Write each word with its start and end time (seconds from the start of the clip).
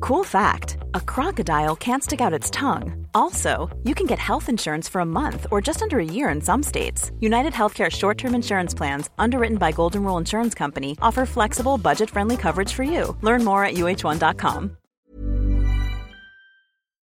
Cool 0.00 0.24
fact 0.24 0.78
a 0.94 1.00
crocodile 1.00 1.76
can't 1.76 2.02
stick 2.02 2.20
out 2.20 2.32
its 2.32 2.50
tongue. 2.50 3.06
Also, 3.14 3.70
you 3.84 3.94
can 3.94 4.06
get 4.06 4.18
health 4.18 4.48
insurance 4.48 4.88
for 4.88 5.00
a 5.00 5.12
month 5.20 5.46
or 5.50 5.60
just 5.60 5.82
under 5.82 5.98
a 5.98 6.04
year 6.04 6.28
in 6.28 6.40
some 6.40 6.62
states. 6.62 7.10
United 7.20 7.52
Healthcare 7.52 7.90
short 7.90 8.18
term 8.18 8.34
insurance 8.34 8.74
plans, 8.74 9.10
underwritten 9.18 9.58
by 9.58 9.70
Golden 9.72 10.02
Rule 10.04 10.18
Insurance 10.18 10.54
Company, 10.54 10.96
offer 11.00 11.24
flexible, 11.26 11.78
budget 11.78 12.10
friendly 12.10 12.36
coverage 12.36 12.72
for 12.72 12.82
you. 12.82 13.16
Learn 13.22 13.44
more 13.44 13.64
at 13.64 13.74
uh1.com. 13.74 14.70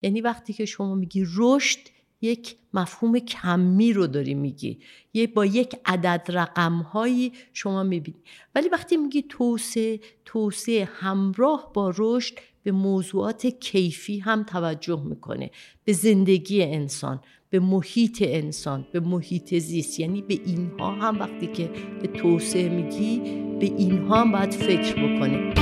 یعنی 0.03 0.21
وقتی 0.21 0.53
که 0.53 0.65
شما 0.65 0.95
میگی 0.95 1.25
رشد 1.37 1.79
یک 2.21 2.57
مفهوم 2.73 3.19
کمی 3.19 3.93
رو 3.93 4.07
داری 4.07 4.33
میگی 4.33 4.79
یه 5.13 5.27
با 5.27 5.45
یک 5.45 5.75
عدد 5.85 6.25
رقم 6.29 6.73
هایی 6.73 7.33
شما 7.53 7.83
میبینی 7.83 8.17
ولی 8.55 8.69
وقتی 8.69 8.97
میگی 8.97 9.21
توسعه 9.21 9.99
توسعه 10.25 10.85
همراه 10.85 11.71
با 11.73 11.93
رشد 11.97 12.35
به 12.68 12.72
موضوعات 12.72 13.46
کیفی 13.46 14.18
هم 14.18 14.42
توجه 14.42 15.02
می‌کنه. 15.04 15.50
به 15.84 15.92
زندگی 15.92 16.62
انسان 16.62 17.20
به 17.50 17.60
محیط 17.60 18.22
انسان 18.26 18.86
به 18.92 19.00
محیط 19.00 19.54
زیست. 19.54 20.00
یعنی 20.00 20.22
به 20.22 20.34
اینها 20.46 20.90
هم 20.90 21.20
وقتی 21.20 21.46
که 21.46 21.70
به 22.02 22.08
توسعه 22.08 22.68
میگی 22.68 23.18
به 23.60 23.66
اینها 23.66 24.20
هم 24.20 24.32
باید 24.32 24.54
فکر 24.54 24.92
بکنه 24.94 25.54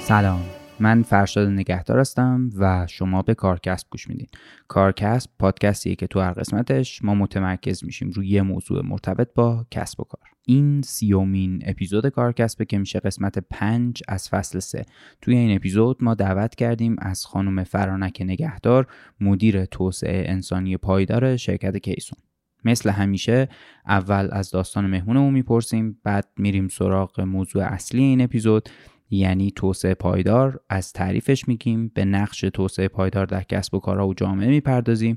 سلام. 0.00 0.55
من 0.80 1.02
فرشاد 1.02 1.48
نگهدار 1.48 1.98
هستم 1.98 2.50
و 2.58 2.86
شما 2.86 3.22
به 3.22 3.34
کارکسب 3.34 3.86
گوش 3.90 4.08
میدین. 4.08 4.26
کارکسب 4.68 5.30
پادکستیه 5.38 5.94
که 5.94 6.06
تو 6.06 6.20
هر 6.20 6.32
قسمتش 6.32 7.04
ما 7.04 7.14
متمرکز 7.14 7.84
میشیم 7.84 8.10
روی 8.10 8.28
یه 8.28 8.42
موضوع 8.42 8.86
مرتبط 8.86 9.28
با 9.34 9.66
کسب 9.70 10.00
و 10.00 10.04
کار. 10.04 10.20
این 10.46 10.82
سیومین 10.82 11.62
اپیزود 11.66 12.08
کارکسبه 12.08 12.64
که 12.64 12.78
میشه 12.78 13.00
قسمت 13.00 13.38
پنج 13.50 14.02
از 14.08 14.28
فصل 14.28 14.58
سه. 14.58 14.86
توی 15.20 15.36
این 15.36 15.56
اپیزود 15.56 16.04
ما 16.04 16.14
دعوت 16.14 16.54
کردیم 16.54 16.96
از 16.98 17.26
خانم 17.26 17.64
فرانک 17.64 18.22
نگهدار 18.24 18.86
مدیر 19.20 19.64
توسعه 19.64 20.30
انسانی 20.30 20.76
پایدار 20.76 21.36
شرکت 21.36 21.76
کیسون. 21.76 22.18
مثل 22.64 22.90
همیشه 22.90 23.48
اول 23.86 24.28
از 24.32 24.50
داستان 24.50 24.86
مهمونمون 24.86 25.32
می‌پرسیم 25.32 26.00
بعد 26.04 26.28
میریم 26.36 26.68
سراغ 26.68 27.20
موضوع 27.20 27.62
اصلی 27.64 28.02
این 28.02 28.20
اپیزود. 28.20 28.68
یعنی 29.10 29.50
توسعه 29.50 29.94
پایدار 29.94 30.60
از 30.68 30.92
تعریفش 30.92 31.48
میگیم. 31.48 31.88
به 31.94 32.04
نقش 32.04 32.40
توسعه 32.40 32.88
پایدار 32.88 33.26
در 33.26 33.42
کسب 33.42 33.74
و 33.74 33.78
کارها 33.78 34.08
و 34.08 34.14
جامعه 34.14 34.48
می‌پردازیم 34.48 35.16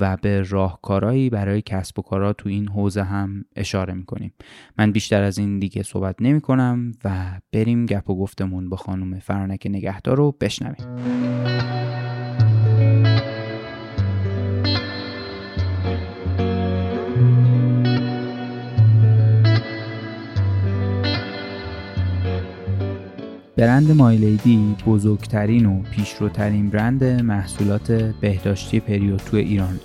و 0.00 0.16
به 0.16 0.42
راهکارهایی 0.42 1.30
برای 1.30 1.62
کسب 1.62 1.98
و 1.98 2.02
کارها 2.02 2.32
تو 2.32 2.48
این 2.48 2.68
حوزه 2.68 3.02
هم 3.02 3.44
اشاره 3.56 3.94
می‌کنیم. 3.94 4.32
من 4.78 4.92
بیشتر 4.92 5.22
از 5.22 5.38
این 5.38 5.58
دیگه 5.58 5.82
صحبت 5.82 6.16
نمی 6.20 6.40
کنم 6.40 6.92
و 7.04 7.40
بریم 7.52 7.86
گپ 7.86 8.10
و 8.10 8.18
گفتمون 8.18 8.68
با 8.68 8.76
خانم 8.76 9.18
فرانک 9.18 9.66
نگهدار 9.70 10.16
رو 10.16 10.36
بشنویم. 10.40 10.86
برند 23.56 23.90
مایلیدی 23.90 24.76
بزرگترین 24.86 25.66
و 25.66 25.82
پیشروترین 25.82 26.70
برند 26.70 27.04
محصولات 27.04 27.92
بهداشتی 27.92 28.80
پریود 28.80 29.22
تو 29.30 29.36
ایران. 29.36 29.80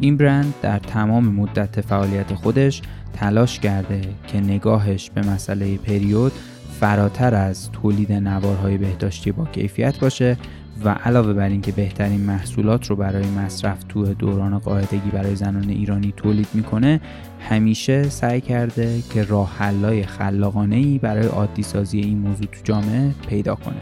این 0.00 0.16
برند 0.16 0.54
در 0.62 0.78
تمام 0.78 1.24
مدت 1.24 1.80
فعالیت 1.80 2.34
خودش 2.34 2.82
تلاش 3.12 3.60
کرده 3.60 4.00
که 4.26 4.40
نگاهش 4.40 5.10
به 5.10 5.20
مسئله 5.20 5.76
پریود 5.76 6.32
فراتر 6.80 7.34
از 7.34 7.70
تولید 7.70 8.12
نوارهای 8.12 8.78
بهداشتی 8.78 9.32
با 9.32 9.44
کیفیت 9.44 9.98
باشه 10.00 10.36
و 10.84 10.88
علاوه 10.88 11.32
بر 11.32 11.48
اینکه 11.48 11.72
بهترین 11.72 12.20
محصولات 12.20 12.86
رو 12.86 12.96
برای 12.96 13.26
مصرف 13.26 13.84
تو 13.88 14.14
دوران 14.14 14.58
قاعدگی 14.58 15.10
برای 15.12 15.36
زنان 15.36 15.68
ایرانی 15.68 16.14
تولید 16.16 16.48
می‌کنه 16.54 17.00
همیشه 17.48 18.08
سعی 18.08 18.40
کرده 18.40 19.02
که 19.14 19.22
راه 19.22 19.56
حلای 19.58 20.02
خلاقانه 20.06 20.76
ای 20.76 20.98
برای 20.98 21.26
عادی 21.26 21.62
سازی 21.62 22.00
این 22.00 22.18
موضوع 22.18 22.46
تو 22.46 22.60
جامعه 22.64 23.10
پیدا 23.28 23.54
کنه. 23.54 23.76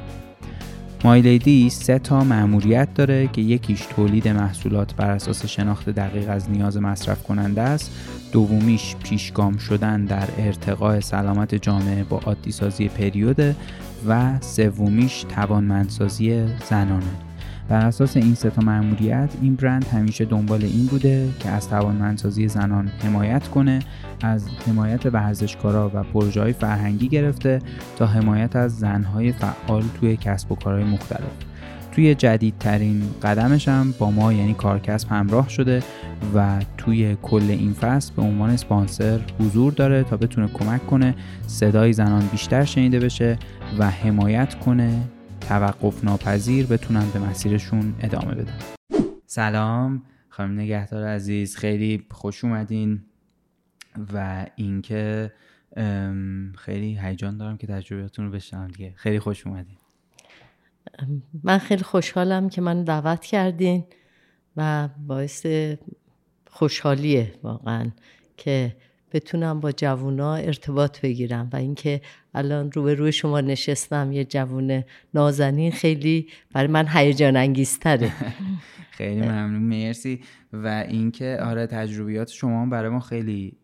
مایلیدی 1.05 1.71
سه 1.71 1.99
تا 1.99 2.25
مأموریت 2.25 2.89
داره 2.95 3.27
که 3.27 3.41
یکیش 3.41 3.81
تولید 3.81 4.29
محصولات 4.29 4.95
بر 4.95 5.11
اساس 5.11 5.47
شناخت 5.47 5.91
دقیق 5.91 6.31
از 6.31 6.51
نیاز 6.51 6.77
مصرف 6.77 7.23
کننده 7.23 7.63
است. 7.63 7.91
دومیش 8.33 8.97
پیشگام 8.97 9.57
شدن 9.57 10.05
در 10.05 10.29
ارتقاء 10.39 11.01
سلامت 11.01 11.55
جامعه 11.55 12.05
با 12.05 12.19
عادی 12.19 12.53
سازی 12.53 12.89
پریود. 12.89 13.57
و 14.09 14.41
سومیش 14.41 15.25
توانمندسازی 15.29 16.47
زنانه. 16.71 17.24
بر 17.69 17.87
اساس 17.87 18.17
این 18.17 18.35
سه 18.35 18.51
تا 18.51 18.63
مأموریت 18.63 19.31
این 19.43 19.55
برند 19.55 19.87
همیشه 19.87 20.25
دنبال 20.25 20.65
این 20.65 20.87
بوده 20.87 21.29
که 21.41 21.49
از 21.49 21.69
توانمندسازی 21.69 22.49
زنان 22.49 22.89
حمایت 22.89 23.49
کنه 23.49 23.79
از 24.23 24.49
حمایت 24.67 25.07
ورزشکارا 25.07 25.91
و 25.95 26.03
پروژه 26.03 26.41
های 26.41 26.53
فرهنگی 26.53 27.09
گرفته 27.09 27.59
تا 27.97 28.07
حمایت 28.07 28.57
از 28.57 28.79
زنهای 28.79 29.33
فعال 29.33 29.85
توی 30.01 30.17
کسب 30.17 30.53
و 30.53 30.55
کارهای 30.55 30.85
مختلف. 30.85 31.33
توی 31.93 32.15
جدیدترین 32.15 33.03
قدمش 33.23 33.69
هم 33.69 33.95
با 33.99 34.11
ما 34.11 34.33
یعنی 34.33 34.55
کارکسب 34.55 35.09
همراه 35.09 35.49
شده 35.49 35.83
و 36.35 36.61
توی 36.79 37.17
کل 37.23 37.45
این 37.49 37.73
فصل 37.73 38.13
به 38.17 38.23
عنوان 38.23 38.57
سپانسر 38.57 39.21
حضور 39.41 39.73
داره 39.73 40.03
تا 40.03 40.17
بتونه 40.17 40.49
کمک 40.49 40.87
کنه 40.87 41.15
صدای 41.47 41.93
زنان 41.93 42.27
بیشتر 42.33 42.65
شنیده 42.65 43.01
بشه 43.01 43.39
و 43.79 43.91
حمایت 43.91 44.55
کنه 44.55 45.03
توقف 45.49 46.05
ناپذیر 46.05 46.67
بتونن 46.67 47.11
به 47.11 47.19
مسیرشون 47.19 47.95
ادامه 48.01 48.35
بدن. 48.35 48.59
سلام 49.27 50.03
خانم 50.29 50.61
نگهدار 50.61 51.07
عزیز 51.07 51.57
خیلی 51.57 52.07
خوش 52.11 52.45
اومدین 52.45 53.05
و 54.15 54.47
اینکه 54.57 55.33
خیلی 56.57 56.99
هیجان 57.03 57.37
دارم 57.37 57.57
که 57.57 57.67
تجربیاتتون 57.67 58.25
رو 58.25 58.31
بشنوم 58.31 58.69
دیگه. 58.69 58.93
خیلی 58.97 59.19
خوش 59.19 59.47
اومدین. 59.47 59.77
من 61.43 61.59
خیلی 61.59 61.83
خوشحالم 61.83 62.49
که 62.49 62.61
من 62.61 62.85
دعوت 62.85 63.25
کردین 63.25 63.85
و 64.57 64.89
باعث 65.07 65.47
خوشحالیه 66.51 67.35
واقعا 67.43 67.91
که 68.37 68.77
بتونم 69.15 69.61
با 69.61 69.73
جوونا 69.73 70.35
ارتباط 70.35 71.01
بگیرم 71.01 71.51
و 71.53 71.57
اینکه 71.57 72.01
الان 72.35 72.73
رو 72.73 72.83
به 72.83 72.95
روی 72.95 73.13
شما 73.13 73.41
نشستم 73.41 74.13
یه 74.13 74.25
جوون 74.25 74.85
نازنین 75.15 75.73
خیلی 75.73 76.29
برای 76.53 76.67
من 76.67 76.87
هیجان 76.89 77.37
انگیزتره 77.37 78.13
خیلی 78.99 79.21
ممنون 79.21 79.63
مرسی. 79.63 80.21
و 80.53 80.67
اینکه 80.89 81.39
آره 81.43 81.67
تجربیات 81.67 82.31
شما 82.31 82.67
برای 82.67 82.91
ما 82.91 83.01
خیلی 83.01 83.57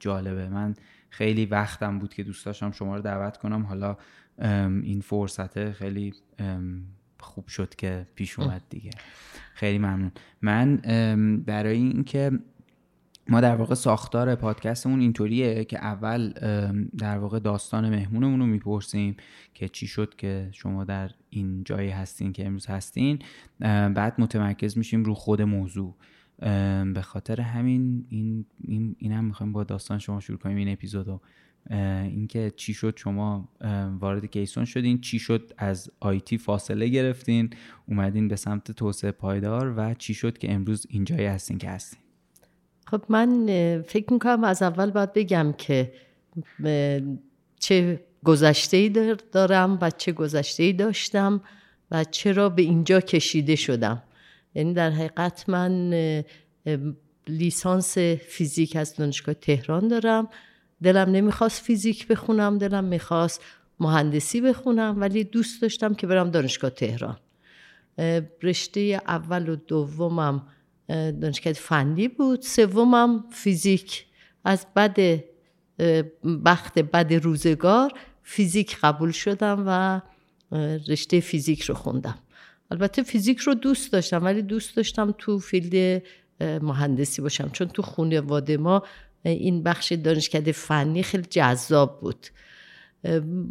جالبه. 0.00 0.48
من 0.48 0.74
خیلی 1.10 1.46
وقتم 1.46 1.98
بود 1.98 2.14
که 2.14 2.22
دوست 2.22 2.46
داشتم 2.46 2.70
شما 2.70 2.96
رو 2.96 3.02
دعوت 3.02 3.36
کنم. 3.36 3.62
حالا 3.62 3.96
این 4.82 5.00
فرصت 5.00 5.72
خیلی 5.72 6.14
خوب 7.20 7.48
شد 7.48 7.74
که 7.74 8.06
پیش 8.14 8.38
اومد 8.38 8.62
دیگه. 8.70 8.90
خیلی 9.54 9.78
ممنون. 9.78 10.12
من 10.42 10.76
برای 11.46 11.76
اینکه 11.76 12.30
ما 13.30 13.40
در 13.40 13.56
واقع 13.56 13.74
ساختار 13.74 14.34
پادکستمون 14.34 15.00
اینطوریه 15.00 15.64
که 15.64 15.78
اول 15.78 16.32
در 16.98 17.18
واقع 17.18 17.38
داستان 17.38 17.90
مهمونمون 17.90 18.40
رو 18.40 18.46
می‌پرسیم 18.46 19.16
که 19.54 19.68
چی 19.68 19.86
شد 19.86 20.14
که 20.14 20.48
شما 20.52 20.84
در 20.84 21.10
این 21.30 21.64
جایی 21.64 21.90
هستین 21.90 22.32
که 22.32 22.46
امروز 22.46 22.66
هستین. 22.66 23.18
بعد 23.60 24.14
متمرکز 24.18 24.78
میشیم 24.78 25.04
رو 25.04 25.14
خود 25.14 25.42
موضوع. 25.42 25.94
به 26.94 27.02
خاطر 27.02 27.40
همین 27.40 28.06
این 28.08 28.44
این, 28.64 28.96
این 28.98 29.20
می‌خوایم 29.20 29.52
با 29.52 29.64
داستان 29.64 29.98
شما 29.98 30.20
شروع 30.20 30.38
کنیم 30.38 30.56
این 30.56 30.68
اپیزودو. 30.68 31.20
اینکه 31.70 32.52
چی 32.56 32.74
شد 32.74 32.96
شما 32.96 33.48
وارد 34.00 34.26
کیسون 34.26 34.64
شدین 34.64 35.00
چی 35.00 35.18
شد 35.18 35.52
از 35.58 35.90
آیتی 36.00 36.38
فاصله 36.38 36.88
گرفتین 36.88 37.50
اومدین 37.86 38.28
به 38.28 38.36
سمت 38.36 38.72
توسعه 38.72 39.10
پایدار 39.10 39.74
و 39.76 39.94
چی 39.94 40.14
شد 40.14 40.38
که 40.38 40.52
امروز 40.52 40.86
اینجایی 40.90 41.26
هستین 41.26 41.58
که 41.58 41.70
هستین. 41.70 42.07
خب 42.90 43.02
من 43.08 43.46
فکر 43.82 44.12
می‌کنم 44.12 44.44
از 44.44 44.62
اول 44.62 44.90
باید 44.90 45.12
بگم 45.12 45.54
که 45.58 45.92
چه 47.60 48.00
گذشته 48.24 48.88
دارم 49.32 49.78
و 49.80 49.90
چه 49.90 50.12
گذشته 50.12 50.72
داشتم 50.72 51.40
و 51.90 52.04
چرا 52.04 52.48
به 52.48 52.62
اینجا 52.62 53.00
کشیده 53.00 53.56
شدم. 53.56 54.02
یعنی 54.54 54.74
در 54.74 54.90
حقیقت 54.90 55.48
من 55.48 55.94
لیسانس 57.28 57.98
فیزیک 57.98 58.76
از 58.76 58.96
دانشگاه 58.96 59.34
تهران 59.34 59.88
دارم. 59.88 60.28
دلم 60.82 61.10
نمی‌خواست 61.10 61.62
فیزیک 61.62 62.06
بخونم 62.06 62.58
دلم 62.58 62.84
می‌خواست 62.84 63.44
مهندسی 63.80 64.40
بخونم 64.40 65.00
ولی 65.00 65.24
دوست 65.24 65.62
داشتم 65.62 65.94
که 65.94 66.06
برم 66.06 66.30
دانشگاه 66.30 66.70
تهران. 66.70 67.16
رشته 68.42 68.80
اول 69.06 69.48
و 69.48 69.56
دومم 69.56 70.42
دانشگاه 70.88 71.52
فنی 71.52 72.08
بود. 72.08 72.42
سومم 72.42 73.24
فیزیک. 73.30 74.06
از 74.44 74.66
بد 74.76 75.20
بخت 76.44 76.78
بد 76.78 77.12
روزگار 77.12 77.92
فیزیک 78.22 78.78
قبول 78.82 79.10
شدم 79.10 79.64
و 79.66 80.00
رشته 80.88 81.20
فیزیک 81.20 81.62
رو 81.62 81.74
خوندم. 81.74 82.18
البته 82.70 83.02
فیزیک 83.02 83.38
رو 83.38 83.54
دوست 83.54 83.92
داشتم 83.92 84.24
ولی 84.24 84.42
دوست 84.42 84.76
داشتم 84.76 85.14
تو 85.18 85.38
field 85.38 86.02
مهندسی 86.40 87.22
باشم. 87.22 87.48
چون 87.52 87.68
تو 87.68 87.82
خانواده 87.82 88.56
ما 88.56 88.82
این 89.22 89.62
بخش 89.62 89.92
دانشکده 89.92 90.52
فنی 90.52 91.02
خیلی 91.02 91.26
جذاب 91.30 92.00
بود. 92.00 92.26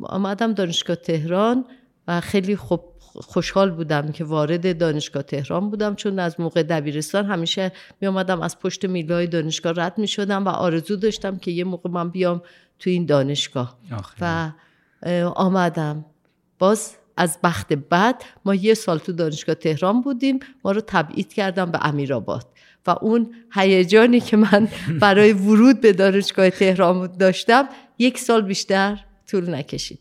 آمدم 0.02 0.54
دانشگاه 0.54 0.96
تهران 0.96 1.66
و 2.08 2.22
خیلی 2.22 2.56
خوب 2.56 2.84
خوشحال 3.22 3.72
بودم 3.72 4.12
که 4.12 4.24
وارد 4.24 4.78
دانشگاه 4.78 5.24
تهران 5.24 5.70
بودم 5.70 5.96
چون 5.96 6.20
از 6.20 6.40
موقع 6.40 6.64
دبیرستان 6.64 7.26
همیشه 7.26 7.72
می 8.02 8.08
آمدم 8.08 8.42
از 8.42 8.60
پشت 8.60 8.86
میلای 8.86 9.28
دانشگاه 9.28 9.74
رد 9.76 9.98
می 9.98 10.08
شدم 10.08 10.46
و 10.46 10.50
آرزو 10.50 10.96
داشتم 10.96 11.38
که 11.38 11.52
یه 11.52 11.64
موقع 11.64 11.90
من 11.90 12.10
بیام 12.10 12.42
تو 12.80 12.90
این 12.90 13.06
دانشگاه. 13.06 13.78
و 14.22 14.52
آمدم. 15.36 16.06
باز 16.60 16.96
از 17.18 17.38
بخت 17.44 17.74
بعد 17.74 18.24
ما 18.46 18.56
یه 18.56 18.74
سال 18.74 18.98
تو 18.98 19.12
دانشگاه 19.12 19.56
تهران 19.56 20.02
بودیم 20.02 20.40
ما 20.64 20.72
رو 20.72 20.82
تبعید 20.82 21.34
کردم 21.34 21.72
به 21.72 21.80
امیرآباد. 21.82 22.48
و 22.88 22.96
اون 23.02 23.34
هیجانی 23.54 24.20
که 24.20 24.38
من 24.38 24.68
برای 25.02 25.34
ورود 25.34 25.82
به 25.82 25.94
دانشگاه 25.94 26.50
تهران 26.50 27.18
داشتم 27.18 27.70
یک 28.00 28.20
سال 28.20 28.42
بیشتر 28.42 29.06
طول 29.28 29.56
نکشید. 29.56 30.00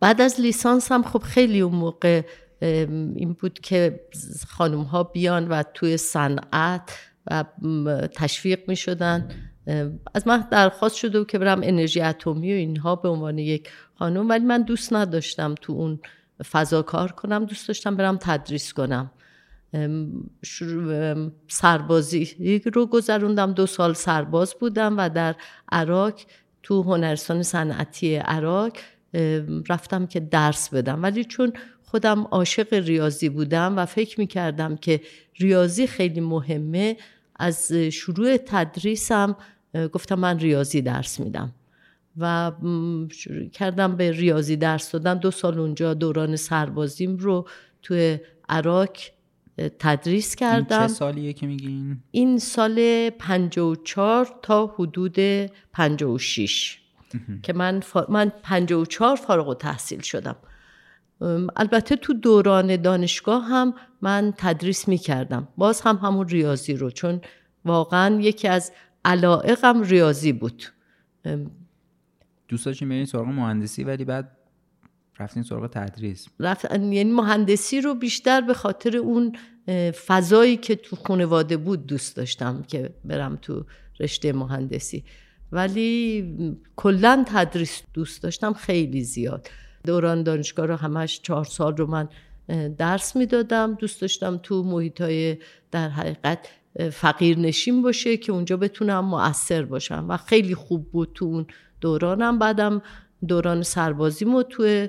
بعد 0.00 0.20
از 0.20 0.40
لیسانس 0.40 0.92
هم 0.92 1.02
خب 1.02 1.22
خیلی 1.22 1.60
اون 1.60 1.74
موقع 1.74 2.22
این 2.60 3.36
بود 3.40 3.58
که 3.58 4.00
خانم 4.48 4.82
ها 4.82 5.02
بیان 5.02 5.48
و 5.48 5.62
توی 5.74 5.96
صنعت 5.96 6.98
و 7.26 7.44
تشویق 8.14 8.68
می 8.68 8.76
شدن 8.76 9.28
از 10.14 10.26
من 10.26 10.48
درخواست 10.50 10.96
شده 10.96 11.24
که 11.24 11.38
برم 11.38 11.60
انرژی 11.62 12.00
اتمی 12.00 12.52
و 12.52 12.56
اینها 12.56 12.96
به 12.96 13.08
عنوان 13.08 13.38
یک 13.38 13.68
خانم 13.94 14.28
ولی 14.28 14.44
من 14.44 14.62
دوست 14.62 14.92
نداشتم 14.92 15.54
تو 15.54 15.72
اون 15.72 16.00
فضا 16.50 16.82
کار 16.82 17.12
کنم. 17.12 17.44
دوست 17.44 17.68
داشتم 17.68 17.96
برم 17.96 18.18
تدریس 18.20 18.72
کنم. 18.72 19.10
سربازی 21.48 22.62
رو 22.74 22.86
گذروندم. 22.86 23.52
دو 23.52 23.66
سال 23.66 23.94
سرباز 23.94 24.54
بودم 24.60 24.98
و 24.98 25.08
در 25.08 25.34
عراق 25.72 26.14
تو 26.62 26.82
هنرستان 26.82 27.42
صنعتی 27.42 28.16
عراق 28.16 28.72
رفتم 29.68 30.06
که 30.06 30.20
درس 30.20 30.68
بدم. 30.68 31.02
ولی 31.02 31.24
چون 31.24 31.52
خودم 31.82 32.22
عاشق 32.22 32.74
ریاضی 32.74 33.28
بودم 33.28 33.78
و 33.78 33.86
فکر 33.86 34.20
می 34.20 34.26
کردم 34.26 34.76
که 34.76 35.00
ریاضی 35.36 35.86
خیلی 35.86 36.20
مهمه 36.20 36.96
از 37.36 37.72
شروع 37.72 38.36
تدریسم 38.36 39.36
گفتم 39.92 40.14
من 40.14 40.38
ریاضی 40.38 40.82
درس 40.82 41.20
میدم. 41.20 41.54
و 42.20 42.52
شروع 43.10 43.48
کردم 43.48 43.96
به 43.96 44.12
ریاضی 44.12 44.56
درس 44.56 44.90
دادن. 44.90 45.18
دو 45.18 45.30
سال 45.30 45.58
اونجا 45.58 45.94
دوران 45.94 46.36
سربازیم 46.36 47.16
رو 47.16 47.48
توی 47.82 48.18
عراق 48.48 48.90
تدریس 49.78 50.36
کردم 50.36 50.78
این 50.78 50.88
چه 50.88 50.94
سالیه 50.94 51.32
که 51.32 51.46
میگین؟ 51.46 51.96
این 52.10 52.38
سال 52.38 53.10
54 53.10 54.38
تا 54.42 54.66
حدود 54.66 55.16
56 55.72 56.78
که 57.42 57.52
من, 57.52 57.80
فا... 57.80 58.06
من 58.08 58.32
54 58.42 59.16
فارغ 59.16 59.48
و 59.48 59.54
تحصیل 59.54 60.00
شدم 60.00 60.36
البته 61.56 61.96
تو 61.96 62.14
دوران 62.14 62.76
دانشگاه 62.76 63.44
هم 63.44 63.74
من 64.02 64.34
تدریس 64.36 64.88
می‌کردم. 64.88 65.48
باز 65.56 65.80
هم 65.80 65.96
همون 65.96 66.28
ریاضی 66.28 66.74
رو 66.74 66.90
چون 66.90 67.20
واقعا 67.64 68.20
یکی 68.20 68.48
از 68.48 68.72
علائقم 69.04 69.82
ریاضی 69.82 70.32
بود. 70.32 70.64
دوست 72.48 72.66
داشتین 72.66 72.88
برین 72.88 73.04
سراغ 73.04 73.26
مهندسی 73.26 73.84
ولی 73.84 74.04
بعد 74.04 74.36
رفتین 75.18 75.42
سراغ 75.42 75.66
تدریس. 75.66 76.28
رفت 76.40 76.64
یعنی 76.70 77.04
مهندسی 77.04 77.80
رو 77.80 77.94
بیشتر 77.94 78.40
به 78.40 78.54
خاطر 78.54 78.96
اون 78.96 79.36
فضایی 80.06 80.56
که 80.56 80.76
تو 80.76 80.96
خانواده 80.96 81.56
بود 81.56 81.86
دوست 81.86 82.16
داشتم 82.16 82.62
که 82.62 82.90
برم 83.04 83.38
تو 83.42 83.64
رشته 84.00 84.32
مهندسی. 84.32 85.04
ولی 85.52 86.24
کلا 86.76 87.24
تدریس 87.28 87.82
دوست 87.94 88.22
داشتم 88.22 88.52
خیلی 88.52 89.04
زیاد. 89.04 89.48
دوران 89.84 90.22
دانشگاه 90.22 90.66
رو 90.66 90.76
همش 90.76 91.20
چهار 91.22 91.44
سال 91.44 91.76
رو 91.76 91.86
من 91.86 92.08
درس 92.78 93.16
می‌دادم. 93.16 93.74
دوست 93.74 94.00
داشتم 94.00 94.40
تو 94.42 94.62
محیط 94.62 95.00
های 95.00 95.36
در 95.70 95.88
حقیقت 95.88 96.38
فقیر 96.92 97.38
نشین 97.38 97.82
باشه 97.82 98.16
که 98.16 98.32
اونجا 98.32 98.56
بتونم 98.56 99.04
مؤثر 99.04 99.64
باشم 99.64 100.06
و 100.08 100.16
خیلی 100.16 100.54
خوب 100.54 100.90
بود 100.90 101.10
تو 101.14 101.24
اون 101.24 101.46
دورانم. 101.80 102.38
بعدم 102.38 102.82
دوران 103.28 103.62
سربازیمو 103.62 104.42
تو 104.42 104.86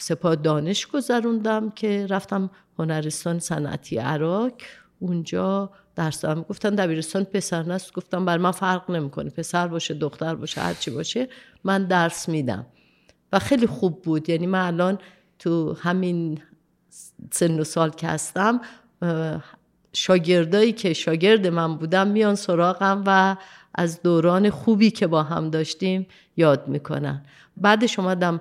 سپاه 0.00 0.36
دانش 0.36 0.86
گذروندم 0.86 1.70
که 1.70 2.06
رفتم 2.10 2.50
هنرستان 2.78 3.38
صنعتی 3.38 3.98
عراق. 3.98 4.52
اونجا 4.98 5.70
درس 5.96 6.20
دارم. 6.20 6.42
گفتن 6.42 6.74
دبیرستان 6.74 7.24
پسر 7.24 7.62
نست. 7.62 7.92
گفتم 7.92 8.24
بر 8.24 8.38
من 8.38 8.50
فرق 8.50 8.90
نمی‌کنه. 8.90 9.30
پسر 9.30 9.68
باشه 9.68 9.94
دختر 9.94 10.34
باشه 10.34 10.60
هر 10.60 10.74
چی 10.74 10.90
باشه 10.90 11.28
من 11.64 11.84
درس 11.84 12.28
میدم. 12.28 12.66
و 13.32 13.38
خیلی 13.38 13.66
خوب 13.66 14.02
بود. 14.02 14.28
یعنی 14.28 14.46
من 14.46 14.66
الان 14.66 14.98
تو 15.38 15.76
همین 15.80 16.42
سن 17.30 17.60
و 17.60 17.64
سال 17.64 17.90
که 17.90 18.06
هستم 18.06 18.60
شاگردایی 19.92 20.72
که 20.72 20.92
شاگرد 20.92 21.46
من 21.46 21.76
بودم 21.76 22.08
میان 22.08 22.34
سراغم 22.34 23.02
و 23.06 23.36
از 23.74 24.02
دوران 24.02 24.50
خوبی 24.50 24.90
که 24.90 25.06
با 25.06 25.22
هم 25.22 25.50
داشتیم 25.50 26.06
یاد 26.36 26.68
می‌کنن. 26.68 27.22
بعدش 27.56 27.98
اومدم 27.98 28.40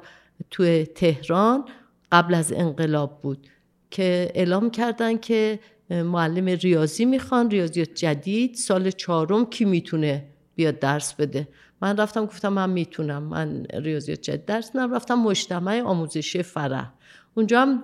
توی 0.51 0.85
تهران. 0.85 1.65
قبل 2.13 2.33
از 2.33 2.53
انقلاب 2.53 3.21
بود 3.21 3.47
که 3.91 4.31
اعلام 4.35 4.71
کردن 4.71 5.17
که 5.17 5.59
معلم 5.91 6.45
ریاضی 6.45 7.05
می‌خوان 7.05 7.51
ریاضیات 7.51 7.93
جدید 7.93 8.55
سال 8.55 8.91
چهارم 8.91 9.45
کی 9.45 9.65
می‌تونه 9.65 10.25
بیاد 10.55 10.79
درس 10.79 11.13
بده؟ 11.13 11.47
من 11.81 11.97
رفتم 11.97 12.25
گفتم 12.25 12.53
من 12.53 12.69
می‌تونم 12.69 13.23
من 13.23 13.65
ریاضیات 13.73 14.21
جدید 14.21 14.45
درس 14.45 14.75
ندم 14.75 14.93
رفتم 14.95 15.15
مجتمع 15.15 15.81
آموزشی 15.81 16.43
فرح. 16.43 16.91
اونجا 17.33 17.61
هم 17.61 17.81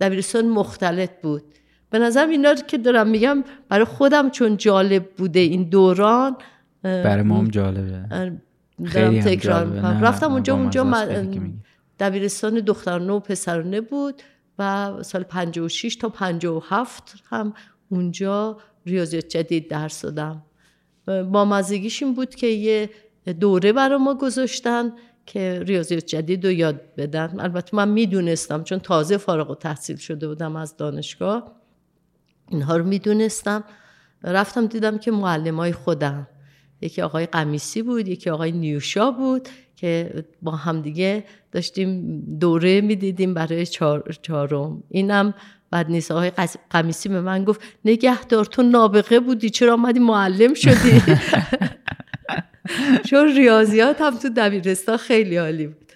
دبیرستان 0.00 0.48
مختلط 0.48 1.10
بود. 1.22 1.42
به 1.90 1.98
نظر 1.98 2.26
اینا 2.26 2.54
که 2.54 2.78
دارم 2.78 3.08
میگم 3.08 3.44
برای 3.68 3.84
خودم 3.84 4.30
چون 4.30 4.56
جالب 4.56 5.08
بوده 5.16 5.40
این 5.40 5.62
دوران 5.62 6.36
برای 6.82 7.22
ما 7.22 7.38
هم 7.38 7.48
جالبه. 7.48 8.32
خیلی 8.84 9.22
تکرار 9.22 9.66
رفتم 10.02 10.32
اونجا 10.32 10.54
اونجا 10.54 11.06
دبیرستان 11.98 12.54
دخترانه 12.54 13.12
و 13.12 13.20
پسرانه 13.20 13.80
بود. 13.80 14.22
و 14.58 14.92
سال 15.02 15.22
56 15.22 15.96
تا 15.96 16.08
57 16.08 17.22
هم 17.30 17.54
اونجا 17.88 18.58
ریاضیات 18.86 19.28
جدید 19.28 19.68
درس 19.70 20.02
دادم. 20.02 20.42
با 21.06 21.44
مزگیش 21.44 22.02
این 22.02 22.14
بود 22.14 22.34
که 22.34 22.46
یه 22.46 22.90
دوره 23.40 23.72
برای 23.72 23.98
ما 23.98 24.14
گذاشتن 24.14 24.92
که 25.26 25.62
ریاضیات 25.66 26.06
جدید 26.06 26.44
رو 26.44 26.52
یاد 26.52 26.80
بدن. 26.96 27.40
البته 27.40 27.76
من 27.76 27.88
می‌دونستم 27.88 28.62
چون 28.62 28.78
تازه 28.78 29.16
فارغ 29.16 29.50
و 29.50 29.54
تحصیل 29.54 29.96
شده 29.96 30.28
بودم 30.28 30.56
از 30.56 30.76
دانشگاه. 30.76 31.52
اینها 32.48 32.76
رو 32.76 32.84
می‌دونستم. 32.84 33.64
رفتم 34.22 34.66
دیدم 34.66 34.98
که 34.98 35.10
معلم 35.10 35.56
های 35.56 35.72
خودم 35.72 36.28
یکی 36.80 37.02
آقای 37.02 37.26
قمیسی 37.26 37.82
بود 37.82 38.08
یکی 38.08 38.30
آقای 38.30 38.52
نیوشا 38.52 39.10
بود 39.10 39.48
که 39.76 40.24
با 40.42 40.52
همدیگه 40.52 41.24
داشتیم 41.52 42.20
دوره 42.40 42.80
می‌دیدیم 42.80 43.34
برای 43.34 43.66
چهار، 43.66 44.16
چهارم. 44.22 44.82
اینم 44.88 45.34
بعد 45.70 45.90
نیست. 45.90 46.10
آقای 46.10 46.32
قمیسی 46.70 47.08
به 47.08 47.20
من 47.20 47.44
گفت 47.44 47.60
نگهدار 47.84 48.44
تو 48.44 48.62
نابغه 48.62 49.20
بودی 49.20 49.50
چرا 49.50 49.72
آمدی 49.72 50.00
معلم 50.00 50.54
شدی؟ 50.54 51.02
چون 53.10 53.36
ریاضیات 53.36 54.00
هم 54.00 54.16
تو 54.16 54.28
دبیرستان 54.36 54.96
خیلی 54.96 55.36
عالی 55.36 55.66
بود. 55.66 55.92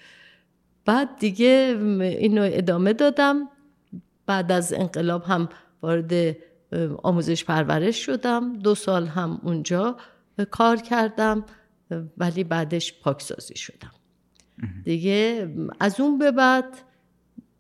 بعد 0.85 1.09
دیگه 1.19 1.79
اینو 2.01 2.51
ادامه 2.53 2.93
دادم. 2.93 3.49
بعد 4.27 4.53
از 4.53 4.73
انقلاب 4.73 5.25
هم 5.25 5.49
وارد 5.83 6.37
آموزش 7.03 7.45
پرورش 7.45 8.07
شدم. 8.07 8.59
دو 8.59 8.75
سال 8.75 9.07
هم 9.07 9.41
اونجا. 9.43 9.97
کار 10.51 10.77
کردم 10.77 11.45
ولی 12.19 12.45
بعدش 12.45 13.01
پاکسازی 13.01 13.57
شدم. 13.57 13.93
دیگه 14.85 15.51
از 15.81 16.01
اون 16.01 16.19
به 16.19 16.31
بعد 16.31 16.79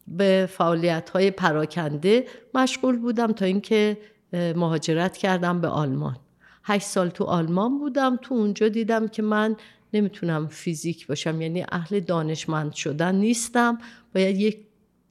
به 0.09 0.49
فعالیت 0.53 1.11
های 1.11 1.31
پراکنده 1.31 2.27
مشغول 2.55 2.99
بودم 2.99 3.33
تا 3.33 3.45
اینکه 3.45 3.99
مهاجرت 4.33 5.17
کردم 5.17 5.61
به 5.61 5.69
آلمان. 5.69 6.17
هشت 6.65 6.87
سال 6.87 7.09
تو 7.09 7.25
آلمان 7.25 7.79
بودم 7.79 8.19
تو 8.23 8.35
اونجا 8.35 8.69
دیدم 8.69 9.09
که 9.09 9.23
من 9.23 9.57
نمی‌تونم 9.95 10.49
فیزیک 10.49 11.07
باشم 11.07 11.43
یعنی 11.43 11.65
اهل 11.73 12.01
دانشمند 12.01 12.73
شدن 12.73 13.15
نیستم. 13.15 13.79
باید 14.15 14.37
یک 14.37 14.59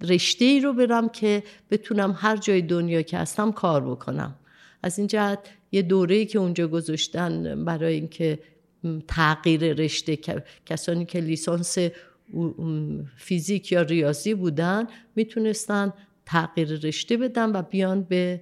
رشته 0.02 0.46
ای 0.46 0.60
رو 0.60 0.74
برم 0.74 1.10
که 1.10 1.44
بتونم 1.72 2.16
هر 2.18 2.38
جای 2.38 2.62
دنیا 2.62 3.02
که 3.02 3.18
هستم 3.18 3.52
کار 3.52 3.90
بکنم. 3.90 4.36
از 4.84 4.98
این 4.98 5.08
جهت 5.08 5.40
یه 5.72 5.82
دوره 5.82 6.26
که 6.26 6.40
اونجا 6.40 6.68
گذاشتن 6.68 7.66
برای 7.66 7.94
اینکه 7.94 8.40
تغییر 9.08 9.74
رشته 9.74 10.18
کسانی 10.66 11.06
که 11.06 11.20
لیسانس 11.20 11.78
فیزیک 13.18 13.72
یا 13.72 13.82
ریاضی 13.82 14.34
بودن 14.34 14.88
می‌تونستن 15.16 15.94
تغییر 16.26 16.80
رشته 16.84 17.18
بدن 17.18 17.52
و 17.52 17.62
بیان 17.62 18.04
به 18.04 18.42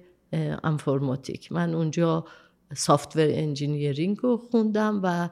انفرماتیک 0.64 1.52
من 1.52 1.74
اونجا 1.74 2.24
software 2.74 3.22
engineering 3.30 4.18
رو 4.22 4.36
خوندم 4.36 5.00
و 5.02 5.28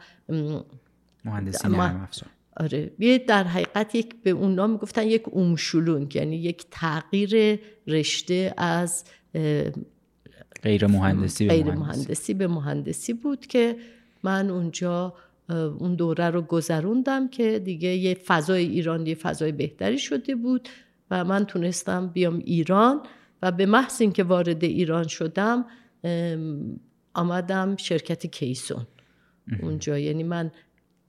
مهندسی 1.24 1.68
نرم 1.68 2.00
افزار. 2.02 2.28
آره. 2.56 2.90
یه 2.98 3.18
در 3.18 3.44
حقیقت 3.44 3.94
یک 3.94 4.22
به 4.22 4.30
اون 4.30 4.54
نام 4.54 4.70
می‌گفتن 4.70 5.06
یک 5.06 5.22
اومشولونگ 5.28 6.16
یعنی 6.16 6.36
یک 6.36 6.66
تغییر 6.70 7.60
رشته 7.86 8.54
از 8.56 9.04
غیر 10.62 10.86
مهندسی 10.86 11.46
به 11.46 11.54
غیر 11.54 11.64
مهندسی. 11.64 12.00
مهندسی 12.00 12.34
به 12.34 12.46
مهندسی 12.46 13.12
بود 13.12 13.46
که 13.46 13.76
من 14.22 14.50
اونجا 14.50 15.14
اون 15.78 15.94
دوره 15.94 16.30
رو 16.30 16.42
گذروندم 16.42 17.28
که 17.28 17.58
دیگه 17.58 17.88
یه 17.88 18.14
فضای 18.14 18.64
ایران 18.64 19.06
یه 19.06 19.14
فضای 19.14 19.52
بهتری 19.52 19.98
شده 19.98 20.34
بود 20.34 20.68
و 21.10 21.24
من 21.24 21.44
تونستم 21.44 22.06
بیام 22.06 22.38
ایران 22.38 23.00
و 23.42 23.52
به 23.52 23.66
محض 23.66 24.00
اینکه 24.00 24.24
وارد 24.24 24.64
ایران 24.64 25.06
شدم 25.06 25.64
آمدم 27.14 27.76
شرکت 27.76 28.26
کیسون 28.26 28.86
اونجا 29.62 29.98
یعنی 29.98 30.22
من 30.22 30.50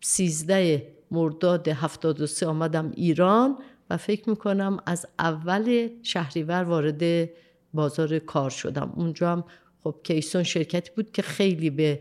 سیزده 0.02 0.88
مرداد 1.12 1.68
73 1.68 2.46
آمدم 2.46 2.92
ایران 2.96 3.58
و 3.90 3.98
فکر 3.98 4.30
می‌کنم 4.30 4.78
از 4.86 5.06
اول 5.20 5.90
شهریور 6.04 6.64
وارد 6.64 7.30
بازار 7.74 8.20
کار 8.20 8.50
شدم. 8.50 8.94
اونجا 8.96 9.32
هم 9.32 9.44
خب 9.84 9.96
کیسون 10.04 10.44
شرکتی 10.44 10.92
بود 10.96 11.12
که 11.12 11.22
خیلی 11.22 11.70
به 11.70 12.00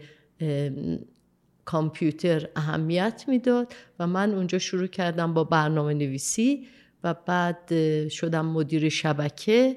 کامپیوتر 1.64 2.48
اهمیت 2.56 3.24
می‌داد 3.28 3.74
و 3.98 4.06
من 4.06 4.34
اونجا 4.34 4.58
شروع 4.58 4.86
کردم 4.86 5.34
با 5.34 5.44
برنامه 5.44 5.94
نویسی 5.94 6.66
و 7.04 7.14
بعد 7.14 7.72
شدم 8.08 8.46
مدیر 8.46 8.88
شبکه 8.88 9.76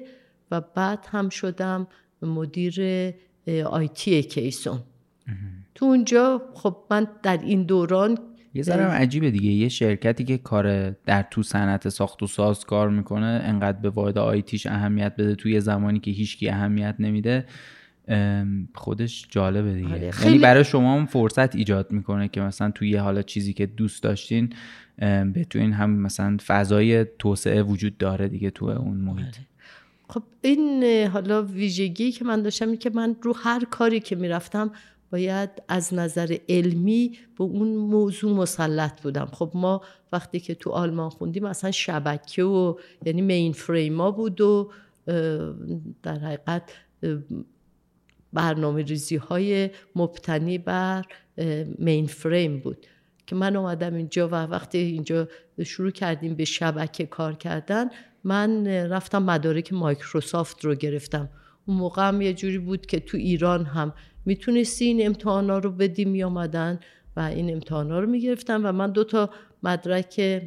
و 0.50 0.60
بعد 0.60 1.06
هم 1.10 1.28
شدم 1.28 1.86
مدیر 2.22 2.82
آیتی 3.64 4.22
کیسون. 4.22 4.80
تو 5.74 5.84
اونجا 5.84 6.42
خب 6.54 6.76
من 6.90 7.06
در 7.22 7.38
این 7.38 7.62
دوران 7.62 8.18
یه 8.54 8.62
ذره 8.62 8.84
عجیبه 8.84 9.30
دیگه. 9.30 9.50
یه 9.50 9.68
شرکتی 9.68 10.24
که 10.24 10.38
کار 10.38 10.90
در 10.90 11.22
تو 11.30 11.42
صنعت 11.42 11.88
ساخت 11.88 12.22
و 12.22 12.26
ساز 12.26 12.64
کار 12.64 12.90
می‌کنه 12.90 13.40
انقدر 13.44 13.78
به 13.78 13.90
واحد 13.90 14.18
آیتیش 14.18 14.66
اهمیت 14.66 15.12
بده 15.16 15.34
توی 15.34 15.60
زمانی 15.60 16.00
که 16.00 16.10
هیچکی 16.10 16.48
اهمیت 16.48 16.94
نمیده 16.98 17.44
خودش 18.74 19.26
جالبه 19.30 19.74
دیگه. 19.74 19.88
آره، 19.88 19.98
یعنی 19.98 20.12
خیلی- 20.12 20.38
برای 20.38 20.64
شما 20.64 20.94
هم 20.98 21.06
فرصت 21.06 21.56
ایجاد 21.56 21.92
می‌کنه 21.92 22.28
که 22.28 22.40
مثلا 22.40 22.70
توی 22.70 22.90
یه 22.90 23.00
حالا 23.00 23.22
چیزی 23.22 23.52
که 23.52 23.66
دوست 23.66 24.02
داشتین 24.02 24.52
بتونین 25.34 25.72
هم 25.72 25.90
مثلا 25.90 26.36
فضای 26.46 27.06
توسعه 27.18 27.62
وجود 27.62 27.98
داره 27.98 28.28
دیگه 28.28 28.50
تو 28.50 28.64
اون 28.64 28.96
محیط. 28.96 29.36
خب 30.08 30.22
این 30.42 30.84
حالا 31.06 31.42
ویژگی 31.42 32.12
که 32.12 32.24
من 32.24 32.42
داشتم 32.42 32.68
این 32.68 32.76
که 32.76 32.90
من 32.94 33.16
رو 33.22 33.36
هر 33.36 33.64
کاری 33.64 34.00
که 34.00 34.16
می‌رفتم 34.16 34.70
باید 35.12 35.50
از 35.68 35.94
نظر 35.94 36.36
علمی 36.48 37.18
به 37.38 37.44
اون 37.44 37.68
موضوع 37.68 38.32
مسلط 38.36 39.02
بودم. 39.02 39.28
خب 39.32 39.50
ما 39.54 39.80
وقتی 40.12 40.40
که 40.40 40.54
تو 40.54 40.70
آلمان 40.70 41.10
خوندیم 41.10 41.44
اصلا 41.44 41.70
شبکه 41.70 42.44
و 42.44 42.74
یعنی 43.04 43.22
مین 43.22 43.52
فریما 43.52 44.10
بود 44.10 44.40
و 44.40 44.70
در 46.02 46.18
حقیقت 46.18 46.62
برنامه 48.32 48.82
ریزی 48.82 49.16
های 49.16 49.70
مبتنی 49.96 50.58
بر 50.58 51.04
مین 51.78 52.06
فریم 52.06 52.58
بود. 52.58 52.86
که 53.26 53.34
من 53.34 53.56
اومدم 53.56 53.94
اینجا 53.94 54.28
و 54.28 54.34
وقتی 54.34 54.78
اینجا 54.78 55.28
شروع 55.64 55.90
کردیم 55.90 56.34
به 56.34 56.44
شبکه 56.44 57.06
کار 57.06 57.34
کردن 57.34 57.86
من 58.24 58.66
رفتم 58.66 59.22
مدارک 59.22 59.72
مایکروسافت 59.72 60.64
رو 60.64 60.74
گرفتم. 60.74 61.28
اون 61.66 61.76
موقع 61.76 62.08
هم 62.08 62.20
یه 62.20 62.34
جوری 62.34 62.58
بود 62.58 62.86
که 62.86 63.00
تو 63.00 63.16
ایران 63.16 63.64
هم 63.64 63.92
می‌تونستی 64.24 64.84
این 64.84 65.06
امتحانا 65.06 65.58
رو 65.58 65.70
بدی 65.70 66.04
می 66.04 66.22
آمدن 66.22 66.80
و 67.16 67.20
این 67.20 67.52
امتحانا 67.52 68.00
رو 68.00 68.10
می‌گرفتم 68.10 68.60
و 68.64 68.72
من 68.72 68.92
دو 68.92 69.04
تا 69.04 69.30
مدرک 69.62 70.42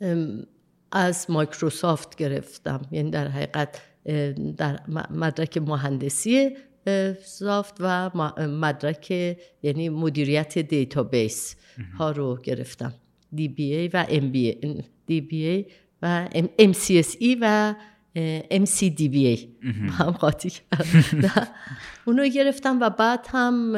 ام، 0.00 0.46
از 0.92 1.26
مایکروسافت 1.30 2.16
گرفتم. 2.16 2.80
یعنی 2.90 3.10
در 3.10 3.28
حقیقت 3.28 3.82
در 4.56 4.80
مدرک 5.10 5.58
مهندسی 5.58 6.56
سافت 7.24 7.76
و 7.80 8.10
مدرک 8.48 9.10
یعنی 9.62 9.88
مدیریت 9.88 10.58
database 10.58 11.56
ها 11.98 12.10
رو 12.10 12.38
گرفتم. 12.42 12.94
DBA 13.36 13.90
و 13.92 14.04
MBA 14.04 14.66
DBA 15.10 15.70
و 16.02 16.28
M- 16.34 16.62
MCSE 16.62 17.36
و 17.40 17.44
اه، 17.44 17.76
MCDBA 18.50 19.38
با 19.62 19.92
هم 19.92 20.10
قاطی 20.10 20.50
کردم. 20.50 21.48
اونو 22.06 22.28
گرفتم 22.28 22.80
و 22.80 22.90
بعد 22.90 23.26
هم 23.28 23.76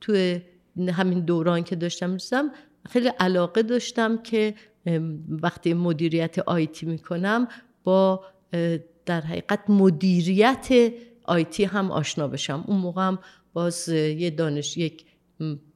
توی 0.00 0.40
همین 0.88 1.20
دوران 1.20 1.64
که 1.64 1.76
داشتم 1.76 2.10
می‌رسم 2.10 2.50
خیلی 2.90 3.08
علاقه 3.08 3.62
داشتم 3.62 4.22
که 4.22 4.54
وقتی 5.28 5.74
مدیریت 5.74 6.38
IT 6.38 6.86
می‌کنم 6.86 7.48
با 7.84 8.24
در 9.06 9.20
حقیقت 9.20 9.70
مدیریت 9.70 10.92
IT 11.24 11.64
هم 11.64 11.90
آشنا 11.90 12.28
بشم. 12.28 12.64
اون 12.66 12.76
موقع 12.78 13.02
هم 13.02 13.18
باز 13.52 13.88
یه 13.88 14.30
دانش 14.30 14.76
یک 14.76 15.04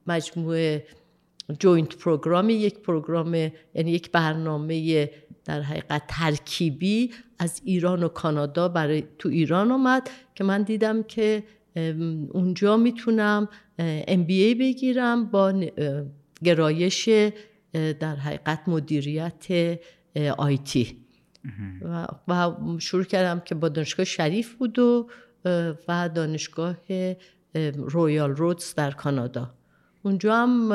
مجموعه 0.07 0.87
joint 1.59 1.97
program 1.97 2.48
ی 2.48 2.55
یک 2.55 2.79
program 2.79 3.35
یعنی 3.35 3.91
یک 3.91 4.11
برنامه 4.11 5.11
در 5.45 5.63
حقیقت 5.63 6.03
ترکیبی 6.09 7.11
از 7.39 7.61
ایران 7.65 8.03
و 8.03 8.09
کانادا 8.09 8.69
برای 8.69 9.05
تو 9.19 9.29
ایران 9.29 9.73
آمد 9.73 10.11
که 10.35 10.45
من 10.45 10.63
دیدم 10.63 11.03
که 11.03 11.43
اونجا 12.33 12.77
می‌تونم 12.77 13.49
MBA 13.79 14.55
بگیرم 14.55 15.25
با 15.25 15.65
گرایش 16.45 17.09
در 17.73 18.17
حقیقت 18.17 18.61
مدیریت 18.67 19.79
IT 20.39 20.97
و, 21.83 22.07
و 22.29 22.79
شروع 22.79 23.05
کردم 23.05 23.41
که 23.41 23.55
با 23.55 23.69
دانشگاه 23.69 24.05
شریف 24.05 24.55
بود 24.55 24.79
و 24.79 25.09
و 25.89 26.09
دانشگاه 26.15 26.77
اه، 26.89 27.71
رویال 27.71 28.31
رودز 28.31 28.75
در 28.75 28.91
کانادا. 28.91 29.55
اونجا 30.03 30.37
هم 30.37 30.69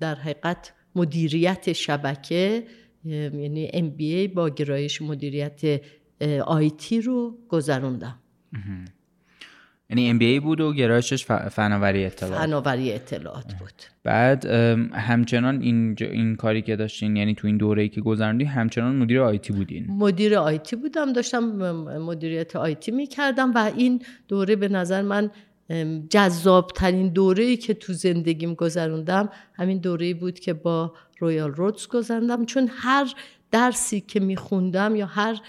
در 0.00 0.14
حقیقت 0.14 0.72
مدیریت 0.94 1.72
شبکه 1.72 2.64
یعنی 3.04 3.70
MBA 3.72 4.28
با 4.28 4.48
گرایش 4.48 5.02
مدیریت 5.02 5.80
IT 6.46 7.00
رو 7.00 7.38
گذروندم. 7.48 8.18
یعنی 9.90 10.18
MBA 10.18 10.42
بود 10.42 10.60
و 10.60 10.72
گرایشش 10.72 11.24
فناوری 11.24 12.04
اطلاعات. 12.04 12.46
فناوری 12.46 12.92
اطلاعات 12.92 13.54
بود. 13.54 13.72
بعد 14.02 14.46
همچنان 14.92 15.62
این, 15.62 15.96
این 16.00 16.36
کاری 16.36 16.62
که 16.62 16.76
داشتین 16.76 17.16
یعنی 17.16 17.34
تو 17.34 17.46
این 17.46 17.56
دوره 17.56 17.82
ای 17.82 17.88
که 17.88 18.00
گذروندی 18.00 18.44
همچنان 18.44 18.96
مدیر 18.96 19.20
IT 19.20 19.52
بودین. 19.52 19.86
مدیر 19.88 20.36
IT 20.36 20.76
بودم 20.76 21.12
داشتم 21.12 21.44
مدیریت 21.98 22.56
IT 22.56 22.90
می‌کردم 22.90 23.52
و 23.54 23.72
این 23.76 24.02
دوره 24.28 24.56
به 24.56 24.68
نظر 24.68 25.02
من 25.02 25.30
جذاب 26.10 26.70
ترین 26.74 27.08
دوره 27.08 27.56
که 27.56 27.74
تو 27.74 27.92
زندگیم 27.92 28.54
گذروندم 28.54 29.28
همین 29.54 29.78
دوره 29.78 30.14
بود 30.14 30.40
که 30.40 30.52
با 30.52 30.94
رویال 31.18 31.50
رودز 31.50 31.86
گذروندم. 31.86 32.44
چون 32.44 32.70
هر 32.72 33.14
درسی 33.50 34.00
که 34.00 34.20
میخوندم 34.20 34.96
یا 34.96 35.06
هر 35.06 35.40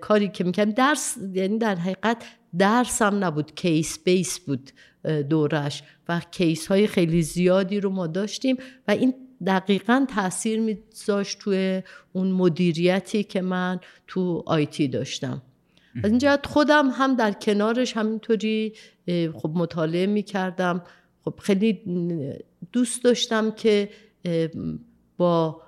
کاری 0.00 0.28
که 0.28 0.44
می‌کردم 0.44 0.70
درس 0.70 1.16
یعنی 1.32 1.58
در 1.58 1.74
حقیقت 1.74 2.24
درس 2.58 3.02
هم 3.02 3.24
نبود 3.24 3.54
case 3.54 3.98
base 4.04 4.38
بود 4.40 4.70
دورش 5.30 5.82
و 6.08 6.20
کیس 6.30 6.66
های 6.66 6.86
خیلی 6.86 7.22
زیادی 7.22 7.80
رو 7.80 7.90
ما 7.90 8.06
داشتیم 8.06 8.56
و 8.88 8.90
این 8.90 9.14
دقیقا 9.46 10.06
تاثیر 10.14 10.60
میذاشت 10.60 11.38
توی 11.38 11.82
اون 12.12 12.30
مدیریتی 12.32 13.24
که 13.24 13.42
من 13.42 13.80
تو 14.06 14.42
آیتی 14.46 14.88
داشتم. 14.88 15.42
از 16.02 16.10
این 16.10 16.18
جهت 16.18 16.46
خودم 16.46 16.88
هم 16.90 17.16
در 17.16 17.32
کنارش 17.32 17.96
همینطوری 17.96 18.72
خب 19.34 19.52
مطالعه 19.54 20.06
می‌کردم. 20.06 20.82
خب 21.24 21.34
خیلی 21.42 21.80
دوست 22.72 23.04
داشتم 23.04 23.50
که 23.50 23.88
با 25.16 25.62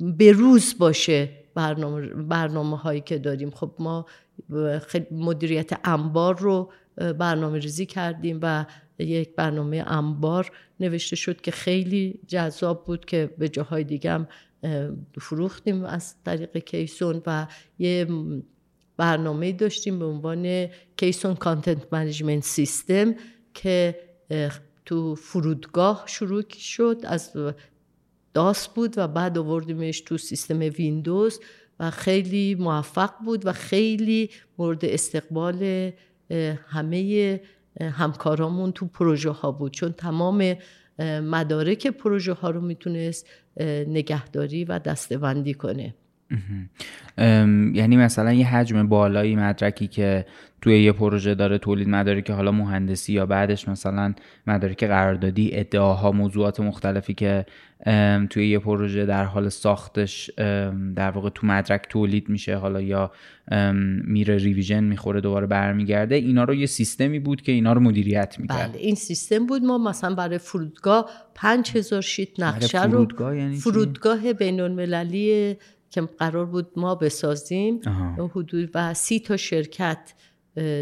به 0.00 0.32
روز 0.32 0.78
باشه 0.78 1.28
برنامه, 1.54 2.06
برنامه 2.06 2.76
هایی 2.76 3.00
که 3.00 3.18
داریم. 3.18 3.50
خب 3.50 3.72
ما 3.78 4.06
خیلی 4.86 5.06
مدیریت 5.10 5.70
انبار 5.84 6.38
رو 6.38 6.72
برنامه 6.96 7.58
ریزی 7.58 7.86
کردیم 7.86 8.38
و 8.42 8.66
یک 8.98 9.34
برنامه 9.34 9.84
انبار 9.86 10.52
نوشته 10.80 11.16
شد 11.16 11.40
که 11.40 11.50
خیلی 11.50 12.20
جذاب 12.26 12.84
بود 12.84 13.04
که 13.04 13.34
به 13.38 13.48
جاهای 13.48 13.84
دیگه 13.84 14.10
هم 14.10 14.28
فروختیم 15.20 15.84
از 15.84 16.14
طریق 16.24 16.58
کیسون 16.58 17.22
و 17.26 17.46
یه 17.78 18.06
برنامه 18.96 19.52
داشتیم 19.52 19.98
به 19.98 20.04
عنوان 20.04 20.68
کیسون 20.96 21.34
content 21.34 21.92
management 21.92 22.44
system 22.44 23.14
که 23.54 24.00
تو 24.84 25.14
فرودگاه 25.14 26.04
شروع 26.06 26.42
شد 26.48 27.00
از 27.04 27.32
DOS 28.34 28.68
بود 28.68 28.94
و 28.96 29.08
بعد 29.08 29.38
آوردیمش 29.38 30.00
تو 30.00 30.18
سیستم 30.18 30.58
ویندوز 30.58 31.40
و 31.80 31.90
خیلی 31.90 32.54
موفق 32.54 33.10
بود 33.24 33.46
و 33.46 33.52
خیلی 33.52 34.30
مورد 34.58 34.84
استقبال 34.84 35.90
همه 36.66 37.40
همکارامون 37.80 38.72
تو 38.72 38.86
پروژه 38.86 39.30
ها 39.30 39.52
بود. 39.52 39.72
چون 39.72 39.92
تمام 39.92 40.56
مدارک 41.22 41.86
پروژه 41.86 42.32
ها 42.32 42.50
رو 42.50 42.60
می‌تونست 42.60 43.26
نگهداری 43.86 44.64
و 44.64 44.78
دستبندی 44.78 45.54
کنه. 45.54 45.94
یعنی 47.74 47.96
مثلا 47.96 48.32
یه 48.32 48.46
حجم 48.46 48.88
بالایی 48.88 49.36
مدرکی 49.36 49.86
که 49.86 50.26
توی 50.60 50.82
یه 50.82 50.92
پروژه 50.92 51.34
داره 51.34 51.58
تولید 51.58 51.88
مدارک 51.88 52.30
حالا 52.30 52.52
مهندسی 52.52 53.12
یا 53.12 53.26
بعدش 53.26 53.68
مثلا 53.68 54.14
مدارک 54.46 54.84
قراردادی 54.84 55.50
ادعاها 55.52 56.12
موضوعات 56.12 56.60
مختلفی 56.60 57.14
که 57.14 57.46
توی 58.30 58.48
یه 58.48 58.58
پروژه 58.58 59.06
در 59.06 59.24
حال 59.24 59.48
ساختش 59.48 60.30
در 60.96 61.10
واقع 61.10 61.30
تو 61.30 61.46
مدرک 61.46 61.86
تولید 61.88 62.28
میشه 62.28 62.56
حالا 62.56 62.80
یا 62.80 63.12
میره 64.04 64.36
revision 64.36 64.84
می‌خوره 64.84 65.20
دوباره 65.20 65.46
برمیگرده 65.46 66.14
اینا 66.14 66.44
رو 66.44 66.54
یه 66.54 66.66
سیستمی 66.66 67.18
بود 67.18 67.42
که 67.42 67.52
اینا 67.52 67.72
رو 67.72 67.80
مدیریت 67.80 68.36
می‌کرد. 68.38 68.72
بله 68.72 68.80
این 68.80 68.94
سیستم 68.94 69.46
بود. 69.46 69.62
ما 69.62 69.78
مثلا 69.78 70.14
برای 70.14 70.38
فرودگاه 70.38 71.10
5000 71.34 72.00
sheet 72.00 72.40
نقشه 72.40 72.84
رو 72.84 72.90
فرودگاه, 72.90 73.36
یعنی 73.36 73.56
فرودگاه 73.56 74.32
بین 74.32 74.60
المللی 74.60 75.56
که 75.90 76.00
قرار 76.00 76.46
بود 76.46 76.66
ما 76.76 76.94
بسازیم. 76.94 77.80
حدود 78.34 78.70
و 78.74 78.94
سی 78.94 79.20
تا 79.20 79.36
شرکت 79.36 80.14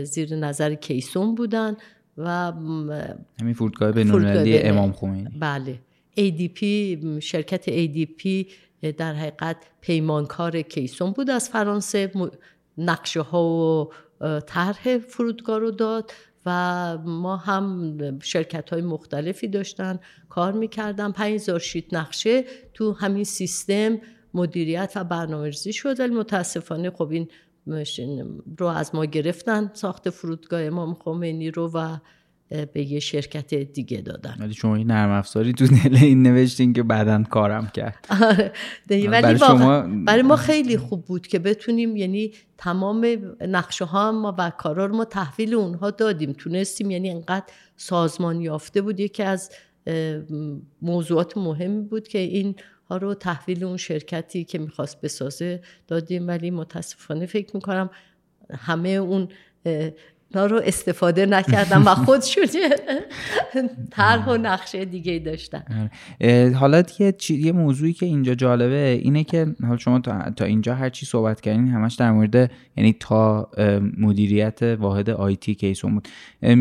زیر 0.04 0.34
نظر 0.34 0.74
کیسون 0.74 1.34
بودن 1.34 1.76
و 2.18 2.52
همین 3.40 3.54
فرودگاه 3.54 3.92
بین‌المللی 3.92 4.58
امام 4.58 4.92
خمینی. 4.92 5.28
بله. 5.40 5.80
ADP 6.18 6.62
شرکت 7.20 7.86
ADP 7.86 8.52
در 8.96 9.14
حقیقت 9.14 9.56
پیمانکار 9.80 10.62
کیسون 10.62 11.10
بود 11.10 11.30
از 11.30 11.48
فرانسه. 11.48 12.12
نقشه 12.78 13.20
ها 13.20 13.44
و 13.44 13.90
طرح 14.40 14.98
فرودگاه 14.98 15.58
رو 15.58 15.70
داد 15.70 16.12
و 16.46 16.98
ما 16.98 17.36
هم 17.36 17.98
شرکت 18.22 18.70
های 18.70 18.82
مختلفی 18.82 19.48
داشتن 19.48 19.98
کار 20.28 20.52
می‌کردن. 20.52 21.12
5000 21.12 21.58
شیت 21.58 21.94
نقشه 21.94 22.44
تو 22.74 22.92
همین 22.92 23.24
سیستم 23.24 23.98
مدیریت 24.34 24.92
و 24.96 25.04
برنامه 25.04 25.46
ریزی 25.46 25.72
شد 25.72 26.00
ولی 26.00 26.14
متاسفانه 26.14 26.90
خب 26.90 27.10
این 27.10 27.28
رو 28.58 28.66
از 28.66 28.94
ما 28.94 29.04
گرفتن. 29.04 29.70
ساخت 29.74 30.10
فرودگاه 30.10 30.62
امام 30.62 30.94
خمینی 30.94 31.50
رو 31.50 31.70
و 31.74 31.96
به 32.48 32.82
یه 32.82 33.00
شرکت 33.00 33.54
دیگه 33.54 34.00
دادن. 34.00 34.36
ولی 34.40 34.54
شما 34.54 34.76
این 34.76 34.86
نرم 34.86 35.10
افزاری 35.10 35.52
تو 35.52 35.66
دل 35.66 35.96
این 35.96 36.22
نوشتین 36.22 36.72
که 36.72 36.82
بعدا 36.82 37.22
کارم 37.22 37.66
کرد. 37.66 38.06
آره، 38.22 38.52
ولی 38.90 39.08
برای, 39.08 39.38
شما... 39.38 39.80
برای 40.06 40.22
ما 40.22 40.36
خیلی 40.36 40.76
خوب 40.76 41.04
بود 41.04 41.26
که 41.26 41.38
بتونیم 41.38 41.96
یعنی 41.96 42.32
تمام 42.58 43.06
نقشه 43.40 43.84
ها 43.84 44.12
ما 44.12 44.34
و 44.38 44.50
کارا 44.50 44.86
رو 44.86 44.96
ما 44.96 45.04
تحویل 45.04 45.54
اونها 45.54 45.90
دادیم. 45.90 46.32
تونستیم 46.32 46.90
یعنی 46.90 47.10
انقدر 47.10 47.46
سازمان 47.76 48.40
یافته 48.40 48.82
بود. 48.82 49.00
یکی 49.00 49.22
از 49.22 49.50
موضوعات 50.82 51.36
مهمی 51.36 51.80
بود 51.80 52.08
که 52.08 52.18
این 52.18 52.54
ها 52.90 52.96
رو 52.96 53.14
تحویل 53.14 53.64
اون 53.64 53.76
شرکتی 53.76 54.44
که 54.44 54.58
می‌خواست 54.58 55.00
بسازه 55.00 55.62
دادیم. 55.86 56.28
ولی 56.28 56.50
متاسفانه 56.50 57.26
فکر 57.26 57.50
می‌کنم 57.54 57.90
همه 58.50 58.88
اون 58.88 59.28
رو 60.40 60.60
استفاده 60.64 61.26
نکردم 61.26 61.86
و 61.86 61.94
خودشون 62.04 62.46
طرح 63.90 64.28
و 64.28 64.36
نقشه 64.36 64.84
دیگه 64.84 65.18
داشتن. 65.18 65.90
حالا 66.54 66.82
یه, 66.98 67.14
یه 67.30 67.52
موضوعی 67.52 67.92
که 67.92 68.06
اینجا 68.06 68.34
جالبه 68.34 69.00
اینه 69.02 69.24
که 69.24 69.46
حالا 69.62 69.76
شما 69.76 69.98
تا, 69.98 70.30
تا 70.30 70.44
اینجا 70.44 70.74
هر 70.74 70.90
چی 70.90 71.06
صحبت 71.06 71.40
کردین 71.40 71.68
همش 71.68 71.94
در 71.94 72.12
مورد 72.12 72.50
یعنی 72.76 72.96
تا 73.00 73.50
مدیریت 73.98 74.62
واحد 74.62 75.10
آیتی 75.10 75.54
کیسون 75.54 75.94
بود. 75.94 76.08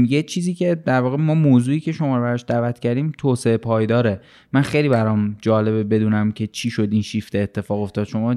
یه 0.10 0.24
چیزی 0.24 0.54
که 0.54 0.76
در 0.76 1.02
واقع 1.02 1.18
ما 1.18 1.34
موضوعی 1.34 1.80
که 1.80 1.92
شما 1.92 2.18
رو 2.18 2.24
براش 2.24 2.46
دعوت 2.48 2.80
کردیم 2.80 3.12
توسعه 3.18 3.58
پایداره. 3.58 4.22
من 4.54 4.62
خیلی 4.62 4.90
برام 4.90 5.38
جالبه 5.42 5.84
بدونم 5.84 6.32
که 6.32 6.48
چی 6.48 6.70
شد 6.70 6.90
این 6.92 7.02
شیفت 7.02 7.36
اتفاق 7.36 7.82
افتاد. 7.82 8.08
شما 8.08 8.36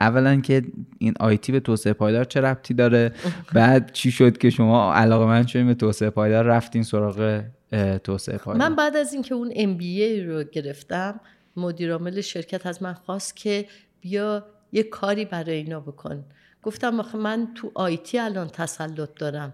اولا 0.00 0.40
که 0.40 0.62
این 0.98 1.14
آیتی 1.20 1.52
به 1.52 1.60
توسعه 1.60 1.92
پایدار 1.92 2.24
چه 2.24 2.40
ربطی 2.40 2.74
داره؟ 2.74 3.12
بعد 3.54 3.92
چی 3.92 4.10
شد 4.10 4.38
که 4.38 4.50
شما 4.50 4.94
علاقه 4.94 5.26
من 5.26 5.46
شدین 5.46 5.66
به 5.66 5.74
توسعه 5.74 6.10
پایدار 6.10 6.44
رفتین 6.44 6.82
سراغ 6.82 7.44
توسعه 8.04 8.38
پایدار؟ 8.38 8.68
من 8.68 8.76
بعد 8.76 8.96
از 8.96 9.12
اینکه 9.12 9.34
اون 9.34 9.52
ام 9.56 9.78
رو 10.28 10.44
گرفتم 10.44 11.20
مدیر 11.56 11.92
عامل 11.92 12.20
شرکت 12.20 12.66
از 12.66 12.82
من 12.82 12.92
خواست 12.92 13.36
که 13.36 13.66
بیا 14.00 14.46
یه 14.72 14.82
کاری 14.82 15.24
برای 15.24 15.56
اینا 15.56 15.80
بکن. 15.80 16.24
گفتم 16.62 17.00
آخه 17.00 17.18
من 17.18 17.48
تو 17.54 17.70
آیتی 17.74 18.18
الان 18.18 18.48
تسلط 18.48 19.08
دارم. 19.18 19.52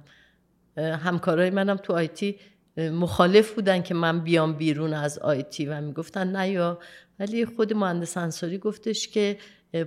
همکارای 0.77 1.51
منم 1.51 1.77
تو 1.77 1.93
آیتی 1.93 2.37
مخالف 2.77 3.53
بودن 3.53 3.83
که 3.83 3.95
من 3.95 4.21
بیام 4.21 4.53
بیرون 4.53 4.95
از 4.95 5.19
آیتی 5.19 5.67
و 5.67 5.81
می‌گفتن 5.81 6.37
نه 6.37 6.49
یا. 6.49 6.79
ولی 7.19 7.47
خود 7.47 7.73
مهندس 7.73 8.17
انصاری 8.17 8.59
گفتش 8.59 9.09
که 9.09 9.39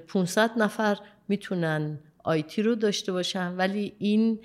500 0.07 0.51
نفر 0.57 0.97
می‌تونن 1.27 1.99
آیتی 2.23 2.61
رو 2.61 2.75
داشته 2.75 3.11
باشن. 3.11 3.55
ولی 3.55 3.93
این 3.99 4.39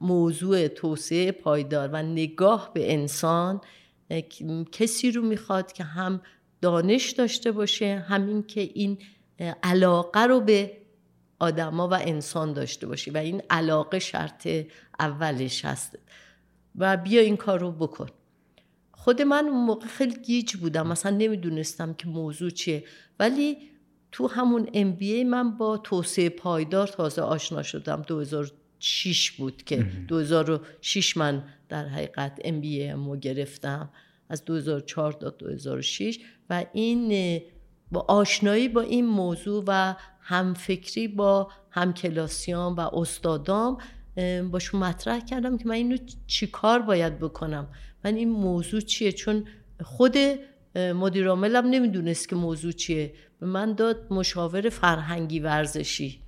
موضوع 0.00 0.68
توسعه 0.68 1.32
پایدار 1.32 1.88
و 1.92 2.02
نگاه 2.02 2.70
به 2.74 2.92
انسان 2.92 3.60
کسی 4.72 5.10
رو 5.10 5.22
می‌خواد 5.22 5.72
که 5.72 5.84
هم 5.84 6.20
دانش 6.60 7.10
داشته 7.10 7.52
باشه 7.52 8.04
همین 8.08 8.42
که 8.42 8.60
این 8.60 8.98
علاقه 9.62 10.20
رو 10.20 10.40
به 10.40 10.76
آدما 11.38 11.88
و 11.88 11.94
انسان 11.94 12.52
داشته 12.52 12.86
باشه 12.86 13.10
و 13.10 13.16
این 13.16 13.42
علاقه 13.50 13.98
شرط 13.98 14.48
اولش 15.00 15.64
هست. 15.64 15.98
و 16.76 16.96
بیا 16.96 17.20
این 17.20 17.36
کار 17.36 17.60
رو 17.60 17.72
بکن. 17.72 18.06
خود 18.92 19.22
من 19.22 19.44
اون 19.44 19.64
موقع 19.66 19.86
خیلی 19.86 20.16
گیج 20.22 20.56
بودم. 20.56 20.86
مثلا 20.86 21.16
نمی‌دونستم 21.16 21.94
که 21.94 22.08
موضوع 22.08 22.50
چیه. 22.50 22.84
ولی 23.18 23.58
تو 24.16 24.28
همون 24.28 24.68
ام 24.74 24.96
من 25.26 25.56
با 25.56 25.78
توسعه 25.78 26.28
پایدار 26.28 26.86
تازه 26.86 27.22
آشنا 27.22 27.62
شدم. 27.62 28.02
2006 28.02 29.30
بود 29.30 29.62
که 29.62 29.86
2006 30.08 31.16
من 31.16 31.44
در 31.68 31.88
حقیقت 31.88 32.40
ام 32.44 32.60
بی 32.60 32.88
رو 32.88 33.16
گرفتم. 33.16 33.90
از 34.28 34.44
2004 34.44 35.12
تا 35.12 35.30
2006 35.30 36.18
و 36.50 36.64
این 36.72 37.40
با 37.92 38.00
آشنایی 38.08 38.68
با 38.68 38.80
این 38.80 39.06
موضوع 39.06 39.64
و 39.66 39.94
همفکری 40.20 41.08
با 41.08 41.50
همکلاسیان 41.70 42.72
و 42.72 42.80
استادام 42.80 43.78
باشون 44.50 44.80
مطرح 44.80 45.20
کردم 45.20 45.58
که 45.58 45.68
من 45.68 45.74
اینو 45.74 45.96
چی 46.26 46.46
کار 46.46 46.78
باید 46.78 47.18
بکنم؟ 47.18 47.68
من 48.04 48.14
این 48.14 48.30
موضوع 48.30 48.80
چیه؟ 48.80 49.12
چون 49.12 49.44
خود 49.82 50.16
مدیر 50.76 51.28
عاملم 51.28 51.66
نمی‌دونست 51.66 52.28
که 52.28 52.36
موضوع 52.36 52.72
چیه. 52.72 53.12
به 53.40 53.46
من 53.46 53.72
داد 53.72 54.06
مشاور 54.10 54.68
فرهنگی 54.68 55.40
ورزشی. 55.40 56.20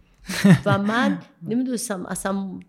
و 0.66 0.78
من 0.78 1.18
نمی‌دونستم 1.42 2.06
اصلا 2.06 2.60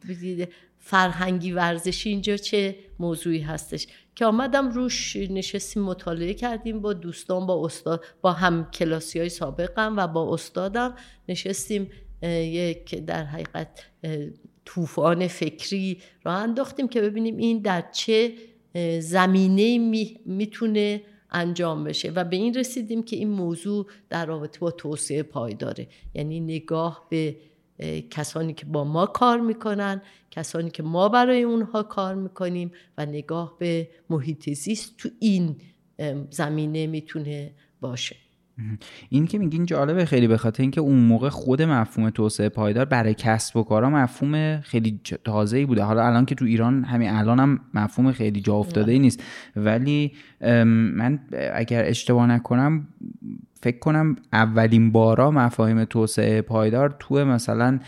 فرهنگی 0.79 1.51
ورزشی 1.51 2.09
اینجا 2.09 2.37
چه 2.37 2.75
موضوعی 2.99 3.39
هستش. 3.39 3.87
که 4.15 4.25
آمدم 4.25 4.69
روش 4.71 5.15
نشستیم 5.15 5.83
مطالعه 5.83 6.33
کردیم 6.33 6.81
با 6.81 6.93
دوستان 6.93 7.45
با 7.45 7.65
استاد 7.65 8.05
با 8.21 8.31
هم 8.31 8.71
کلاسی 8.71 9.19
های 9.19 9.29
سابقم 9.29 9.97
و 9.97 10.07
با 10.07 10.33
استادم 10.33 10.95
نشستیم 11.29 11.89
یک 12.23 12.95
در 12.95 13.23
حقیقت 13.23 13.85
طوفان 14.65 15.27
فکری 15.27 16.01
را 16.23 16.33
انداختیم 16.33 16.87
که 16.87 17.01
ببینیم 17.01 17.37
این 17.37 17.61
در 17.61 17.83
چه 17.91 18.33
زمینه 18.99 19.77
می‌تونه 20.25 21.01
انجام 21.31 21.83
بشه 21.83 22.11
و 22.11 22.23
به 22.23 22.35
این 22.35 22.53
رسیدیم 22.53 23.03
که 23.03 23.15
این 23.15 23.29
موضوع 23.29 23.87
در 24.09 24.25
رابطه 24.25 24.59
با 24.59 24.71
توسعه 24.71 25.23
پایداره 25.23 25.87
یعنی 26.13 26.39
نگاه 26.39 27.07
به 27.09 27.35
کسانی 28.09 28.53
که 28.53 28.65
با 28.65 28.83
ما 28.83 29.05
کار 29.05 29.39
می‌کنن 29.39 30.01
کسانی 30.31 30.69
که 30.69 30.83
ما 30.83 31.09
برای 31.09 31.43
اونها 31.43 31.83
کار 31.83 32.15
می‌کنیم 32.15 32.71
و 32.97 33.05
نگاه 33.05 33.55
به 33.59 33.89
محیط 34.09 34.49
زیست 34.49 34.97
تو 34.97 35.09
این 35.19 35.55
زمینه 36.29 36.87
می‌تونه 36.87 37.51
باشه. 37.81 38.15
این 39.09 39.27
که 39.27 39.37
میگین 39.37 39.65
جالبه 39.65 40.05
خیلی 40.05 40.27
به 40.27 40.37
خاطر 40.37 40.61
اینکه 40.61 40.81
اون 40.81 40.99
موقع 40.99 41.29
خود 41.29 41.61
مفهوم 41.61 42.09
توسعه 42.09 42.49
پایدار 42.49 42.85
برای 42.85 43.13
کسب 43.13 43.57
و 43.57 43.63
کارا 43.63 43.89
مفهوم 43.89 44.61
خیلی 44.61 44.99
تازه 45.23 45.57
ای 45.57 45.65
بوده. 45.65 45.83
حالا 45.83 46.07
الان 46.07 46.25
که 46.25 46.35
تو 46.35 46.45
ایران 46.45 46.83
همین 46.83 47.09
الان 47.09 47.39
هم 47.39 47.59
مفهوم 47.73 48.11
خیلی 48.11 48.41
جا 48.41 48.53
افتاده 48.55 48.91
ای 48.91 48.99
نیست. 48.99 49.23
ولی 49.55 50.11
من 50.41 51.19
اگر 51.53 51.83
اشتباه 51.85 52.27
نکنم 52.27 52.87
فکر 53.61 53.79
کنم 53.79 54.15
اولین 54.33 54.91
بارا 54.91 55.31
مفاهیم 55.31 55.83
توسعه 55.83 56.41
پایدار 56.41 56.95
تو 56.99 57.25
مثلا 57.25 57.79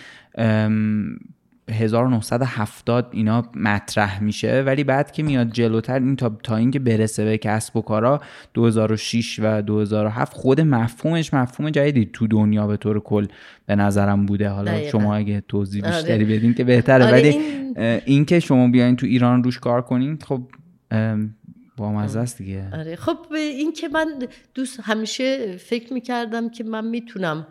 1970 1.71 3.07
اینا 3.12 3.43
مطرح 3.55 4.23
میشه 4.23 4.63
ولی 4.65 4.84
بعد 4.84 5.12
که 5.12 5.23
میاد 5.23 5.51
جلوتر 5.51 5.99
این 5.99 6.15
تا, 6.15 6.29
تا 6.43 6.55
اینکه 6.55 6.79
برسه 6.79 7.25
به 7.25 7.38
کسب 7.38 7.77
و 7.77 7.81
کارا 7.81 8.21
2006 8.53 9.39
و 9.43 9.62
2007 9.62 10.34
خود 10.34 10.62
مفهومش 10.62 11.34
مفهوم 11.34 11.69
جدیدی 11.69 12.10
تو 12.13 12.27
دنیا 12.27 12.67
به 12.67 12.77
طور 12.77 12.99
کل 12.99 13.27
به 13.65 13.75
نظرم 13.75 14.25
بوده. 14.25 14.49
حالا 14.49 14.89
شما 14.89 15.15
اگه 15.15 15.43
توضیح 15.47 15.86
آره. 15.86 15.95
بیشتری 15.95 16.25
بدین 16.25 16.53
که 16.53 16.63
بهتره. 16.63 17.05
آره، 17.05 17.13
ولی 17.13 17.29
این... 17.29 18.01
این 18.05 18.25
که 18.25 18.39
شما 18.39 18.67
بیاین 18.67 18.95
تو 18.95 19.05
ایران 19.05 19.43
روش 19.43 19.60
کار 19.60 19.81
کنین 19.81 20.19
خب 20.27 20.41
با 21.77 22.01
است 22.01 22.38
دیگه. 22.38 22.69
آره 22.73 22.95
خب 22.95 23.17
این 23.34 23.73
که 23.73 23.88
من 23.88 24.07
دوست 24.53 24.79
همیشه 24.84 25.57
فکر 25.57 25.93
می‌کردم 25.93 26.49
که 26.49 26.63
من 26.63 26.88
می‌تونم 26.88 27.47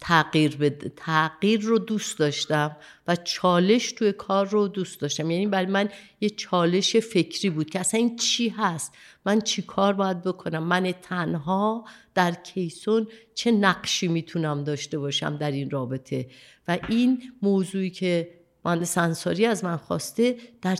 تغییر 0.00 0.56
بده 0.56 0.92
تغییر 0.96 1.60
رو 1.60 1.78
دوست 1.78 2.18
داشتم 2.18 2.76
و 3.08 3.16
چالش 3.16 3.92
توی 3.92 4.12
کار 4.12 4.48
رو 4.48 4.68
دوست 4.68 5.00
داشتم. 5.00 5.30
یعنی 5.30 5.46
برای 5.46 5.66
من 5.66 5.88
یه 6.20 6.30
چالش 6.30 6.96
فکری 6.96 7.50
بود 7.50 7.70
که 7.70 7.80
اصلا 7.80 8.00
این 8.00 8.16
چی 8.16 8.48
هست؟ 8.48 8.92
من 9.26 9.40
چی 9.40 9.62
کار 9.62 9.92
باید 9.92 10.22
بکنم؟ 10.22 10.62
من 10.62 10.92
تنها 11.02 11.84
در 12.14 12.32
کیسون 12.32 13.06
چه 13.34 13.50
نقشی 13.50 14.08
می‌تونم 14.08 14.64
داشته 14.64 14.98
باشم 14.98 15.36
در 15.36 15.50
این 15.50 15.70
رابطه؟ 15.70 16.26
و 16.68 16.78
این 16.88 17.22
موضوعی 17.42 17.90
که 17.90 18.30
مهندس 18.64 18.98
انصاری 18.98 19.46
از 19.46 19.64
من 19.64 19.76
خواسته 19.76 20.36
در 20.62 20.76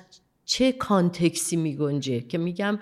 چه 0.51 0.73
کانتکسی 0.73 1.57
می 1.57 1.77
گنجه 1.77 2.21
که 2.21 2.39
میگم 2.39 2.79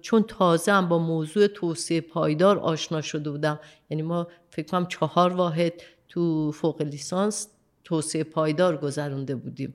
چون 0.00 0.22
تازه 0.22 0.72
هم 0.72 0.88
با 0.88 0.98
موضوع 0.98 1.46
توسعه 1.46 2.00
پایدار 2.00 2.58
آشنا 2.58 3.00
شده 3.00 3.30
بودم. 3.30 3.60
یعنی 3.90 4.02
ما 4.02 4.28
فکر 4.50 4.66
کنم 4.66 4.86
چهار 4.86 5.32
واحد 5.32 5.72
تو 6.08 6.52
فوق 6.52 6.82
لیسانس 6.82 7.48
توسعه 7.84 8.24
پایدار 8.24 8.76
گذرونده 8.76 9.34
بودیم. 9.36 9.74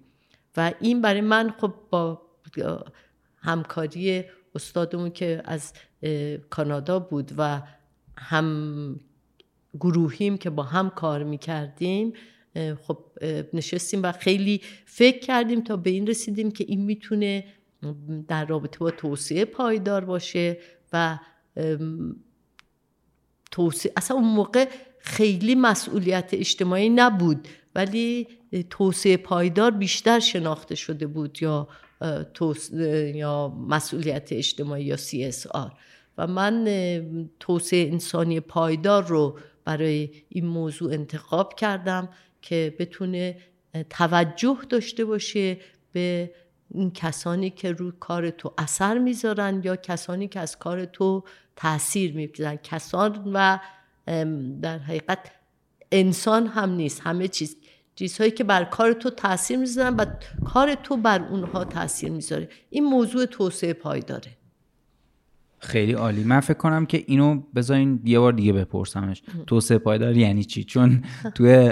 و 0.58 0.74
این 0.80 1.02
برای 1.02 1.22
من 1.22 1.54
خب 1.58 1.74
با 1.90 2.22
همکاری 3.38 4.24
استادمون 4.56 5.10
که 5.10 5.42
از 5.46 5.74
کانادا 6.50 7.00
بود 7.00 7.32
و 7.38 7.62
هم 8.18 9.00
گروهیم 9.80 10.38
که 10.38 10.50
با 10.50 10.64
هم 10.64 10.90
کار 10.90 11.24
می‌کردیم 11.24 12.14
خب 12.56 12.98
نشستیم 13.54 14.04
و 14.04 14.12
خیلی 14.12 14.62
فکر 14.86 15.20
کردیم 15.20 15.62
تا 15.62 15.78
به 15.78 15.90
این 15.90 16.08
رسیدیم 16.08 16.52
که 16.52 16.66
این 16.68 16.82
می‌تونه 16.82 17.46
در 18.28 18.46
رابطه 18.46 18.80
با 18.80 18.92
توسعه 18.92 19.46
پایدار 19.46 20.06
باشه 20.06 20.58
و 20.94 21.20
توسعه 23.52 23.94
اصلا 23.98 24.18
اون 24.18 24.28
موقع 24.28 24.70
خیلی 25.00 25.56
مسئولیت 25.56 26.30
اجتماعی 26.34 26.90
نبود 26.90 27.48
ولی 27.76 28.28
توسعه 28.70 29.18
پایدار 29.18 29.72
بیشتر 29.72 30.20
شناخته 30.20 30.76
شده 30.76 31.08
بود 31.08 31.42
یا 31.42 31.68
یا 33.16 33.50
مسئولیت 33.68 34.30
اجتماعی 34.32 34.84
یا 34.84 34.98
CSR 34.98 35.72
و 36.18 36.28
من 36.28 36.68
توسعه 37.40 37.92
انسانی 37.92 38.40
پایدار 38.40 39.08
رو 39.08 39.40
برای 39.66 40.10
این 40.30 40.46
موضوع 40.46 40.94
انتخاب 40.94 41.56
کردم 41.56 42.10
که 42.44 42.76
بتونه 42.80 43.38
توجه 43.90 44.58
داشته 44.70 45.06
باشه 45.06 45.58
به 45.92 46.32
این 46.74 46.92
کسانی 46.92 47.50
که 47.50 47.72
روی 47.72 47.92
کار 48.00 48.30
تو 48.30 48.54
اثر 48.58 48.98
می‌ذارن 48.98 49.62
یا 49.64 49.76
کسانی 49.76 50.28
که 50.28 50.40
از 50.40 50.60
کار 50.60 50.86
تو 50.86 51.24
تاثیر 51.56 52.14
می‌گذارن 52.14 52.56
کسان 52.56 53.32
و 53.34 53.60
در 54.62 54.78
حقیقت 54.78 55.32
انسان 55.92 56.48
هم 56.48 56.70
نیست. 56.70 57.02
همه 57.02 57.28
چیز 57.28 57.58
چیزهایی 57.96 58.32
که 58.32 58.44
بر 58.44 58.64
کار 58.64 58.94
تو 58.94 59.10
تاثیر 59.10 59.58
می‌ذارن 59.58 59.96
و 59.96 60.06
کار 60.46 60.76
تو 60.76 60.98
بر 60.98 61.28
اونها 61.28 61.66
تاثیر 61.66 62.12
می‌ذاره. 62.12 62.50
این 62.70 62.84
موضوع 62.84 63.26
توسعه 63.26 63.74
پایداره 63.74 64.32
خیلی 65.64 65.94
عالی. 65.94 66.24
من 66.24 66.40
فکر 66.40 66.58
کنم 66.58 66.86
که 66.86 67.04
اینو 67.08 67.42
بذارین 67.56 68.00
یه 68.06 68.20
بار 68.20 68.34
دیگه 68.34 68.54
بپرسمش. 68.54 69.24
توسعه 69.48 69.78
پایدار 69.78 70.18
یعنی 70.18 70.44
چی؟ 70.44 70.64
چون 70.64 71.02
توی 71.36 71.72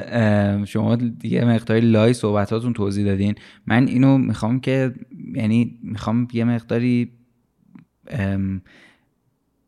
شما 0.66 0.96
دیگه 0.96 1.46
مقداری 1.46 1.82
لای 1.82 2.14
صحبتاتون 2.14 2.74
توضیح 2.74 3.06
دادین. 3.06 3.36
من 3.66 3.88
اینو 3.88 4.18
می‌خوام 4.18 4.60
که 4.60 4.94
یعنی 5.36 5.80
می‌خوام 5.84 6.28
یه 6.34 6.44
مقداری 6.44 7.12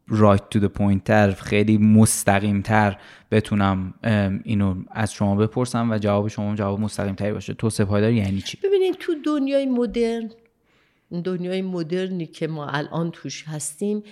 رایت 0.08 0.50
تو 0.50 0.60
the 0.60 0.72
point 0.80 1.04
تر 1.06 1.32
خیلی 1.32 1.78
مستقیم 1.78 2.62
تر 2.62 2.98
بتونم 3.32 3.94
اینو 4.44 4.76
از 4.92 5.14
شما 5.14 5.36
بپرسم 5.36 5.92
و 5.92 5.98
جواب 5.98 6.28
شما 6.28 6.56
جواب 6.56 6.80
مستقیم 6.80 7.16
تری 7.16 7.32
باشه. 7.32 7.54
توسعه 7.54 7.86
پایدار 7.86 8.12
یعنی 8.12 8.42
چی؟ 8.42 8.58
ببینید 8.64 8.96
تو 9.00 9.14
دنیای 9.26 9.66
مدرن 9.66 10.30
دنیای 11.22 11.62
مدرنی 11.62 12.26
که 12.26 12.48
ما 12.48 12.68
الان 12.68 13.12
توش 13.12 13.44
هستیم 13.48 14.04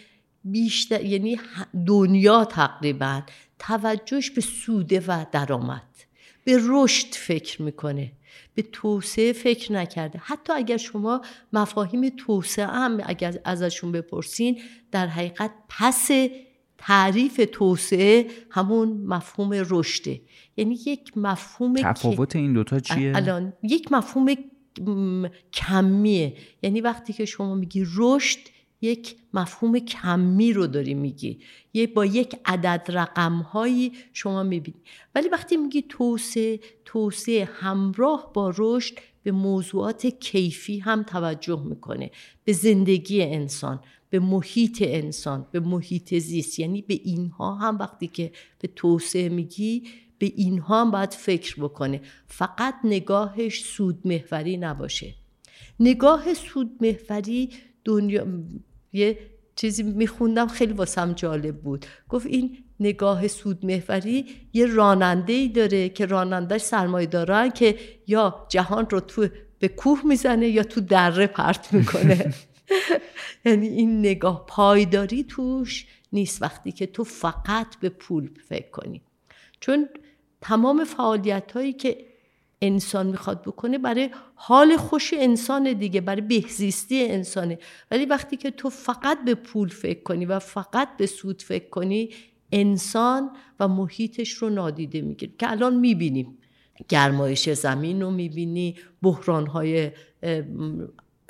بیشتر 0.43 1.05
یعنی 1.05 1.39
دنیا 1.87 2.45
تقریبا 2.45 3.21
توجهش 3.59 4.29
به 4.29 4.41
سوده 4.41 4.99
و 5.07 5.25
درآمد. 5.31 5.83
به 6.43 6.59
رشد 6.67 7.07
فکر 7.13 7.61
می‌کنه. 7.61 8.11
به 8.55 8.61
توسعه 8.71 9.33
فکر 9.33 9.73
نکرده. 9.73 10.19
حتی 10.23 10.53
اگر 10.53 10.77
شما 10.77 11.21
مفاهیم 11.53 12.09
توسعه 12.09 12.65
هم 12.65 12.99
اگر 13.05 13.39
ازشون 13.43 13.91
بپرسین 13.91 14.61
در 14.91 15.07
حقیقت 15.07 15.51
پس 15.69 16.09
تعریف 16.77 17.41
توسعه 17.51 18.27
همون 18.49 18.89
مفهوم 19.05 19.49
رشده. 19.69 20.21
یعنی 20.57 20.79
یک 20.85 21.17
مفهوم 21.17 21.73
تفاوت 21.73 22.35
این 22.35 22.53
دوتا 22.53 22.79
چیه؟ 22.79 23.11
الان 23.15 23.53
یک 23.63 23.91
مفهوم 23.91 24.35
کمیه. 25.53 26.33
یعنی 26.63 26.81
وقتی 26.81 27.13
که 27.13 27.25
شما 27.25 27.55
میگی 27.55 27.85
رشد 27.95 28.39
یک 28.81 29.15
مفهوم 29.33 29.79
کمی 29.79 30.53
رو 30.53 30.67
داری 30.67 30.93
میگی. 30.93 31.39
یه 31.73 31.87
با 31.87 32.05
یک 32.05 32.35
عدد 32.45 32.85
رقم 32.89 33.33
هایی 33.33 33.91
شما 34.13 34.43
می‌بینی. 34.43 34.77
ولی 35.15 35.29
وقتی 35.29 35.57
میگی 35.57 35.85
توسعه 35.89 36.59
توسعه 36.85 37.49
همراه 37.53 38.31
با 38.33 38.53
رشد 38.57 38.95
به 39.23 39.31
موضوعات 39.31 40.07
کیفی 40.07 40.79
هم 40.79 41.03
توجه 41.03 41.63
می‌کنه. 41.65 42.11
به 42.43 42.53
زندگی 42.53 43.21
انسان 43.21 43.79
به 44.09 44.19
محیط 44.19 44.83
انسان 44.87 45.47
به 45.51 45.59
محیط 45.59 46.15
زیست. 46.15 46.59
یعنی 46.59 46.81
به 46.81 46.93
اینها 46.93 47.55
هم 47.55 47.77
وقتی 47.77 48.07
که 48.07 48.31
به 48.59 48.69
توسعه 48.75 49.29
میگی 49.29 49.83
به 50.21 50.31
اینها 50.35 50.81
هم 50.81 50.91
باید 50.91 51.13
فکر 51.13 51.55
بکنه. 51.59 52.01
فقط 52.27 52.75
نگاهش 52.83 53.63
سود 53.63 53.99
محوری 54.05 54.57
نباشه. 54.57 55.13
نگاه 55.79 56.33
سود 56.33 56.71
محوری 56.81 57.49
دنیا 57.85 58.27
یه 58.93 59.17
چیزی 59.55 59.83
میخوندم 59.83 60.47
خیلی 60.47 60.73
واسم 60.73 61.13
جالب 61.13 61.61
بود. 61.61 61.85
گفت 62.09 62.25
این 62.25 62.57
نگاه 62.79 63.27
سود 63.27 63.65
محوری 63.65 64.25
یه 64.53 64.65
راننده 64.65 65.33
ای 65.33 65.47
داره 65.47 65.89
که 65.89 66.05
رانندهش 66.05 66.61
سرمایه 66.61 67.07
دارن 67.07 67.49
که 67.49 67.79
یا 68.07 68.45
جهان 68.49 68.87
رو 68.89 68.99
تو 68.99 69.27
به 69.59 69.67
کوه 69.67 70.01
می‌زنه 70.05 70.47
یا 70.47 70.63
تو 70.63 70.81
دره 70.81 71.27
پرت 71.27 71.73
می‌کنه. 71.73 72.33
یعنی 73.45 73.67
این 73.67 73.99
نگاه 73.99 74.45
پایداری 74.47 75.23
توش 75.23 75.85
نیست 76.13 76.41
وقتی 76.41 76.71
که 76.71 76.85
تو 76.85 77.03
فقط 77.03 77.75
به 77.79 77.89
پول 77.89 78.29
فکر 78.49 78.69
کنی. 78.69 79.01
چون 79.59 79.89
تمام 80.41 80.83
فعالیت 80.83 81.51
هایی 81.51 81.73
که 81.73 82.05
انسان 82.61 83.07
می‌خواد 83.07 83.41
بکنه 83.41 83.77
برای 83.77 84.09
حال 84.35 84.77
خوش 84.77 85.13
انسان 85.17 85.73
دیگه 85.73 86.01
برای 86.01 86.21
بهزیستی 86.21 87.07
انسانه. 87.07 87.59
ولی 87.91 88.05
وقتی 88.05 88.37
که 88.37 88.51
تو 88.51 88.69
فقط 88.69 89.25
به 89.25 89.35
پول 89.35 89.69
فکر 89.69 90.03
کنی 90.03 90.25
و 90.25 90.39
فقط 90.39 90.97
به 90.97 91.05
سود 91.05 91.41
فکر 91.41 91.69
کنی 91.69 92.09
انسان 92.51 93.29
و 93.59 93.67
محیطش 93.67 94.31
رو 94.31 94.49
نادیده 94.49 95.01
می‌گیری 95.01 95.33
که 95.39 95.51
الان 95.51 95.75
می‌بینیم. 95.75 96.37
گرمایش 96.89 97.49
زمین 97.49 98.01
رو 98.01 98.11
می‌بینی 98.11 98.75
بحرانهای 99.01 99.91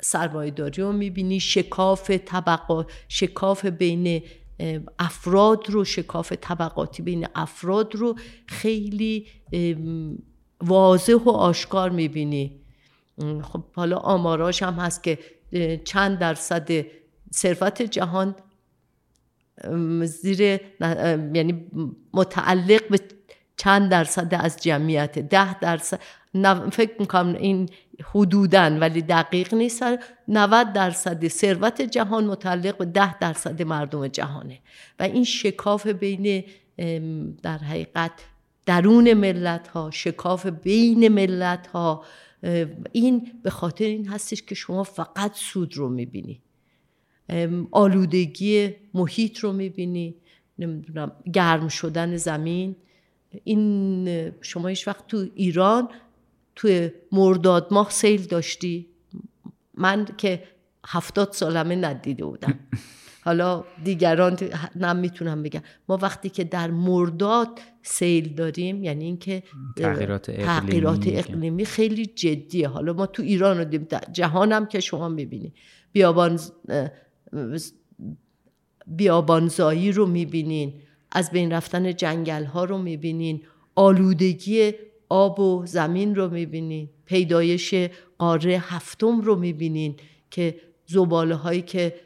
سرمایهداری 0.02 0.82
رو 0.82 0.92
می‌بینی 0.92 1.40
شکاف 1.40 2.10
طبقات 2.10 2.92
شکاف 3.08 3.66
بین 3.66 4.22
افراد 4.98 5.70
رو 5.70 5.84
شکاف 5.84 6.32
طبقاتی 6.40 7.02
بین 7.02 7.26
افراد 7.34 7.94
رو 7.94 8.16
خیلی 8.46 9.26
واضح 10.60 11.14
و 11.14 11.30
آشکار 11.30 11.90
می‌بینی. 11.90 12.60
خب 13.42 13.64
حالا 13.74 13.96
آماراش 13.96 14.62
هم 14.62 14.74
هست 14.74 15.02
که 15.02 15.18
چند 15.84 16.18
درصد 16.18 16.86
ثروت 17.34 17.82
جهان 17.82 18.34
زیر 20.04 20.40
یعنی 21.34 21.70
متعلق 22.14 22.88
به 22.88 23.00
چند 23.56 23.90
درصد 23.90 24.34
از 24.34 24.56
جمعیت 24.56 25.18
ده 25.18 25.58
درصد 25.58 26.00
فکر 26.72 26.92
می‌کنم 26.98 27.34
این 27.34 27.68
حدودن 28.04 28.78
ولی 28.78 29.02
دقیق 29.02 29.54
نیست. 29.54 29.84
90 30.28 30.72
درصد 30.72 31.28
ثروت 31.28 31.82
جهان 31.82 32.24
متعلق 32.24 32.78
به 32.78 32.84
ده 32.84 33.18
درصد 33.18 33.62
مردم 33.62 34.08
جهانه. 34.08 34.58
و 35.00 35.02
این 35.02 35.24
شکاف 35.24 35.86
بین 35.86 36.44
در 37.42 37.58
حقیقت 37.58 38.12
درون 38.66 39.14
ملت 39.14 39.68
ها 39.68 39.90
شکاف 39.90 40.46
بین 40.46 41.08
ملت 41.08 41.66
ها 41.66 42.04
این 42.92 43.32
به 43.42 43.50
خاطر 43.50 43.84
این 43.84 44.08
هستش 44.08 44.42
که 44.42 44.54
شما 44.54 44.82
فقط 44.82 45.34
سود 45.34 45.76
رو 45.76 45.88
می‌بینی. 45.88 46.42
آلودگی 47.70 48.70
محیط 48.94 49.38
رو 49.38 49.52
می‌بینی. 49.52 50.14
نمی‌دونم 50.58 51.12
گرم 51.32 51.68
شدن 51.68 52.16
زمین. 52.16 52.76
این 53.44 54.32
شما 54.40 54.68
هیچ 54.68 54.88
وقت 54.88 55.06
تو 55.06 55.26
ایران 55.34 55.88
توی 56.56 56.90
مرداد 57.12 57.68
ماه 57.70 57.90
سیل 57.90 58.22
داشتی؟ 58.22 58.86
من 59.74 60.06
که 60.18 60.42
هفتاد 60.86 61.32
سالمه 61.32 61.76
ندیده 61.76 62.24
بودم. 62.24 62.58
حالا 63.24 63.64
دیگران 63.84 64.38
هم 64.80 64.96
می‌تونم 64.96 65.42
بگم. 65.42 65.60
ما 65.88 65.96
وقتی 65.96 66.28
که 66.28 66.44
در 66.44 66.70
مرداد 66.70 67.60
سیل 67.82 68.34
داریم 68.34 68.84
یعنی 68.84 69.04
اینکه 69.04 69.42
تغییرات 69.76 70.28
اقلیمی, 70.28 70.46
تغییرات 70.46 71.04
اقلیمی 71.06 71.64
خیلی 71.64 72.06
جدیه. 72.06 72.68
حالا 72.68 72.92
ما 72.92 73.06
تو 73.06 73.22
ایران 73.22 73.58
رو 73.58 73.64
دیم. 73.64 73.86
جهان 74.12 74.52
هم 74.52 74.66
که 74.66 74.80
شما 74.80 75.08
می‌بینی. 75.08 75.52
بیابان 75.92 76.40
بیابانزایی 78.86 79.92
رو 79.92 80.06
می‌بینین. 80.06 80.74
از 81.12 81.30
بین 81.30 81.52
رفتن 81.52 81.96
جنگل 81.96 82.44
ها 82.44 82.64
رو 82.64 82.78
می‌بینین. 82.78 83.42
آلودگی 83.74 84.72
آب 85.12 85.40
و 85.40 85.66
زمین 85.66 86.14
رو 86.14 86.28
می‌بینین 86.28 86.88
پیدایش 87.04 87.74
قاره 88.18 88.50
هفتم 88.50 89.20
رو 89.20 89.36
می‌بینین 89.36 89.96
که 90.30 90.60
زباله 90.86 91.34
هایی 91.34 91.62
که 91.62 92.00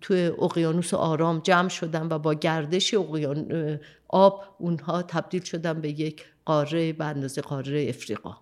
توی 0.00 0.26
اقیانوس 0.26 0.94
آرام 0.94 1.40
جمع 1.40 1.68
شدن 1.68 2.08
و 2.10 2.18
با 2.18 2.34
گردش 2.34 2.94
اقیان 2.94 3.78
آب 4.08 4.44
اونها 4.58 5.02
تبدیل 5.02 5.42
شدن 5.42 5.80
به 5.80 6.00
یک 6.00 6.24
قاره 6.44 6.92
به 6.92 7.04
اندازه 7.04 7.40
قاره 7.40 7.86
افریقا. 7.88 8.36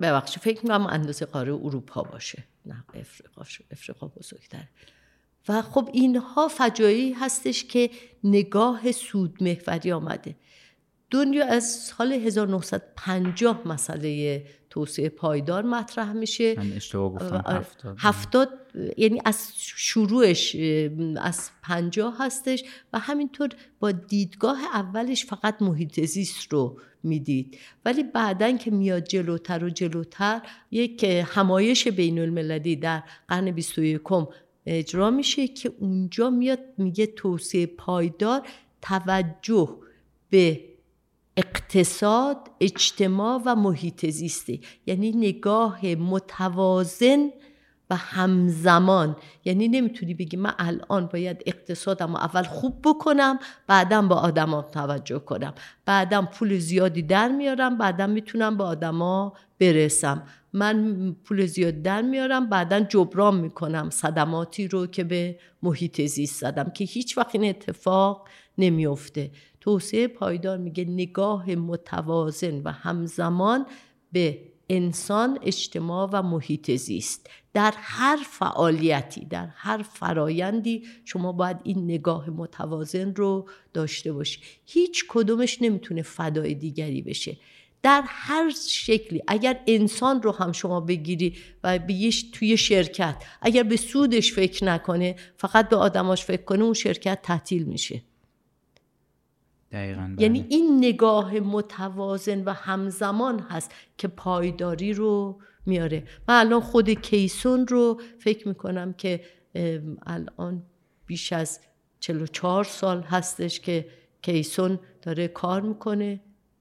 ببخشید 0.00 0.42
فکر 0.42 0.62
می‌کنم 0.62 0.86
اندازه 0.86 1.26
قاره 1.26 1.52
اروپا 1.52 2.02
باشه. 2.02 2.44
نه 2.66 2.84
افریقا 2.94 3.42
افریقا 3.70 4.06
بزرگتره. 4.06 4.68
و 5.48 5.62
خب 5.62 5.90
اینها 5.92 6.48
فجایی 6.48 7.12
هستش 7.12 7.64
که 7.64 7.90
نگاه 8.24 8.92
سود 8.92 9.42
محوری 9.42 9.92
آمده. 9.92 10.36
دنیا 11.14 11.46
از 11.46 11.64
سال 11.64 12.12
1950 12.12 13.62
مسئله 13.68 14.42
توسعه 14.70 15.08
پایدار 15.08 15.62
مطرح 15.62 16.12
میشه. 16.12 16.54
من 16.56 16.72
اشتباه 16.72 17.12
گفتم 17.12 17.44
هفتاد. 17.46 17.96
هفتاد 17.98 18.48
یعنی 18.96 19.20
از 19.24 19.52
شروعش 19.56 20.56
از 21.16 21.50
پنجاه 21.62 22.16
هستش 22.18 22.64
و 22.92 22.98
همینطور 22.98 23.48
با 23.80 23.92
دیدگاه 23.92 24.58
اولش 24.74 25.26
فقط 25.26 25.62
محیط 25.62 26.04
زیست 26.04 26.52
رو 26.52 26.78
می‌دید. 27.02 27.58
ولی 27.84 28.02
بعدا 28.02 28.52
که 28.52 28.70
میاد 28.70 29.04
جلوتر 29.04 29.64
و 29.64 29.70
جلوتر 29.70 30.40
یک 30.70 31.04
همایش 31.04 31.88
بین 31.88 32.18
المللی 32.18 32.76
در 32.76 33.02
قرن 33.28 33.50
21 33.50 34.00
اجرا 34.66 35.10
میشه 35.10 35.48
که 35.48 35.72
اونجا 35.78 36.30
میاد 36.30 36.60
میگه 36.78 37.06
توسعه 37.06 37.66
پایدار 37.66 38.42
توجه 38.82 39.76
به 40.30 40.73
اقتصاد 41.36 42.50
اجتماع 42.60 43.42
و 43.46 43.54
محیط 43.54 44.10
زیسته 44.10 44.58
یعنی 44.86 45.12
نگاه 45.12 45.86
متوازن 45.86 47.30
و 47.90 47.96
همزمان. 47.96 49.16
یعنی 49.44 49.68
نمی‌تونی 49.68 50.14
بگی 50.14 50.36
من 50.36 50.54
الان 50.58 51.06
باید 51.06 51.42
اقتصادم 51.46 52.12
رو 52.12 52.16
اول 52.16 52.42
خوب 52.42 52.80
بکنم 52.84 53.38
بعدم 53.66 54.08
با 54.08 54.16
آدما 54.16 54.62
توجه 54.62 55.18
کنم. 55.18 55.54
بعدم 55.86 56.26
پول 56.26 56.58
زیادی 56.58 57.02
در 57.02 57.28
میارم 57.28 57.78
بعدم 57.78 58.10
می‌تونم 58.10 58.56
با 58.56 58.64
آدما 58.64 59.32
برسم. 59.58 60.22
من 60.52 61.16
پول 61.24 61.46
زیاد 61.46 61.82
در 61.82 62.02
میارم 62.02 62.48
بعدا 62.48 62.80
جبران 62.80 63.36
می‌کنم 63.40 63.90
صدماتی 63.90 64.68
رو 64.68 64.86
که 64.86 65.04
به 65.04 65.38
محیط 65.62 66.00
زیست 66.00 66.40
زدم 66.40 66.70
که 66.70 66.84
هیچ 66.84 67.18
وقت 67.18 67.34
این 67.34 67.44
اتفاق 67.44 68.28
نمیافته. 68.58 69.30
توسعه 69.64 70.08
پایدار 70.08 70.58
میگه. 70.58 70.84
نگاه 70.84 71.50
متوازن 71.50 72.62
و 72.64 72.72
همزمان 72.72 73.66
به 74.12 74.38
انسان 74.70 75.38
اجتماع 75.42 76.08
و 76.12 76.22
محیط 76.22 76.70
زیست. 76.70 77.30
در 77.54 77.74
هر 77.76 78.18
فعالیتی 78.30 79.24
در 79.24 79.46
هر 79.46 79.82
فرایندی 79.82 80.82
شما 81.04 81.32
باید 81.32 81.56
این 81.64 81.84
نگاه 81.84 82.30
متوازن 82.30 83.14
رو 83.14 83.48
داشته 83.72 84.12
باشی. 84.12 84.40
هیچ 84.64 85.04
کدومش 85.08 85.62
نمی‌تونه 85.62 86.02
فدای 86.02 86.54
دیگری 86.54 87.02
بشه. 87.02 87.36
در 87.82 88.02
هر 88.06 88.50
شکلی 88.68 89.22
اگر 89.28 89.60
انسان 89.66 90.22
رو 90.22 90.32
هم 90.32 90.52
شما 90.52 90.80
بگیری 90.80 91.36
و 91.64 91.78
توی 92.32 92.56
شرکت 92.56 93.24
اگر 93.42 93.62
به 93.62 93.76
سودش 93.76 94.32
فکر 94.32 94.64
نکنه 94.64 95.16
فقط 95.36 95.68
به 95.68 95.76
آدماش 95.76 96.24
فکر 96.24 96.42
کنه 96.42 96.64
اون 96.64 96.74
شرکت 96.74 97.22
تعطیل 97.22 97.62
میشه. 97.62 98.02
دقیقا 99.74 100.14
یعنی 100.18 100.40
بله. 100.40 100.48
این 100.50 100.78
نگاه 100.78 101.40
متوازن 101.40 102.44
و 102.44 102.52
همزمان 102.52 103.38
هست 103.38 103.70
که 103.98 104.08
پایداری 104.08 104.92
رو 104.92 105.38
میاره. 105.66 106.04
من 106.28 106.40
الان 106.40 106.60
خود 106.60 106.90
کیسون 106.90 107.66
رو 107.66 108.00
فکر 108.18 108.48
می‌کنم 108.48 108.92
که 108.92 109.20
الان 110.06 110.62
بیش 111.06 111.32
از 111.32 111.60
44 112.00 112.64
سال 112.64 113.00
هستش 113.00 113.60
که 113.60 113.86
کیسون 114.22 114.78
داره 115.02 115.28
کار 115.28 115.60
می‌کنه. 115.60 116.20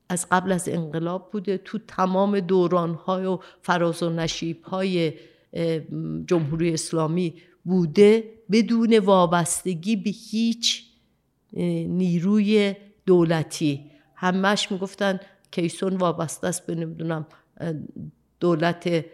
از 0.10 0.28
قبل 0.32 0.52
از 0.52 0.70
انقلاب 0.70 1.32
بوده. 1.32 1.58
تو 1.58 1.78
تمام 1.88 2.40
دورانهای 2.40 3.26
و 3.26 3.40
فراز 3.62 4.04
و 4.04 4.10
نشیبهای 4.10 5.14
جمهوری 6.26 6.74
اسلامی 6.74 7.36
بوده. 7.64 8.24
بدون 8.52 8.98
وابستگی 8.98 9.96
به 9.96 10.10
هیچ 10.10 10.84
نیروی 11.88 12.76
دولتی. 13.06 13.92
همش 14.16 14.72
می‌گفتن 14.72 15.20
کیسون 15.52 15.96
وابسته 15.96 16.48
است 16.48 16.66
به 16.66 16.76
نمی‌دونم 16.76 17.26
دولت 18.40 19.06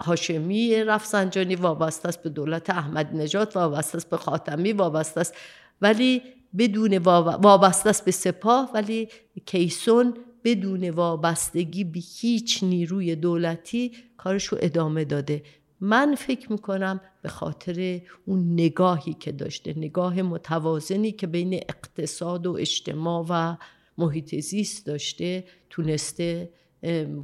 هاشمی 0.00 0.84
رفسنجانی 0.84 1.54
وابسته 1.54 2.08
است 2.08 2.22
به 2.22 2.28
دولت 2.28 2.70
احمد 2.70 3.14
نژاد 3.14 3.56
وابسته 3.56 3.96
است 3.96 4.10
به 4.10 4.16
خاتمی 4.16 4.72
وابسته 4.72 5.20
است. 5.20 5.34
ولی 5.80 6.22
بدون 6.58 6.98
وابسته 6.98 7.90
است 7.90 8.04
به 8.04 8.10
سپاه 8.10 8.70
ولی 8.74 9.08
کیسون 9.46 10.14
بدون 10.44 10.90
وابستگی 10.90 11.84
به 11.84 12.00
هیچ 12.20 12.64
نیروی 12.64 13.16
دولتی 13.16 13.92
کارش 14.16 14.44
رو 14.44 14.58
ادامه 14.60 15.04
داده. 15.04 15.42
من 15.80 16.14
فکر 16.14 16.52
می‌کنم 16.52 17.00
به 17.22 17.28
خاطر 17.28 18.00
اون 18.26 18.52
نگاهی 18.52 19.14
که 19.14 19.32
داشته 19.32 19.74
نگاه 19.78 20.22
متوازنی 20.22 21.12
که 21.12 21.26
بین 21.26 21.54
اقتصاد 21.54 22.46
و 22.46 22.52
اجتماع 22.52 23.26
و 23.28 23.56
محیط 23.98 24.40
زیست 24.40 24.86
داشته 24.86 25.44
تونسته 25.70 26.50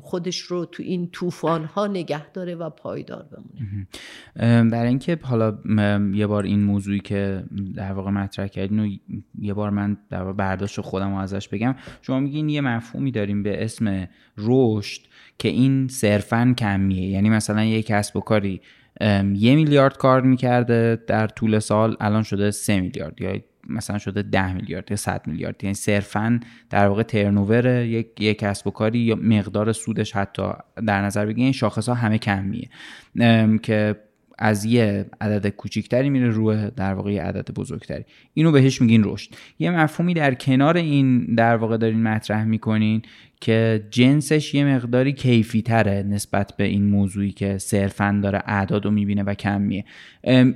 خودش 0.03 0.38
رو 0.38 0.64
تو 0.64 0.83
این 0.83 1.11
طوفان 1.11 1.64
ها 1.64 1.87
نگه 1.87 2.31
داره 2.31 2.55
و 2.55 2.71
پایدار 2.71 3.27
بمونه. 3.33 3.87
برای 4.71 4.88
اینکه 4.88 5.19
حالا 5.23 5.59
یه 6.14 6.27
بار 6.27 6.45
این 6.45 6.62
موضوعی 6.62 7.01
که 7.01 7.45
در 7.75 7.92
واقع 7.92 8.11
مطرح 8.11 8.47
کردین 8.47 8.81
و 8.81 8.88
یه 9.38 9.55
بار 9.55 9.71
من 9.71 9.97
در 10.11 10.23
واقع 10.23 10.33
برداشت 10.33 10.81
خودم 10.81 11.11
رو 11.11 11.16
ازش 11.16 11.49
بگم 11.49 11.75
شما 12.03 12.21
میگین 12.21 12.49
یه 12.49 12.61
مفهومی 12.61 13.11
داریم 13.11 13.42
به 13.42 13.64
اسم 13.64 14.09
رشد 14.38 15.01
که 15.38 15.49
این 15.49 15.88
صرفا 15.88 16.55
کمیه. 16.59 17.09
یعنی 17.09 17.31
مثلا 17.31 17.64
یه 17.64 17.83
کسب 17.83 18.16
و 18.16 18.21
کاری 18.21 18.61
یه 19.35 19.55
میلیارد 19.55 19.97
کار 19.97 20.23
می‌کرده 20.23 20.99
در 21.07 21.27
طول 21.27 21.59
سال 21.59 21.97
الان 22.01 22.23
شده 22.23 22.51
سه 22.51 22.81
میلیارد 22.81 23.21
یا 23.21 23.40
مثلا 23.68 23.98
شده 23.98 24.22
10 24.22 24.52
میلیارد 24.52 24.90
یا 24.90 24.96
100 24.96 25.26
میلیارد. 25.26 25.64
یعنی 25.64 25.74
صرفا 25.74 26.40
در 26.70 26.88
واقع 26.88 27.02
ترنوور 27.02 27.66
یک 27.66 28.20
یک 28.20 28.38
کسب 28.38 28.66
و 28.66 28.70
کاری 28.70 28.98
یا 28.98 29.16
مقدار 29.16 29.72
سودش 29.72 30.12
حتی 30.12 30.42
در 30.87 31.02
نظر 31.02 31.26
بگیرین 31.26 31.52
شاخص 31.52 31.88
ها 31.88 31.94
همه 31.94 32.18
کمیه. 32.18 32.68
که 33.62 33.96
از 34.38 34.64
یه 34.64 35.07
عدد 35.20 35.48
کوچیکتری 35.48 36.11
میره 36.11 36.29
روی 36.29 36.70
در 36.76 36.94
واقع 36.94 37.12
یه 37.12 37.22
عدد 37.22 37.50
بزرگتری. 37.55 38.05
اینو 38.35 38.52
بهش 38.52 38.81
میگین 38.81 39.05
رشد. 39.05 39.31
یه 39.59 39.70
مفهومی 39.70 40.14
در 40.14 40.35
کنار 40.35 40.76
این 40.76 41.35
در 41.35 41.57
واقع 41.57 41.76
دارین 41.76 42.02
مطرح 42.02 42.44
می‌کنین 42.44 43.02
که 43.40 43.87
جنسش 43.90 44.55
یه 44.55 44.64
مقداری 44.64 45.12
کیفی 45.12 45.62
تره 45.62 46.02
نسبت 46.02 46.52
به 46.57 46.64
این 46.64 46.85
موضوعی 46.87 47.33
که 47.33 47.59
صرفا 47.59 48.20
داره 48.22 48.42
اعداد 48.46 48.85
رو 48.85 48.90
می‌بینه 48.90 49.22
و 49.22 49.35
کمیه. 49.35 49.85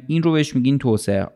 این 0.06 0.22
رو 0.22 0.32
بهش 0.32 0.56
میگین 0.56 0.78
توسعه. 0.78 1.26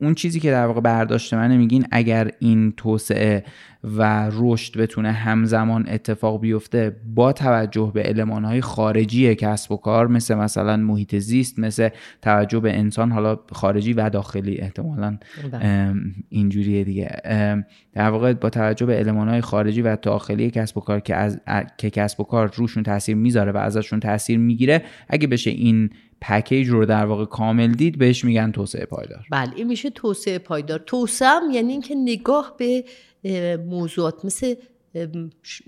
اون 0.00 0.14
چیزی 0.14 0.40
که 0.40 0.50
در 0.50 0.66
واقع 0.66 0.80
برداشت 0.80 1.34
منه 1.34 1.56
میگین 1.56 1.86
اگر 1.90 2.30
این 2.38 2.72
توسعه 2.76 3.44
و 3.84 4.30
رشد 4.32 4.80
بتونه 4.80 5.12
همزمان 5.12 5.88
اتفاق 5.88 6.40
بیفته 6.40 6.96
با 7.14 7.32
توجه 7.32 7.90
به 7.94 8.08
المانهای 8.08 8.60
خارجی 8.60 9.34
کسب 9.34 9.72
و 9.72 9.76
کار 9.76 10.06
مثل 10.06 10.34
مثلا 10.34 10.76
محیط 10.76 11.16
زیست 11.16 11.58
مثل 11.58 11.88
توجه 12.22 12.60
به 12.60 12.78
انسان 12.78 13.12
حالا 13.12 13.38
خارجی 13.52 13.92
و 13.92 14.10
داخلی 14.10 14.58
احتمالا 14.58 15.18
بله. 15.52 15.94
اینجوریه 16.28 16.84
دیگه 16.84 17.16
در 17.92 18.10
واقع 18.10 18.32
با 18.32 18.50
توجه 18.50 18.86
به 18.86 18.98
المانهای 18.98 19.40
خارجی 19.40 19.82
و 19.82 19.96
داخلی 19.96 20.50
کسب 20.50 20.78
و 20.78 20.80
کار 20.80 21.00
که 21.00 21.16
از 21.16 21.40
که 21.78 21.90
کسب 21.90 22.20
و 22.20 22.24
کار 22.24 22.52
روشون 22.54 22.82
تاثیر 22.82 23.16
می‌ذاره 23.16 23.52
و 23.52 23.56
ازشون 23.56 24.00
تاثیر 24.00 24.38
می‌گیره 24.38 24.82
اگه 25.08 25.26
بشه 25.26 25.50
این 25.50 25.90
پکیج 26.20 26.68
رو 26.68 26.86
در 26.86 27.06
واقع 27.06 27.24
کامل 27.24 27.72
دید 27.72 27.98
بهش 27.98 28.24
میگن 28.24 28.52
توسعه 28.52 28.86
پایدار. 28.86 29.26
بله 29.30 29.52
این 29.56 29.66
میشه 29.66 29.90
توسعه 29.90 30.38
پایدار. 30.38 30.78
توسعه 30.78 31.28
هم 31.28 31.50
یعنی 31.50 31.72
اینکه 31.72 31.94
نگاه 31.94 32.56
به 32.58 32.84
موضوعات 33.66 34.24
مثل 34.24 34.54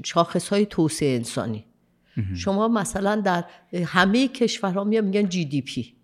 شاخص 0.04 0.48
های 0.48 0.66
توسعه 0.66 1.16
انسانی. 1.16 1.64
شما 2.36 2.68
مثلا 2.68 3.16
در 3.16 3.44
همه 3.84 4.28
کشورها 4.28 4.84
میان 4.84 5.04
میگن 5.04 5.28
جی 5.28 5.44
دی 5.44 5.62
پی. 5.62 5.94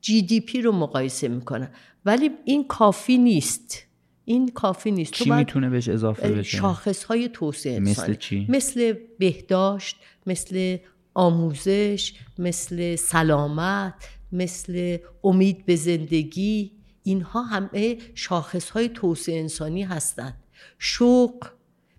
جی 0.00 0.22
دی 0.22 0.40
پی 0.40 0.62
رو 0.62 0.72
مقایسه 0.72 1.28
می‌کنن. 1.28 1.70
ولی 2.04 2.30
این 2.44 2.66
کافی 2.66 3.18
نیست. 3.18 3.78
این 4.24 4.48
کافی 4.48 4.90
نیست. 4.90 5.12
چی 5.12 5.30
می‌تونه 5.30 5.70
بهش 5.70 5.88
اضافه 5.88 6.28
بشه؟ 6.28 6.56
شاخص 6.56 7.04
های 7.04 7.28
توسعه 7.28 7.76
انسانی. 7.76 8.10
مثل 8.10 8.14
چی؟ 8.14 8.46
مثل 8.48 8.94
بهداشت 9.18 9.96
مثل 10.26 10.76
آموزش 11.14 12.14
مثل 12.38 12.96
سلامت 12.96 13.94
مثل 14.32 14.98
امید 15.24 15.66
به 15.66 15.76
زندگی 15.76 16.72
اینها 17.02 17.42
همه 17.42 17.98
شاخص 18.14 18.70
های 18.70 18.88
توسعه 18.88 19.40
انسانی 19.40 19.82
هستند. 19.82 20.34
شوق 20.78 21.46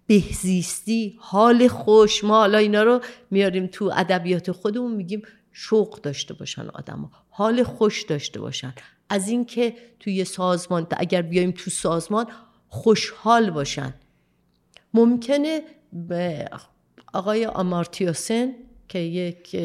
بهزیستی 0.07 1.17
حال 1.19 1.67
خوش 1.67 2.23
ما 2.23 2.35
حالا 2.39 2.57
اینا 2.57 2.83
رو 2.83 3.01
میاریم 3.31 3.67
تو 3.67 3.91
ادبیات 3.95 4.51
خودمون 4.51 4.95
میگیم 4.95 5.21
شوق 5.51 6.01
داشته 6.01 6.33
باشن 6.33 6.67
آدم 6.69 7.11
حال 7.29 7.63
خوش 7.63 8.03
داشته 8.03 8.39
باشن. 8.39 8.73
از 9.09 9.27
اینکه 9.27 9.75
توی 9.99 10.25
سازمان 10.25 10.87
اگر 10.97 11.21
بیایم 11.21 11.51
تو 11.51 11.69
سازمان 11.69 12.25
خوشحال 12.67 13.49
باشن. 13.49 13.93
ممکنه 14.93 15.61
آقای 17.13 17.45
آمارتیوسن 17.45 18.53
که 18.87 18.99
یک 18.99 19.55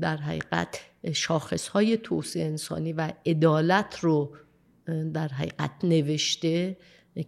در 0.00 0.16
حقیقت 0.16 0.80
شاخص 1.12 1.68
های 1.68 1.96
توسعه 1.96 2.44
انسانی 2.44 2.92
و 2.92 3.12
عدالت 3.26 3.98
رو 4.00 4.36
در 5.14 5.28
حقیقت 5.28 5.70
نوشته 5.84 6.76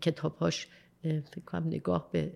کتابهاش 0.00 0.66
فکر 1.02 1.44
کنم 1.46 1.66
نگاه 1.66 2.08
به 2.12 2.32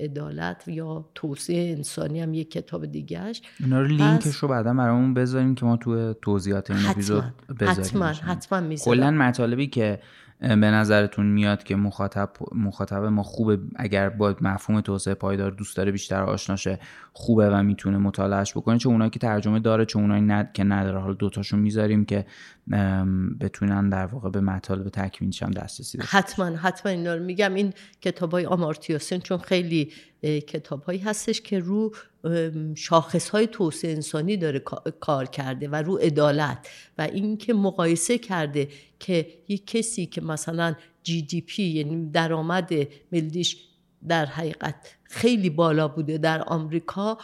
عدالت 0.00 0.68
یا 0.68 1.08
توسعه 1.14 1.72
انسانی 1.76 2.20
هم 2.20 2.34
یک 2.34 2.50
کتاب 2.50 2.86
دیگهش 2.86 3.42
اینا 3.60 3.80
رو 3.80 3.86
لینکش 3.86 4.36
رو 4.36 4.48
بعدا 4.48 4.74
برامون 4.74 5.14
بذاریم 5.14 5.54
که 5.54 5.66
ما 5.66 5.76
تو 5.76 6.14
توضیحات 6.14 6.70
این 6.70 6.86
اپیزود 6.86 7.24
بذاریم 7.60 7.80
حتما 7.80 8.06
حتما 8.06 8.74
کلا 8.74 9.10
مطالبی 9.10 9.66
که 9.66 10.00
به 10.40 10.56
نظرتون 10.56 11.26
میاد 11.26 11.62
که 11.62 11.76
مخاطب 11.76 12.30
مخاطب 12.52 13.04
ما 13.04 13.22
خوبه 13.22 13.58
اگر 13.76 14.08
با 14.08 14.34
مفهوم 14.40 14.80
توسعه 14.80 15.14
پایدار 15.14 15.50
دوست 15.50 15.76
داره 15.76 15.92
بیشتر 15.92 16.22
آشناشه 16.22 16.78
خوبه 17.18 17.50
و 17.50 17.62
می‌تونه 17.62 17.98
مطالعهش 17.98 18.52
بکنه 18.52 18.78
چه 18.78 18.88
اونایی 18.88 19.10
که 19.10 19.18
ترجمه 19.18 19.60
داره 19.60 19.84
چه 19.84 19.98
اونایی 19.98 20.22
ند... 20.22 20.52
که 20.52 20.64
نداره. 20.64 20.98
حالا 20.98 21.14
دوتاشون 21.14 21.60
می‌ذاریم 21.60 22.04
که 22.04 22.26
بتونن 23.40 23.88
در 23.88 24.06
واقع 24.06 24.30
به 24.30 24.40
مطالب 24.40 24.88
تکمیلش 24.88 25.42
هم 25.42 25.50
دسترسی 25.50 25.98
داشته 25.98 26.16
حتما 26.16 26.44
حتما 26.44 26.92
اینا 26.92 27.14
رو 27.14 27.24
میگم. 27.24 27.54
این 27.54 27.72
کتاب 28.00 28.30
های 28.30 28.46
آمارتیوسن 28.46 29.18
چون 29.18 29.38
خیلی 29.38 29.92
کتاب 30.22 30.82
هایی 30.82 30.98
هستش 30.98 31.40
که 31.40 31.58
رو 31.58 31.94
شاخص 32.74 33.28
های 33.28 33.46
توسعه 33.46 33.92
انسانی 33.92 34.36
داره 34.36 34.58
کار 35.00 35.26
کرده 35.26 35.68
و 35.68 35.74
رو 35.74 35.96
عدالت 35.96 36.68
و 36.98 37.02
اینکه 37.02 37.54
مقایسه 37.54 38.18
کرده 38.18 38.68
که 38.98 39.26
یک 39.48 39.66
کسی 39.66 40.06
که 40.06 40.20
مثلا 40.20 40.74
جی 41.02 41.22
دی 41.22 41.40
پی 41.40 41.62
یعنی 41.62 42.10
درآمد 42.10 42.72
ملیش 43.12 43.56
در 44.08 44.26
حقیقت 44.26 44.96
خیلی 45.02 45.50
بالا 45.50 45.88
بوده 45.88 46.18
در 46.18 46.42
آمریکا 46.42 47.18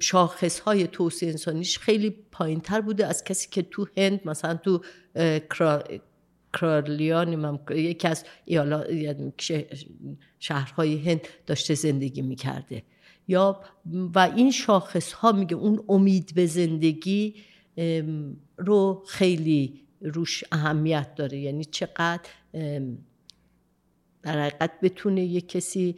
شاخص 0.00 0.60
های 0.60 0.86
توسعه 0.86 1.30
انسانیش 1.30 1.78
خیلی 1.78 2.10
پایین 2.10 2.60
تر 2.60 2.80
بوده 2.80 3.06
از 3.06 3.24
کسی 3.24 3.48
که 3.50 3.62
تو 3.62 3.86
هند 3.96 4.20
مثلا 4.24 4.54
تو 4.54 4.80
کرارلیان 6.52 7.60
یکی 7.70 8.08
از 8.08 8.24
یعنی 8.90 9.32
شهرهای 10.38 10.98
هند 10.98 11.20
داشته 11.46 11.74
زندگی 11.74 12.22
می‌کرده. 12.22 12.82
یا 13.28 13.60
و 13.86 14.18
این 14.36 14.50
شاخص 14.50 15.12
ها 15.12 15.32
میگه 15.32 15.56
اون 15.56 15.84
امید 15.88 16.32
به 16.34 16.46
زندگی 16.46 17.34
رو 18.56 19.04
خیلی 19.08 19.80
روش 20.00 20.44
اهمیت 20.52 21.14
داره. 21.14 21.38
یعنی 21.38 21.64
چقدر 21.64 22.20
در 24.22 24.40
حقیقت 24.40 24.70
بتونه 24.82 25.24
یه 25.24 25.40
کسی 25.40 25.96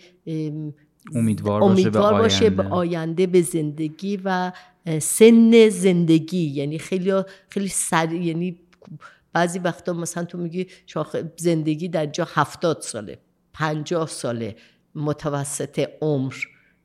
امیدوار 1.15 1.61
باشه, 1.61 2.51
به, 2.51 2.63
آینده. 2.63 2.63
به 2.63 2.69
آینده 2.69 3.27
به 3.27 3.43
زندگی 3.43 4.21
و 4.25 4.53
سن 5.01 5.69
زندگی 5.69 6.45
یعنی 6.45 6.79
خیلی 6.79 7.23
خیلی 7.49 7.69
سر 7.69 8.13
یعنی 8.13 8.59
بعضی 9.33 9.59
وقتا 9.59 9.93
مثلا 9.93 10.25
تو 10.25 10.39
میگی 10.39 10.67
شاخ 10.87 11.17
زندگی 11.37 11.89
در 11.89 12.07
جا 12.07 12.29
هفتاد 12.35 12.81
ساله 12.81 13.19
پنجاه 13.53 14.09
ساله 14.09 14.57
متوسط 14.95 15.89
عمر 16.01 16.35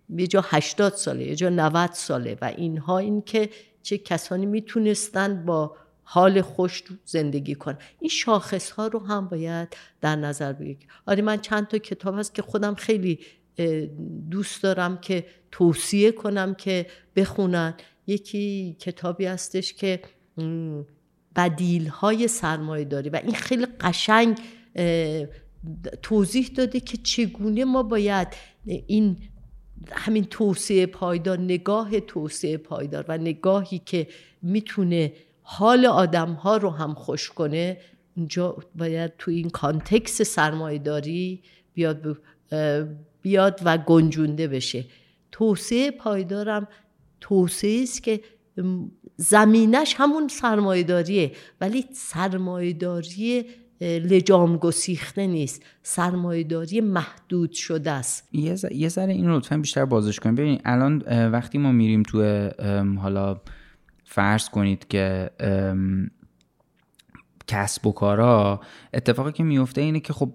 یه 0.09 0.27
جا 0.27 0.45
هشتاد 0.45 0.93
ساله 0.93 1.25
یه 1.27 1.35
جا 1.35 1.49
90 1.49 1.91
ساله 1.93 2.37
و 2.41 2.45
اینها 2.45 2.97
این 2.97 3.21
که 3.21 3.49
چه 3.83 3.97
کسانی 3.97 4.45
می‌تونستند 4.45 5.45
با 5.45 5.75
حال 6.09 6.41
خوش 6.41 6.83
زندگی 7.05 7.55
کنن 7.55 7.77
این 7.99 8.09
شاخص 8.09 8.71
ها 8.71 8.87
رو 8.87 8.99
هم 8.99 9.27
باید 9.27 9.77
در 10.01 10.15
نظر 10.15 10.53
بگیریم 10.53 10.87
آره 11.07 11.21
من 11.21 11.37
چند 11.37 11.67
تا 11.67 11.77
کتاب 11.77 12.19
هست 12.19 12.35
که 12.35 12.41
خودم 12.41 12.75
خیلی 12.75 13.19
دوست 14.31 14.63
دارم 14.63 14.97
که 14.97 15.25
توصیه 15.51 16.11
کنم 16.11 16.53
که 16.53 16.85
بخونن. 17.15 17.73
یکی 18.07 18.75
کتابی 18.79 19.25
هستش 19.25 19.73
که 19.73 20.01
بدیل 21.35 21.87
های 21.87 22.27
سرمایه 22.27 22.85
داری 22.85 23.09
و 23.09 23.15
این 23.15 23.35
خیلی 23.35 23.65
قشنگ 23.65 24.39
توضیح 26.01 26.47
داده 26.55 26.79
که 26.79 26.97
چگونه 26.97 27.65
ما 27.65 27.83
باید 27.83 28.27
این 28.65 29.17
همین 29.91 30.23
توسعه 30.23 30.85
پایدار 30.85 31.39
نگاه 31.39 31.99
توسعه 31.99 32.57
پایدار 32.57 33.05
و 33.07 33.17
نگاهی 33.17 33.79
که 33.79 34.07
می‌تونه 34.41 35.13
حال 35.49 35.85
آدم 35.85 36.33
ها 36.33 36.57
رو 36.57 36.69
هم 36.69 36.93
خوش 36.93 37.29
کنه 37.29 37.77
اونجا 38.17 38.57
باید 38.75 39.11
تو 39.17 39.31
این 39.31 39.49
کانتکس 39.49 40.21
سرمایه 40.21 40.79
داری 40.79 41.41
بیاد, 41.73 42.17
بیاد 43.21 43.59
و 43.65 43.77
گنجونده 43.77 44.47
بشه. 44.47 44.85
توسعه 45.31 45.91
پایدارم 45.91 46.67
توسعه 47.21 47.83
است 47.83 48.03
که 48.03 48.19
زمینش 49.17 49.95
همون 49.97 50.27
سرمایهداریه 50.27 51.31
ولی 51.61 51.85
سرمایهداری 51.93 53.45
لجام 53.81 54.57
گسیخته 54.57 55.27
نیست. 55.27 55.63
سرمایهداری 55.83 56.81
محدود 56.81 57.51
شده 57.51 57.91
است. 57.91 58.29
یه 58.71 58.89
ذره 58.89 59.13
این 59.13 59.31
لطفا 59.31 59.57
بیشتر 59.57 59.85
بازش 59.85 60.19
کنیم. 60.19 60.35
ببینید 60.35 60.61
الان 60.65 60.97
وقتی 61.31 61.57
ما 61.57 61.71
میریم 61.71 62.03
تو 62.03 62.49
حالا 63.01 63.41
فرض 64.07 64.49
کنید 64.49 64.87
که 64.87 65.29
کسب 67.47 67.87
و 67.87 67.91
کارا 67.91 68.61
اتفاقی 68.93 69.31
که 69.31 69.43
میفته 69.43 69.81
اینه 69.81 69.99
که 69.99 70.13
خب 70.13 70.33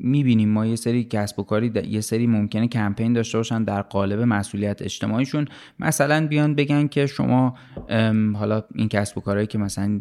می‌بینیم 0.00 0.48
ما 0.48 0.66
یه 0.66 0.76
سری 0.76 1.04
کسب 1.04 1.38
و 1.38 1.42
کاری 1.42 1.72
یه 1.88 2.00
سری 2.00 2.26
ممکنه 2.26 2.68
کمپین 2.68 3.12
داشته 3.12 3.38
باشن 3.38 3.64
در 3.64 3.82
قالب 3.82 4.20
مسئولیت 4.20 4.82
اجتماعیشون. 4.82 5.48
مثلا 5.78 6.26
بیان 6.26 6.54
بگن 6.54 6.86
که 6.86 7.06
شما 7.06 7.54
حالا 8.34 8.62
این 8.74 8.88
کسب 8.88 9.18
و 9.18 9.20
کارهایی 9.20 9.46
که 9.46 9.58
مثلا 9.58 10.00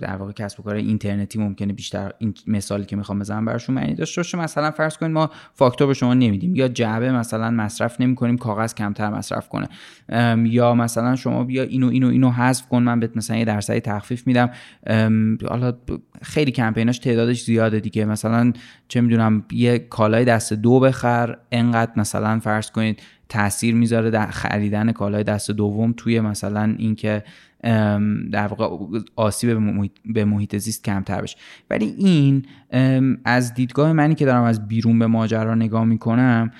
در 0.00 0.16
واقع 0.16 0.32
کسب 0.32 0.60
و 0.60 0.62
کار 0.62 0.74
اینترنتی 0.74 1.38
ممکنه 1.38 1.72
بیشتر 1.72 2.12
این 2.18 2.34
مثالی 2.46 2.84
که 2.84 2.96
می‌خوام 2.96 3.18
بزنم 3.18 3.44
براشون 3.44 3.74
معنی 3.74 3.94
داشته 3.94 4.18
باشه. 4.18 4.38
مثلا 4.38 4.70
فرض 4.70 4.96
کنید 4.96 5.12
ما 5.12 5.30
فاکتور 5.52 5.86
به 5.86 5.94
شما 5.94 6.14
نمیدیم. 6.14 6.54
یا 6.54 6.68
جعبه 6.68 7.12
مثلا 7.12 7.50
مصرف 7.50 8.00
نمی‌کنیم 8.00 8.38
کاغذ 8.38 8.74
کمتر 8.74 9.10
مصرف 9.10 9.48
کنه. 9.48 9.68
یا 10.46 10.74
مثلا 10.74 11.16
شما 11.16 11.44
بیا 11.44 11.62
اینو 11.62 11.88
اینو 11.88 12.08
اینو 12.08 12.30
حذف 12.30 12.68
کن 12.68 12.82
من 12.82 13.00
بهت 13.00 13.16
مثلا 13.16 13.36
یه 13.36 13.44
درصدی 13.44 13.80
تخفیف 13.80 14.26
میدم. 14.26 14.50
حالا 15.48 15.72
خیلی 16.22 16.50
کمپیناش 16.50 16.98
تعدادش 16.98 17.44
زیاده 17.44 17.80
دیگه. 17.80 18.04
مثلا 18.04 18.52
چه 18.88 19.00
می‌دونم 19.00 19.44
یه 19.52 19.78
کالای 19.78 20.24
دست 20.24 20.52
دو 20.52 20.80
بخر 20.80 21.36
انقدر 21.52 21.92
مثلا 21.96 22.38
فرض 22.38 22.70
کنید 22.70 23.02
تاثیر 23.28 23.74
می‌ذاره 23.74 24.10
در 24.10 24.26
خریدن 24.26 24.92
کالای 24.92 25.24
دست 25.24 25.50
دوم 25.50 25.94
توی 25.96 26.20
مثلا 26.20 26.74
اینکه 26.78 27.24
در 28.32 28.46
واقع 28.46 28.98
آسیب 29.16 29.58
به 30.04 30.24
محیط 30.24 30.56
زیست 30.56 30.84
کمتر 30.84 31.20
بشه. 31.20 31.36
ولی 31.70 31.86
این 31.98 32.46
از 33.24 33.54
دیدگاه 33.54 33.92
منی 33.92 34.14
که 34.14 34.24
دارم 34.24 34.42
از 34.42 34.68
بیرون 34.68 34.98
به 34.98 35.06
ماجرا 35.06 35.54
نگاه 35.54 35.84
می‌کنم 35.84 36.50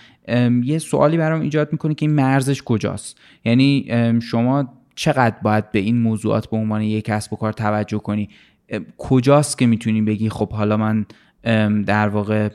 یه 0.64 0.78
سوالی 0.78 1.16
برام 1.16 1.40
ایجاد 1.40 1.72
می‌کنه 1.72 1.94
که 1.94 2.06
این 2.06 2.14
مرزش 2.14 2.62
کجاست. 2.62 3.18
یعنی 3.44 3.86
شما 4.22 4.74
چقدر 4.94 5.36
باید 5.42 5.72
به 5.72 5.78
این 5.78 5.98
موضوعات 5.98 6.50
به 6.50 6.56
عنوان 6.56 6.82
یک 6.82 7.04
کسب 7.04 7.32
و 7.32 7.36
کار 7.36 7.52
توجه 7.52 7.98
کنی؟ 7.98 8.28
کجاست 8.98 9.58
که 9.58 9.66
می‌تونی 9.66 10.02
بگی 10.02 10.28
خب 10.28 10.52
حالا 10.52 10.76
من 10.76 11.06
در 11.82 12.08
واقع 12.08 12.48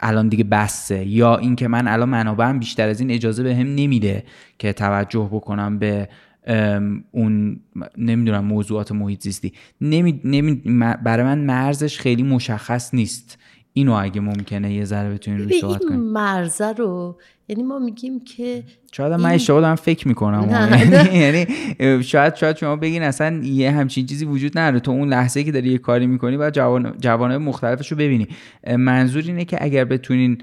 الان 0.00 0.28
دیگه 0.28 0.44
بسته 0.44 1.06
یا 1.06 1.36
اینکه 1.36 1.68
من 1.68 1.88
الان 1.88 2.08
منابعم 2.08 2.58
بیشتر 2.58 2.88
از 2.88 3.00
این 3.00 3.10
اجازه 3.10 3.42
به 3.42 3.54
هم 3.56 3.66
نمیده 3.74 4.24
که 4.58 4.72
توجه 4.72 5.28
بکنم 5.32 5.78
به 5.78 6.08
اون 7.10 7.60
نمی‌دونم 7.98 8.44
موضوعات 8.44 8.92
محیط 8.92 9.22
زیستی. 9.22 9.52
نمی, 9.80 10.20
نمی 10.24 10.54
برای 11.04 11.24
من 11.24 11.38
مرزش 11.38 11.98
خیلی 11.98 12.22
مشخص 12.22 12.94
نیست. 12.94 13.38
اینو 13.72 13.92
اگه 13.92 14.20
ممکنه 14.20 14.74
یه 14.74 14.84
ذره 14.84 15.14
بتونین 15.14 15.40
روش 15.40 15.60
صحبت 15.60 15.84
کنیم 15.84 16.00
مرزه 16.00 16.72
رو 16.72 17.18
یعنی 17.50 17.62
ما 17.62 17.78
میگیم 17.78 18.24
که 18.24 18.62
شاید 18.92 19.12
من 19.12 19.30
اشتباه 19.30 19.60
دارم 19.60 19.74
فکر 19.74 20.08
می‌کنم 20.08 20.48
یعنی 21.12 21.46
شاید 22.02 22.34
شاید 22.34 22.56
شما 22.56 22.76
بگین 22.76 23.02
اصلا 23.02 23.40
یه 23.44 23.70
همچین 23.70 24.06
چیزی 24.06 24.24
وجود 24.24 24.58
نداره. 24.58 24.80
تو 24.80 24.90
اون 24.90 25.08
لحظه 25.08 25.44
که 25.44 25.52
داری 25.52 25.70
یه 25.70 25.78
کاری 25.78 26.06
می‌کنی 26.06 26.36
باید 26.36 26.54
جوان 26.54 26.94
جوانای 27.00 27.38
مختلفش 27.38 27.92
رو 27.92 27.98
ببینی 27.98 28.28
منظور 28.76 29.22
اینه 29.22 29.44
که 29.44 29.58
اگر 29.60 29.84
بتونین 29.84 30.38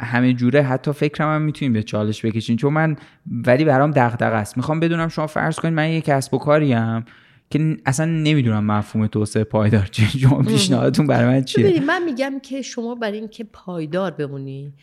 همه 0.00 0.32
جوره 0.32 0.62
حتی 0.62 0.92
فکرم 0.92 1.34
هم 1.34 1.42
می‌تونین 1.42 1.72
به 1.72 1.82
چالش 1.82 2.24
بکشین. 2.24 2.56
چون 2.56 2.72
من 2.72 2.96
ولی 3.46 3.64
برام 3.64 3.90
دغدغه 3.90 4.36
است. 4.36 4.56
می‌خوام 4.56 4.80
بدونم 4.80 5.08
شما 5.08 5.26
فرض 5.26 5.56
کنید 5.56 5.74
من 5.74 5.90
یه 5.90 6.00
کسب 6.00 6.34
و 6.34 6.38
کاریم 6.38 7.04
که 7.50 7.76
اصلا 7.86 8.06
نمی‌دونم 8.06 8.64
مفهوم 8.64 9.06
توسعه 9.06 9.44
پایدار 9.44 9.86
چیه. 9.86 10.08
شما 10.08 10.42
پیشنهادتون 10.42 11.06
برای 11.06 11.26
من 11.26 11.44
چیه؟ 11.44 11.80
من 11.80 12.04
میگم 12.04 12.32
که 12.42 12.62
شما 12.62 12.94
برای 12.94 13.18
اینکه 13.18 13.44
پایدار 13.44 14.10
بمونی 14.10 14.74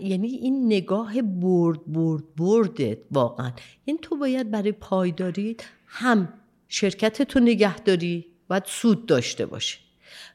یعنی 0.00 0.28
این 0.28 0.66
نگاه 0.66 1.22
برد 1.22 1.92
برد 1.92 2.34
بردت 2.36 2.98
واقعا. 3.10 3.52
این 3.84 3.98
تو 4.02 4.16
باید 4.16 4.50
برای 4.50 4.72
پایداری 4.72 5.56
هم 5.86 6.32
شرکت 6.68 7.22
تو 7.22 7.40
نگه 7.40 7.78
داری 7.78 8.26
باید 8.48 8.62
سود 8.66 9.06
داشته 9.06 9.46
باشه. 9.46 9.78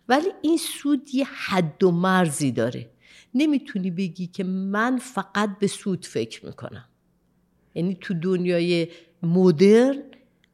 ولی 0.09 0.27
این 0.41 0.57
سود 0.57 1.09
یه 1.13 1.25
حد 1.25 1.83
و 1.83 1.91
مرزی 1.91 2.51
داره. 2.51 2.89
نمی‌تونی 3.33 3.91
بگی 3.91 4.27
که 4.27 4.43
من 4.43 4.97
فقط 4.97 5.59
به 5.59 5.67
سود 5.67 6.05
فکر 6.05 6.45
می‌کنم. 6.45 6.85
یعنی 7.75 7.97
تو 8.01 8.13
دنیای 8.13 8.87
مدرن 9.23 10.03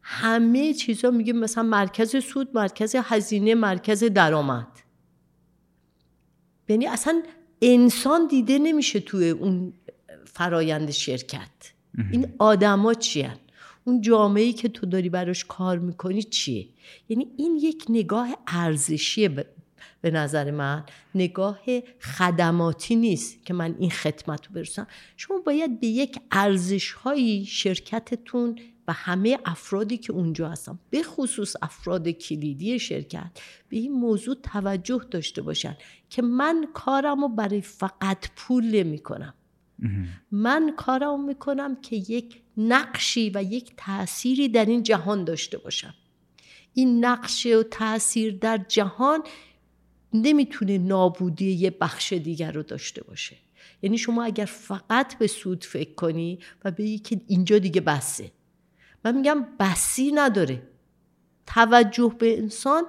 همه 0.01 0.73
چیزا 0.73 1.11
میگه 1.11 1.33
مثلا 1.33 1.63
مرکز 1.63 2.23
سود 2.23 2.49
مرکز 2.53 2.95
هزینه 2.99 3.55
مرکز 3.55 4.03
درآمد. 4.03 4.67
یعنی 6.69 6.87
اصلا 6.87 7.23
انسان 7.65 8.27
دیده 8.27 8.57
نمیشه 8.57 8.99
توی 8.99 9.29
اون 9.29 9.73
فرایند 10.25 10.91
شرکت. 10.91 11.49
این 12.11 12.33
آدما 12.39 12.93
چیان؟ 12.93 13.35
اون 13.83 14.01
جامعه 14.01 14.53
که 14.53 14.69
تو 14.69 14.85
داری 14.85 15.09
براش 15.09 15.45
کار 15.45 15.79
می‌کنی 15.79 16.23
چیه؟ 16.23 16.67
یعنی 17.09 17.27
این 17.37 17.55
یک 17.61 17.85
نگاه 17.89 18.37
ارزشیه 18.47 19.29
به 20.01 20.11
نظر 20.11 20.51
من 20.51 20.83
نگاه 21.15 21.59
خدماتی 21.99 22.95
نیست 22.95 23.45
که 23.45 23.53
من 23.53 23.75
این 23.79 23.89
خدمت 23.89 24.47
رو 24.47 24.53
برسم 24.53 24.87
شما 25.17 25.39
باید 25.39 25.79
به 25.79 25.87
یک 25.87 26.19
ارزش 26.31 26.91
هایی 26.91 27.45
شرکتتون 27.45 28.59
و 28.87 28.93
همه 28.93 29.39
افرادی 29.45 29.97
که 29.97 30.13
اونجا 30.13 30.49
هستن 30.49 30.79
به 30.89 31.03
خصوص 31.03 31.55
افراد 31.61 32.09
کلیدی 32.09 32.79
شرکت 32.79 33.31
به 33.69 33.77
این 33.77 33.91
موضوع 33.91 34.35
توجه 34.35 35.05
داشته 35.11 35.41
باشن 35.41 35.77
که 36.09 36.21
من 36.21 36.67
کارم 36.73 37.21
رو 37.21 37.29
برای 37.29 37.61
فقط 37.61 38.27
پول 38.35 38.65
نمی 38.65 38.99
کنم 38.99 39.33
من 40.31 40.73
کارم 40.77 41.25
می‌کنم 41.25 41.81
که 41.81 41.95
یک 41.95 42.41
نقشی 42.57 43.31
و 43.33 43.43
یک 43.43 43.73
تأثیری 43.77 44.49
در 44.49 44.65
این 44.65 44.83
جهان 44.83 45.23
داشته 45.23 45.57
باشم. 45.57 45.93
این 46.73 47.05
نقش 47.05 47.45
و 47.45 47.63
تاثیر 47.63 48.37
در 48.37 48.57
جهان 48.67 49.23
نمی‌تونه 50.13 50.77
نابودی 50.77 51.51
یه 51.51 51.69
بخش 51.69 52.13
دیگر 52.13 52.51
رو 52.51 52.63
داشته 52.63 53.03
باشه. 53.03 53.35
یعنی 53.81 53.97
شما 53.97 54.23
اگر 54.23 54.45
فقط 54.45 55.17
به 55.17 55.27
سود 55.27 55.63
فکر 55.63 55.93
کنی 55.93 56.39
و 56.65 56.71
بگی 56.71 56.99
که 56.99 57.21
اینجا 57.27 57.59
دیگه 57.59 57.81
بسه 57.81 58.31
من 59.05 59.15
میگم 59.15 59.45
بسی 59.59 60.11
نداره 60.11 60.61
توجه 61.47 62.15
به 62.19 62.37
انسان 62.37 62.83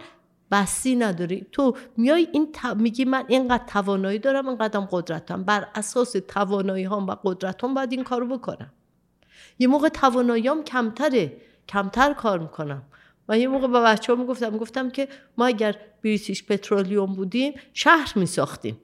بسی 0.51 0.97
نداره 0.97 1.41
تو 1.53 1.77
میای 1.97 2.29
این 2.33 2.55
میگی 2.77 3.05
من 3.05 3.25
اینقدر 3.29 3.64
توانایی 3.67 4.19
دارم 4.19 4.49
اینقدرم 4.49 4.89
قدرتم. 4.91 5.45
بر 5.45 5.69
اساس 5.75 6.12
توانایی 6.29 6.85
هم 6.85 7.07
و 7.07 7.17
قدرتم 7.25 7.75
باید 7.75 7.93
این 7.93 8.05
کارو 8.05 8.39
بکنم. 8.39 8.73
یه 9.59 9.67
موقع 9.67 9.89
تواناییام 9.89 10.64
کمتره. 10.64 11.37
کمتر 11.69 12.12
کار 12.12 12.39
می‌کنم. 12.39 12.83
من 13.29 13.41
یه 13.41 13.49
موقع 13.49 13.67
به 13.67 13.81
بچه 13.81 14.12
ها 14.12 14.23
می‌گفتم 14.23 14.53
می‌گفتم 14.53 14.91
که 14.91 15.09
ما 15.39 15.47
اگر 15.47 15.77
بریتیش 16.05 16.45
پترولیوم 16.45 17.14
بودیم 17.14 17.53
شهر 17.73 18.12
میساختیم. 18.17 18.81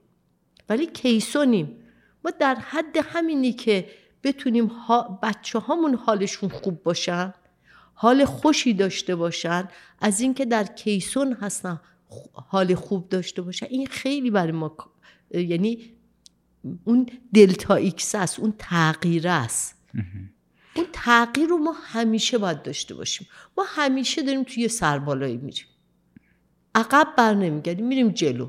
ولی 0.68 0.86
کیسونیم. 0.86 1.76
ما 2.24 2.30
در 2.30 2.54
حد 2.54 2.96
همینی 2.96 3.52
که 3.52 3.86
بتونیم 4.24 4.66
ها 4.66 5.18
بچه 5.22 5.58
هامون 5.58 5.94
حالشون 5.94 6.48
خوب 6.48 6.82
باشن 6.82 7.32
حال 7.94 8.24
خوشی 8.24 8.74
داشته 8.74 9.16
باشن. 9.16 9.68
از 10.00 10.20
اینکه 10.20 10.44
در 10.44 10.64
کیسون 10.64 11.32
هستن 11.32 11.80
حال 12.32 12.74
خوب 12.74 13.08
داشته 13.08 13.42
باشن. 13.42 13.66
این 13.70 13.86
خیلی 13.86 14.30
برای 14.30 14.52
ما 14.52 14.76
یعنی 15.30 15.78
اون 16.84 17.06
delta 17.34 17.74
X 17.74 18.14
است 18.14 18.40
اون 18.40 18.54
تغییر 18.58 19.28
است. 19.28 19.82
اون 20.76 20.86
تغییر 20.92 21.48
رو 21.48 21.58
ما 21.58 21.74
همیشه 21.82 22.38
باید 22.38 22.62
داشته 22.62 22.94
باشیم. 22.94 23.26
ما 23.56 23.64
همیشه 23.66 24.22
داریم 24.22 24.42
توی 24.42 24.68
سربالایی 24.68 25.36
میریم. 25.36 25.64
عقب 26.74 27.08
بر 27.16 27.34
نمیگردیم 27.34 27.86
میریم 27.86 28.08
جلو. 28.08 28.48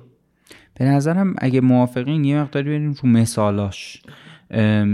به 0.74 0.86
نظرم 0.86 1.36
اگه 1.38 1.61
موافقین 1.61 2.26
یه 2.26 2.41
مقداری 2.41 2.69
بریم 2.69 2.93
رو 2.93 3.09
مثالاش. 3.09 4.01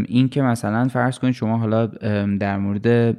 این 0.07 0.29
که 0.29 0.41
مثلا 0.41 0.87
فرض 0.87 1.19
کنید 1.19 1.33
شما 1.33 1.57
حالا 1.57 1.85
در 2.37 2.57
مورد 2.57 3.17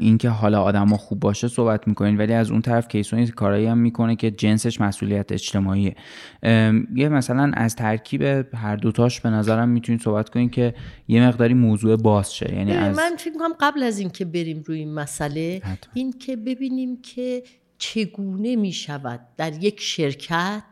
اینکه 0.00 0.28
حالا 0.28 0.62
آدم 0.62 0.96
خوب 0.96 1.20
باشه 1.20 1.48
صحبت 1.48 1.88
می‌کنین 1.88 2.16
ولی 2.16 2.32
از 2.32 2.50
اون 2.50 2.62
طرف 2.62 2.88
کیسونی 2.88 3.26
کارایی 3.26 3.66
هم 3.66 3.78
می‌کنه 3.78 4.16
که 4.16 4.30
جنسش 4.30 4.80
مسئولیت 4.80 5.32
اجتماعیه. 5.32 5.94
یه 6.94 7.08
مثلا 7.08 7.52
از 7.54 7.76
ترکیب 7.76 8.22
هر 8.54 8.76
دوتاش 8.76 9.20
به 9.20 9.30
نظرم 9.30 9.68
می‌تونید 9.68 10.00
صحبت 10.00 10.28
کنین 10.28 10.50
که 10.50 10.74
یه 11.08 11.28
مقداری 11.28 11.54
موضوع 11.54 11.96
باز 11.96 12.34
شه. 12.34 12.54
یعنی 12.54 12.72
از... 12.72 12.96
من 12.96 13.16
فکر 13.18 13.30
می‌کنم 13.32 13.54
قبل 13.60 13.82
از 13.82 13.98
اینکه 13.98 14.24
بریم 14.24 14.62
روی 14.66 14.78
این 14.78 14.94
مسئله 14.94 15.62
این 15.94 16.12
که 16.12 16.36
ببینیم 16.36 17.02
که 17.02 17.42
چگونه 17.78 18.56
می‌شود 18.56 19.20
در 19.36 19.64
یک 19.64 19.80
شرکت 19.80 20.62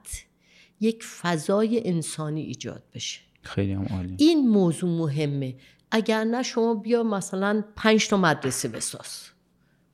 یک 0.80 1.04
فضای 1.04 1.82
انسانی 1.84 2.42
ایجاد 2.42 2.82
بشه. 2.94 3.25
خیلی 3.46 3.72
هم 3.72 3.86
عالی. 3.90 4.16
این 4.18 4.48
موضوع 4.48 4.90
مهمه. 4.90 5.54
اگر 5.90 6.24
نه 6.24 6.42
شما 6.42 6.74
بیا 6.74 7.02
مثلا 7.02 7.64
پنج 7.76 8.08
تا 8.08 8.16
مدرسه 8.16 8.68
بساز. 8.68 9.28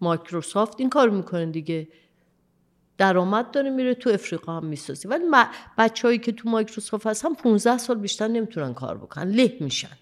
مایکروسافت 0.00 0.80
این 0.80 0.90
کار 0.90 1.10
می‌کنه 1.10 1.46
دیگه. 1.46 1.88
درآمد 2.98 3.50
داره 3.50 3.70
میره 3.70 3.94
تو 3.94 4.10
افریقا 4.10 4.56
هم 4.56 4.66
می‌سازی 4.66 5.08
ولی 5.08 5.24
بچههایی 5.78 6.18
که 6.18 6.32
تو 6.32 6.48
مایکروسافت 6.48 7.06
هستن 7.06 7.34
15 7.34 7.78
سال 7.78 7.98
بیشتر 7.98 8.28
نمی‌تونن 8.28 8.74
کار 8.74 8.98
بکنن. 8.98 9.30
له 9.30 9.56
میشن. 9.60 9.96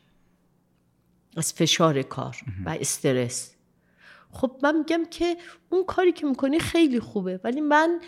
از 1.37 1.53
فشار 1.53 2.03
کار 2.03 2.37
و 2.67 2.77
استرس. 2.81 3.55
خب 4.33 4.57
من 4.63 4.79
میگم 4.79 5.05
که 5.11 5.37
اون 5.71 5.85
کاری 5.85 6.13
که 6.13 6.27
می‌کنی 6.27 6.59
خیلی 6.59 7.01
خوبه. 7.01 7.41
ولی 7.45 7.61
من 7.61 8.01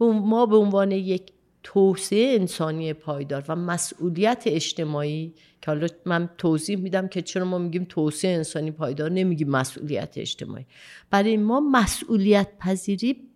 ما 0.00 0.46
به 0.46 0.56
عنوان 0.56 0.90
یک 0.90 1.32
توسعه 1.68 2.34
انسانی 2.40 2.92
پایدار 2.92 3.44
و 3.48 3.56
مسئولیت 3.56 4.42
اجتماعی 4.46 5.34
که 5.60 5.70
حالا 5.70 5.86
من 6.04 6.28
توضیح 6.38 6.76
میدم 6.76 7.08
که 7.08 7.22
چرا 7.22 7.44
ما 7.44 7.58
میگیم 7.58 7.86
توسعه 7.88 8.36
انسانی 8.36 8.70
پایدار 8.70 9.10
نمیگیم 9.10 9.50
مسئولیت 9.50 10.14
اجتماعی. 10.16 10.66
برای 11.10 11.36
ما 11.36 11.60
مسئولیت 11.60 12.48
پذیری 12.58 13.28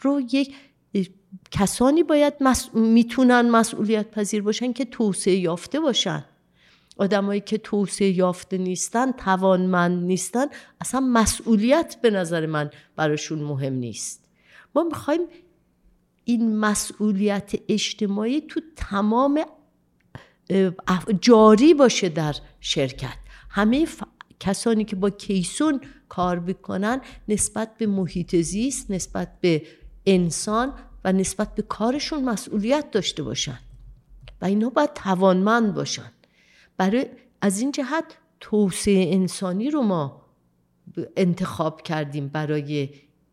رو 0.00 0.20
یک 0.32 0.54
کسانی 1.50 2.02
باید 2.02 2.34
می‌تونن 2.74 3.50
مسئولیت 3.50 4.10
پذیر 4.10 4.42
باشن 4.42 4.72
که 4.72 4.84
توسعه 4.84 5.34
یافته 5.34 5.80
باشن. 5.80 6.24
آدمایی 6.96 7.40
که 7.40 7.58
توسعه 7.58 8.10
یافته 8.10 8.58
نیستن 8.58 9.12
توانمند 9.12 10.04
نیستن 10.04 10.46
اصلا 10.80 11.00
مسئولیت 11.00 11.96
به 12.02 12.10
نظر 12.10 12.46
من 12.46 12.70
براشون 12.96 13.38
مهم 13.38 13.72
نیست. 13.72 14.24
ما 14.74 14.82
می‌خوایم 14.82 15.20
این 16.24 16.56
مسئولیت 16.56 17.52
اجتماعی 17.68 18.40
تو 18.40 18.60
تمام 18.76 19.44
جاری 21.20 21.74
باشه 21.74 22.08
در 22.08 22.34
شرکت. 22.60 23.16
همه 23.50 23.86
کسانی 24.40 24.84
که 24.84 24.96
با 24.96 25.10
کیسون 25.10 25.80
کار 26.08 26.40
بکنن 26.40 27.00
نسبت 27.28 27.78
به 27.78 27.86
محیط 27.86 28.36
زیست 28.36 28.90
نسبت 28.90 29.40
به 29.40 29.62
انسان 30.06 30.72
و 31.04 31.12
نسبت 31.12 31.54
به 31.54 31.62
کارشون 31.62 32.24
مسئولیت 32.24 32.90
داشته 32.90 33.22
باشن. 33.22 33.58
و 34.40 34.44
اینا 34.44 34.70
باید 34.70 34.92
توانمند 34.92 35.74
باشن. 35.74 36.12
برای 36.76 37.06
از 37.40 37.60
این 37.60 37.72
جهت 37.72 38.04
توسعه 38.40 39.14
انسانی 39.14 39.70
رو 39.70 39.82
ما 39.82 40.24
انتخاب 41.16 41.82
کردیم 41.82 42.28
برای 42.28 42.88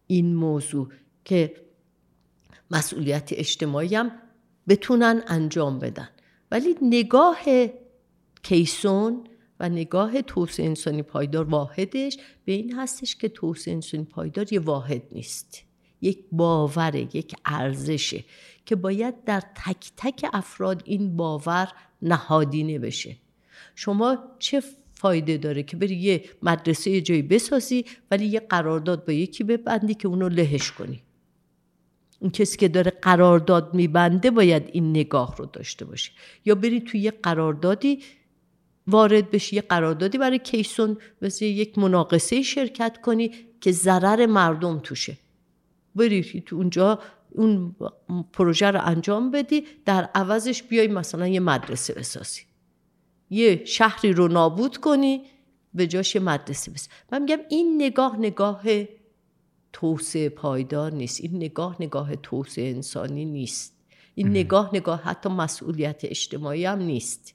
این 0.07 0.35
موضوع 0.35 0.89
که 1.25 1.55
مسئولیت 2.71 3.29
اجتماعی 3.31 3.95
هم 3.95 4.11
بتونن 4.67 5.23
انجام 5.27 5.79
بدن. 5.79 6.09
ولی 6.51 6.75
نگاه 6.81 7.39
کیسون 8.43 9.23
و 9.59 9.69
نگاه 9.69 10.21
توسعه 10.21 10.65
انسانی 10.65 11.03
پایدار 11.03 11.45
واحدش 11.45 12.17
به 12.45 12.51
این 12.51 12.73
هستش 12.73 13.15
که 13.15 13.29
توسعه 13.29 13.73
انسانی 13.73 14.03
پایدار 14.03 14.53
یه 14.53 14.59
واحد 14.59 15.01
نیست. 15.11 15.63
یک 16.01 16.25
باوره 16.31 17.01
یک 17.01 17.35
ارزشه 17.45 18.23
که 18.65 18.75
باید 18.75 19.23
در 19.23 19.39
تک 19.39 19.91
تک 19.97 20.25
افراد 20.33 20.81
این 20.85 21.17
باور 21.17 21.71
نهادینه 22.01 22.79
بشه 22.79 23.15
شما 23.75 24.17
چه 24.39 24.63
فایده 24.93 25.37
داره 25.37 25.63
که 25.63 25.77
بری 25.77 25.95
یه 25.95 26.23
مدرسه 26.41 26.91
یه 26.91 27.01
جایی 27.01 27.21
بسازی 27.21 27.85
ولی 28.11 28.25
یه 28.25 28.39
قرارداد 28.39 29.05
با 29.05 29.13
یکی 29.13 29.43
ببندی 29.43 29.93
که 29.93 30.07
اونو 30.07 30.29
لهش 30.29 30.71
کنی؟ 30.71 31.03
اون 32.21 32.31
کسی 32.31 32.57
که 32.57 32.67
داره 32.67 32.91
قرارداد 32.91 33.73
میبنده 33.73 34.31
باید 34.31 34.69
این 34.71 34.89
نگاه 34.89 35.35
رو 35.37 35.45
داشته 35.45 35.85
باشه. 35.85 36.11
یا 36.45 36.55
بری 36.55 36.81
توی 36.81 36.99
یه 36.99 37.11
قراردادی 37.11 37.99
وارد 38.87 39.31
بشی 39.31 39.55
یه 39.55 39.61
قراردادی 39.61 40.17
برای 40.17 40.39
کیسون 40.39 40.97
مثل 41.21 41.45
یک 41.45 41.77
مناقصه 41.77 42.41
شرکت 42.41 43.01
کنی 43.01 43.31
که 43.61 43.71
ضرر 43.71 44.25
مردم 44.25 44.79
توشه. 44.79 45.17
بری 45.95 46.43
تو 46.45 46.55
اونجا 46.55 46.99
اون 47.29 47.75
پروژه 48.33 48.71
رو 48.71 48.79
انجام 48.85 49.31
بدی 49.31 49.65
در 49.85 50.09
عوضش 50.15 50.63
بیای 50.63 50.87
مثلا 50.87 51.27
یه 51.27 51.39
مدرسه 51.39 51.93
بسازی. 51.93 52.41
یه 53.29 53.65
شهری 53.65 54.13
رو 54.13 54.27
نابود 54.27 54.77
کنی 54.77 55.21
به 55.73 55.87
جاش 55.87 56.15
مدرسه 56.15 56.71
بس. 56.71 56.87
من 57.11 57.21
میگم 57.21 57.39
این 57.49 57.75
نگاه 57.81 58.17
نگاه 58.19 58.61
توسعه 59.73 60.29
پایدار 60.29 60.93
نیست. 60.93 61.21
این 61.21 61.35
نگاه 61.35 61.75
نگاه 61.79 62.15
توسعه 62.15 62.69
انسانی 62.69 63.25
نیست. 63.25 63.73
این 64.15 64.29
نگاه 64.29 64.69
نگاه 64.73 65.01
حتی 65.01 65.29
مسئولیت 65.29 66.01
اجتماعی 66.03 66.65
هم 66.65 66.79
نیست. 66.79 67.33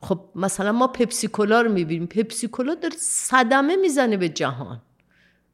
خب 0.00 0.20
مثلا 0.34 0.72
ما 0.72 0.86
پپسیکولا 0.86 1.60
رو 1.60 1.72
می‌بینیم. 1.72 2.06
پپسیکولا 2.06 2.74
داره 2.74 2.94
صدمه 2.98 3.76
می‌زنه 3.76 4.16
به 4.16 4.28
جهان. 4.28 4.82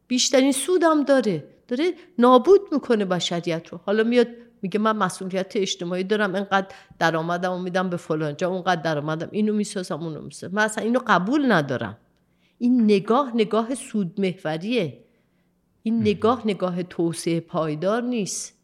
بیشترین 0.08 0.52
سود 0.52 0.82
هم 0.82 1.04
داره. 1.04 1.44
داره 1.68 1.92
نابود 2.18 2.60
می‌کنه 2.72 3.04
بشریت 3.04 3.68
رو. 3.68 3.80
حالا 3.84 4.04
میاد 4.04 4.28
میگه 4.62 4.78
من 4.78 4.96
مسئولیت 4.96 5.52
اجتماعی 5.56 6.04
دارم. 6.04 6.34
اینقدر 6.34 6.74
درآمدم 6.98 7.52
و 7.52 7.58
میدم 7.58 7.90
به 7.90 7.96
فلان 7.96 8.36
جا 8.36 8.48
اونقدر 8.48 8.82
درآمدم. 8.82 9.28
اینو 9.32 9.52
می‌سازم 9.52 10.02
اونو 10.02 10.20
می‌سازم. 10.20 10.54
من 10.54 10.62
اصلا 10.62 10.84
اینو 10.84 11.00
قبول 11.06 11.52
ندارم. 11.52 11.98
این 12.58 12.84
نگاه 12.84 13.32
نگاه 13.34 13.74
سود 13.74 14.20
محوریه 14.20 15.05
این 15.86 16.00
نگاه 16.00 16.42
نگاه 16.44 16.82
توسعه 16.82 17.40
پایدار 17.40 18.02
نیست. 18.02 18.58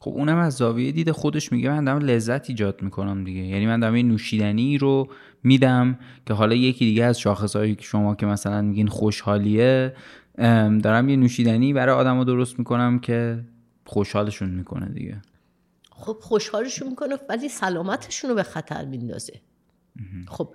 خب 0.00 0.10
اونم 0.10 0.36
از 0.36 0.54
زاویه 0.54 0.92
دید 0.92 1.10
خودش 1.10 1.52
میگه 1.52 1.70
من 1.70 1.84
دارم 1.84 1.98
لذت 1.98 2.50
ایجاد 2.50 2.82
می‌کنم 2.82 3.24
دیگه. 3.24 3.40
یعنی 3.40 3.66
من 3.66 3.80
دارم 3.80 3.94
این 3.94 4.08
نوشیدنی 4.08 4.78
رو 4.78 5.08
میدم 5.42 5.98
که 6.26 6.34
حالا 6.34 6.54
یکی 6.54 6.84
دیگه 6.84 7.04
از 7.04 7.20
شاخصهایی 7.20 7.74
که 7.74 7.82
شما 7.82 8.14
که 8.14 8.26
مثلا 8.26 8.62
میگین 8.62 8.88
خوشحالیه 8.88 9.94
دارم 10.82 11.08
یه 11.08 11.16
نوشیدنی 11.16 11.72
برای 11.72 11.94
آدم 11.94 12.24
درست 12.24 12.58
می‌کنم 12.58 12.98
که 12.98 13.44
خوشحالشون 13.84 14.50
می‌کنه 14.50 14.88
دیگه. 14.88 15.22
خب 15.90 16.16
خوشحالشون 16.20 16.88
می‌کنه 16.88 17.16
ولی 17.28 17.48
سلامتشون 17.48 18.30
رو 18.30 18.36
به 18.36 18.42
خطر 18.42 18.84
میندازه. 18.84 19.40
خب 20.28 20.54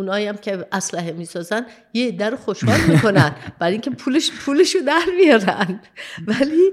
اونایی 0.00 0.26
هم 0.26 0.36
که 0.36 0.66
اسلحه 0.72 1.12
می‌سازن 1.12 1.66
یه 1.94 2.10
در 2.10 2.36
خوشحال 2.36 2.80
می‌کنن. 2.88 3.34
برای 3.58 3.72
اینکه 3.72 3.90
پولش 3.90 4.30
پولشو 4.30 4.78
در 4.78 5.04
میارن 5.16 5.80
ولی 6.26 6.72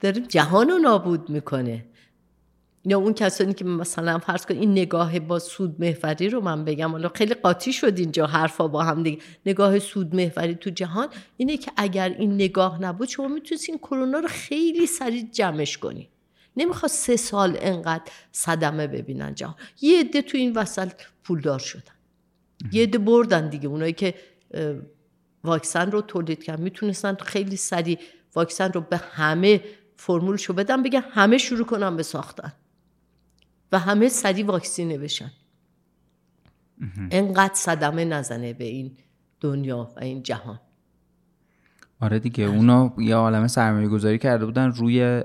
داره 0.00 0.20
جهان 0.20 0.68
رو 0.68 0.78
نابود 0.78 1.30
می‌کنه. 1.30 1.84
یا 2.86 2.98
اون 2.98 3.14
کسانی 3.14 3.54
که 3.54 3.64
مثلا 3.64 4.18
فرض 4.18 4.46
کن 4.46 4.54
این 4.54 4.72
نگاه 4.72 5.20
با 5.20 5.38
سود 5.38 5.76
محوری 5.78 6.28
رو 6.28 6.40
من 6.40 6.64
بگم 6.64 6.90
حالا 6.90 7.08
خیلی 7.08 7.34
قاطی 7.34 7.72
شد 7.72 7.98
اینجا 7.98 8.26
حرفا 8.26 8.68
با 8.68 8.82
هم 8.82 9.02
دیگه. 9.02 9.22
نگاه 9.46 9.78
سود 9.78 10.14
محوری 10.14 10.54
تو 10.54 10.70
جهان 10.70 11.08
اینه 11.36 11.56
که 11.56 11.72
اگر 11.76 12.08
این 12.08 12.34
نگاه 12.34 12.82
نبود 12.82 13.08
شما 13.08 13.28
می‌تونید 13.28 13.64
این 13.68 13.78
کرونا 13.78 14.18
رو 14.18 14.28
خیلی 14.28 14.86
سریع 14.86 15.28
جمعش 15.32 15.78
کنی. 15.78 16.08
نمی‌خواد 16.56 16.90
سه 16.90 17.16
سال 17.16 17.58
انقدر 17.60 18.12
صدمه 18.32 18.86
ببینن 18.86 19.34
جهان. 19.34 19.54
یه 19.80 20.00
عده 20.00 20.22
تو 20.22 20.38
این 20.38 20.52
وسط 20.52 20.92
پولدار 21.24 21.58
شدن. 21.58 21.93
یه 22.72 22.82
عده 22.82 22.98
بردن 22.98 23.48
دیگه. 23.48 23.68
اونایی 23.68 23.92
که 23.92 24.14
واکسن 25.44 25.90
رو 25.90 26.00
تولید 26.00 26.44
کردن. 26.44 26.62
می‌تونستن 26.62 27.14
خیلی 27.14 27.56
سریع 27.56 27.98
واکسن 28.34 28.72
رو 28.72 28.80
به 28.80 28.96
همه 28.96 29.64
فرمولشو 29.96 30.52
بدن 30.52 30.82
بگن 30.82 31.02
همه 31.10 31.38
شروع 31.38 31.66
کنن 31.66 31.96
به 31.96 32.02
ساختن. 32.02 32.52
و 33.72 33.78
همه 33.78 34.08
سریع 34.08 34.46
واکسینه 34.46 34.98
بشن. 34.98 35.32
انقدر 37.10 37.54
صدمه 37.54 38.04
نزنه 38.04 38.52
به 38.52 38.64
این 38.64 38.96
دنیا 39.40 39.92
و 39.96 40.00
این 40.00 40.22
جهان. 40.22 40.60
آره 42.04 42.18
دیگه 42.18 42.44
اونا 42.44 42.94
یه 42.98 43.14
عالم 43.14 43.46
سرمایه 43.46 43.88
گذاری 43.88 44.18
کرده 44.18 44.44
بودن 44.46 44.72
روی 44.72 45.22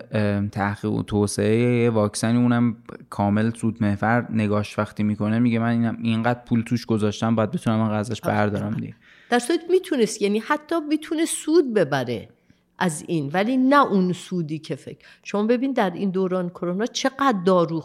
تحقیق 0.51 0.91
و 0.91 1.03
توسعه 1.03 1.89
واکسنی 1.89 2.37
اونم 2.37 2.77
کامل 3.09 3.51
سود 3.53 3.83
محور 3.83 4.27
نگاش 4.29 4.79
وقتی 4.79 5.03
می‌کنه 5.03 5.39
میگه 5.39 5.59
من 5.59 5.97
اینقدر 6.03 6.39
پول 6.45 6.61
توش 6.61 6.85
گذاشتم 6.85 7.35
باید 7.35 7.51
بتونم 7.51 7.79
من 7.79 7.91
ازش 7.91 8.21
بردارم 8.21 8.73
دیگه. 8.73 8.95
در 9.29 9.39
صورت 9.39 9.59
می‌تونست 9.69 10.21
یعنی 10.21 10.39
حتی 10.39 10.75
می‌تونه 10.89 11.25
سود 11.25 11.73
ببره 11.73 12.29
از 12.77 13.03
این 13.07 13.29
ولی 13.33 13.57
نه 13.57 13.85
اون 13.85 14.13
سودی 14.13 14.59
که 14.59 14.75
فکر. 14.75 15.07
شما 15.23 15.43
ببین 15.43 15.73
در 15.73 15.89
این 15.89 16.09
دوران 16.09 16.49
کرونا 16.49 16.85
چقدر 16.85 17.37
دارو 17.45 17.83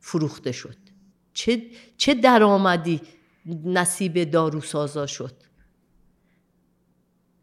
فروخته 0.00 0.52
شد. 0.52 0.76
چه, 1.32 1.62
چه 1.96 2.14
درآمدی 2.14 3.00
نصیب 3.64 4.24
داروسازا 4.24 5.06
شد. 5.06 5.49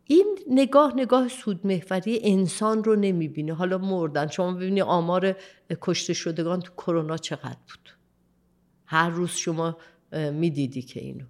این 0.08 0.40
نگاه 0.50 0.94
نگاه 0.96 1.28
سود 1.28 1.68
محوری 1.68 2.20
انسان 2.24 2.84
رو 2.84 2.96
نمی‌بینه. 2.96 3.54
حالا 3.54 3.78
مردن. 3.78 4.28
شما 4.28 4.52
ببینید 4.52 4.84
آمار 4.84 5.36
کشته 5.82 6.14
شدگان 6.14 6.60
تو 6.62 6.74
کرونا 6.74 7.18
چقدر 7.18 7.58
بود؟ 7.68 7.90
هر 8.86 9.10
روز 9.10 9.32
شما 9.32 9.78
می‌دیدی 10.12 10.82
که 10.82 11.00
اینو. 11.00 11.26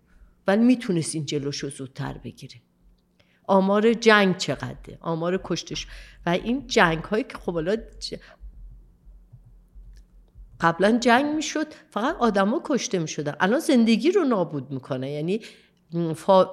ولی 0.48 0.64
می‌تونست 0.64 1.16
این 1.16 1.26
جلوش 1.26 1.58
رو 1.58 1.70
زودتر 1.70 2.18
بگیره. 2.18 2.56
آمار 3.48 3.94
جنگ 3.94 4.38
چقدره؟ 4.38 4.98
آمار 5.02 5.42
کشتش 5.44 5.88
و 6.26 6.30
این 6.30 6.68
جنگ 6.68 7.04
هایی 7.04 7.24
که 7.24 7.38
خب 7.38 7.54
حالا 7.54 7.78
قبلا 10.62 10.98
جنگ 10.98 11.36
می‌شد 11.36 11.68
فقط 11.90 12.16
آدما 12.16 12.62
کشته 12.66 13.00
می‌شدن. 13.00 13.36
الان 13.40 13.60
زندگی 13.60 14.12
رو 14.12 14.24
نابود 14.24 14.72
می‌کنه 14.72 15.12
یعنی 15.12 15.42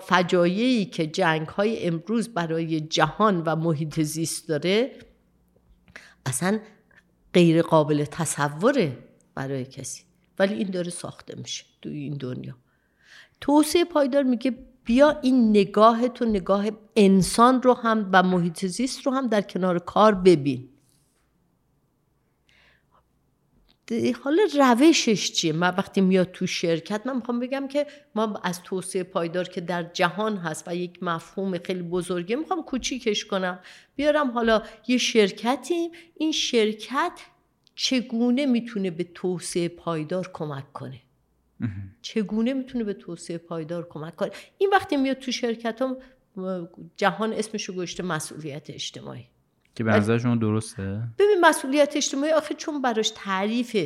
فجایعی 0.03 0.85
که 0.85 1.07
جنگ 1.07 1.49
های 1.49 1.87
امروز 1.87 2.29
برای 2.29 2.81
جهان 2.81 3.43
و 3.43 3.57
محیط 3.57 4.01
زیست 4.01 4.49
داره 4.49 4.93
اصلا 6.27 6.59
غیر 7.35 7.63
قابل 7.63 8.05
تصوره 8.05 8.99
برای 9.35 9.65
کسی. 9.65 10.03
ولی 10.39 10.55
این 10.55 10.71
داره 10.71 10.91
ساخته 10.91 11.35
میشه 11.39 11.65
تو 11.83 11.89
این 11.89 12.15
دنیا. 12.15 12.55
توسعه 13.41 13.85
پایدار 13.85 14.23
میگه 14.23 14.55
بیا 14.85 15.21
این 15.23 15.51
نگاه 15.51 16.09
تو 16.09 16.25
نگاه 16.25 16.67
انسان 16.97 17.63
رو 17.63 17.75
هم 17.75 18.11
و 18.13 18.23
محیط 18.23 18.67
زیست 18.67 19.07
رو 19.07 19.13
هم 19.13 19.27
در 19.27 19.43
کنار 19.43 19.79
کار 19.79 20.15
ببین. 20.15 20.69
حالا 24.23 24.43
روشش 24.55 25.33
چیه؟ 25.33 25.53
من 25.53 25.69
وقتی 25.69 26.01
میاد 26.01 26.31
تو 26.33 26.47
شرکت 26.47 27.07
من 27.07 27.17
می‌خوام 27.17 27.41
بگم 27.41 27.69
که 27.69 27.87
ما 28.15 28.41
از 28.43 28.63
توسعه 28.63 29.03
پایدار 29.03 29.49
که 29.49 29.61
در 29.61 29.83
جهان 29.83 30.37
هست 30.37 30.69
و 30.69 30.77
یک 30.77 31.03
مفهوم 31.03 31.59
خیلی 31.59 31.83
بزرگه 31.83 32.37
می‌خوام 32.37 32.63
کوچیکش 32.63 33.25
کنم. 33.25 33.59
بیارم 33.97 34.31
حالا 34.31 34.63
یه 34.89 34.99
شرکتیم. 34.99 35.91
این 36.17 36.33
شرکت 36.33 37.13
چگونه 37.75 38.47
می‌تونه 38.47 38.91
به 38.91 39.05
توسعه 39.05 39.69
پایدار 39.69 40.31
کمک 40.33 40.73
کنه؟ 40.73 41.01
چگونه 42.03 42.55
می‌تونه 42.55 42.85
به 42.85 42.95
توسعه 42.95 43.39
پایدار 43.39 43.89
کمک 43.91 44.17
کنه؟ 44.17 44.31
این 44.59 44.71
وقتی 44.73 44.97
میاد 44.97 45.17
تو 45.19 45.33
شرکت 45.33 45.83
هم 45.83 45.97
جهان 46.97 47.33
اسمشو 47.33 47.73
گوشته 47.73 48.03
مسئولیت 48.03 48.71
اجتماعی. 48.71 49.27
که 49.75 49.85
به 49.85 49.93
نظر 49.93 50.19
شما 50.19 50.37
درسته؟ 50.37 51.03
ببین 51.19 51.37
مسئولیت 51.41 51.97
اجتماعی 51.97 52.33
آخه 52.33 52.55
چون 52.55 52.83
براش 52.83 53.13
تعریف 53.15 53.77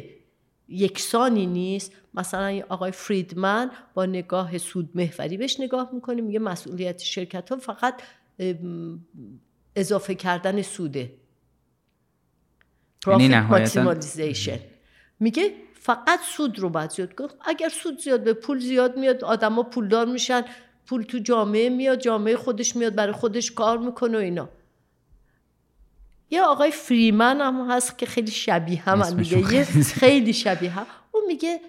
یکسانی 0.69 1.47
نیست 1.47 1.93
مثلا 2.15 2.63
آقای 2.69 2.91
فریدمن 2.91 3.71
با 3.95 4.07
نگاه 4.07 4.59
سود 4.59 4.91
محوری 4.95 5.37
بهش 5.37 5.61
نگاه 5.61 5.91
می‌کنه 5.93 6.23
میگه 6.23 6.39
مسئولیت 6.39 6.99
شرکت 6.99 7.51
ها 7.51 7.57
فقط 7.57 8.03
اضافه 9.77 10.15
کردن 10.15 10.63
سوده. 10.63 11.13
یعنی 13.07 13.29
میگه 15.21 15.53
فقط 15.75 16.21
سود 16.21 16.59
رو 16.59 16.69
باید 16.69 16.91
زیاد 16.91 17.15
کنه. 17.15 17.29
اگر 17.45 17.69
سود 17.69 18.01
زیاد 18.01 18.25
به 18.25 18.33
پول 18.33 18.59
زیاد 18.59 18.99
میاد 18.99 19.25
آدما 19.25 19.63
پولدار 19.63 20.07
میشن 20.07 20.43
پول 20.87 21.03
تو 21.03 21.19
جامعه 21.19 21.69
میاد 21.69 21.99
جامعه 21.99 22.37
خودش 22.37 22.77
میاد 22.77 22.95
برای 22.95 23.13
خودش 23.13 23.53
کار 23.53 23.79
می‌کنه 23.79 24.19
و 24.19 24.21
اینا. 24.21 24.49
یه 26.31 26.43
آقای 26.43 26.71
فریمن 26.71 27.41
هم 27.41 27.71
هست 27.71 27.99
که 27.99 28.07
خیلی 28.07 28.31
شبیه 28.31 28.83
هم 28.83 29.17
میگه. 29.17 29.55
یه 29.55 29.65
خیلی 29.83 30.33
شبیه 30.33 30.71
هم. 30.71 30.87
اون 31.13 31.25
میگه 31.27 31.61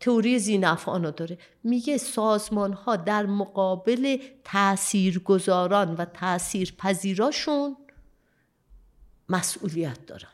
تئوری 0.00 0.38
زینفعانا 0.38 1.10
داره. 1.10 1.38
میگه 1.64 1.98
سازمان 1.98 2.72
ها 2.72 2.96
در 2.96 3.26
مقابل 3.26 4.18
تاثیرگذاران 4.44 5.94
و 5.94 6.04
تاثیرپذیراشون 6.04 7.76
مسئولیت 9.28 10.06
دارن 10.06 10.28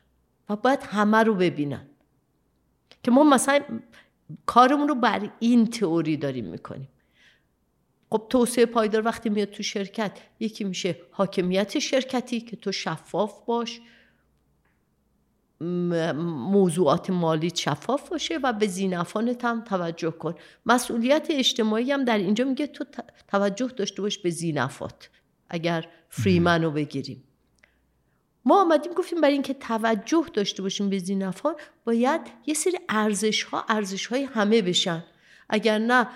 و 0.48 0.56
باید 0.56 0.80
همه 0.82 1.22
رو 1.22 1.34
ببینن. 1.34 1.86
که 3.02 3.10
ما 3.10 3.24
مثلا 3.24 3.60
کارمون 4.46 4.88
رو 4.88 4.94
بر 4.94 5.30
این 5.38 5.66
تئوری 5.66 6.16
داریم 6.16 6.44
می‌کنیم. 6.44 6.88
خب 8.10 8.26
توسعه 8.30 8.66
پایدار 8.66 9.04
وقتی 9.04 9.28
میاد 9.28 9.50
تو 9.50 9.62
شرکت 9.62 10.18
یکی 10.40 10.64
میشه 10.64 10.96
حاکمیت 11.10 11.78
شرکتی 11.78 12.40
که 12.40 12.56
تو 12.56 12.72
شفاف 12.72 13.44
باش. 13.44 13.80
موضوعات 15.60 17.10
مالی 17.10 17.50
شفاف 17.56 18.08
باشه 18.08 18.38
و 18.42 18.52
به 18.52 18.66
زینفانت 18.66 19.44
هم 19.44 19.64
توجه 19.64 20.10
کن. 20.10 20.34
مسئولیت 20.66 21.26
اجتماعی 21.30 21.92
هم 21.92 22.04
در 22.04 22.18
اینجا 22.18 22.44
میگه 22.44 22.66
تو 22.66 22.84
توجه 23.28 23.66
داشته 23.66 24.02
باش 24.02 24.18
به 24.18 24.30
زینفات 24.30 25.10
اگر 25.48 25.88
فریمن 26.08 26.64
رو 26.64 26.70
بگیریم. 26.70 27.24
ما 28.44 28.60
آمدیم 28.60 28.92
گفتیم 28.92 29.20
برای 29.20 29.32
اینکه 29.32 29.54
توجه 29.54 30.26
داشته 30.34 30.62
باشیم 30.62 30.90
به 30.90 30.98
زینفان 30.98 31.54
باید 31.84 32.20
یه 32.46 32.54
سری 32.54 32.78
ارزش 32.88 33.42
ها 33.42 33.64
ارزش 33.68 34.06
های 34.06 34.24
همه 34.24 34.62
بشن. 34.62 35.04
اگر 35.48 35.78
نه 35.78 36.08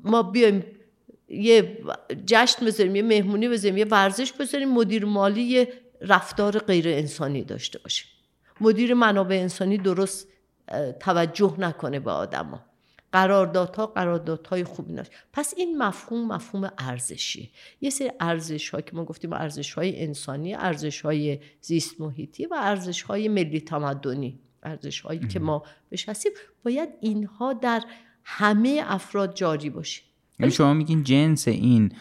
ما 0.00 0.22
بیایم 0.22 0.64
یه 1.28 1.78
جشن 2.26 2.66
بذاریم 2.66 2.96
یه 2.96 3.02
مهمونی 3.02 3.48
بذاریم 3.48 3.76
یه 3.76 3.84
ورزش 3.84 4.32
بذاریم 4.32 4.68
مدیر 4.68 5.04
مالی 5.04 5.42
یه 5.42 5.72
رفتار 6.00 6.58
غیر 6.58 6.88
انسانی 6.88 7.44
داشته 7.44 7.78
باشه. 7.78 8.04
مدیر 8.60 8.94
منابع 8.94 9.36
انسانی 9.36 9.78
درست 9.78 10.28
توجه 11.00 11.54
نکنه 11.58 12.00
به 12.00 12.10
آدما. 12.10 12.60
قراردادها 13.12 13.86
قراردادهای 13.86 14.64
خوبی 14.64 14.92
ناشه 14.92 15.10
پس 15.32 15.54
این 15.56 15.78
مفهوم 15.78 16.32
مفهوم 16.32 16.70
ارزشی 16.78 17.52
یه 17.80 17.90
سری 17.90 18.10
ارزش 18.20 18.70
ها 18.70 18.80
که 18.80 18.96
ما 18.96 19.04
گفتیم 19.04 19.32
ارزش 19.32 19.72
های 19.72 20.02
انسانی 20.04 20.54
ارزش 20.54 21.00
های 21.00 21.38
زیست 21.60 22.00
محیطی 22.00 22.46
و 22.46 22.54
ارزش 22.58 23.02
های 23.02 23.28
ملی 23.28 23.60
تمدنی. 23.60 24.40
ارزش 24.62 25.00
هایی 25.00 25.20
که 25.20 25.38
ما 25.38 25.62
بهش 25.88 26.08
هستیم. 26.08 26.32
باید 26.64 26.88
اینها 27.00 27.52
در 27.52 27.82
همه 28.24 28.82
افراد 28.84 29.34
جاری 29.34 29.70
باشه. 29.70 30.02
یعنی 30.40 30.52
شما 30.52 30.74
میگین 30.74 31.02
جنس 31.02 31.48
این 31.48 31.92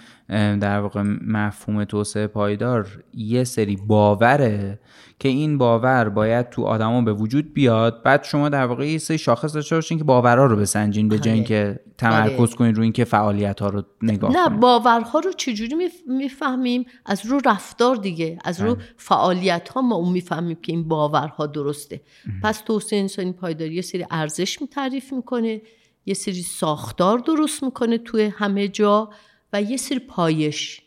در 0.59 0.79
واقع 0.79 1.01
مفهوم 1.27 1.83
توسعه 1.83 2.27
پایدار 2.27 3.03
یه 3.13 3.43
سری 3.43 3.75
باوره 3.75 4.79
که 5.19 5.29
این 5.29 5.57
باور 5.57 6.09
باید 6.09 6.49
تو 6.49 6.63
آدما 6.63 7.01
به 7.01 7.13
وجود 7.13 7.53
بیاد 7.53 8.03
بعد 8.03 8.23
شما 8.23 8.49
در 8.49 8.65
واقع 8.65 8.88
یه 8.88 8.97
سری 8.97 9.17
شاخص 9.17 9.55
داشته 9.55 9.75
باشین 9.75 9.97
که 9.97 10.03
باورها 10.03 10.45
رو 10.45 10.55
بسنجین 10.55 11.09
به 11.09 11.19
جای 11.19 11.31
آره. 11.31 11.33
اینکه 11.33 11.79
تمرکز 11.97 12.39
آره. 12.39 12.47
کنین 12.47 12.75
روی 12.75 12.83
اینکه 12.83 13.03
فعالیت 13.03 13.59
ها 13.59 13.69
رو 13.69 13.83
نگاه 14.01 14.31
نه 14.31 14.49
باورها 14.49 15.19
رو 15.19 15.31
چجوری 15.31 15.75
می‌فهمیم 16.07 16.85
از 17.05 17.25
رو 17.25 17.39
رفتار 17.45 17.95
دیگه 17.95 18.38
از 18.45 18.61
رو 18.61 18.75
بله. 18.75 18.83
فعالیت 18.97 19.69
ها 19.69 19.81
ما 19.81 19.95
اون 19.95 20.11
می‌فهمیم 20.11 20.57
که 20.61 20.71
این 20.71 20.88
باورها 20.88 21.47
درسته 21.47 22.01
پس 22.43 22.61
توسعه 22.61 22.99
انسانی 22.99 23.31
پایداری 23.31 23.75
یه 23.75 23.81
سری 23.81 24.05
ارزش 24.11 24.59
تعریف 24.71 25.13
می‌کنه 25.13 25.61
یه 26.08 26.14
سری 26.14 26.41
ساختار 26.41 27.20
درست 27.20 27.64
می‌کنه 27.64 27.97
توی 27.97 28.24
همه 28.24 28.68
جا 28.68 29.10
و 29.53 29.62
یه 29.62 29.78
سری 29.78 29.99
پایش. 29.99 30.82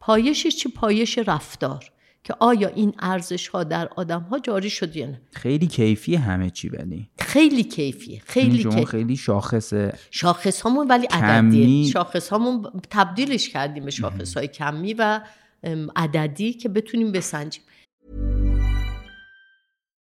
پایشش 0.00 0.56
چی؟ 0.56 0.68
پایش 0.68 1.18
رفتار 1.18 1.84
که 2.24 2.34
آیا 2.40 2.68
این 2.68 2.94
ارزش 2.98 3.48
ها 3.48 3.64
در 3.64 3.88
آدم 3.96 4.20
ها 4.20 4.38
جاری 4.38 4.70
شد 4.70 4.96
یا 4.96 5.06
نه؟ 5.06 5.20
خیلی 5.32 5.66
کیفی 5.66 6.14
همه 6.14 6.50
چی 6.50 6.68
ولی. 6.68 7.10
خیلی 7.18 7.64
کیفیه 7.64 8.22
خیلی 8.26 8.62
شما 8.62 8.84
خیلی 8.84 9.16
شاخصه. 9.16 9.98
شاخص 10.10 10.66
همون 10.66 10.88
ولی 10.88 11.06
عددیه. 11.06 11.90
شاخص 11.90 12.32
همون 12.32 12.70
تبدیلش 12.90 13.48
کردیم 13.48 13.84
به 13.84 13.90
شاخص 13.90 14.36
های 14.36 14.48
کمی 14.48 14.94
و 14.94 15.20
عددی 15.96 16.52
که 16.52 16.68
بتونیم 16.68 17.12
بسنجیم. 17.12 17.62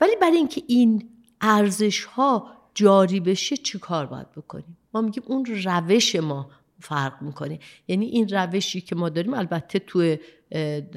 ولی 0.00 0.16
برای 0.20 0.36
اینکه 0.36 0.62
این 0.66 1.08
ارزش 1.40 2.04
ها 2.04 2.52
جاری 2.74 3.20
بشه 3.20 3.56
چی 3.56 3.78
کار 3.78 4.06
باید 4.06 4.32
بکنیم؟ 4.32 4.76
ما 4.94 5.00
میگیم 5.00 5.22
اون 5.26 5.44
روش 5.64 6.16
ما 6.16 6.50
فرق 6.80 7.22
می‌کنه. 7.22 7.58
یعنی 7.88 8.06
این 8.06 8.28
روشی 8.28 8.80
که 8.80 8.94
ما 8.94 9.08
داریم 9.08 9.34
البته 9.34 9.78
توی 9.78 10.18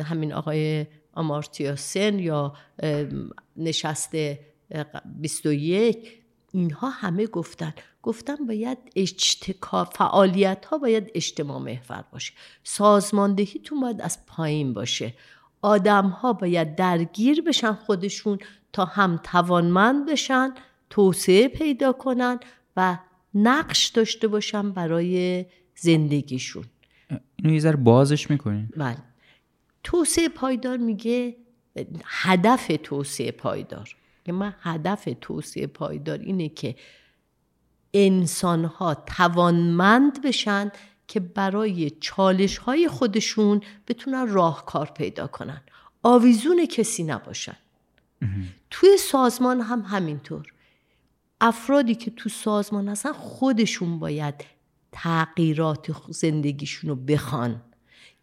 همین 0.04 0.34
آقای 0.34 0.86
آمارتیا 1.14 1.76
سن 1.76 2.20
یا 2.20 2.54
نشست 3.58 4.12
21 5.20 6.22
اینها 6.52 6.90
همه 6.90 7.28
گفتن. 7.28 7.74
گفتن 8.04 8.36
باید 8.36 8.78
اجتکا 8.96 9.84
فعالیت 9.84 10.66
ها 10.66 10.78
باید 10.78 11.12
اجتماع 11.16 11.60
محور 11.60 12.04
باشه. 12.12 12.34
سازماندهیتون 12.64 13.80
باید 13.82 14.02
از 14.02 14.26
پایین 14.26 14.74
باشه. 14.74 15.14
آدم 15.62 16.08
ها 16.08 16.34
باید 16.34 16.76
درگیر 16.76 17.42
بشن 17.42 17.74
خودشون. 17.74 18.40
تا 18.74 18.86
هم 18.86 19.20
توانمند 19.24 20.10
بشن 20.10 20.54
توسعه 20.90 21.48
پیدا 21.48 21.92
کنن 21.92 22.40
و 22.78 22.98
نقش 23.34 23.88
داشته 23.88 24.28
باشن 24.28 24.72
برای 24.72 25.46
زندگیشون. 25.76 26.66
اینو 27.36 27.54
یه 27.54 27.60
ذره 27.60 27.76
بازش 27.76 28.30
می‌کنین. 28.30 28.70
بله. 28.78 28.98
توسعه 29.84 30.30
پایدار 30.30 30.78
میگه 30.78 31.36
هدف 32.06 32.72
توسعه 32.84 33.32
پایدار. 33.32 33.96
که 34.26 34.32
من 34.32 34.56
هدف 34.62 35.10
توسعه 35.22 35.68
پایدار 35.68 36.20
اینه 36.20 36.50
که 36.50 36.76
انسان 37.94 38.66
ها 38.66 38.96
توانمند 38.96 40.22
بشن 40.22 40.72
که 41.08 41.20
برای 41.20 41.90
چالش 41.90 42.58
های 42.58 42.88
خودشون 42.88 43.62
بتونن 43.88 44.28
راهکار 44.28 44.86
پیدا 44.86 45.28
کنن. 45.28 45.62
آویزون 46.04 46.66
کسی 46.66 47.04
نباشن. 47.04 47.58
توی 48.72 48.98
سازمان 48.98 49.62
هم 49.62 49.82
همینطور. 49.82 50.54
افرادی 51.42 51.96
که 51.96 52.12
تو 52.12 52.30
سازمان 52.30 52.88
هستن 52.88 53.12
خودشون 53.12 54.00
باید 54.00 54.36
تغییرات 54.92 55.92
زندگیشون 56.10 56.90
رو 56.90 56.96
بخوان. 56.96 57.62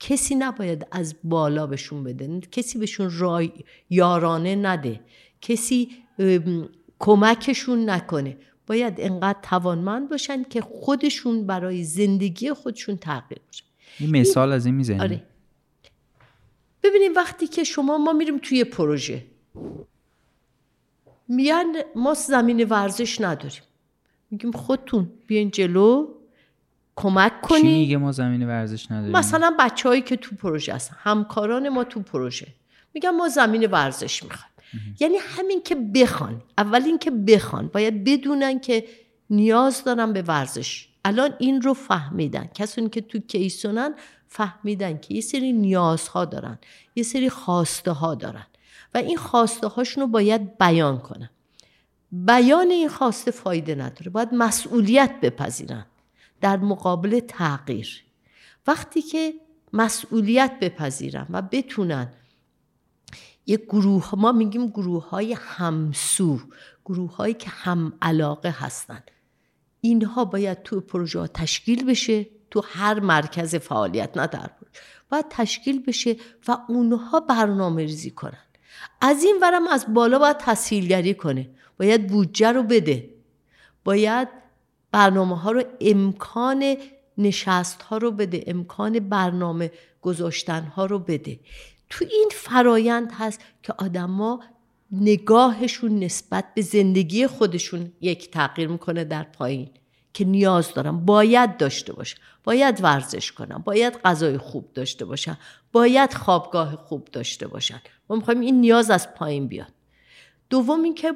کسی 0.00 0.34
نباید 0.34 0.86
از 0.90 1.14
بالا 1.24 1.66
بهشون 1.66 2.04
بده. 2.04 2.40
کسی 2.40 2.78
بهشون 2.78 3.18
رای 3.18 3.52
یارانه 3.90 4.54
نده. 4.54 5.00
کسی 5.40 5.90
کمکشون 6.98 7.90
نکنه. 7.90 8.36
باید 8.66 8.94
انقدر 8.98 9.38
توانمند 9.42 10.10
باشن 10.10 10.42
که 10.42 10.60
خودشون 10.60 11.46
برای 11.46 11.84
زندگی 11.84 12.52
خودشون 12.52 12.96
تغییر 12.96 13.40
باشن 13.46 13.64
یه 14.00 14.10
مثال 14.10 14.52
از 14.52 14.66
این 14.66 14.74
می‌زنیم. 14.74 15.00
آره. 15.00 15.22
ببینیم 16.82 17.14
وقتی 17.14 17.46
که 17.46 17.64
شما 17.64 17.98
ما 17.98 18.12
میریم 18.12 18.38
توی 18.38 18.64
پروژه. 18.64 19.24
میان 21.28 21.76
ما 21.94 22.14
زمین 22.14 22.64
ورزش 22.64 23.20
نداریم. 23.20 23.62
میگیم 24.30 24.52
خودتون 24.52 25.10
بیاین 25.26 25.50
جلو 25.50 26.08
کمک 26.96 27.40
کنی 27.40 27.60
کی 27.60 27.68
میگه 27.68 27.96
ما 27.96 28.12
زمین 28.12 28.46
ورزش 28.46 28.90
نداریم؟ 28.90 29.16
مثلا 29.16 29.56
بچههایی 29.58 30.02
که 30.02 30.16
تو 30.16 30.36
پروژه 30.36 30.74
هستن 30.74 30.96
همکاران 30.98 31.68
ما 31.68 31.84
تو 31.84 32.00
پروژه. 32.00 32.46
میگن 32.94 33.10
ما 33.10 33.28
زمین 33.28 33.66
ورزش 33.66 34.22
می‌خوایم. 34.22 34.52
یعنی 35.00 35.16
همین 35.16 35.62
که 35.62 35.74
بخوان 35.74 36.42
اول 36.58 36.82
این 36.82 36.98
که 36.98 37.10
بخوان 37.10 37.68
باید 37.68 38.04
بدونن 38.04 38.60
که 38.60 38.84
نیاز 39.30 39.84
دارن 39.84 40.12
به 40.12 40.22
ورزش. 40.22 40.88
الان 41.04 41.30
این 41.38 41.62
رو 41.62 41.74
فهمیدن. 41.74 42.48
کسانی 42.54 42.88
که 42.88 43.00
تو 43.00 43.18
کیسونن 43.18 43.94
فهمیدن 44.28 44.98
که 44.98 45.14
یه 45.14 45.20
سری 45.20 45.52
نیازها 45.52 46.24
دارن 46.24 46.58
یه 46.96 47.02
سری 47.02 47.30
خواسته 47.30 47.90
ها 47.90 48.14
دارن. 48.14 48.46
و 48.96 48.98
این 48.98 49.16
خواسته 49.16 49.66
هاشون 49.66 50.02
رو 50.02 50.08
باید 50.08 50.58
بیان 50.58 50.98
کنن. 50.98 51.30
بیان 52.12 52.70
این 52.70 52.88
خواسته 52.88 53.30
فایده 53.30 53.74
نداره. 53.74 54.10
باید 54.10 54.28
مسئولیت 54.34 55.20
بپذیرن 55.22 55.86
در 56.40 56.56
مقابل 56.56 57.20
تغییر. 57.20 58.04
وقتی 58.66 59.02
که 59.02 59.34
مسئولیت 59.72 60.58
بپذیرن 60.60 61.26
و 61.30 61.42
بتونن 61.42 62.12
یک 63.46 63.60
گروه 63.60 64.10
ما 64.16 64.32
میگیم 64.32 64.66
گروه 64.66 65.08
های 65.08 65.32
همسو 65.32 66.40
گروه 66.84 67.16
هایی 67.16 67.34
که 67.34 67.50
هم 67.50 67.92
علاقه 68.02 68.54
هستن. 68.58 69.02
اینها 69.80 70.24
باید 70.24 70.62
تو 70.62 70.80
پروژه 70.80 71.26
تشکیل 71.26 71.84
بشه 71.84 72.26
تو 72.50 72.62
هر 72.64 73.00
مرکز 73.00 73.54
فعالیت 73.54 74.16
نه 74.16 74.26
در 74.26 74.50
باید 75.10 75.26
تشکیل 75.30 75.82
بشه 75.82 76.16
و 76.48 76.58
اونها 76.68 77.20
برنامه 77.20 77.82
ریزی 77.82 78.10
کنن. 78.10 78.45
از 79.00 79.24
این 79.24 79.38
ورم 79.42 79.68
از 79.68 79.94
بالا 79.94 80.18
باید 80.18 80.36
تسهیلگری 80.36 81.14
کنه. 81.14 81.50
باید 81.78 82.06
بودجه 82.06 82.52
رو 82.52 82.62
بده. 82.62 83.10
باید 83.84 84.28
برنامه 84.92 85.38
ها 85.38 85.50
رو 85.50 85.62
امکان 85.80 86.76
نشست 87.18 87.82
ها 87.82 87.96
رو 87.96 88.10
بده 88.10 88.44
امکان 88.46 88.98
برنامه 88.98 89.70
گذاشتن 90.02 90.62
ها 90.62 90.86
رو 90.86 90.98
بده. 90.98 91.40
تو 91.90 92.04
این 92.10 92.28
فرایند 92.32 93.12
هست 93.12 93.40
که 93.62 93.74
آدما 93.78 94.40
نگاهشون 94.92 95.98
نسبت 95.98 96.44
به 96.54 96.62
زندگی 96.62 97.26
خودشون 97.26 97.92
یک 98.00 98.30
تغییر 98.30 98.68
می‌کنه 98.68 99.04
در 99.04 99.22
پایین 99.22 99.70
که 100.12 100.24
نیاز 100.24 100.74
دارم 100.74 101.04
باید 101.04 101.56
داشته 101.56 101.92
باشم 101.92 102.18
باید 102.44 102.84
ورزش 102.84 103.32
کنم 103.32 103.62
باید 103.64 103.96
غذای 104.04 104.38
خوب 104.38 104.72
داشته 104.74 105.04
باشم 105.04 105.38
باید 105.72 106.14
خوابگاه 106.14 106.76
خوب 106.76 107.08
داشته 107.12 107.46
باشن. 107.46 107.80
ما 108.10 108.16
می‌خوایم 108.16 108.40
این 108.40 108.60
نیاز 108.60 108.90
از 108.90 109.14
پایین 109.14 109.46
بیاد. 109.46 109.72
دوم 110.50 110.82
اینکه 110.82 111.14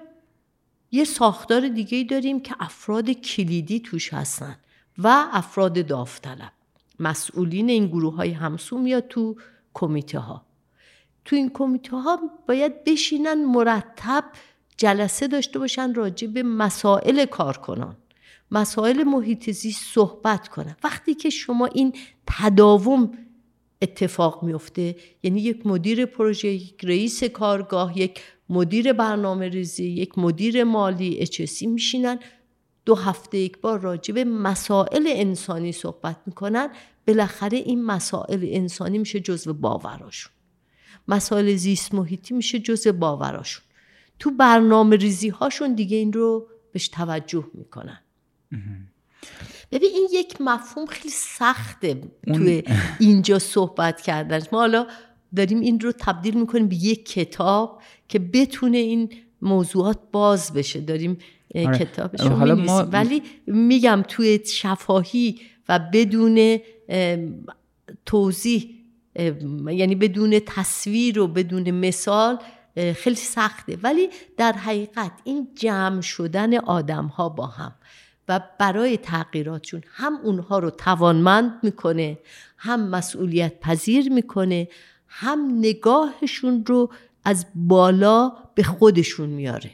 یه 0.93 1.05
ساختار 1.05 1.69
دیگه 1.69 1.99
ای 1.99 2.05
داریم 2.05 2.41
که 2.41 2.55
افراد 2.61 3.11
کلیدی 3.11 3.81
توش 3.81 4.15
هستن 4.15 4.57
و 4.99 5.29
افراد 5.33 5.87
داوطلب. 5.87 6.53
مسئولین 7.01 7.71
این 7.71 7.87
گروه 7.87 8.15
های 8.15 8.31
همسو 8.31 8.79
میاد 8.79 9.09
تو 9.09 9.37
کمیته 9.75 10.19
ها 10.19 10.43
تو 11.25 11.37
این 11.37 11.51
کمیته 11.55 11.97
ها 11.97 12.21
باید 12.49 12.85
بشینن 12.85 13.45
مرتب 13.45 14.25
جلسه 14.77 15.29
داشته 15.29 15.59
باشن 15.59 15.95
راجع 15.95 16.29
به 16.29 16.43
مسائل 16.43 17.25
کارکنان 17.25 17.97
مسائل 18.51 19.05
محیط 19.05 19.51
زیست 19.51 19.95
صحبت 19.95 20.49
کنن. 20.49 20.77
وقتی 20.85 21.15
که 21.15 21.31
شما 21.31 21.67
این 21.67 21.97
تداوم 22.27 23.11
اتفاق 23.83 24.43
میفته. 24.43 24.97
یعنی 25.23 25.41
یک 25.41 25.67
مدیر 25.67 26.07
پروژه 26.07 26.49
یک 26.49 26.85
رئیس 26.85 27.25
کارگاه 27.25 27.99
یک 27.99 28.21
مدیر 28.49 28.93
برنامه 28.93 29.49
ریزی 29.49 29.85
یک 29.85 30.19
مدیر 30.19 30.65
مالی 30.65 31.19
اچسی 31.21 31.67
میشینن. 31.67 32.19
دو 32.85 32.95
هفته 32.95 33.39
یک 33.39 33.59
بار 33.59 33.81
راجع 33.81 34.15
به 34.15 34.25
مسائل 34.25 35.05
انسانی 35.07 35.73
صحبت 35.73 36.17
می‌کنن. 36.27 36.69
بالاخره 37.07 37.59
این 37.59 37.85
مسائل 37.85 38.41
انسانی 38.43 38.99
میشه 38.99 39.21
جزو 39.21 39.55
باوراشون. 39.55 40.33
مسائل 41.09 41.55
زیست 41.55 41.95
محیطی 41.95 42.35
میشه 42.35 42.59
جزء 42.59 42.93
باوراشون. 42.93 43.65
تو 44.19 44.31
برنامه 44.31 44.97
ریزی 44.97 45.29
هاشون 45.29 45.75
دیگه 45.75 45.97
این 45.97 46.13
رو 46.13 46.49
بهش 46.73 46.89
توجه 46.89 47.45
می‌کنن. 47.55 48.01
ببین 49.73 49.91
این 49.95 50.09
یک 50.13 50.37
مفهوم 50.41 50.87
خیلی 50.87 51.15
سخته 51.15 52.01
توی 52.35 52.63
اینجا 53.01 53.39
صحبت 53.39 54.01
کردن 54.01 54.41
ما 54.53 54.59
حالا 54.59 54.87
داریم 55.37 55.61
این 55.61 55.81
رو 55.81 55.93
تبدیل 55.93 56.35
می‌کنیم 56.35 56.69
به 56.69 56.77
یک 56.77 57.13
کتاب 57.13 57.83
که 58.09 58.19
بتونه 58.19 58.79
این 58.79 59.13
موضوعات 59.43 59.99
باز 60.13 60.53
بشه. 60.53 60.81
داریم 60.81 61.19
آره. 61.55 61.79
کتابش 61.79 62.21
رو 62.21 62.55
ما... 62.55 62.83
ولی 62.83 63.23
میگم 63.47 64.05
توی 64.09 64.41
شفاهی 64.47 65.41
و 65.69 65.79
بدون 65.93 66.59
توضیح 68.07 68.75
یعنی 69.67 69.95
بدون 69.95 70.41
تصویر 70.47 71.21
و 71.21 71.29
بدون 71.29 71.71
مثال 71.71 72.39
خیلی 72.95 73.17
سخته. 73.17 73.79
ولی 73.83 74.09
در 74.37 74.53
حقیقت 74.53 75.13
این 75.25 75.49
جمع 75.55 76.01
شدن 76.01 76.57
آدم 76.57 77.07
ها 77.07 77.29
با 77.29 77.47
هم. 77.47 77.75
و 78.31 78.41
برای 78.59 78.97
تغییراتشون 78.97 79.83
هم 79.87 80.17
اونها 80.23 80.59
رو 80.59 80.71
توانمند 80.71 81.59
می‌کنه 81.63 82.19
هم 82.57 82.89
مسئولیت 82.89 83.61
پذیر 83.61 84.13
می‌کنه 84.13 84.69
هم 85.09 85.59
نگاهشون 85.59 86.65
رو 86.67 86.91
از 87.25 87.47
بالا 87.55 88.33
به 88.55 88.63
خودشون 88.63 89.29
میاره 89.29 89.71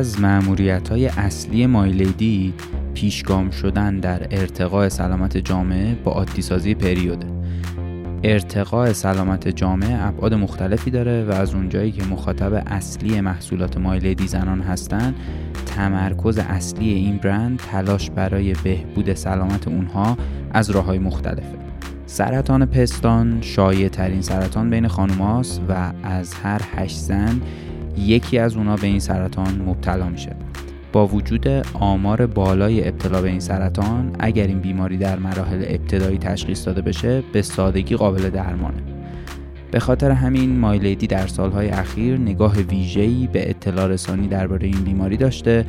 از 0.00 0.20
معمولیت 0.20 0.88
های 0.88 1.06
اصلی 1.06 1.66
مایلیدی 1.66 2.54
پیشگام 2.94 3.50
شدن 3.50 4.00
در 4.00 4.22
ارتقاء 4.30 4.88
سلامت 4.88 5.36
جامعه 5.36 5.94
با 5.94 6.12
عادی 6.12 6.42
سازی 6.42 6.74
پریوده 6.74 7.26
ارتقاء 8.24 8.92
سلامت 8.92 9.48
جامعه 9.48 10.06
ابعاد 10.06 10.34
مختلفی 10.34 10.90
داره 10.90 11.24
و 11.24 11.32
از 11.32 11.54
اونجایی 11.54 11.92
که 11.92 12.04
مخاطب 12.04 12.62
اصلی 12.66 13.20
محصولات 13.20 13.76
مایلیدی 13.76 14.26
زنان 14.26 14.60
هستند 14.60 15.14
تمرکز 15.66 16.38
اصلی 16.38 16.88
این 16.88 17.16
برند 17.16 17.58
تلاش 17.58 18.10
برای 18.10 18.52
بهبود 18.52 19.14
سلامت 19.14 19.68
اونها 19.68 20.16
از 20.52 20.70
راه 20.70 20.84
های 20.84 20.98
مختلفه. 20.98 21.58
سرطان 22.06 22.66
پستان 22.66 23.38
شایع 23.40 23.88
ترین 23.88 24.22
سرطان 24.22 24.70
بین 24.70 24.88
خانوماست 24.88 25.62
و 25.68 25.92
از 26.02 26.34
هر 26.34 26.60
هشت 26.76 26.96
زن 26.96 27.40
یکی 28.00 28.38
از 28.38 28.56
اونا 28.56 28.76
به 28.76 28.86
این 28.86 28.98
سرطان 28.98 29.62
مبتلا 29.66 30.08
میشه. 30.08 30.36
با 30.92 31.06
وجود 31.06 31.48
آمار 31.74 32.26
بالای 32.26 32.88
ابتلا 32.88 33.22
به 33.22 33.28
این 33.28 33.40
سرطان 33.40 34.16
اگر 34.18 34.46
این 34.46 34.60
بیماری 34.60 34.96
در 34.96 35.18
مراحل 35.18 35.64
ابتدایی 35.66 36.18
تشخیص 36.18 36.66
داده 36.66 36.82
بشه 36.82 37.22
به 37.32 37.42
سادگی 37.42 37.96
قابل 37.96 38.30
درمانه. 38.30 38.82
به 39.70 39.80
خاطر 39.80 40.10
همین 40.10 40.58
مایلیدی 40.58 41.06
در 41.06 41.26
سالهای 41.26 41.68
اخیر 41.68 42.18
نگاه 42.18 42.56
ویژه‌ای 42.56 43.28
به 43.32 43.50
اطلاع 43.50 43.86
رسانی 43.86 44.28
درباره 44.28 44.66
این 44.66 44.84
بیماری 44.84 45.16
داشته 45.16 45.64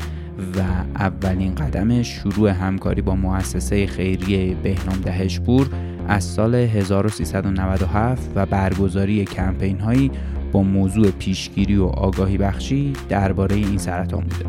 و 0.57 0.61
اولین 0.95 1.55
قدم 1.55 2.03
شروع 2.03 2.49
همکاری 2.49 3.01
با 3.01 3.15
مؤسسه 3.15 3.87
خیریه 3.87 4.55
بهنام 4.55 4.97
دهشپور 5.01 5.69
از 6.07 6.23
سال 6.23 6.55
1397 6.55 8.31
و 8.35 8.45
برگزاری 8.45 9.25
کمپین 9.25 9.79
هایی 9.79 10.11
با 10.51 10.63
موضوع 10.63 11.11
پیشگیری 11.11 11.75
و 11.75 11.85
آگاهی 11.85 12.37
بخشی 12.37 12.93
درباره 13.09 13.55
این 13.55 13.77
سرطان 13.77 14.23
بوده. 14.23 14.45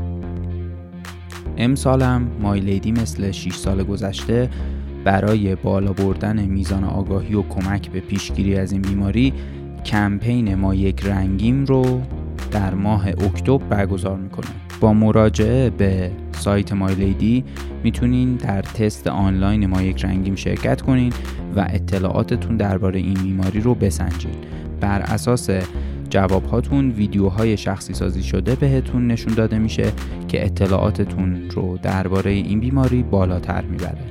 امسالم 1.56 2.28
مایلیدی 2.40 2.92
مثل 2.92 3.30
6 3.30 3.52
سال 3.52 3.84
گذشته 3.84 4.48
برای 5.04 5.54
بالا 5.54 5.92
بردن 5.92 6.46
میزان 6.46 6.84
آگاهی 6.84 7.34
و 7.34 7.42
کمک 7.42 7.90
به 7.90 8.00
پیشگیری 8.00 8.56
از 8.56 8.72
این 8.72 8.82
بیماری 8.82 9.32
کمپین 9.84 10.54
ما 10.54 10.74
یک 10.74 11.06
رنگیم 11.06 11.64
رو 11.64 12.02
در 12.50 12.74
ماه 12.74 13.08
اکتبر 13.08 13.64
برگزار 13.64 14.16
می‌کنه 14.16 14.46
با 14.80 14.92
مراجعه 14.92 15.70
به 15.70 16.10
سایت 16.32 16.72
مایلیدی 16.72 17.44
می‌تونین 17.84 18.34
در 18.34 18.62
تست 18.62 19.06
آنلاین 19.06 19.66
ما 19.66 19.82
یک 19.82 20.04
رنگیم 20.04 20.34
شرکت 20.34 20.82
کنین 20.82 21.12
و 21.56 21.66
اطلاعاتتون 21.70 22.56
درباره 22.56 22.98
این 22.98 23.14
بیماری 23.14 23.60
رو 23.60 23.74
بسنجین 23.74 24.34
بر 24.80 25.00
اساس 25.00 25.50
جواب 26.12 26.44
هاتون 26.44 26.90
ویدیوهای 26.90 27.56
شخصی 27.56 27.94
سازی 27.94 28.22
شده 28.22 28.54
بهتون 28.54 29.06
نشون 29.06 29.34
داده 29.34 29.58
میشه 29.58 29.92
که 30.28 30.44
اطلاعاتتون 30.44 31.50
رو 31.50 31.78
درباره 31.82 32.30
این 32.30 32.60
بیماری 32.60 33.02
بالاتر 33.02 33.62
می‌بره. 33.62 34.04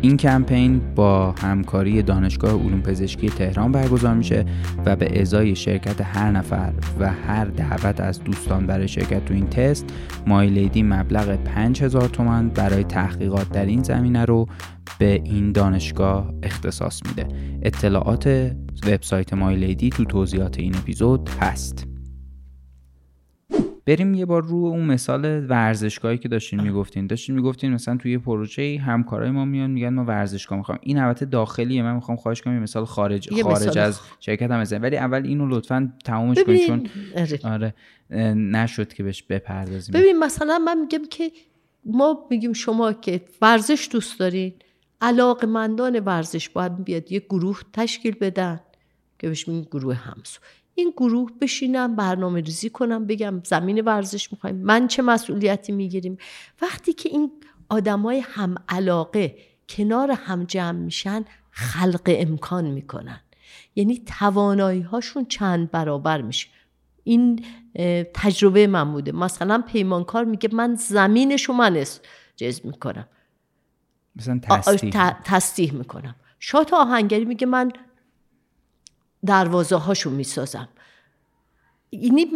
این 0.00 0.16
کمپین 0.16 0.80
با 0.94 1.32
همکاری 1.32 2.02
دانشگاه 2.02 2.50
علوم 2.50 2.82
پزشکی 2.82 3.30
تهران 3.30 3.72
برگزار 3.72 4.14
میشه 4.14 4.44
و 4.86 4.96
به 4.96 5.20
ازای 5.20 5.56
شرکت 5.56 6.00
هر 6.00 6.30
نفر 6.30 6.72
و 7.00 7.12
هر 7.12 7.44
دعوت 7.44 8.00
از 8.00 8.24
دوستان 8.24 8.66
برای 8.66 8.88
شرکت 8.88 9.24
تو 9.24 9.34
این 9.34 9.46
تست 9.46 9.86
مایلیدی 10.26 10.82
مبلغ 10.82 11.36
5000 11.36 12.08
تومان 12.08 12.48
برای 12.48 12.84
تحقیقات 12.84 13.48
در 13.50 13.66
این 13.66 13.82
زمینه 13.82 14.24
رو 14.24 14.46
به 14.98 15.20
این 15.24 15.52
دانشگاه 15.52 16.34
اختصاص 16.42 17.00
میده. 17.06 17.28
اطلاعات 17.62 18.52
وبسایت 18.86 19.34
مایلیدی 19.34 19.90
تو 19.90 20.04
توضیحات 20.04 20.58
این 20.58 20.76
اپیزود 20.76 21.28
هست. 21.40 21.84
بریم 23.86 24.14
یه 24.14 24.26
بار 24.26 24.42
رو 24.42 24.56
اون 24.56 24.84
مثال 24.84 25.46
ورزشگاهی 25.50 26.18
که 26.18 26.28
داشتین 26.28 26.60
می‌گفتین. 26.60 27.06
داشتین 27.06 27.34
می‌گفتین 27.34 27.72
مثلا 27.72 27.96
توی 27.96 28.18
پروژه 28.18 28.78
همکارای 28.78 29.30
ما 29.30 29.44
میان 29.44 29.70
میگن 29.70 29.88
ما 29.88 30.04
ورزشگاه 30.04 30.58
می‌خوام. 30.58 30.78
این 30.82 30.98
البته 30.98 31.26
داخلیه. 31.26 31.82
من 31.82 31.94
می‌خوام 31.94 32.16
خواهش 32.16 32.42
کنم 32.42 32.54
یه 32.54 32.60
مثال 32.60 32.84
خارج 32.84 33.32
یه 33.32 33.42
خارج 33.42 33.68
مثال 33.68 33.78
از 33.78 34.00
شرکت 34.20 34.50
هم 34.50 34.60
بزنیم. 34.60 34.82
ولی 34.82 34.96
اول 34.96 35.26
اینو 35.26 35.46
لطفا 35.48 35.92
تمومش 36.04 36.38
کنید 36.38 36.66
چون 36.66 36.86
آره. 37.16 37.40
آره 37.44 37.74
نشد 38.34 38.92
که 38.92 39.02
بهش 39.02 39.22
بپردازیم. 39.22 40.00
ببین 40.00 40.18
مثلا 40.18 40.58
من 40.58 40.80
میگم 40.80 41.04
که 41.10 41.30
ما 41.84 42.26
میگیم 42.30 42.52
شما 42.52 42.92
که 42.92 43.20
ورزش 43.42 43.88
دوست 43.92 44.20
دارین. 44.20 44.52
علاقمندان 45.00 46.00
ورزش 46.00 46.48
باید 46.48 46.84
بیاد 46.84 47.12
یه 47.12 47.20
گروه 47.20 47.60
تشکیل 47.72 48.14
بدن. 48.14 48.60
که 49.18 49.28
بهش 49.28 49.48
میگیم 49.48 49.64
گروه 49.70 49.94
همسو. 49.94 50.40
این 50.74 50.92
گروه 50.96 51.30
بشینم 51.40 51.96
برنامه 51.96 52.40
ریزی 52.40 52.70
کنم 52.70 53.06
بگم 53.06 53.40
زمین 53.44 53.80
ورزش 53.80 54.32
می‌خوایم. 54.32 54.56
من 54.56 54.88
چه 54.88 55.02
مسئولیتی 55.02 55.72
می‌گیریم؟ 55.72 56.18
وقتی 56.62 56.92
که 56.92 57.08
این 57.08 57.32
آدمای 57.68 58.20
هم 58.20 58.54
علاقه 58.68 59.36
کنار 59.68 60.10
هم 60.10 60.44
جمع 60.44 60.78
میشن 60.78 61.24
خلق 61.50 62.02
امکان 62.06 62.66
می‌کنن. 62.66 63.20
یعنی 63.76 64.02
توانایی 64.18 64.80
هاشون 64.80 65.24
چند 65.24 65.70
برابر 65.70 66.22
میشه. 66.22 66.48
این 67.04 67.44
تجربه 68.14 68.66
من 68.66 68.92
بوده. 68.92 69.12
مثلا 69.12 69.62
پیمانکار 69.66 70.24
میگه 70.24 70.48
من 70.52 70.74
زمینشو 70.74 71.52
من 71.52 71.84
جذب 72.36 72.64
می‌کنم. 72.64 73.08
مثلا 74.18 74.40
تصدیح 75.24 75.72
می‌کنم. 75.72 76.14
شات 76.40 76.72
آهنگری 76.72 77.24
میگه 77.24 77.46
من 77.46 77.72
دروازه 79.26 79.76
هاشو 79.76 80.10
می‌سازم. 80.10 80.68
یعنی 81.92 82.26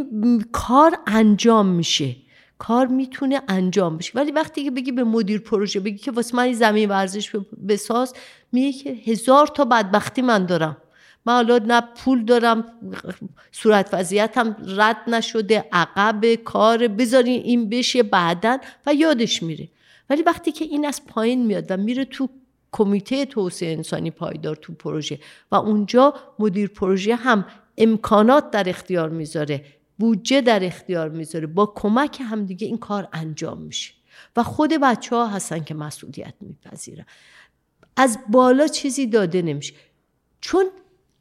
کار 0.52 0.98
انجام 1.06 1.66
میشه. 1.66 2.16
کار 2.58 2.86
می‌تونه 2.86 3.42
انجام 3.48 3.96
بشه. 3.96 4.12
ولی 4.14 4.32
وقتی 4.32 4.64
که 4.64 4.70
بگی 4.70 4.92
به 4.92 5.04
مدیر 5.04 5.40
پروژه 5.40 5.80
بگی 5.80 5.98
که 5.98 6.10
واسه 6.10 6.36
من 6.36 6.52
زمین 6.52 6.88
ورزش 6.88 7.36
بساز 7.68 8.14
میگه 8.52 8.78
که 8.78 8.90
هزار 8.90 9.46
تا 9.46 9.64
بدبختی 9.64 10.22
من 10.22 10.46
دارم. 10.46 10.76
من 11.26 11.32
حالا 11.32 11.58
نه 11.58 11.80
پول 11.80 12.24
دارم 12.24 12.64
صورت 13.52 13.88
وضعیتم 13.92 14.56
رد 14.66 14.96
نشده 15.06 15.64
عقب 15.72 16.34
کار 16.34 16.88
بذارین 16.88 17.42
این 17.42 17.68
بشه 17.68 18.02
بعدا 18.02 18.58
و 18.86 18.94
یادش 18.94 19.42
میره. 19.42 19.68
ولی 20.12 20.22
وقتی 20.22 20.52
که 20.52 20.64
این 20.64 20.86
از 20.86 21.06
پایین 21.06 21.46
میاد 21.46 21.70
و 21.70 21.76
میره 21.76 22.04
تو 22.04 22.28
کمیته 22.72 23.26
توسعه 23.26 23.72
انسانی 23.72 24.10
پایدار 24.10 24.56
تو 24.56 24.72
پروژه 24.72 25.18
و 25.52 25.54
اونجا 25.54 26.14
مدیر 26.38 26.68
پروژه 26.68 27.14
هم 27.14 27.46
امکانات 27.78 28.50
در 28.50 28.68
اختیار 28.68 29.08
می‌ذاره 29.08 29.64
بودجه 29.98 30.40
در 30.40 30.64
اختیار 30.64 31.08
می‌ذاره 31.08 31.46
با 31.46 31.66
کمک 31.66 32.18
هم 32.20 32.46
دیگه 32.46 32.66
این 32.66 32.78
کار 32.78 33.08
انجام 33.12 33.62
میشه 33.62 33.94
و 34.36 34.42
خود 34.42 34.70
بچه 34.82 35.16
ها 35.16 35.26
هستن 35.26 35.64
که 35.64 35.74
مسئولیت 35.74 36.34
میپذیرن. 36.40 37.06
از 37.96 38.18
بالا 38.28 38.66
چیزی 38.66 39.06
داده 39.06 39.42
نمیشه. 39.42 39.74
چون 40.40 40.66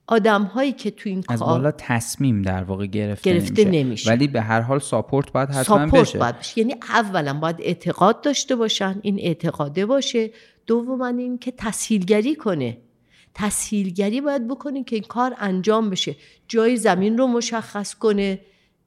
آدم 0.07 0.43
هایی 0.43 0.71
که 0.71 0.91
تو 0.91 1.09
این 1.09 1.23
از 1.29 1.39
کار 1.39 1.47
بالا 1.47 1.71
تصمیم 1.71 2.41
در 2.41 2.63
واقع 2.63 2.85
گرفته, 2.85 3.33
گرفته 3.33 3.65
نمیشه. 3.65 3.83
نمیشه. 3.83 4.09
ولی 4.09 4.27
به 4.27 4.41
هر 4.41 4.61
حال 4.61 4.79
ساپورت 4.79 5.31
باید 5.31 5.49
حتما 5.49 5.63
ساپورت 5.63 6.01
بشه. 6.01 6.19
باید 6.19 6.39
بشه. 6.39 6.59
یعنی 6.59 6.75
اولا 6.89 7.33
باید 7.33 7.55
اعتقاد 7.59 8.21
داشته 8.21 8.55
باشن 8.55 8.99
این 9.01 9.19
اعتقاده 9.19 9.85
باشه. 9.85 10.31
دوما 10.67 11.07
این 11.07 11.37
که 11.37 11.53
تسهیلگری 11.57 12.35
کنه. 12.35 12.77
تسهیلگری 13.33 14.21
باید 14.21 14.47
بکنه 14.47 14.83
که 14.83 14.95
این 14.95 15.05
کار 15.07 15.35
انجام 15.37 15.89
بشه. 15.89 16.15
جای 16.47 16.77
زمین 16.77 17.17
رو 17.17 17.27
مشخص 17.27 17.95
کنه. 17.95 18.39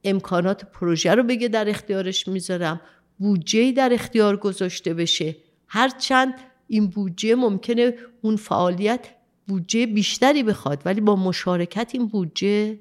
امکانات 0.03 0.65
پروژه 0.65 1.15
رو 1.15 1.23
بگه 1.23 1.47
در 1.47 1.69
اختیارش 1.69 2.27
می‌ذارم. 2.27 2.81
بودجه 3.19 3.71
در 3.71 3.89
اختیار 3.93 4.37
گذاشته 4.37 4.93
بشه. 4.93 5.35
هرچند 5.67 6.33
این 6.67 6.87
بودجه 6.87 7.35
ممکنه 7.35 7.93
اون 8.21 8.35
فعالیت 8.35 9.07
بودجه 9.47 9.85
بیشتری 9.85 10.43
بخواد 10.43 10.81
ولی 10.85 11.01
با 11.01 11.15
مشارکت 11.15 11.91
این 11.93 12.07
بودجه 12.07 12.79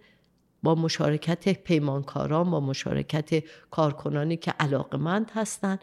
با 0.62 0.74
مشارکت 0.74 1.48
پیمانکاران 1.48 2.50
با 2.50 2.60
مشارکت 2.60 3.44
کارکنانی 3.70 4.36
که 4.36 4.50
علاقمند 4.50 5.30
هستند 5.34 5.78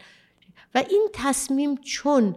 و 0.74 0.84
این 0.90 1.08
تصمیم 1.12 1.76
چون 1.76 2.36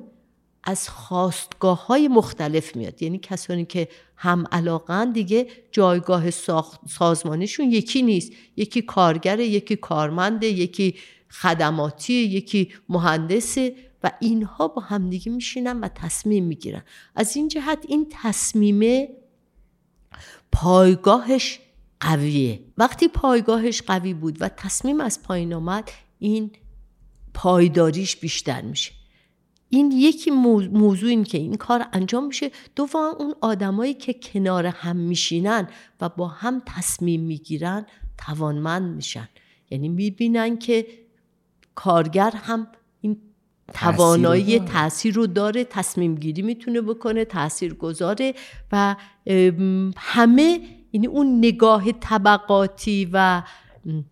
از 0.64 0.90
خواستگاه 0.90 1.86
های 1.86 2.08
مختلف 2.08 2.76
میاد. 2.76 3.02
یعنی 3.02 3.18
کسانی 3.18 3.66
که 3.66 3.88
هم 4.16 4.46
علاقن 4.52 5.12
دیگه 5.12 5.48
جایگاه 5.72 6.32
ساخت 6.32 6.80
سازمانیشون 6.90 7.72
یکی 7.72 8.02
نیست. 8.02 8.32
یکی 8.58 8.82
کارگره 8.82 9.46
یکی 9.46 9.76
کارمنده 9.76 10.48
یکی 10.48 10.96
خدماتی 11.30 12.14
یکی 12.14 12.74
مهندسه. 12.90 13.76
و 14.06 14.12
اینها 14.20 14.68
با 14.68 14.82
همدیگه 14.82 15.32
میشینن 15.32 15.80
و 15.80 15.88
تصمیم 15.88 16.46
می‌گیرن. 16.46 16.84
از 17.16 17.36
این 17.36 17.48
جهت 17.48 17.86
این 17.88 18.08
تصمیمه 18.12 19.10
پایگاهش 20.52 21.60
قویه. 22.00 22.60
وقتی 22.78 23.08
پایگاهش 23.08 23.82
قوی 23.82 24.14
بود 24.14 24.42
و 24.42 24.50
تصمیم 24.50 25.02
از 25.02 25.24
پایین 25.24 25.54
آمد 25.54 25.92
این 26.20 26.52
پایداریش 27.34 28.16
بیشتر 28.16 28.62
میشه. 28.62 28.92
این 29.70 29.92
یکی 29.92 30.32
مو- 30.32 30.72
موضوع 30.72 31.10
این 31.10 31.24
که 31.24 31.38
این 31.38 31.56
کار 31.56 31.86
انجام 31.94 32.28
میشه. 32.28 32.52
دوم 32.76 33.16
اون 33.20 33.36
آدمایی 33.42 33.94
که 33.94 34.14
کنار 34.14 34.66
هم 34.66 34.96
میشینن 34.96 35.68
و 36.02 36.10
با 36.10 36.28
هم 36.28 36.62
تصمیم 36.66 37.22
می‌گیرن 37.22 37.86
توانمند 38.18 38.96
میشن. 38.96 39.30
یعنی 39.72 39.90
می‌بینن 39.90 40.58
که 40.58 40.88
کارگر 41.76 42.32
هم 42.32 42.68
توانایی 43.74 44.60
تاثیر 44.60 45.14
رو 45.14 45.28
داره 45.28 45.64
تصمیم 45.64 46.16
گیری 46.16 46.42
می‌تونه 46.42 46.82
بکنه 46.82 47.26
تاثیر 47.26 47.74
گذاره 47.74 48.34
و 48.72 48.96
همه 49.98 50.60
یعنی 50.94 51.08
اون 51.08 51.38
نگاه 51.38 51.92
طبقاتی 51.92 53.10
و 53.14 53.44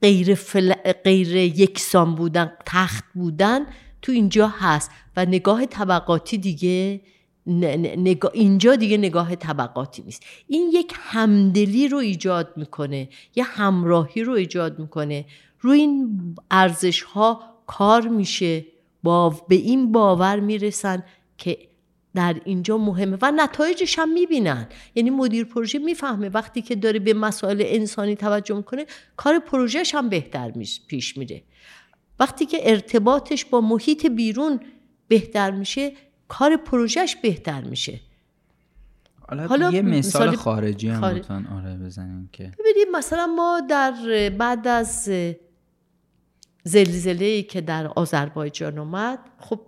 غیر, 0.01 0.35
فل... 0.35 0.73
غیر 1.03 1.35
یکسان 1.35 2.15
بودن 2.15 2.51
تخت 2.65 3.03
بودن 3.13 3.65
تو 4.01 4.11
اینجا 4.11 4.47
هست 4.47 4.91
و 5.17 5.25
نگاه 5.25 5.65
طبقاتی 5.65 6.37
دیگه 6.37 7.01
نگاه 7.47 8.31
اینجا 8.33 8.75
دیگه 8.75 8.97
نگاه 8.97 9.35
طبقاتی 9.35 10.01
نیست. 10.01 10.23
این 10.47 10.69
یک 10.73 10.93
همدلی 10.97 11.87
رو 11.87 11.97
ایجاد 11.97 12.53
می‌کنه 12.55 13.09
یه 13.35 13.43
همراهی 13.43 14.23
رو 14.23 14.33
ایجاد 14.33 14.79
می‌کنه. 14.79 15.25
روی 15.59 15.79
این 15.79 16.19
ارزش 16.51 17.01
ها 17.01 17.41
کار 17.67 18.07
میشه. 18.07 18.65
با 19.03 19.29
به 19.29 19.55
این 19.55 19.91
باور 19.91 20.39
می‌رسن 20.39 21.03
که 21.37 21.57
در 22.15 22.41
اینجا 22.45 22.77
مهمه 22.77 23.17
و 23.21 23.31
نتایجش 23.31 23.99
هم 23.99 24.13
می‌بینن. 24.13 24.67
یعنی 24.95 25.09
مدیر 25.09 25.45
پروژه 25.45 25.79
می‌فهمه 25.79 26.29
وقتی 26.29 26.61
که 26.61 26.75
داره 26.75 26.99
به 26.99 27.13
مسائل 27.13 27.63
انسانی 27.65 28.15
توجه 28.15 28.55
می‌کنه 28.55 28.85
کار 29.17 29.39
پروژهش 29.39 29.95
هم 29.95 30.09
بهتر 30.09 30.51
پیش 30.87 31.17
میره. 31.17 31.43
وقتی 32.19 32.45
که 32.45 32.57
ارتباطش 32.61 33.45
با 33.45 33.61
محیط 33.61 34.05
بیرون 34.05 34.59
بهتر 35.07 35.51
میشه 35.51 35.91
کار 36.27 36.55
پروژهش 36.55 37.15
بهتر 37.15 37.61
میشه. 37.61 37.99
حالا, 39.49 39.71
یه 39.71 39.81
مثال, 39.81 40.35
خارجی 40.35 40.89
هم 40.89 41.01
خارج... 41.01 41.31
آره 41.31 41.77
بزنیم 41.85 42.29
که 42.31 42.51
ببینید 42.59 42.87
مثلا 42.91 43.27
ما 43.27 43.61
در 43.69 43.93
بعد 44.37 44.67
از 44.67 45.09
زلزله 46.63 47.41
که 47.41 47.61
در 47.61 47.87
آذربایجان 47.87 48.77
اومد 48.77 49.19
خب 49.37 49.59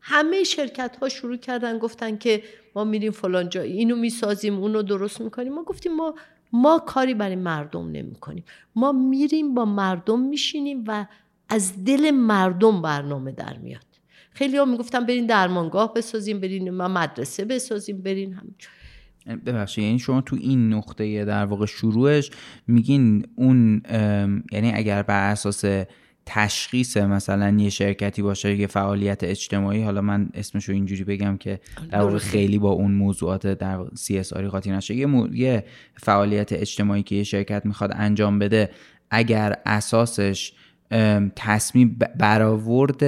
همه 0.00 0.44
شرکت 0.44 0.96
ها 1.02 1.08
شروع 1.08 1.36
کردن 1.36 1.78
گفتن 1.78 2.16
که 2.16 2.42
ما 2.74 2.84
میریم 2.84 3.12
فلان 3.12 3.48
جا 3.48 3.62
اینو 3.62 3.96
می‌سازیم 3.96 4.54
اونو 4.54 4.82
درست 4.82 5.20
می‌کنیم. 5.20 5.54
ما 5.54 5.64
گفتیم 5.64 5.96
ما 5.96 6.14
ما 6.52 6.78
کاری 6.78 7.14
برای 7.14 7.36
مردم 7.36 7.90
نمی‌کنیم. 7.90 8.44
ما 8.76 8.92
میریم 8.92 9.54
با 9.54 9.64
مردم 9.64 10.20
میشینیم 10.20 10.84
و 10.86 11.06
از 11.48 11.84
دل 11.84 12.10
مردم 12.10 12.82
برنامه 12.82 13.32
در 13.32 13.58
میاد. 13.58 13.86
خیلی 14.32 14.56
ها 14.56 14.64
می‌گفتن 14.64 15.06
برین 15.06 15.26
درمانگاه 15.26 15.94
بسازیم 15.94 16.40
برین 16.40 16.70
ما 16.70 16.88
مدرسه 16.88 17.44
بسازیم 17.44 18.02
برین 18.02 18.32
هم 18.32 18.54
ببخشید 19.46 19.84
یعنی 19.84 19.98
شما 19.98 20.20
تو 20.20 20.36
این 20.40 20.72
نقطه 20.72 21.24
در 21.24 21.44
واقع 21.44 21.66
شروعش 21.66 22.30
میگین 22.66 23.26
اون 23.36 23.82
یعنی 24.52 24.72
اگر 24.74 25.02
بر 25.02 25.30
اساس 25.30 25.64
تشخیص 26.26 26.96
مثلا 26.96 27.56
یه 27.58 27.70
شرکتی 27.70 28.22
باشه 28.22 28.56
یه 28.56 28.66
فعالیت 28.66 29.24
اجتماعی 29.24 29.82
حالا 29.82 30.00
من 30.00 30.28
اسمش 30.34 30.64
رو 30.64 30.74
اینجوری 30.74 31.04
بگم 31.04 31.36
که 31.36 31.60
در 31.90 32.00
واقع 32.00 32.18
خیلی 32.18 32.58
با 32.58 32.70
اون 32.70 32.92
موضوعات 32.92 33.46
در 33.46 33.78
سی 33.94 34.18
اس 34.18 34.32
قاطی 34.32 34.70
نشه. 34.70 34.94
یه, 34.94 35.08
یه 35.32 35.64
فعالیت 35.94 36.52
اجتماعی 36.52 37.02
که 37.02 37.16
یه 37.16 37.22
شرکت 37.22 37.66
می‌خواد 37.66 37.92
انجام 37.94 38.38
بده 38.38 38.70
اگر 39.10 39.56
اساسش 39.66 40.52
تصمیم 41.36 41.98
برآورد 42.18 43.02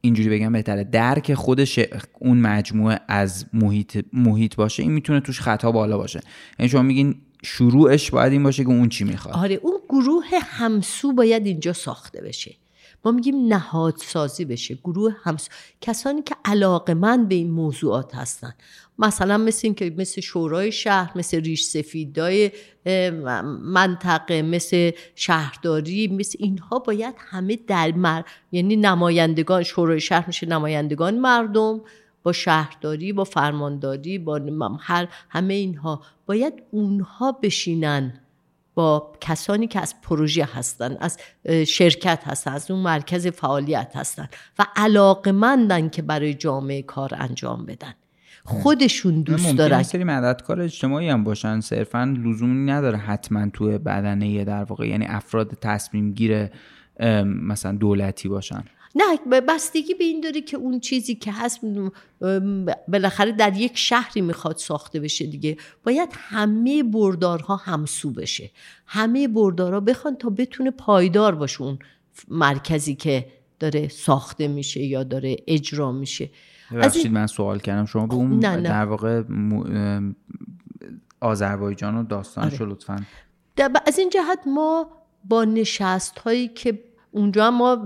اینجوری 0.00 0.28
بگم 0.28 0.52
بهتره 0.52 0.84
درک 0.84 1.34
خودش 1.34 1.80
اون 2.18 2.40
مجموعه 2.40 3.00
از 3.08 3.46
محیط 3.52 4.04
محیط 4.12 4.56
باشه 4.56 4.82
این 4.82 4.92
می‌تونه 4.92 5.20
توش 5.20 5.40
خطا 5.40 5.72
بالا 5.72 5.98
باشه. 5.98 6.20
یعنی 6.58 6.68
شما 6.68 6.82
میگین 6.82 7.14
شروعش 7.42 8.10
باید 8.10 8.32
این 8.32 8.42
باشه 8.42 8.62
که 8.62 8.68
اون 8.68 8.88
چی 8.88 9.04
می‌خواد. 9.04 9.34
آره 9.36 9.54
اون 9.54 9.78
گروه 9.88 10.26
همسو 10.42 11.12
باید 11.12 11.46
اینجا 11.46 11.72
ساخته 11.72 12.20
بشه. 12.20 12.54
ما 13.04 13.12
میگیم 13.12 13.46
نهادسازی 13.46 14.44
بشه 14.44 14.74
گروه 14.84 15.14
همسو. 15.22 15.50
کسانی 15.80 16.22
که 16.22 16.36
علاقه 16.44 16.94
من 16.94 17.28
به 17.28 17.34
این 17.34 17.50
موضوعات 17.50 18.14
هستن. 18.14 18.54
مثلا 18.98 19.38
مثل 19.38 19.60
این 19.62 19.74
که 19.74 19.94
مثل 19.98 20.20
شورای 20.20 20.72
شهر 20.72 21.12
مثل 21.14 21.40
ریش 21.40 21.64
سفیدای 21.64 22.50
منطقه 23.62 24.42
مثل 24.42 24.90
شهرداری 25.14 26.08
مثل 26.08 26.36
اینها 26.40 26.78
باید 26.78 27.14
همه 27.18 27.58
در 27.66 27.92
مر... 27.92 28.22
یعنی 28.52 28.76
نمایندگان 28.76 29.62
شورای 29.62 30.00
شهر 30.00 30.24
میشه 30.26 30.46
نمایندگان 30.46 31.18
مردم. 31.18 31.80
با 32.22 32.32
شهرداری 32.32 33.12
با 33.12 33.24
فرمانداری 33.24 34.18
با 34.18 34.40
هر 34.80 35.08
همه 35.28 35.54
اینها. 35.54 36.02
باید 36.26 36.62
اونها 36.70 37.32
بشینن 37.32 38.20
با 38.74 39.12
کسانی 39.20 39.66
که 39.66 39.80
از 39.80 39.94
پروژه 40.02 40.48
هستن 40.54 40.96
از 41.00 41.18
شرکت 41.66 42.22
هستن 42.26 42.52
از 42.52 42.70
اون 42.70 42.80
مرکز 42.80 43.26
فعالیت 43.26 43.92
هستن 43.96 44.28
و 44.58 44.66
علاقمندن 44.76 45.88
که 45.88 46.02
برای 46.02 46.34
جامعه 46.34 46.82
کار 46.82 47.10
انجام 47.18 47.66
بدن. 47.66 47.94
خودشون 48.44 49.22
دوست 49.22 49.56
دارن. 49.56 49.82
سری 49.82 50.04
مددکار 50.04 50.60
اجتماعی 50.60 51.08
هم 51.08 51.24
باشن. 51.24 51.60
صرفا 51.60 52.14
لزومی 52.24 52.72
نداره 52.72 52.98
حتما 52.98 53.48
تو 53.48 53.78
بدنه 53.78 54.44
در 54.44 54.64
واقع 54.64 54.88
یعنی 54.88 55.06
افراد 55.08 55.58
تصمیم 55.62 56.12
گیر 56.12 56.48
مثلا 57.24 57.72
دولتی 57.72 58.28
باشن. 58.28 58.64
نه 58.98 59.40
بستگی 59.40 59.94
به 59.94 60.04
این 60.04 60.20
داره 60.20 60.40
که 60.40 60.56
اون 60.56 60.80
چیزی 60.80 61.14
که 61.14 61.32
هست 61.32 61.60
بالاخره 62.88 63.32
در 63.32 63.56
یک 63.56 63.78
شهری 63.78 64.20
می‌خواد 64.20 64.56
ساخته 64.56 65.00
بشه 65.00 65.26
دیگه. 65.26 65.56
باید 65.84 66.08
همه 66.12 66.82
بردارها 66.82 67.56
همسو 67.56 68.10
بشه. 68.10 68.50
همه 68.86 69.28
بردارها 69.28 69.80
بخوان 69.80 70.16
تا 70.16 70.30
بتونه 70.30 70.70
پایدار 70.70 71.34
باشه 71.34 71.62
اون 71.62 71.78
مرکزی 72.28 72.94
که 72.94 73.26
داره 73.60 73.88
ساخته 73.88 74.48
میشه 74.48 74.80
یا 74.80 75.02
داره 75.02 75.36
اجرا 75.46 75.92
میشه. 75.92 76.30
ببخشید 76.72 77.12
من 77.12 77.26
سوال 77.26 77.58
کردم. 77.58 77.84
شما 77.84 78.06
به 78.06 78.14
اون 78.14 78.38
نه 78.38 78.56
نه. 78.56 78.62
در 78.62 78.84
واقع 78.84 79.22
آذربایجان 81.20 81.96
و 81.96 82.02
داستانشو 82.02 82.64
آره. 82.64 82.72
لطفا. 82.72 83.06
از 83.86 83.98
این 83.98 84.10
جهت 84.10 84.38
ما 84.46 84.90
با 85.24 85.44
نشست 85.44 86.18
هایی 86.18 86.48
که 86.48 86.84
اونجا 87.10 87.50
ما 87.50 87.76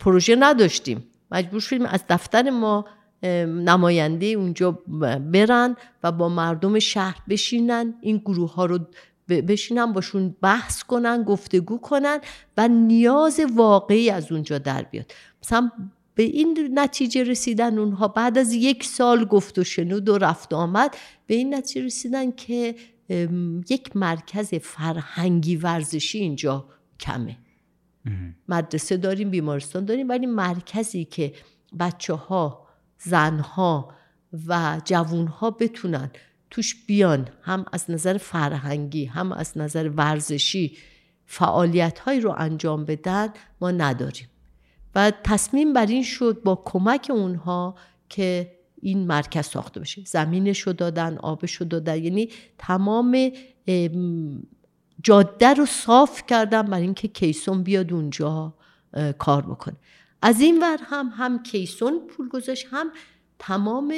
پروژه 0.00 0.36
نداشتیم. 0.36 1.04
مجبور 1.30 1.60
شدیم 1.60 1.86
از 1.86 2.04
دفتر 2.08 2.50
ما 2.50 2.84
نماینده 3.46 4.26
اونجا 4.26 4.70
برن 5.32 5.76
و 6.02 6.12
با 6.12 6.28
مردم 6.28 6.78
شهر 6.78 7.22
بشینن. 7.28 7.94
این 8.00 8.16
گروه 8.16 8.54
ها 8.54 8.66
رو 8.66 8.78
بشینن 9.28 9.92
باشون 9.92 10.36
بحث 10.42 10.82
کنن 10.82 11.22
گفتگو 11.22 11.78
کنن 11.78 12.18
و 12.56 12.68
نیاز 12.68 13.40
واقعی 13.54 14.10
از 14.10 14.32
اونجا 14.32 14.58
در 14.58 14.82
بیاد. 14.82 15.12
مثلا 15.42 15.70
به 16.14 16.22
این 16.22 16.70
نتیجه 16.74 17.22
رسیدن 17.22 17.78
اونها 17.78 18.08
بعد 18.08 18.38
از 18.38 18.52
یک 18.52 18.84
سال 18.84 19.24
گفت 19.24 19.58
و 19.58 19.64
شنود 19.64 20.08
و 20.08 20.18
رفت 20.18 20.52
آمد 20.52 20.96
به 21.26 21.34
این 21.34 21.54
نتیجه 21.54 21.86
رسیدن 21.86 22.30
که 22.30 22.74
یک 23.70 23.96
مرکز 23.96 24.54
فرهنگی 24.54 25.56
ورزشی 25.56 26.18
اینجا 26.18 26.64
کمه. 27.00 27.36
مدرسه 28.48 28.96
داریم 28.96 29.30
بیمارستان 29.30 29.84
داریم 29.84 30.08
ولی 30.08 30.26
مرکزی 30.26 31.04
که 31.04 31.32
بچه 31.78 32.14
ها 32.14 32.66
زن 32.98 33.38
ها 33.38 33.94
و 34.46 34.80
جوون 34.84 35.26
ها 35.26 35.50
بتونن 35.50 36.10
توش 36.50 36.84
بیان 36.86 37.28
هم 37.42 37.64
از 37.72 37.90
نظر 37.90 38.18
فرهنگی 38.18 39.04
هم 39.04 39.32
از 39.32 39.58
نظر 39.58 39.88
ورزشی 39.88 40.76
فعالیت 41.26 41.98
هایی 41.98 42.20
رو 42.20 42.34
انجام 42.38 42.84
بدن 42.84 43.28
ما 43.60 43.70
نداریم. 43.70 44.28
و 44.94 45.12
تصمیم 45.24 45.72
بر 45.72 45.86
این 45.86 46.02
شد 46.02 46.40
با 46.44 46.62
کمک 46.64 47.10
اونها 47.14 47.74
که 48.08 48.52
این 48.82 49.06
مرکز 49.06 49.46
ساخته 49.46 49.80
بشه. 49.80 50.02
زمینش 50.04 50.68
دادن 50.68 51.18
آبش 51.18 51.62
دادن 51.62 52.04
یعنی 52.04 52.28
تمام 52.58 53.30
جاده 55.02 55.54
رو 55.54 55.66
صاف 55.66 56.22
کردم 56.26 56.62
برای 56.62 56.82
اینکه 56.82 57.08
کیسون 57.08 57.62
بیاد 57.62 57.92
اونجا 57.92 58.54
کار 59.18 59.42
بکنه. 59.42 59.76
از 60.22 60.40
این 60.40 60.62
ور 60.62 60.78
هم 60.82 61.12
هم 61.16 61.42
کیسون 61.42 62.06
پول 62.06 62.28
گذاشت 62.28 62.66
هم 62.70 62.90
تمام 63.38 63.94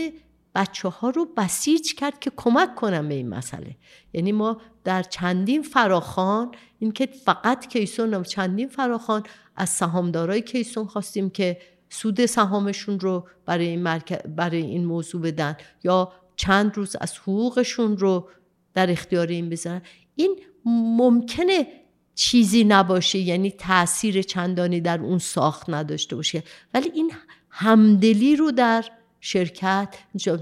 بچه 0.55 0.88
ها 0.88 1.11
رو 1.11 1.24
بسیج 1.36 1.94
کرد 1.94 2.18
که 2.18 2.32
کمک 2.36 2.74
کنم 2.74 3.09
به 3.09 3.14
این 3.14 3.28
مسئله. 3.28 3.76
یعنی 4.12 4.32
ما 4.32 4.61
در 4.84 5.03
چندین 5.03 5.62
فراخان 5.62 6.50
اینکه 6.78 7.07
فقط 7.07 7.66
کیسون 7.66 8.22
چندین 8.22 8.68
فراخان 8.68 9.22
از 9.57 9.68
سهامدارای 9.68 10.42
کیسون 10.42 10.86
خواستیم 10.86 11.30
که 11.30 11.59
سود 11.88 12.26
سهامشون 12.26 13.00
رو 13.00 13.28
برای 13.46 13.66
این, 13.66 13.98
برای 14.36 14.62
این 14.62 14.84
موضوع 14.84 15.22
بدن 15.22 15.57
یا 15.84 16.12
چند 16.36 16.76
روز 16.76 16.96
از 17.00 17.18
حقوقشون 17.18 17.96
رو 17.98 18.28
در 18.74 18.90
اختیار 18.90 19.26
این 19.26 19.48
بذارن. 19.48 19.82
این 20.14 20.40
ممکنه 20.66 21.66
چیزی 22.14 22.64
نباشه 22.64 23.18
یعنی 23.18 23.50
تاثیر 23.50 24.22
چندانی 24.22 24.80
در 24.80 25.00
اون 25.00 25.18
ساخت 25.18 25.70
نداشته 25.70 26.16
باشه. 26.16 26.42
ولی 26.74 26.90
این 26.94 27.12
همدلی 27.50 28.36
رو 28.36 28.50
در 28.50 28.84
شرکت 29.20 29.94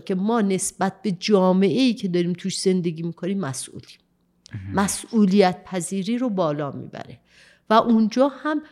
که 0.06 0.14
ما 0.14 0.40
نسبت 0.40 1.02
به 1.02 1.12
جامعه 1.12 1.80
ای 1.80 1.94
که 1.94 2.08
داریم 2.08 2.32
توش 2.32 2.60
زندگی 2.60 3.02
می‌کنیم 3.02 3.38
مسئولیم. 3.38 3.98
مسئولیت 4.74 5.64
پذیری 5.64 6.18
رو 6.18 6.30
بالا 6.30 6.70
می‌بره. 6.70 7.18
و 7.70 7.74
اونجا 7.74 8.28
هم 8.28 8.62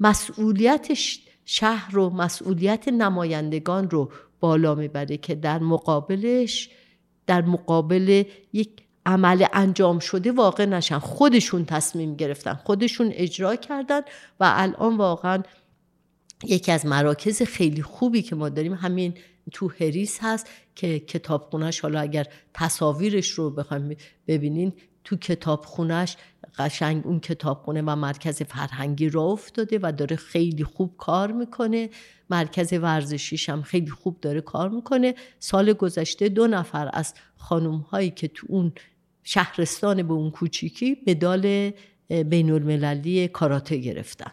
مسئولیتش 0.00 1.20
شهر 1.44 1.92
رو 1.92 2.10
مسئولیت 2.10 2.88
نمایندگان 2.88 3.90
رو 3.90 4.12
بالا 4.40 4.74
می‌بره 4.74 5.16
که 5.16 5.34
در 5.34 5.58
مقابلش 5.58 6.70
در 7.26 7.42
مقابل 7.42 8.24
یک 8.52 8.70
عمل 9.08 9.46
انجام 9.52 9.98
شده 9.98 10.32
واقع 10.32 10.64
نشن. 10.64 10.98
خودشون 10.98 11.64
تصمیم 11.64 12.16
گرفتن 12.16 12.54
خودشون 12.54 13.10
اجرا 13.12 13.56
کردن 13.56 14.00
و 14.40 14.52
الان 14.56 14.96
واقعا 14.96 15.42
یکی 16.44 16.72
از 16.72 16.86
مراکز 16.86 17.42
خیلی 17.42 17.82
خوبی 17.82 18.22
که 18.22 18.36
ما 18.36 18.48
داریم 18.48 18.74
همین 18.74 19.14
تو 19.52 19.70
هریس 19.80 20.18
هست 20.22 20.46
که 20.74 20.98
کتابخونهش 20.98 21.80
حالا 21.80 22.00
اگر 22.00 22.26
تصاویرش 22.54 23.30
رو 23.30 23.50
بخوایم 23.50 23.96
ببینین 24.26 24.72
تو 25.04 25.16
کتابخونهش 25.16 26.16
قشنگ 26.58 27.06
اون 27.06 27.20
کتابخونه 27.20 27.82
و 27.82 27.96
مرکز 27.96 28.42
فرهنگی 28.42 29.08
را 29.08 29.22
افتاده 29.22 29.78
و 29.82 29.92
داره 29.92 30.16
خیلی 30.16 30.64
خوب 30.64 30.94
کار 30.98 31.32
می‌کنه. 31.32 31.90
مرکز 32.30 32.72
ورزشیش 32.72 33.48
هم 33.48 33.62
خیلی 33.62 33.90
خوب 33.90 34.20
داره 34.20 34.40
کار 34.40 34.68
می‌کنه. 34.68 35.14
سال 35.38 35.72
گذشته 35.72 36.28
دو 36.28 36.46
نفر 36.46 36.90
از 36.92 37.14
خانوم 37.36 37.80
هایی 37.80 38.10
که 38.10 38.28
تو 38.28 38.46
اون 38.50 38.72
شهرستان 39.28 40.02
به 40.02 40.12
اون 40.12 40.30
کوچیکی 40.30 40.96
مدال 41.06 41.70
بین 42.08 42.50
المللی 42.50 43.28
کاراته 43.28 43.76
گرفتن. 43.76 44.30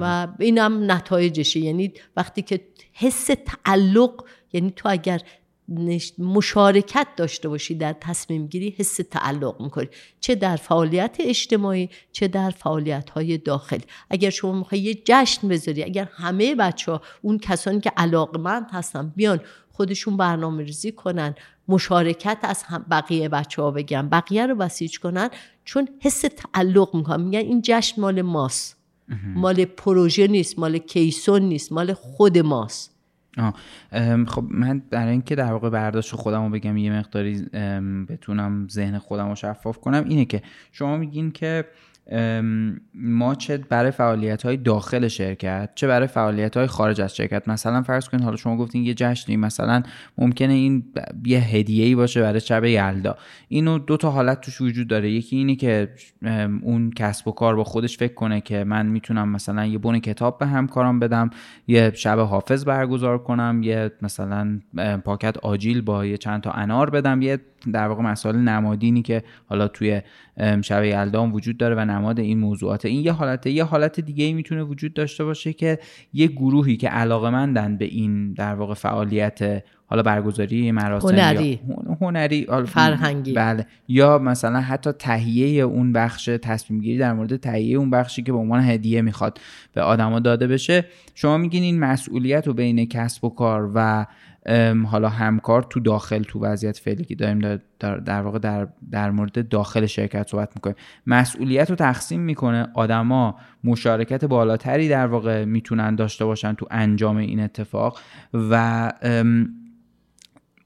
و 0.00 0.28
اینم 0.38 0.92
نتایجشه 0.92 1.60
یعنی 1.60 1.92
وقتی 2.16 2.42
که 2.42 2.60
حس 2.92 3.30
تعلق 3.46 4.24
یعنی 4.52 4.72
تو 4.76 4.88
اگر 4.88 5.20
مشارکت 6.18 7.06
داشته 7.16 7.48
باشی 7.48 7.74
در 7.74 7.92
تصمیم 8.00 8.46
گیری 8.46 8.74
حس 8.78 8.96
تعلق 9.10 9.60
می‌کنی. 9.60 9.88
چه 10.20 10.34
در 10.34 10.56
فعالیت 10.56 11.16
اجتماعی 11.20 11.90
چه 12.12 12.28
در 12.28 12.50
فعالیت 12.50 13.10
های 13.10 13.38
داخلی. 13.38 13.84
اگر 14.10 14.30
شما 14.30 14.52
می‌خوای 14.52 14.80
یه 14.80 14.94
جشن 15.04 15.48
بذاری 15.48 15.84
اگر 15.84 16.08
همه 16.12 16.54
بچه 16.54 16.92
ها 16.92 17.02
اون 17.22 17.38
کسانی 17.38 17.80
که 17.80 17.92
علاقمند 17.96 18.66
هستن 18.72 19.12
بیان 19.16 19.40
خودشون 19.78 20.16
برنامه 20.16 20.62
ریزی 20.62 20.92
کنن 20.92 21.34
مشارکت 21.68 22.38
از 22.42 22.64
بقیه 22.90 23.28
بچه 23.28 23.62
ها 23.62 23.70
بگن. 23.70 24.08
بقیه 24.08 24.46
رو 24.46 24.54
بسیج 24.54 24.98
کنن 24.98 25.28
چون 25.64 25.88
حس 26.00 26.20
تعلق 26.20 26.94
می‌کنن. 26.94 27.22
میگن 27.22 27.38
این 27.38 27.62
جشن 27.64 28.00
مال 28.00 28.22
ماست. 28.22 28.76
مال 29.34 29.64
پروژه 29.64 30.26
نیست 30.26 30.58
مال 30.58 30.78
کیسون 30.78 31.42
نیست 31.42 31.72
مال 31.72 31.92
خود 31.92 32.38
ماست. 32.38 32.94
خب 34.26 34.44
من 34.50 34.82
برای 34.90 35.10
اینکه 35.10 35.34
در 35.34 35.52
واقع 35.52 35.70
برداشت 35.70 36.14
خودم 36.14 36.44
رو 36.44 36.50
بگم 36.50 36.76
یه 36.76 36.92
مقداری 36.92 37.42
بتونم 38.08 38.68
ذهن 38.70 38.98
خودم 38.98 39.28
رو 39.28 39.34
شفاف 39.34 39.78
کنم 39.78 40.04
اینه 40.08 40.24
که 40.24 40.42
شما 40.72 40.96
میگین 40.96 41.30
که 41.30 41.64
ما 42.94 43.34
چه 43.34 43.58
برای 43.58 43.90
فعالیت 43.90 44.42
های 44.42 44.56
داخل 44.56 45.08
شرکت 45.08 45.70
چه 45.74 45.86
برای 45.86 46.06
فعالیت 46.06 46.56
های 46.56 46.66
خارج 46.66 47.00
از 47.00 47.16
شرکت. 47.16 47.48
مثلا 47.48 47.82
فرض 47.82 48.08
کنید 48.08 48.24
حالا 48.24 48.36
شما 48.36 48.56
گفتین 48.56 48.84
یه 48.84 48.94
جشنی 48.94 49.36
مثلا 49.36 49.82
ممکنه 50.18 50.52
این 50.52 50.84
یه 51.26 51.38
هدیه 51.38 51.84
ای 51.84 51.94
باشه 51.94 52.20
برای 52.20 52.40
شب 52.40 52.64
یلدا. 52.64 53.16
اینو 53.48 53.78
دو 53.78 53.96
تا 53.96 54.10
حالت 54.10 54.40
توش 54.40 54.60
وجود 54.60 54.88
داره. 54.88 55.10
یکی 55.10 55.36
اینه 55.36 55.56
که 55.56 55.88
اون 56.62 56.90
کسب 56.90 57.28
و 57.28 57.32
کار 57.32 57.56
با 57.56 57.64
خودش 57.64 57.98
فکر 57.98 58.14
کنه 58.14 58.40
که 58.40 58.64
من 58.64 58.86
می‌تونم 58.86 59.28
مثلا 59.28 59.66
یه 59.66 59.78
بون 59.78 59.98
کتاب 59.98 60.38
به 60.38 60.46
همکارم 60.46 61.00
بدم 61.00 61.30
یه 61.66 61.92
شب 61.94 62.18
حافظ 62.18 62.64
برگزار 62.64 63.18
کنم 63.18 63.60
یه 63.62 63.90
مثلا 64.02 64.60
پاکت 65.04 65.38
آجیل 65.38 65.80
با 65.80 66.06
یه 66.06 66.16
چند 66.16 66.42
تا 66.42 66.50
انار 66.50 66.90
بدم. 66.90 67.22
یه 67.22 67.38
در 67.72 67.88
واقع 67.88 68.02
مسائل 68.02 68.36
نمادینی 68.36 69.02
که 69.02 69.22
حالا 69.46 69.68
توی 69.68 70.02
شب 70.62 70.84
یلدا 70.84 71.26
وجود 71.26 71.56
داره 71.56 71.74
و 71.74 71.84
نماد 71.84 72.20
این 72.20 72.38
موضوعات 72.38 72.84
این 72.84 73.04
یه 73.04 73.12
حالت 73.12 73.46
یه 73.46 73.64
حالت 73.64 74.00
دیگه 74.00 74.24
ای 74.24 74.32
می‌تونه 74.32 74.62
وجود 74.62 74.94
داشته 74.94 75.24
باشه 75.24 75.52
که 75.52 75.78
یه 76.12 76.26
گروهی 76.26 76.76
که 76.76 76.88
علاقه 76.88 77.30
مندن 77.30 77.76
به 77.76 77.84
این 77.84 78.32
در 78.32 78.54
واقع 78.54 78.74
فعالیت 78.74 79.64
حالا 79.86 80.02
برگزاری 80.02 80.72
مراسم 80.72 81.08
هنری. 81.08 81.60
هنری 82.00 82.46
فرهنگی. 82.66 83.32
بله. 83.32 83.66
یا 83.88 84.18
مثلا 84.18 84.60
حتی 84.60 84.92
تهیه 84.92 85.62
اون 85.62 85.92
بخش 85.92 86.24
تصمیم 86.24 86.80
گیری 86.80 86.98
در 86.98 87.12
مورد 87.12 87.36
تهیه 87.36 87.78
اون 87.78 87.90
بخشی 87.90 88.22
که 88.22 88.32
به 88.32 88.38
عنوان 88.38 88.60
هدیه 88.60 89.02
می‌خواد 89.02 89.38
به 89.74 89.82
آدما 89.82 90.20
داده 90.20 90.46
بشه. 90.46 90.84
شما 91.14 91.36
میگین 91.36 91.62
این 91.62 91.78
مسئولیت 91.78 92.46
رو 92.46 92.54
بین 92.54 92.86
کسب 92.86 93.24
و 93.24 93.28
کار 93.28 93.70
و 93.74 94.06
حالا 94.86 95.08
همکار 95.08 95.62
تو 95.62 95.80
داخل 95.80 96.22
تو 96.22 96.40
وضعیت 96.40 96.78
فعلی 96.78 97.04
که 97.04 97.14
داریم 97.14 97.38
در, 97.80 97.96
در 97.96 98.22
واقع 98.22 98.38
در, 98.38 98.68
در 98.90 99.10
مورد 99.10 99.48
داخل 99.48 99.86
شرکت 99.86 100.28
صحبت 100.28 100.50
می‌کنیم. 100.54 100.76
مسئولیت 101.06 101.70
رو 101.70 101.76
تقسیم 101.76 102.20
می‌کنه. 102.20 102.68
آدما 102.74 103.36
مشارکت 103.64 104.24
بالاتری 104.24 104.88
در 104.88 105.06
واقع 105.06 105.44
می‌تونن 105.44 105.94
داشته 105.94 106.24
باشن 106.24 106.52
تو 106.52 106.66
انجام 106.70 107.16
این 107.16 107.40
اتفاق 107.40 107.98
و 108.34 108.92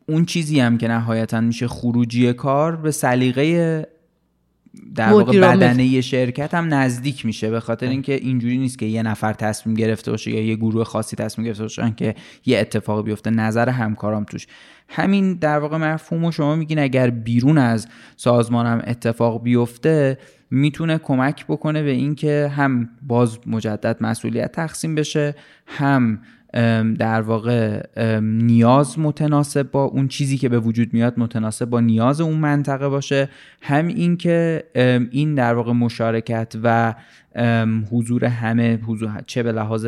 اون 0.08 0.24
چیزی 0.24 0.60
هم 0.60 0.78
که 0.78 0.88
نهایتا 0.88 1.40
میشه 1.40 1.68
خروجی 1.68 2.32
کار 2.32 2.76
به 2.76 2.90
سلیقه 2.90 3.86
در 4.94 5.12
واقع 5.12 5.40
بدنه 5.40 6.00
شرکت 6.00 6.54
هم 6.54 6.74
نزدیک 6.74 7.26
میشه 7.26 7.50
به 7.50 7.60
خاطر 7.60 7.86
اینکه 7.88 8.14
اینجوری 8.14 8.58
نیست 8.58 8.78
که 8.78 8.86
یه 8.86 9.02
نفر 9.02 9.32
تصمیم 9.32 9.74
گرفته 9.74 10.10
باشه 10.10 10.30
یا 10.30 10.46
یه 10.46 10.56
گروه 10.56 10.84
خاصی 10.84 11.16
تصمیم 11.16 11.46
گرفته 11.46 11.62
باشن 11.62 11.94
که 11.94 12.14
یه 12.46 12.58
اتفاق 12.58 13.04
بیفته 13.04 13.30
نظر 13.30 13.68
همکارام 13.68 14.24
توش. 14.24 14.46
همین 14.88 15.34
در 15.34 15.58
واقع 15.58 15.76
مفهوم 15.76 16.30
شما 16.30 16.56
میگین 16.56 16.78
اگر 16.78 17.10
بیرون 17.10 17.58
از 17.58 17.88
سازمانم 18.16 18.82
اتفاق 18.86 19.42
بیفته 19.42 20.18
می‌تونه 20.50 20.98
کمک 20.98 21.46
بکنه 21.46 21.82
به 21.82 21.90
اینکه 21.90 22.52
هم 22.56 22.88
باز 23.02 23.38
مجدد 23.46 23.96
مسئولیت 24.00 24.52
تقسیم 24.52 24.94
بشه 24.94 25.34
هم 25.66 26.20
در 26.98 27.20
واقع 27.20 27.82
نیاز 28.20 28.98
متناسب 28.98 29.70
با 29.70 29.84
اون 29.84 30.08
چیزی 30.08 30.38
که 30.38 30.48
به 30.48 30.58
وجود 30.58 30.94
میاد 30.94 31.14
متناسب 31.16 31.64
با 31.64 31.80
نیاز 31.80 32.20
اون 32.20 32.38
منطقه 32.38 32.88
باشه. 32.88 33.28
هم 33.60 33.86
این 33.86 34.16
که 34.16 34.64
این 35.10 35.34
در 35.34 35.54
واقع 35.54 35.72
مشارکت 35.72 36.54
و 36.62 36.94
حضور 37.90 38.24
همه 38.24 38.76
حضور 38.76 39.22
چه 39.26 39.42
به 39.42 39.52
لحاظ 39.52 39.86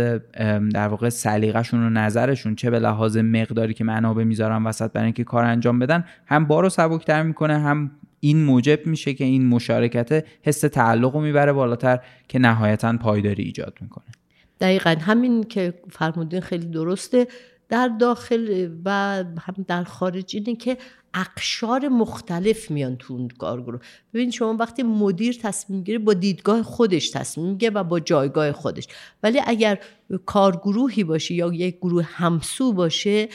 در 0.75 0.89
واقع 0.89 1.09
سلیقه‌شون 1.09 1.87
و 1.87 1.91
نظرشون 1.91 2.55
چه 2.55 2.71
به 2.71 2.79
لحاظ 2.79 3.17
مقداری 3.17 3.75
که 3.75 3.85
منابع 3.85 4.25
می‌ذارن 4.25 4.65
وسط 4.65 4.93
برای 4.93 5.05
اینکه 5.05 5.25
کار 5.25 5.45
انجام 5.45 5.79
بدن 5.79 6.05
هم 6.27 6.45
بارو 6.45 6.69
سبکتر 6.69 7.23
می‌کنه 7.23 7.59
هم 7.59 7.91
این 8.21 8.45
موجب 8.45 8.87
میشه 8.87 9.15
که 9.15 9.25
این 9.25 9.47
مشارکت 9.47 10.25
حس 10.43 10.61
تعلق 10.61 11.15
رو 11.15 11.21
می‌بره 11.21 11.53
بالاتر 11.53 11.99
که 12.29 12.39
نهایتا 12.39 12.97
پایداری 12.97 13.43
ایجاد 13.43 13.79
می‌کنه. 13.81 14.05
دقیقا 14.65 14.97
همین 15.01 15.43
که 15.43 15.75
فرمودین 15.91 16.41
خیلی 16.41 16.67
درسته. 16.67 17.29
در 17.69 17.89
داخل 17.89 18.71
و 18.85 18.91
هم 19.41 19.65
در 19.69 19.85
خارج 19.85 20.37
اینه 20.37 20.57
که 20.57 20.79
اقشار 21.15 21.89
مختلف 21.89 22.71
میان 22.71 22.97
تو 22.97 23.15
اون 23.15 23.29
کارگروه. 23.29 23.81
ببین 24.15 24.31
شما 24.31 24.57
وقتی 24.57 24.83
مدیر 24.83 25.39
تصمیم 25.43 25.83
گیره 25.83 25.99
با 25.99 26.15
دیدگاه 26.15 26.63
خودش 26.63 27.11
تصمیم 27.11 27.47
میگه 27.47 27.71
و 27.71 27.85
با 27.85 28.01
جایگاه 28.01 28.53
خودش. 28.53 28.87
ولی 29.23 29.41
اگر 29.47 29.79
کارگروهی 30.27 31.05
باشه 31.05 31.35
یا 31.35 31.53
یک 31.53 31.77
گروه 31.77 32.05
همسو 32.05 32.73
باشه 32.73 33.29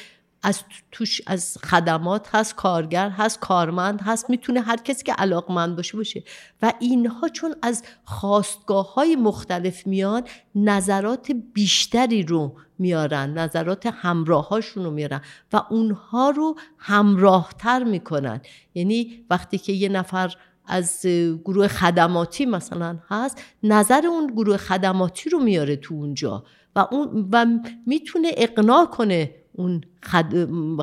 از 0.43 0.61
توش 0.91 1.21
از 1.27 1.57
خدمات 1.57 2.35
هست 2.35 2.55
کارگر 2.55 3.09
هست 3.09 3.39
کارمند 3.39 4.01
هست 4.01 4.29
می‌تونه 4.29 4.61
هر 4.61 4.77
کسی 4.77 5.03
که 5.03 5.13
علاقمند 5.13 5.75
باشه 5.75 5.97
باشه. 5.97 6.23
و 6.61 6.73
اینها 6.79 7.29
چون 7.29 7.55
از 7.61 7.83
خواستگاه 8.03 8.93
های 8.93 9.15
مختلف 9.15 9.87
میان 9.87 10.23
نظرات 10.55 11.31
بیشتری 11.53 12.23
رو 12.23 12.55
میارن 12.79 13.33
نظرات 13.33 13.85
همراهاشون 13.85 14.83
رو 14.83 14.91
میارن 14.91 15.21
و 15.53 15.61
اونها 15.69 16.29
رو 16.29 16.55
همراهتر 16.77 17.83
می‌کنن. 17.83 18.41
یعنی 18.73 19.25
وقتی 19.29 19.57
که 19.57 19.73
یه 19.73 19.89
نفر 19.89 20.35
از 20.65 21.05
گروه 21.45 21.67
خدماتی 21.67 22.45
مثلا 22.45 22.99
هست 23.09 23.41
نظر 23.63 24.07
اون 24.07 24.27
گروه 24.27 24.57
خدماتی 24.57 25.29
رو 25.29 25.39
میاره 25.39 25.75
تو 25.75 25.93
اونجا 25.93 26.43
و 26.75 26.87
اون 26.91 27.29
و 27.31 27.45
می‌تونه 27.85 28.31
اقناع 28.37 28.85
کنه 28.85 29.35
اون 29.59 29.81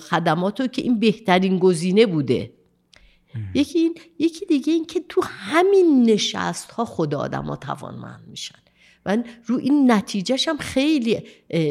خدمات 0.00 0.60
رو 0.60 0.66
که 0.66 0.82
این 0.82 1.00
بهترین 1.00 1.58
گزینه 1.58 2.06
بوده. 2.06 2.52
یکی 3.54 3.78
این 3.78 3.94
یکی 4.18 4.46
دیگه 4.46 4.72
این 4.72 4.84
که 4.84 5.04
تو 5.08 5.22
همین 5.24 6.02
نشست 6.02 6.70
ها 6.70 6.84
خدا 6.84 7.18
آدم 7.18 7.44
ها 7.44 7.56
توانمند 7.56 8.24
میشن. 8.28 8.58
و 9.06 9.16
رو 9.46 9.56
این 9.56 9.92
نتیجهش 9.92 10.48
هم 10.48 10.56
خیلی 10.58 11.22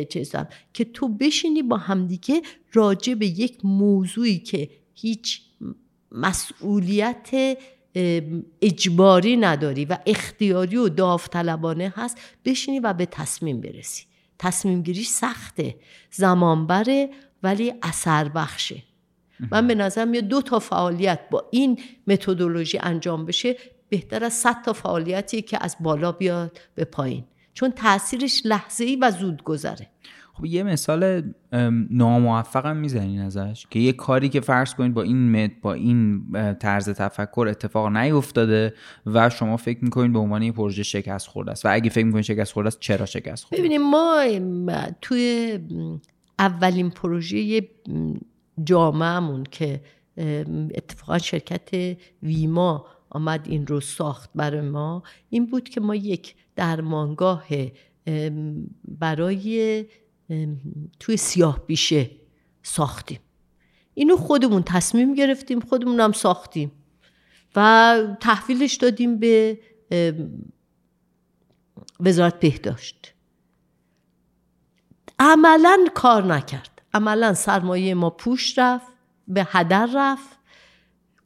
چیزم 0.10 0.48
که 0.73 0.86
تو 0.86 1.07
بشینی 1.07 1.64
با 1.64 1.77
همدیگه 1.77 2.41
راجع 2.73 3.14
به 3.14 3.26
یک 3.26 3.57
موضوعی 3.64 4.40
که 4.40 4.69
هیچ 4.94 5.41
مسئولیت 6.11 7.57
اجباری 8.61 9.38
نداری 9.38 9.86
و 9.86 9.98
اختیاری 10.06 10.77
و 10.77 10.90
داوطلبانه 10.90 11.94
هست 11.95 12.18
بشینی 12.45 12.80
و 12.80 12.94
به 12.94 13.06
تصمیم 13.06 13.61
برسی. 13.61 14.06
تصمیم 14.40 14.82
گیریش 14.82 15.07
سخته. 15.07 15.76
زمان 16.12 16.68
بره 16.68 17.10
ولی 17.44 17.74
اثر 17.82 18.30
بخشه. 18.30 18.84
من 19.52 19.68
به 19.68 19.76
نظرم 19.76 20.14
یه 20.14 20.22
دو 20.22 20.41
تا 20.41 20.60
فعالیت 20.60 21.20
با 21.32 21.45
این 21.52 21.80
متدولوژی 22.07 22.78
انجام 22.78 23.26
بشه 23.26 23.56
بهتر 23.90 24.24
از 24.24 24.34
صد 24.34 24.62
تا 24.62 24.74
فعالیتی 24.74 25.41
که 25.41 25.57
از 25.62 25.76
بالا 25.80 26.12
بیاد 26.12 26.60
به 26.76 26.86
پایین. 26.86 27.24
چون 27.53 27.72
تاثیرش 27.72 28.41
لحظه 28.45 28.84
ای 28.84 28.95
و 28.95 29.12
زود 29.12 29.44
گذره 29.44 29.88
خب 30.38 30.45
یه 30.45 30.64
مثال 30.64 31.32
ناموفقم 31.90 32.78
می‌زنین 32.78 33.20
ازش 33.20 33.66
که 33.70 33.80
یه 33.80 33.94
کاری 33.94 34.30
که 34.30 34.40
فرض 34.40 34.74
کنید 34.74 34.94
با 34.94 35.02
این 35.02 35.32
مت 35.32 35.52
با 35.62 35.74
این 35.74 36.26
طرز 36.60 36.90
تفکر 36.90 37.48
اتفاق 37.49 37.88
نیفتاده 37.88 38.74
و 39.06 39.30
شما 39.30 39.57
فکر 39.57 39.84
می‌کنید 39.84 40.14
به 40.14 40.20
عنوان 40.20 40.44
یه 40.44 40.52
پروژه 40.52 40.84
شکست 40.84 41.28
خورده 41.28 41.52
است. 41.52 41.66
و 41.66 41.70
اگه 41.72 41.90
فکر 41.90 42.06
می‌کنید 42.06 42.24
شکست 42.24 42.53
خورده 42.53 42.68
است 42.68 42.80
چرا 42.80 43.06
شکست 43.06 43.45
خورده 43.45 43.62
ببینیم 43.62 43.82
ما 43.82 44.26
توی 45.02 45.60
اولین 46.40 46.90
پروژه 46.90 47.68
جامعهمون 48.64 49.44
که 49.52 49.82
اتفاقا 50.76 51.18
شرکت 51.18 51.98
ویما 52.24 52.86
آمد 53.10 53.45
این 53.49 53.68
رو 53.68 53.80
ساخت 53.80 54.30
برای 54.36 54.62
ما 54.62 55.03
این 55.30 55.45
بود 55.45 55.70
که 55.70 55.82
ما 55.82 55.95
یک 55.95 56.36
درمانگاه 56.56 57.45
برای 58.88 59.86
توی 61.00 61.18
سیاه 61.18 61.66
بیشه 61.66 62.12
ساختیم. 62.64 63.20
اینو 63.94 64.18
خودمون 64.18 64.64
تصمیم 64.64 65.14
گرفتیم 65.14 65.60
خودمون 65.60 66.00
هم 66.00 66.12
ساختیم. 66.12 66.72
و 67.56 67.98
تحویلش 68.20 68.76
دادیم 68.76 69.20
به 69.20 69.60
وزارت 72.00 72.40
بهداشت. 72.40 73.14
عملا 75.20 75.86
کار 75.96 76.24
نکرد. 76.24 76.82
عملا 76.94 77.34
سرمایه 77.34 77.94
ما 77.94 78.10
پوش 78.10 78.60
رفت 78.60 78.88
به 79.28 79.48
هدر 79.50 79.90
رفت. 79.94 80.40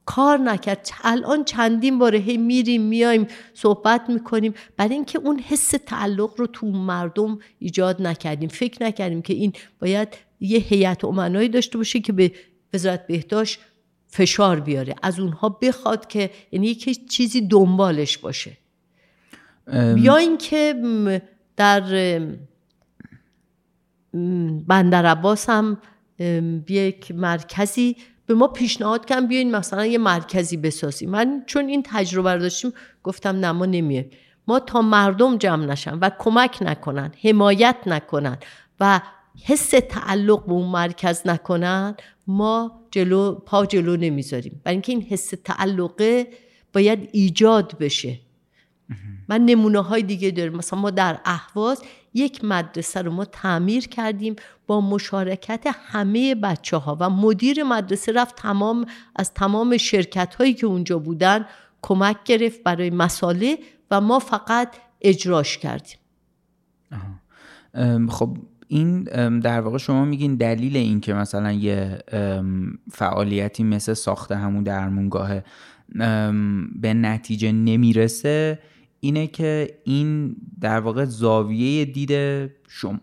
کار 0.10 0.38
نکرد. 0.38 0.90
الان 1.04 1.44
چندین 1.44 2.00
باره 2.00 2.20
هی 2.20 2.38
میریم 2.38 2.82
میایم 2.82 3.28
صحبت 3.54 4.10
می‌کنیم. 4.10 4.54
برای 4.78 4.94
اینکه 4.94 5.20
اون 5.20 5.40
حس 5.40 5.70
تعلق 5.86 6.34
رو 6.38 6.48
تو 6.48 6.68
مردم 6.68 7.40
ایجاد 7.60 8.02
نکردیم. 8.02 8.50
فکر 8.50 8.84
نکردیم 8.84 9.22
که 9.22 9.34
این 9.34 9.54
باید 9.80 10.08
یه 10.40 10.60
هیئت 10.60 11.06
امنایی 11.06 11.50
داشته 11.50 11.78
باشه 11.78 12.00
که 12.00 12.14
به 12.14 12.32
وزارت 12.74 13.08
بهداشت 13.08 13.60
فشار 14.08 14.60
بیاره. 14.60 14.96
از 15.04 15.20
اونها 15.20 15.50
بخواد 15.50 16.08
که 16.08 16.30
یعنی 16.52 16.68
یک 16.68 17.10
چیزی 17.10 17.42
دنبالش 17.42 18.18
باشه. 18.18 18.58
یا 19.98 20.16
اینکه 20.16 20.74
در 21.58 21.82
بندر 24.68 25.06
عباس 25.06 25.50
هم 25.50 25.78
یک 26.70 27.12
مرکزی 27.12 27.98
به 28.30 28.36
ما 28.36 28.48
پیشنهاد 28.48 29.06
کردن 29.06 29.28
بیاین 29.28 29.56
مثلا 29.56 29.86
یه 29.86 29.98
مرکزی 29.98 30.58
بسازیم. 30.58 31.10
من 31.10 31.44
چون 31.48 31.68
این 31.68 31.84
تجربه 31.86 32.34
رو 32.34 32.40
داشتیم 32.40 32.74
گفتم 33.04 33.30
نه 33.30 33.52
ما 33.52 33.66
نمیایم. 33.66 34.10
ما 34.48 34.60
تا 34.60 34.82
مردم 34.82 35.38
جمع 35.38 35.66
نشن 35.66 35.98
و 36.00 36.10
کمک 36.20 36.58
نکنن 36.62 37.12
حمایت 37.24 37.76
نکنن 37.86 38.38
و 38.80 39.02
حس 39.44 39.70
تعلق 39.70 40.46
به 40.46 40.52
اون 40.52 40.70
مرکز 40.70 41.22
نکنن 41.26 41.96
ما 42.28 42.82
جلو 42.92 43.36
پا 43.36 43.66
جلو 43.66 43.98
نمی‌ذاریم. 43.98 44.62
برای 44.64 44.76
اینکه 44.76 44.92
این 44.92 45.02
حس 45.02 45.34
تعلقه 45.44 46.28
باید 46.74 47.10
ایجاد 47.12 47.78
بشه. 47.80 48.20
من 49.30 49.46
نمونه 49.46 49.80
های 49.80 50.02
دیگه 50.02 50.32
داریم 50.32 50.54
مثلا 50.54 50.80
ما 50.80 50.90
در 50.90 51.20
اهواز 51.26 51.84
یک 52.14 52.44
مدرسه 52.44 53.02
رو 53.02 53.12
ما 53.12 53.26
تعمیر 53.26 53.88
کردیم. 53.88 54.36
با 54.70 54.82
مشارکت 54.82 55.68
همه 55.74 56.36
بچه 56.36 56.78
ها 56.78 56.98
و 57.00 57.10
مدیر 57.10 57.64
مدرسه 57.64 58.12
رفت 58.12 58.36
تمام 58.36 58.86
از 59.16 59.34
تمام 59.34 59.78
شرکت 59.78 60.36
هایی 60.36 60.54
که 60.54 60.68
اونجا 60.68 61.00
بودن 61.00 61.46
کمک 61.82 62.18
گرفت 62.26 62.64
برای 62.64 62.90
مساله 62.90 63.58
و 63.92 64.02
ما 64.02 64.20
فقط 64.20 64.76
اجراش 65.02 65.58
کردیم. 65.58 65.98
خب 68.10 68.38
این 68.68 69.04
در 69.40 69.62
واقع 69.62 69.78
شما 69.78 70.06
میگین 70.06 70.36
دلیل 70.36 70.78
این 70.78 71.00
که 71.00 71.14
مثلا 71.14 71.52
یه 71.52 72.00
فعالیتی 72.92 73.64
مثل 73.64 73.94
ساخت 73.94 74.32
همون 74.32 74.64
درمونگاه 74.64 75.30
به 76.82 76.94
نتیجه 76.94 77.52
نمی‌رسه 77.52 78.60
اینه 79.00 79.28
که 79.28 79.70
این 79.84 80.36
در 80.62 80.80
واقع 80.80 81.06
زاویه 81.06 81.86
دید 81.86 82.12
شما 82.68 83.00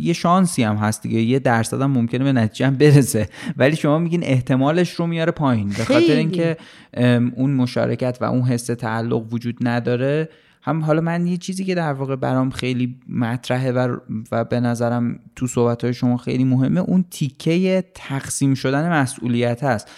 یه 0.00 0.12
شانسی 0.12 0.62
هم 0.62 0.76
هست 0.76 1.02
دیگه 1.02 1.20
یه 1.20 1.38
درصد 1.38 1.80
هم 1.80 1.90
ممکنه 1.90 2.24
به 2.24 2.32
نتیجه 2.32 2.66
هم 2.66 2.76
برسه. 2.76 3.28
ولی 3.56 3.76
شما 3.76 3.98
میگین 3.98 4.24
احتمالش 4.24 4.90
رو 4.90 5.06
میاره 5.06 5.32
پایین. 5.32 5.68
به 5.68 5.84
خاطر 5.84 6.16
اینکه 6.16 6.56
اون 7.36 7.50
مشارکت 7.50 8.18
و 8.20 8.24
اون 8.24 8.42
حس 8.42 8.66
تعلق 8.66 9.32
وجود 9.32 9.56
نداره. 9.60 10.28
هم 10.62 10.84
حالا 10.84 11.00
من 11.00 11.26
یه 11.26 11.36
چیزی 11.36 11.64
که 11.64 11.74
در 11.74 11.92
واقع 11.92 12.16
برام 12.16 12.50
خیلی 12.50 12.96
مطرحه 13.08 13.72
و, 13.72 13.96
و 14.32 14.44
به 14.44 14.60
نظرم 14.60 15.18
تو 15.36 15.46
صحبت 15.46 15.84
های 15.84 15.94
شما 15.94 16.16
خیلی 16.16 16.44
مهمه 16.44 16.80
اون 16.80 17.04
تیکه 17.10 17.84
تقسیم 17.94 18.54
شدن 18.54 18.92
مسئولیت 18.92 19.64
هست. 19.64 19.90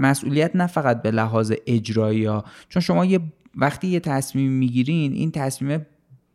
مسئولیت 0.00 0.56
نه 0.56 0.66
فقط 0.66 1.02
به 1.02 1.10
لحاظ 1.10 1.52
اجرایی 1.66 2.24
ها. 2.24 2.44
چون 2.68 2.82
شما 2.82 3.04
یه 3.04 3.20
وقتی 3.56 3.88
یه 3.88 4.00
تصمیم 4.00 4.52
می‌گیرین 4.52 5.12
این 5.12 5.30
تصمیم 5.30 5.86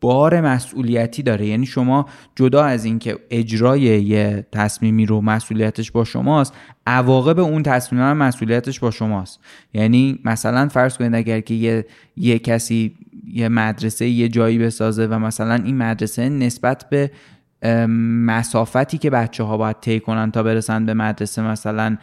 بار 0.01 0.41
مسئولیتی 0.41 1.23
داره. 1.23 1.47
یعنی 1.47 1.65
شما 1.65 2.05
جدا 2.35 2.63
از 2.63 2.85
اینکه 2.85 3.17
اجرای 3.29 3.81
یه 3.81 4.45
تصمیمی 4.51 5.05
رو 5.05 5.21
مسئولیتش 5.21 5.91
با 5.91 6.03
شماست 6.03 6.53
عواقب 6.87 7.39
اون 7.39 7.63
تصمیم 7.63 8.01
هم 8.01 8.17
مسئولیتش 8.17 8.79
با 8.79 8.91
شماست. 8.91 9.39
یعنی 9.73 10.19
مثلا 10.25 10.67
فرض 10.67 10.97
کنید 10.97 11.15
اگر 11.15 11.39
که 11.39 11.53
یه, 11.53 11.85
یه 12.17 12.39
کسی 12.39 12.95
یه 13.27 13.49
مدرسه 13.49 14.07
یه 14.07 14.29
جایی 14.29 14.57
بسازه 14.57 15.07
و 15.07 15.19
مثلا 15.19 15.53
این 15.53 15.77
مدرسه 15.77 16.29
نسبت 16.29 16.89
به 16.89 17.11
مسافتی 18.25 18.97
که 18.97 19.09
بچه 19.09 19.43
ها 19.43 19.57
باید 19.57 19.79
طی 19.81 19.99
کنن 19.99 20.31
تا 20.31 20.43
برسن 20.43 20.85
به 20.85 20.93
مدرسه 20.93 21.41
مثلا 21.41 21.97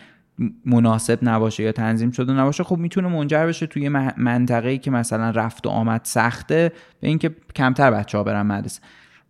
مناسب 0.67 1.19
نباشه 1.23 1.63
یا 1.63 1.73
تنظیم 1.73 2.11
شده 2.11 2.33
نباشه 2.33 2.65
خب 2.65 2.79
می‌تونه 2.79 3.09
منجر 3.09 3.47
بشه 3.47 3.67
توی 3.67 3.89
منطقه 4.17 4.69
ای 4.69 4.79
که 4.79 4.91
مثلا 4.91 5.31
رفت 5.31 5.67
و 5.67 5.71
آمد 5.71 6.01
سخته 6.05 6.73
به 7.01 7.09
اینکه 7.09 7.37
کمتر 7.57 7.91
بچه 7.91 8.19
ها 8.19 8.25
برن 8.25 8.43
مدرسه. 8.43 8.81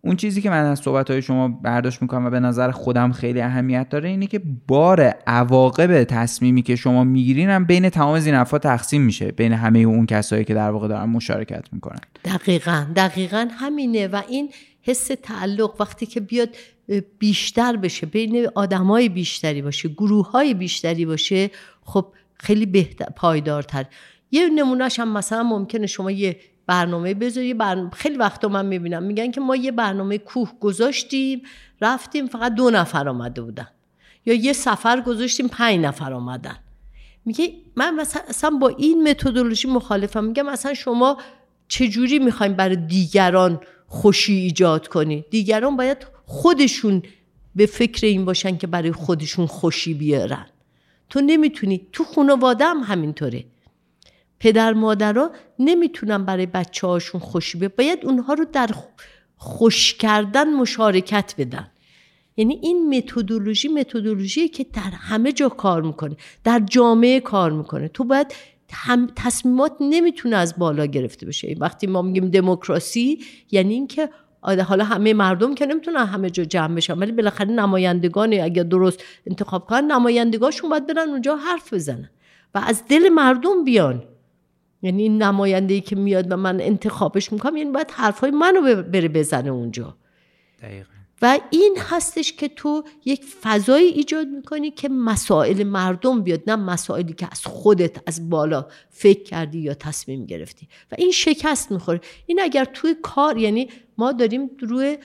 اون 0.01 0.15
چیزی 0.15 0.41
که 0.41 0.49
من 0.49 0.65
از 0.65 0.79
صحبت 0.79 1.11
های 1.11 1.21
شما 1.21 1.47
برداشت 1.47 2.01
می‌کنم 2.01 2.25
و 2.25 2.29
به 2.29 2.39
نظر 2.39 2.71
خودم 2.71 3.11
خیلی 3.11 3.41
اهمیت 3.41 3.89
داره 3.89 4.09
اینه 4.09 4.27
که 4.27 4.41
بار 4.67 5.01
عواقب 5.27 6.03
تصمیمی 6.03 6.61
که 6.61 6.75
شما 6.75 7.03
می‌گیرین 7.03 7.49
هم 7.49 7.65
بین 7.65 7.89
تمام 7.89 8.19
زینفا 8.19 8.57
تقسیم 8.59 9.01
میشه 9.01 9.31
بین 9.31 9.53
همه 9.53 9.79
اون 9.79 10.05
کسایی 10.05 10.43
که 10.43 10.53
در 10.53 10.69
واقع 10.69 10.87
دارن 10.87 11.09
مشارکت 11.09 11.63
می‌کنن. 11.71 11.99
دقیقا 12.25 12.85
دقیقا 12.95 13.47
همینه 13.59 14.07
و 14.07 14.21
این 14.29 14.49
حس 14.81 15.11
تعلق 15.23 15.81
وقتی 15.81 16.05
که 16.05 16.19
بیاد 16.19 16.49
بیشتر 17.19 17.75
بشه 17.75 18.05
بین 18.05 18.47
آدمای 18.55 19.09
بیشتری 19.09 19.61
باشه 19.61 19.89
گروه 19.89 20.31
های 20.31 20.53
بیشتری 20.53 21.05
باشه 21.05 21.51
خب 21.81 22.05
خیلی 22.33 22.65
بهتر 22.65 23.05
پایدارتر. 23.05 23.85
یه 24.31 24.49
نمونهش 24.49 24.99
هم 24.99 25.13
مثلا 25.13 25.43
ممکنه 25.43 25.87
شما 25.87 26.11
یه 26.11 26.39
برنامه 26.67 27.13
بذاری 27.13 27.53
برنامه 27.53 27.89
خیلی 27.89 28.17
وقتا 28.17 28.47
من 28.47 28.65
می‌بینم 28.65 29.03
میگن 29.03 29.31
که 29.31 29.41
ما 29.41 29.55
یه 29.55 29.71
برنامه 29.71 30.17
کوه 30.17 30.51
گذاشتیم 30.59 31.41
رفتیم 31.81 32.27
فقط 32.27 32.55
دو 32.55 32.69
نفر 32.69 33.09
آمده 33.09 33.41
بودن. 33.41 33.67
یا 34.25 34.33
یه 34.33 34.53
سفر 34.53 35.01
گذاشتیم 35.01 35.47
پنج 35.47 35.79
نفر 35.79 36.13
آمدن. 36.13 36.57
میگه 37.25 37.53
من 37.75 37.95
مثلا 37.95 38.49
با 38.49 38.67
این 38.69 39.09
متدولوژی 39.09 39.67
مخالفم. 39.67 40.23
میگم 40.23 40.45
مثلا 40.45 40.73
شما 40.73 41.17
چجوری 41.67 42.19
می‌خوایم 42.19 42.53
برای 42.53 42.75
دیگران 42.75 43.61
خوشی 43.87 44.33
ایجاد 44.33 44.87
کنی؟ 44.87 45.25
دیگران 45.29 45.77
باید 45.77 46.12
خودشون 46.25 47.03
به 47.55 47.65
فکر 47.65 48.07
این 48.07 48.25
باشن 48.25 48.57
که 48.57 48.67
برای 48.67 48.91
خودشون 48.91 49.45
خوشی 49.45 49.93
بیارن. 49.93 50.45
تو 51.09 51.21
نمی‌تونی 51.21 51.87
تو 51.91 52.03
خانواده 52.03 52.65
هم 52.65 52.77
همینطوره. 52.77 53.45
پدر 54.39 54.73
مادرها 54.73 55.31
نمی‌تونن 55.59 56.25
برای 56.25 56.45
بچه 56.45 56.87
هاشون 56.87 57.21
خوشی 57.21 57.57
بیارن 57.57 57.73
باید 57.77 58.05
اونها 58.05 58.33
رو 58.33 58.45
در 58.51 58.69
خوش 59.37 59.93
کردن 59.93 60.53
مشارکت 60.53 61.33
بدن. 61.37 61.67
یعنی 62.37 62.59
این 62.63 62.97
متدولوژی 62.97 63.67
متدولوژی 63.67 64.47
که 64.47 64.65
در 64.73 64.81
همه 64.81 65.31
جا 65.31 65.49
کار 65.49 65.81
می‌کنه 65.81 66.15
در 66.43 66.61
جامعه 66.69 67.19
کار 67.19 67.51
می‌کنه. 67.51 67.87
تو 67.87 68.03
باید 68.03 68.33
هم 68.71 69.07
تصمیمات 69.15 69.71
نمی‌تونه 69.79 70.35
از 70.35 70.53
بالا 70.57 70.85
گرفته 70.85 71.25
بشه. 71.25 71.55
وقتی 71.59 71.87
ما 71.87 72.01
میگیم 72.01 72.29
دموکراسی 72.29 73.19
یعنی 73.51 73.73
اینکه 73.73 74.09
حالا 74.43 74.83
همه 74.83 75.13
مردم 75.13 75.55
که 75.55 75.65
نمی‌تونن 75.65 76.05
همه 76.05 76.29
جا 76.29 76.43
جمع 76.43 76.75
بشن 76.75 76.97
ولی 76.97 77.11
بالاخره 77.11 77.51
نمایندگان 77.51 78.33
اگر 78.33 78.63
درست 78.63 79.03
انتخاب 79.27 79.67
کنن 79.67 79.91
نمایندگاشون 79.91 80.69
باید 80.69 80.87
برن 80.87 81.09
اونجا 81.09 81.35
حرف 81.35 81.73
بزنن 81.73 82.09
و 82.55 82.61
از 82.65 82.83
دل 82.89 83.09
مردم 83.09 83.63
بیان. 83.63 84.03
یعنی 84.81 85.03
این 85.03 85.23
نماینده 85.23 85.73
ای 85.73 85.81
که 85.81 85.95
میاد 85.95 86.31
و 86.31 86.37
من 86.37 86.61
انتخابش 86.61 87.33
می‌کنم 87.33 87.57
یعنی 87.57 87.71
باید 87.71 87.91
حرفای 87.91 88.31
منو 88.31 88.83
بره 88.83 89.07
بزنه 89.07 89.49
اونجا. 89.49 89.97
دقیقا. 90.61 90.89
و 91.21 91.39
این 91.49 91.77
هستش 91.89 92.33
که 92.33 92.47
تو 92.47 92.83
یک 93.05 93.25
فضایی 93.41 93.87
ایجاد 93.87 94.27
می‌کنی 94.27 94.71
که 94.71 94.89
مسائل 94.89 95.63
مردم 95.63 96.21
بیاد 96.21 96.41
نه 96.47 96.55
مسائلی 96.55 97.13
که 97.13 97.27
از 97.31 97.45
خودت 97.45 98.07
از 98.07 98.29
بالا 98.29 98.65
فکر 98.89 99.23
کردی 99.23 99.59
یا 99.59 99.73
تصمیم 99.73 100.25
گرفتی. 100.25 100.67
و 100.91 100.95
این 100.97 101.11
شکست 101.11 101.71
می‌خوره. 101.71 102.01
این 102.25 102.41
اگر 102.41 102.65
توی 102.65 102.95
کار 103.01 103.37
یعنی 103.37 103.69
ما 103.97 104.11
داریم 104.11 104.49
روی 104.59 104.97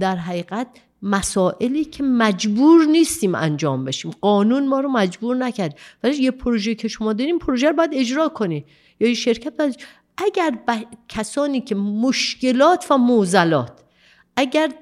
در 0.00 0.16
حقیقت 0.16 0.66
مسائلی 1.02 1.84
که 1.84 2.02
مجبور 2.02 2.84
نیستیم 2.84 3.34
انجام 3.34 3.84
بشیم. 3.84 4.10
قانون 4.20 4.68
ما 4.68 4.80
رو 4.80 4.88
مجبور 4.88 5.36
نکرد. 5.36 5.78
ولی 6.02 6.16
یه 6.16 6.30
پروژه 6.30 6.74
که 6.74 6.88
شما 6.88 7.12
داریم 7.12 7.38
پروژه 7.38 7.68
رو 7.68 7.76
باید 7.76 7.90
اجرا 7.92 8.28
کنی 8.28 8.64
یا 9.00 9.08
یه 9.08 9.14
شرکت 9.14 9.56
باید 9.56 9.76
اگر 10.16 10.58
کسانی 11.08 11.60
که 11.60 11.74
مشکلات 11.74 12.86
و 12.90 12.98
موزلات 12.98 13.72
اگر 14.36 14.72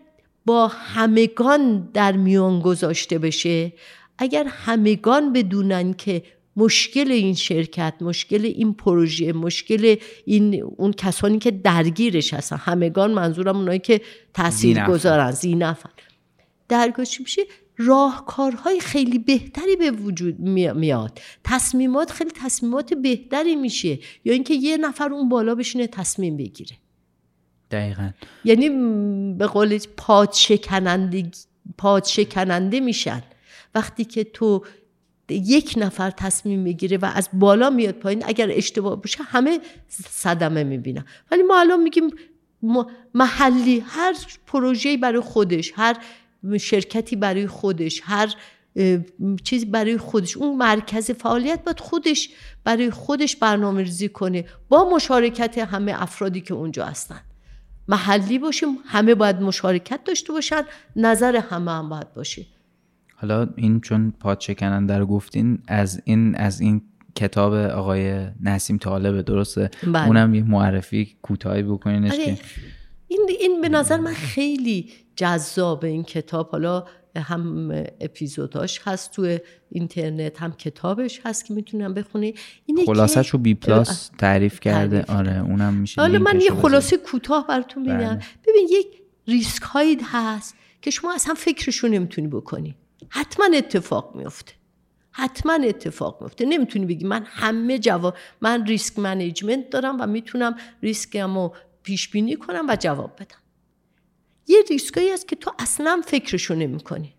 با 0.47 0.69
همگان 0.69 1.91
در 1.95 2.13
میان 2.13 2.61
گذاشته 2.61 3.19
بشه 3.19 3.73
اگر 4.19 4.47
همگان 4.47 5.33
بدونن 5.33 5.93
که 5.93 6.23
مشکل 6.57 7.11
این 7.11 7.35
شرکت 7.35 7.95
مشکل 8.01 8.45
این 8.45 8.75
پروژه 8.75 9.33
مشکل 9.33 9.97
این 10.25 10.63
اون 10.63 10.93
کسانی 10.93 11.39
که 11.39 11.51
درگیرش 11.51 12.35
هستن. 12.35 12.57
همگان 12.57 13.11
منظورم 13.11 13.57
اونایی 13.57 13.79
که 13.79 14.01
تاثیر 14.35 14.85
گذارن 14.85 15.31
زینفن. 15.31 15.91
درگذشته 16.69 17.23
میشه؟ 17.23 17.43
راهکارهای 17.77 18.81
خیلی 18.81 19.19
بهتری 19.19 19.77
به 19.77 19.91
وجود 19.91 20.41
میاد. 20.41 21.21
تصمیمات 21.45 22.11
خیلی 22.11 22.31
تصمیمات 22.31 22.95
بهتری 22.95 23.57
میشه. 23.57 23.99
یا 24.25 24.33
اینکه 24.33 24.55
یه 24.55 24.77
نفر 24.77 25.13
اون 25.13 25.29
بالا 25.29 25.55
بشینه 25.55 25.87
تصمیم 25.87 26.37
بگیره. 26.37 26.77
دقیقا. 27.71 28.11
یعنی 28.45 28.69
به 29.39 29.47
قول 29.47 29.79
پاد 29.97 30.33
شکننده 32.05 32.81
میشن. 32.81 33.23
وقتی 33.75 34.05
که 34.05 34.25
تو 34.25 34.63
یک 35.29 35.75
نفر 35.77 36.11
تصمیم 36.11 36.61
می‌گیره 36.61 36.99
و 36.99 37.11
از 37.15 37.29
بالا 37.33 37.71
میاد 37.71 37.95
پایین 37.95 38.23
اگر 38.27 38.51
اشتباه 38.51 39.03
باشه 39.03 39.23
همه 39.23 39.61
صدمه 40.11 40.65
می‌بینن. 40.65 41.05
ولی 41.31 41.43
ما 41.43 41.61
الان 41.61 41.83
میگیم 41.83 42.11
محلی 43.15 43.85
هر 43.87 44.15
پروژه 44.47 44.97
برای 44.97 45.21
خودش 45.21 45.73
هر 45.77 45.97
شرکتی 46.61 47.17
برای 47.17 47.47
خودش 47.47 48.03
هر 48.05 48.35
چیز 49.45 49.67
برای 49.67 49.99
خودش. 49.99 50.37
اون 50.37 50.57
مرکز 50.57 51.11
فعالیت 51.11 51.65
باید 51.65 51.81
خودش 51.81 52.31
برای 52.65 52.91
خودش 52.91 53.37
برنامه 53.37 53.83
ریزی 53.83 54.09
کنه 54.09 54.45
با 54.69 54.91
مشارکت 54.91 55.59
همه 55.59 56.03
افرادی 56.03 56.41
که 56.41 56.55
اونجا 56.55 56.85
هستن. 56.85 57.21
محلی 57.89 58.39
باشیم 58.39 58.79
همه 58.87 59.15
باید 59.15 59.37
مشارکت 59.37 60.05
داشته 60.05 60.33
باشن 60.33 60.63
نظر 60.97 61.37
همه 61.37 61.71
هم 61.71 61.89
باید 61.89 62.15
باشه. 62.15 62.47
حالا 63.17 63.49
این 63.57 63.81
چون 63.81 64.13
پادشکننده 64.21 64.99
رو 64.99 65.07
گفتین 65.07 65.59
از 65.69 66.03
این 66.05 66.35
از 66.35 66.61
این 66.61 66.83
کتاب 67.15 67.55
آقای 67.55 68.27
نسیم 68.43 68.79
طالبه 68.79 69.23
درسته؟ 69.23 69.71
بله. 69.83 70.07
اونم 70.07 70.35
یه 70.35 70.43
معرفی 70.43 71.17
کوتاهی 71.23 71.63
بکنینش 71.63 72.13
آره. 72.13 72.25
که 72.25 72.39
این 73.09 73.21
این 73.41 73.61
به 73.61 73.69
نظر 73.69 73.97
من 73.97 74.13
خیلی 74.13 74.91
جذاب 75.17 75.85
این 75.85 76.05
کتاب. 76.05 76.51
حالا 76.51 76.85
هم 77.17 77.71
اپیزوداش 78.01 78.81
هست 78.85 79.13
تو 79.13 79.39
اینترنت 79.71 80.43
هم 80.43 80.53
کتابش 80.53 81.21
هست 81.25 81.45
که 81.45 81.55
می‌تونم 81.55 81.95
بخونی. 81.95 82.35
خلاصه 82.87 83.23
رو 83.23 83.39
بی 83.39 83.55
پلاس 83.55 84.11
تعریف 84.19 84.61
کرده. 84.61 85.05
آره 85.09 85.41
اونم 85.41 85.75
میشه 85.75 86.01
حالا 86.01 86.19
من 86.19 86.41
یه 86.41 86.51
خلاصه 86.51 86.97
کوتاه 86.97 87.47
براتون 87.47 87.83
میگم 87.83 87.97
بله. 87.97 88.21
ببین 88.47 88.69
یک 88.71 88.87
ریسک 89.29 89.63
هایی 89.63 89.99
هست 90.03 90.55
که 90.83 90.91
شما 90.91 91.15
اصلا 91.15 91.35
فکرشو 91.35 91.89
نمی‌تونی 91.89 92.29
بکنی. 92.29 92.75
حتما 93.09 93.57
اتفاق 93.57 94.17
میفته 94.17 94.53
حتما 95.11 95.53
اتفاق 95.53 96.23
میفته 96.23 96.45
نمی‌تونی 96.45 96.87
بگی 96.87 97.05
من 97.05 97.25
همه 97.29 97.79
جواب 97.79 98.17
من 98.41 98.67
risk 98.67 98.99
management 98.99 99.71
دارم 99.71 100.01
و 100.01 100.07
می‌تونم 100.07 100.57
ریسکمو 100.83 101.51
پیش 101.83 102.09
بینی 102.09 102.37
کنم 102.37 102.67
و 102.69 102.77
جواب 102.81 103.13
بدم. 103.17 103.39
یه 104.47 104.63
ریسکایی 104.71 105.11
هست 105.11 105.29
که 105.29 105.37
تو 105.37 105.53
اصلا 105.59 106.03
فکرشو 106.07 106.55
نمی 106.55 106.81
کنی 106.81 107.15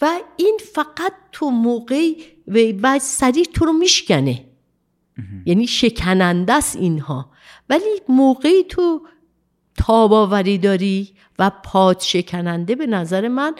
و 0.00 0.20
این 0.36 0.58
فقط 0.74 1.12
تو 1.32 1.50
موقعی 1.50 2.16
و 2.82 2.98
سریع 2.98 3.44
تو 3.44 3.64
رو 3.64 3.72
میشکنه. 3.72 4.44
یعنی 5.46 5.66
شکننده 5.66 6.52
است 6.52 6.76
اینها. 6.76 7.30
ولی 7.68 8.00
موقعی 8.08 8.64
تو 8.64 9.06
تاباوری 9.76 10.58
داری 10.58 11.08
و 11.38 11.50
پاد 11.64 12.00
شکننده 12.00 12.74
به 12.74 12.86
نظر 12.86 13.28
من 13.28 13.54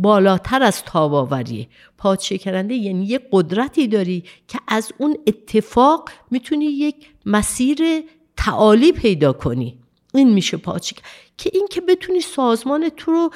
بالاتر 0.00 0.62
از 0.62 0.82
تاباوریه. 0.84 1.68
پاد 1.98 2.20
شکننده 2.20 2.74
یعنی 2.74 3.06
یه 3.06 3.20
قدرتی 3.32 3.88
داری 3.88 4.24
که 4.48 4.58
از 4.68 4.92
اون 4.98 5.16
اتفاق 5.26 6.10
می‌تونی 6.30 6.64
یک 6.64 7.08
مسیر 7.26 7.78
تعالی 8.36 8.92
پیدا 8.92 9.32
کنی. 9.32 9.78
این 10.14 10.32
میشه 10.32 10.56
پادشک 10.56 10.96
که 11.38 11.50
این 11.52 11.66
که 11.70 11.80
بتونی 11.80 12.20
سازمان 12.20 12.88
تو 12.88 13.12
رو 13.12 13.30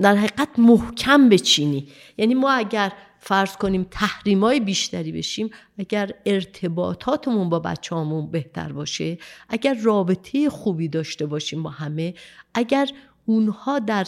در 0.00 0.16
حقیقت 0.16 0.48
محکم 0.58 1.28
بچینی. 1.28 1.88
یعنی 2.18 2.34
ما 2.34 2.50
اگر 2.50 2.92
فرض 3.22 3.56
کنیم 3.56 3.86
تحریمای 3.90 4.60
بیشتری 4.60 5.12
بشیم 5.12 5.50
اگر 5.78 6.10
ارتباطاتمون 6.26 7.48
با 7.48 7.58
بچه 7.58 7.96
همون 7.96 8.30
بهتر 8.30 8.72
باشه 8.72 9.18
اگر 9.48 9.74
رابطه 9.74 10.50
خوبی 10.50 10.88
داشته 10.88 11.26
باشیم 11.26 11.62
با 11.62 11.70
همه 11.70 12.14
اگر 12.54 12.88
اونها 13.26 13.78
در 13.78 14.06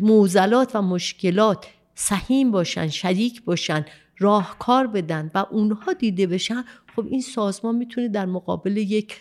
موزلات 0.00 0.76
و 0.76 0.82
مشکلات 0.82 1.66
سهیم 1.94 2.50
باشن 2.50 2.88
شریک 2.88 3.44
باشن 3.44 3.84
راهکار 4.18 4.86
بدن 4.86 5.30
و 5.34 5.46
اونها 5.50 5.92
دیده 5.92 6.26
بشن 6.26 6.64
خب 6.96 7.06
این 7.10 7.20
سازمان 7.20 7.76
می‌تونه 7.76 8.08
در 8.08 8.26
مقابل 8.26 8.76
یک 8.76 9.16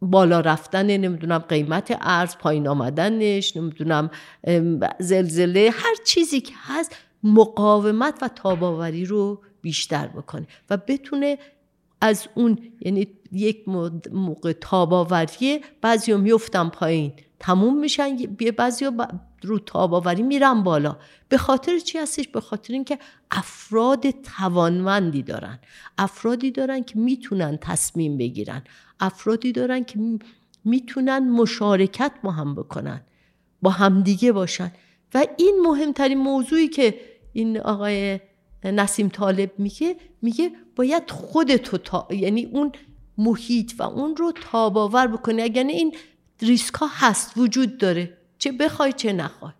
بالا 0.00 0.40
رفتن 0.40 0.86
نمی‌دونم 0.86 1.38
قیمت 1.38 1.98
ارز 2.00 2.36
پایین 2.36 2.68
آمدنش 2.68 3.56
نمی‌دونم 3.56 4.10
زلزله 4.98 5.70
هر 5.72 5.94
چیزی 6.04 6.40
که 6.40 6.54
هست 6.56 6.96
مقاومت 7.22 8.22
و 8.22 8.28
تاباوری 8.28 9.04
رو 9.04 9.42
بیشتر 9.60 10.06
بکنه 10.06 10.46
و 10.70 10.76
بتونه 10.76 11.38
از 12.00 12.28
اون 12.34 12.58
یعنی 12.80 13.08
یک 13.32 13.68
موقع 14.12 14.52
تاباوریه 14.52 15.60
بعضی 15.80 16.14
میفتن 16.14 16.68
پایین. 16.68 17.12
تموم 17.40 17.80
میشن 17.80 18.16
بعضی 18.56 18.86
رو 19.42 19.58
تاباوری 19.58 20.22
میرن 20.22 20.62
بالا. 20.62 20.96
به 21.28 21.38
خاطر 21.38 21.78
چی 21.78 21.98
هستش؟ 21.98 22.28
به 22.28 22.40
خاطر 22.40 22.72
اینکه 22.72 22.98
افراد 23.30 24.10
توانمندی 24.10 25.22
دارن. 25.22 25.58
افرادی 25.98 26.50
دارن 26.50 26.82
که 26.82 26.98
می‌تونن 26.98 27.58
تصمیم 27.60 28.18
بگیرن. 28.18 28.62
افرادی 29.00 29.52
دارن 29.52 29.84
که 29.84 30.18
می‌تونن 30.64 31.30
مشارکت 31.30 32.12
با 32.22 32.30
هم 32.30 32.54
بکنن. 32.54 33.00
با 33.62 33.70
همدیگه 33.70 34.32
باشن. 34.32 34.72
و 35.14 35.24
این 35.38 35.60
مهمترین 35.66 36.18
موضوعی 36.18 36.68
که 36.68 37.00
این 37.32 37.60
آقای 37.60 38.20
نسیم 38.64 39.08
طالب 39.08 39.52
میگه 39.58 39.96
میگه 40.22 40.50
باید 40.76 41.10
خودتو 41.10 41.78
تا... 41.78 42.08
یعنی 42.10 42.44
اون 42.44 42.72
محیط 43.18 43.72
و 43.78 43.82
اون 43.82 44.16
رو 44.16 44.32
تاباور 44.32 45.06
بکنی. 45.06 45.42
اگر 45.42 45.64
این 45.64 45.94
ریسک 46.42 46.74
ها 46.74 46.88
هست 46.92 47.32
وجود 47.36 47.78
داره 47.78 48.18
چه 48.38 48.52
بخوای 48.52 48.92
چه 48.92 49.12
نخوای. 49.12 49.52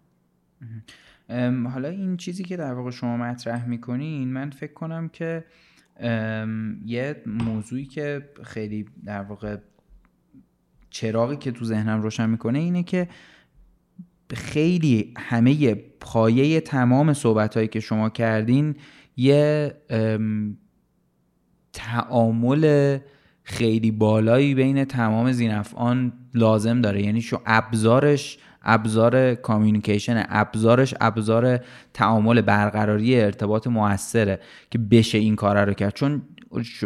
حالا 1.73 1.89
این 1.89 2.17
چیزی 2.17 2.45
که 2.45 2.57
در 2.57 2.73
واقع 2.73 2.91
شما 2.91 3.17
مطرح 3.17 3.69
می‌کنین 3.69 4.29
من 4.29 4.51
فکر 4.51 4.73
کنم 4.73 5.09
که 5.09 5.45
یه 6.87 7.23
موضوعی 7.27 7.87
که 7.87 8.29
خیلی 8.45 8.87
در 9.05 9.23
واقع 9.23 9.57
چراغی 10.91 11.37
که 11.37 11.53
تو 11.53 11.65
ذهنم 11.65 12.03
روشن 12.03 12.31
می‌کنه 12.31 12.59
اینه 12.59 12.83
که 12.83 13.09
خیلی 14.35 15.15
همه 15.19 15.75
پایه 16.01 16.61
تمام 16.61 17.13
صحبت 17.13 17.71
که 17.71 17.81
شما 17.81 18.11
کردین 18.11 18.75
یه 19.17 19.75
تعامل 21.73 22.99
خیلی 23.43 23.91
بالایی 23.91 24.55
بین 24.55 24.85
تمام 24.85 25.33
زینفعان 25.33 26.13
لازم 26.35 26.81
داره. 26.81 27.03
یعنی 27.03 27.23
شو 27.23 27.41
ابزارش 27.47 28.39
ابزار 28.63 29.35
کامیونیکیشن 29.35 30.25
ابزارش 30.29 30.95
ابزار 31.01 31.61
تعامل 31.95 32.41
برقراری 32.41 33.21
ارتباط 33.21 33.67
موثره 33.67 34.41
که 34.71 34.79
بشه 34.79 35.19
این 35.19 35.37
کار 35.37 35.65
رو 35.65 35.73
کرد. 35.73 35.95
چون 35.95 36.23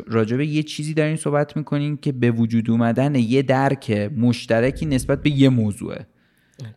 راجبه 0.07 0.47
یه 0.47 0.63
چیزی 0.63 0.95
دارین 0.95 1.17
صحبت 1.17 1.57
می‌کنین 1.57 1.97
که 1.97 2.13
به 2.13 2.31
وجود 2.31 2.71
اومدن 2.71 3.15
یه 3.15 3.43
درک 3.43 3.91
مشترکی 4.17 4.87
نسبت 4.87 5.23
به 5.23 5.31
یه 5.31 5.49
موضوعه. 5.49 6.07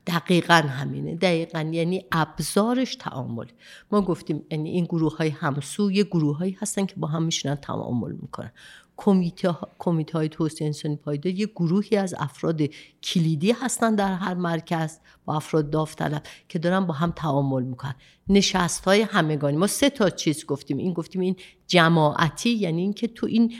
دقیقا 0.07 0.53
همینه. 0.53 1.16
دقیقا 1.16 1.60
یعنی 1.60 2.06
ابزارش 2.12 2.95
تعامل. 2.95 3.45
ما 3.91 4.02
گفتیم 4.02 4.45
یعنی 4.52 4.70
این 4.70 4.86
گروه 4.86 5.18
های 5.18 5.30
همسو 5.30 5.91
یه 5.91 6.03
گروه 6.03 6.38
هایی 6.38 6.57
هستن 6.62 6.86
که 6.86 6.95
با 6.98 7.07
هم 7.07 7.24
میشنن 7.24 7.56
تعامل 7.56 8.12
می‌کنن. 8.12 8.52
کمیته 8.98 9.56
کمیته 9.80 10.18
های 10.18 10.30
توسعه 10.30 10.66
انسانی 10.68 10.95
پایدار 10.95 11.34
یه 11.34 11.45
گروهی 11.45 11.98
از 11.98 12.16
افراد 12.18 12.62
کلیدی 13.03 13.52
هستن 13.52 13.95
در 13.95 14.14
هر 14.14 14.34
مرکز 14.34 14.99
با 15.26 15.36
افراد 15.36 15.70
داوطلب 15.70 16.24
که 16.49 16.60
دارن 16.60 16.86
با 16.86 16.94
هم 16.94 17.12
تعامل 17.12 17.64
می‌کنن. 17.64 17.95
نشست 18.30 18.86
های 18.86 19.02
همگانی. 19.02 19.57
ما 19.57 19.68
سه 19.68 19.90
تا 19.90 20.10
چیز 20.10 20.45
گفتیم. 20.45 20.78
این 20.78 20.94
گفتیم 20.94 21.22
این 21.22 21.36
جماعتی 21.68 22.49
یعنی 22.49 22.82
اینکه 22.82 23.07
تو 23.07 23.26
این 23.26 23.53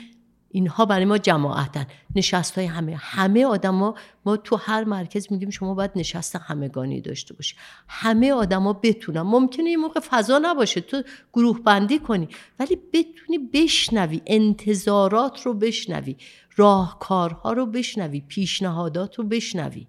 اینها 0.48 0.84
برای 0.86 1.04
ما 1.04 1.18
جماعتن. 1.18 1.86
نشست 2.14 2.58
های 2.58 2.66
همه. 2.66 2.96
همه 2.96 3.46
آدما 3.46 3.94
ما 4.26 4.36
تو 4.36 4.56
هر 4.56 4.84
مرکز 4.84 5.32
میگیم 5.32 5.50
شما 5.50 5.74
باید 5.74 5.90
نشست 5.96 6.36
همگانی 6.36 7.00
داشته 7.00 7.34
باشی. 7.34 7.56
همه 7.88 8.32
آدما 8.32 8.72
بتونن. 8.72 9.20
ممکنه 9.20 9.68
این 9.68 9.80
موقع 9.80 10.00
فضا 10.00 10.38
نباشه. 10.42 10.80
تو 10.80 11.02
گروه 11.32 11.60
بندی 11.60 11.98
کنی. 11.98 12.28
ولی 12.58 12.76
بتونی 12.92 13.38
بشنوی. 13.38 14.22
انتظارات 14.26 15.42
رو 15.42 15.54
بشنوی. 15.54 16.16
راهکارها 16.56 17.52
رو 17.52 17.66
بشنوی. 17.66 18.20
پیشنهادات 18.20 19.14
رو 19.14 19.24
بشنوی. 19.24 19.86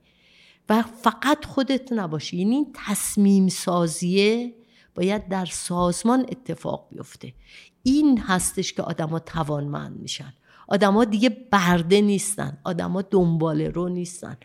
و 0.70 0.82
فقط 0.82 1.46
خودت 1.46 1.94
نباشی. 1.94 2.38
یعنی 2.38 2.56
این 2.56 2.76
تصمیم 2.76 3.48
سازیه 3.48 4.54
باید 4.96 5.28
در 5.28 5.46
سازمان 5.46 6.26
اتفاق 6.30 6.88
بیفته. 6.92 7.34
این 7.84 8.18
هستش 8.18 8.74
که 8.74 8.82
آدما 8.84 9.20
توانمند 9.20 10.00
میشن. 10.00 10.34
آدما 10.68 11.06
دیگه 11.06 11.30
برده 11.30 12.02
نیستن. 12.02 12.58
آدما 12.64 13.02
دنبال 13.02 13.62
رو 13.62 13.90
نیستن. 13.90 14.38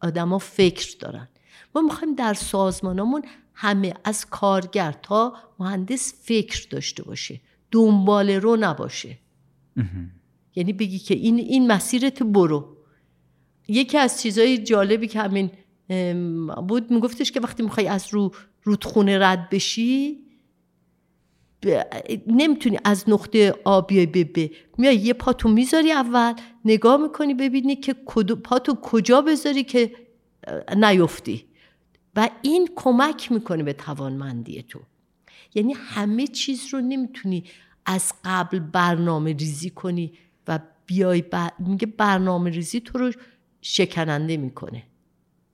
آدما 0.00 0.38
فکر 0.38 0.96
دارن. 1.00 1.28
ما 1.74 1.80
می‌خوایم 1.80 2.14
در 2.14 2.34
سازمانمون 2.34 3.22
همه 3.54 3.94
از 4.04 4.26
کارگر 4.26 4.92
تا 4.92 5.34
مهندس 5.58 6.14
فکر 6.22 6.66
داشته 6.70 7.02
باشه. 7.02 7.40
دنبال 7.70 8.30
رو 8.30 8.56
نباشه. 8.60 9.18
یعنی 10.56 10.72
بگی 10.72 10.98
که 10.98 11.14
این 11.14 11.38
این 11.38 11.72
مسیرت 11.72 12.22
برو. 12.22 12.76
یکی 13.68 13.98
از 13.98 14.22
چیزهای 14.22 14.58
جالبی 14.58 15.06
که 15.06 15.20
همین 15.20 15.50
بود 16.68 16.90
میگفتش 16.90 17.32
که 17.32 17.40
وقتی 17.40 17.62
می‌خوای 17.62 17.88
از 17.88 18.06
رو 18.10 18.32
رودخونه 18.62 19.18
رد 19.18 19.50
بشی 19.50 20.25
نمی‌تونی 22.26 22.78
از 22.84 23.04
نقطه 23.08 23.54
آ 23.64 23.80
بیای 23.80 24.06
به 24.06 24.24
ب. 24.24 24.50
میای 24.78 24.96
یه 24.96 25.12
پاتو 25.12 25.48
می‌ذاری 25.48 25.92
اول 25.92 26.34
نگاه 26.64 26.96
می‌کنی 26.96 27.34
ببینی 27.34 27.76
که 27.76 27.92
پاتو 28.44 28.74
کجا 28.74 29.20
بذاری 29.20 29.64
که 29.64 29.92
نیفتی. 30.76 31.44
و 32.16 32.30
این 32.42 32.68
کمک 32.76 33.32
می‌کنه 33.32 33.62
به 33.62 33.72
توانمندی 33.72 34.62
تو. 34.62 34.80
یعنی 35.54 35.72
همه 35.72 36.26
چیز 36.26 36.74
رو 36.74 36.80
نمی‌تونی 36.80 37.44
از 37.86 38.12
قبل 38.24 38.58
برنامه 38.58 39.32
ریزی 39.32 39.70
کنی 39.70 40.12
و 40.48 40.58
بیای 40.86 41.22
بر... 41.22 41.50
میگه 41.58 41.86
برنامه 41.86 42.50
ریزی 42.50 42.80
تو 42.80 42.98
رو 42.98 43.12
شکننده 43.62 44.36
می‌کنه. 44.36 44.82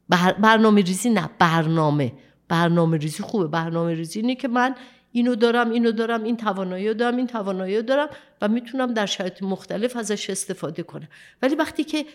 بر... 0.08 0.32
برنامه 0.32 0.80
ریزی 0.80 1.10
نه 1.10 1.30
برنامه. 1.38 2.12
برنامه 2.48 2.96
ریزی 2.96 3.22
خوبه. 3.22 3.46
برنامه 3.46 3.94
ریزی 3.94 4.20
اینه 4.20 4.34
که 4.34 4.48
من 4.48 4.74
اینو 5.12 5.34
دارم 5.34 5.70
اینو 5.70 5.93
دارم 5.93 6.22
این 6.22 6.36
توانایی 6.36 6.94
دارم 6.94 7.16
این 7.16 7.26
توانایی 7.26 7.82
دارم 7.82 8.09
و 8.43 8.48
می‌تونم 8.48 8.94
در 8.94 9.06
شرایط 9.06 9.43
مختلف 9.43 9.97
ازش 9.97 10.30
استفاده 10.30 10.82
کنم. 10.82 11.09
ولی 11.43 11.55
وقتی 11.55 11.84
که 11.84 12.06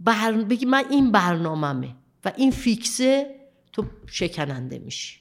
بر... 0.00 0.32
بگی 0.32 0.66
من 0.66 0.84
این 0.90 1.12
برنامهمه 1.12 1.88
و 2.24 2.32
این 2.36 2.50
فیکسه 2.50 3.36
تو 3.72 3.84
شکننده 4.06 4.78
میشی. 4.78 5.20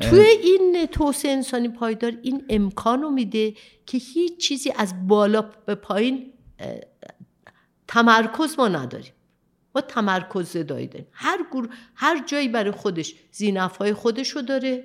توی 0.00 0.20
این 0.20 0.86
توسعه 0.92 1.32
انسانی 1.32 1.68
پایدار 1.68 2.12
این 2.22 2.44
امکان 2.48 3.02
رو 3.02 3.10
میده 3.10 3.54
که 3.86 3.98
هیچ 3.98 4.36
چیزی 4.36 4.72
از 4.76 5.08
بالا 5.08 5.42
به 5.42 5.74
پایین 5.74 6.32
تمرکز 7.88 8.58
ما 8.58 8.68
نداریم. 8.68 9.12
ما 9.74 9.80
تمرکز 9.80 10.56
داریم. 10.56 11.06
هر 11.12 11.38
گروه 11.52 11.68
هر 11.94 12.24
جایی 12.26 12.48
برای 12.48 12.70
خودش 12.70 13.14
زینف 13.32 13.76
های 13.76 13.92
خودش 13.92 14.30
رو 14.30 14.42
داره. 14.42 14.84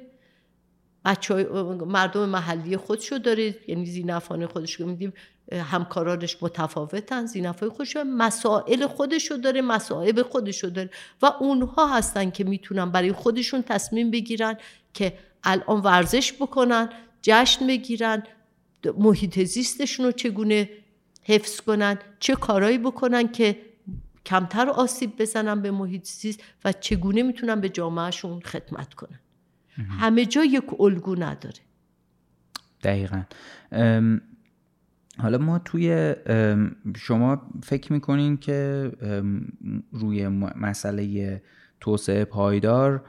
بچه 1.05 1.43
مردم 1.87 2.29
محلی 2.29 2.77
خودشو 2.77 3.17
داره 3.17 3.55
یعنی 3.67 3.85
زینفان 3.85 4.45
خودش 4.45 4.73
رو 4.73 4.87
میدیم 4.87 5.13
همکارانش 5.51 6.37
متفاوتن 6.41 7.25
زینفای 7.25 7.69
خودش 7.69 7.97
مسائل 7.97 8.87
خودشو 8.87 9.35
داره 9.35 9.61
مسائب 9.61 10.21
خودشو 10.21 10.67
داره 10.67 10.89
و 11.21 11.25
اونها 11.25 11.95
هستن 11.95 12.29
که 12.29 12.43
می‌تونن 12.43 12.91
برای 12.91 13.11
خودشون 13.11 13.61
تصمیم 13.61 14.11
بگیرن 14.11 14.57
که 14.93 15.13
الان 15.43 15.81
ورزش 15.81 16.33
بکنن 16.33 16.89
جشن 17.21 17.67
بگیرن 17.67 18.23
محیط 18.97 19.43
زیستشون 19.43 20.05
رو 20.05 20.11
چگونه 20.11 20.69
حفظ 21.23 21.61
کنن 21.61 21.99
چه 22.19 22.35
کارایی 22.35 22.77
بکنن 22.77 23.31
که 23.31 23.57
کمتر 24.25 24.69
آسیب 24.69 25.21
بزنن 25.21 25.61
به 25.61 25.71
محیط 25.71 26.07
زیست 26.07 26.39
و 26.65 26.71
چگونه 26.71 27.23
می‌تونن 27.23 27.61
به 27.61 27.69
جامعهشون 27.69 28.39
خدمت 28.39 28.93
کنن. 28.93 29.19
همه 29.77 30.25
جا 30.25 30.43
یک 30.43 30.79
الگو 30.79 31.15
نداره. 31.15 31.59
دقیقا. 32.83 33.23
حالا 35.17 35.37
ما 35.37 35.59
توی 35.59 36.15
شما 36.97 37.41
فکر 37.63 37.93
می‌کنین 37.93 38.37
که 38.37 38.91
روی 39.91 40.27
مسئله 40.27 41.41
توسعه 41.79 42.25
پایدار 42.25 43.03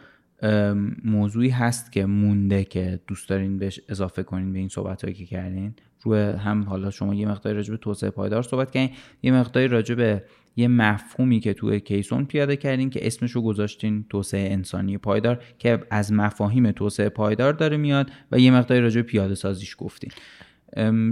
موضوعی 1.05 1.49
هست 1.49 1.93
که 1.93 2.07
مونده 2.07 2.65
که 2.65 3.01
دوست 3.07 3.29
دارین 3.29 3.59
بهش 3.59 3.81
اضافه 3.89 4.23
کنین 4.23 4.53
به 4.53 4.59
این 4.59 4.69
صحبت 4.69 5.03
هایی 5.03 5.15
که 5.15 5.27
کردین؟ 5.27 5.75
روی 6.03 6.21
هم 6.21 6.63
حالا 6.63 6.91
شما 6.91 7.15
یه 7.15 7.29
مقداری 7.29 7.57
راجع 7.57 7.71
به 7.71 7.77
توسعه 7.77 8.11
پایدار 8.11 8.43
صحبت 8.43 8.71
کردین 8.71 8.97
یه 9.23 9.33
مقداری 9.33 9.69
راجع 9.69 9.95
به 9.95 10.25
یه 10.57 10.69
مفهومی 10.69 11.41
که 11.41 11.55
توی 11.55 11.81
کیسون 11.81 12.25
پیاده 12.25 12.57
کردین 12.57 12.91
که 12.91 13.07
اسمشو 13.07 13.43
گذاشتین 13.43 14.05
توسعه 14.11 14.53
انسانی 14.53 14.99
پایدار 14.99 15.43
که 15.59 15.81
از 15.91 16.13
مفاهیم 16.13 16.73
توسعه 16.73 17.09
پایدار 17.09 17.53
داره 17.53 17.77
میاد 17.77 18.11
و 18.33 18.39
یه 18.39 18.51
مقداری 18.51 18.81
راجع 18.81 19.03
پیاده 19.03 19.35
سازیش 19.35 19.77
گفتین. 19.79 20.11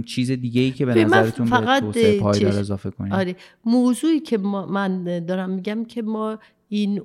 چیز 0.05 0.31
دیگه 0.31 0.61
ای 0.61 0.71
که 0.71 0.85
به 0.85 1.05
نظرتون 1.05 1.49
به 1.49 1.79
توسعه 1.79 2.19
پایدار 2.19 2.59
اضافه 2.59 2.91
کنید 2.91 3.13
آره 3.13 3.35
موضوعی 3.65 4.19
که 4.19 4.37
من 4.37 5.25
دارم 5.25 5.49
میگم 5.49 5.85
که 5.85 6.01
ما 6.01 6.39
این 6.69 7.01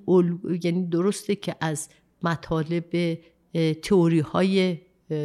یعنی 0.63 0.87
درسته 0.87 1.37
که 1.37 1.57
از 1.61 1.89
مطالب 2.23 3.19
تئوری 3.83 4.21
های 4.21 4.79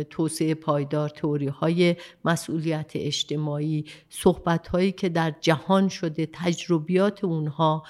توسعه 0.10 0.54
پایدار 0.54 1.10
تئوری 1.10 1.48
های 1.48 1.96
مسئولیت 2.26 2.92
اجتماعی 2.96 3.86
صحبت 4.10 4.68
هایی 4.68 4.92
که 4.92 5.10
در 5.10 5.34
جهان 5.42 5.90
شده 5.90 6.30
تجربیات 6.34 7.24
اونها 7.24 7.84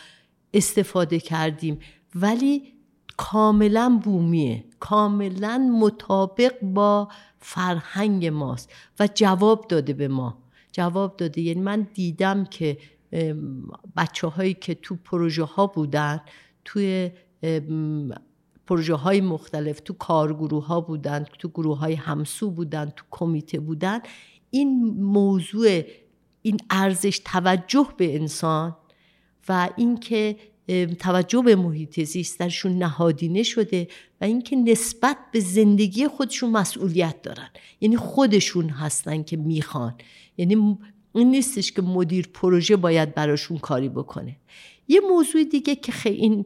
استفاده 0.54 1.20
کردیم. 1.20 1.80
ولی 2.16 2.74
کاملا 3.18 4.00
بومیه 4.04 4.66
کاملا 4.80 5.58
مطابق 5.58 6.54
با 6.62 7.08
فرهنگ 7.40 8.26
ماست 8.26 8.74
و 9.00 9.10
جواب 9.14 9.68
داده 9.68 9.94
به 9.94 10.08
ما. 10.08 10.44
جواب 10.72 11.18
داده 11.18 11.42
یعنی 11.42 11.62
من 11.62 11.88
دیدم 11.94 12.46
که 12.46 12.78
بچه 13.98 14.28
هایی 14.28 14.54
که 14.54 14.76
تو 14.76 14.96
پروژه 14.96 15.44
ها 15.44 15.68
بودن 15.68 16.22
توی 16.66 17.12
پروژه 18.68 18.94
های 18.94 19.22
مختلف 19.22 19.80
تو 19.80 19.94
کارگروه 19.94 20.66
ها 20.66 20.82
بودن 20.82 21.26
تو 21.40 21.50
گروه 21.50 21.78
های 21.78 21.94
همسو 21.94 22.52
بودن 22.52 22.94
تو 22.96 23.04
کمیته 23.12 23.60
بودن. 23.60 24.00
این 24.50 24.84
موضوع 25.00 25.82
این 26.42 26.58
ارزش 26.70 27.22
توجه 27.26 27.88
به 27.98 28.16
انسان 28.16 28.76
و 29.50 29.70
اینکه 29.76 30.36
توجه 31.00 31.42
به 31.42 31.56
محیط 31.56 32.04
زیست 32.04 32.40
درشون 32.40 32.78
نهادینه 32.78 33.44
شده 33.44 33.88
و 34.22 34.26
اینکه 34.26 34.56
نسبت 34.56 35.18
به 35.32 35.40
زندگی 35.40 36.08
خودشون 36.08 36.50
مسئولیت 36.50 37.22
دارن. 37.22 37.50
یعنی 37.82 37.98
خودشون 37.98 38.70
هستن 38.70 39.24
که 39.24 39.38
می‌خوان. 39.38 39.96
یعنی 40.38 40.78
این 41.16 41.32
نیستش 41.32 41.72
که 41.72 41.82
مدیر 41.82 42.30
پروژه 42.34 42.76
باید 42.76 43.16
براشون 43.16 43.58
کاری 43.58 43.90
بکنه. 43.90 44.36
یه 44.88 45.00
موضوع 45.00 45.44
دیگه 45.44 45.76
که 45.76 45.92
خیلی 45.92 46.18
این 46.18 46.46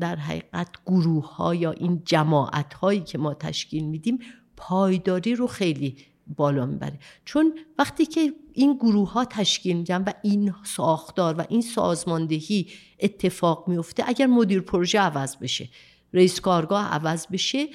در 0.00 0.16
حقیقت 0.16 0.68
گروه 0.86 1.36
ها 1.36 1.54
یا 1.54 1.70
این 1.70 2.02
جماعت 2.04 2.74
هایی 2.74 3.00
که 3.00 3.18
ما 3.18 3.34
تشکیل 3.34 3.84
میدیم 3.84 4.18
پایداری 4.56 5.34
رو 5.34 5.46
خیلی 5.46 5.96
بالا 6.36 6.66
می‌بره. 6.66 6.98
چون 7.24 7.58
وقتی 7.78 8.06
که 8.06 8.32
این 8.52 8.74
گروه 8.74 9.12
ها 9.12 9.24
تشکیل 9.24 9.76
میدن 9.76 10.02
و 10.02 10.12
این 10.22 10.54
ساختار 10.64 11.34
و 11.38 11.44
این 11.48 11.60
سازماندهی 11.60 12.66
اتفاق 13.00 13.68
میفته 13.68 14.04
اگر 14.06 14.26
مدیر 14.26 14.60
پروژه 14.60 15.00
عوض 15.00 15.36
بشه 15.36 15.68
رئیس 16.12 16.40
کارگاه 16.40 16.86
عوض 16.86 17.26
بشه 17.26 17.66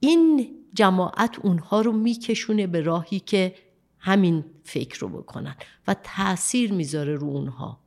این 0.00 0.48
جماعت 0.74 1.38
اونها 1.38 1.80
رو 1.80 1.92
میکشونه 1.92 2.66
به 2.66 2.80
راهی 2.80 3.20
که 3.20 3.54
همین 3.98 4.44
فکر 4.64 5.00
رو 5.00 5.08
بکنن 5.08 5.56
و 5.88 5.96
تاثیر 6.04 6.72
می‌ذاره 6.72 7.14
رو 7.16 7.28
اونها. 7.28 7.79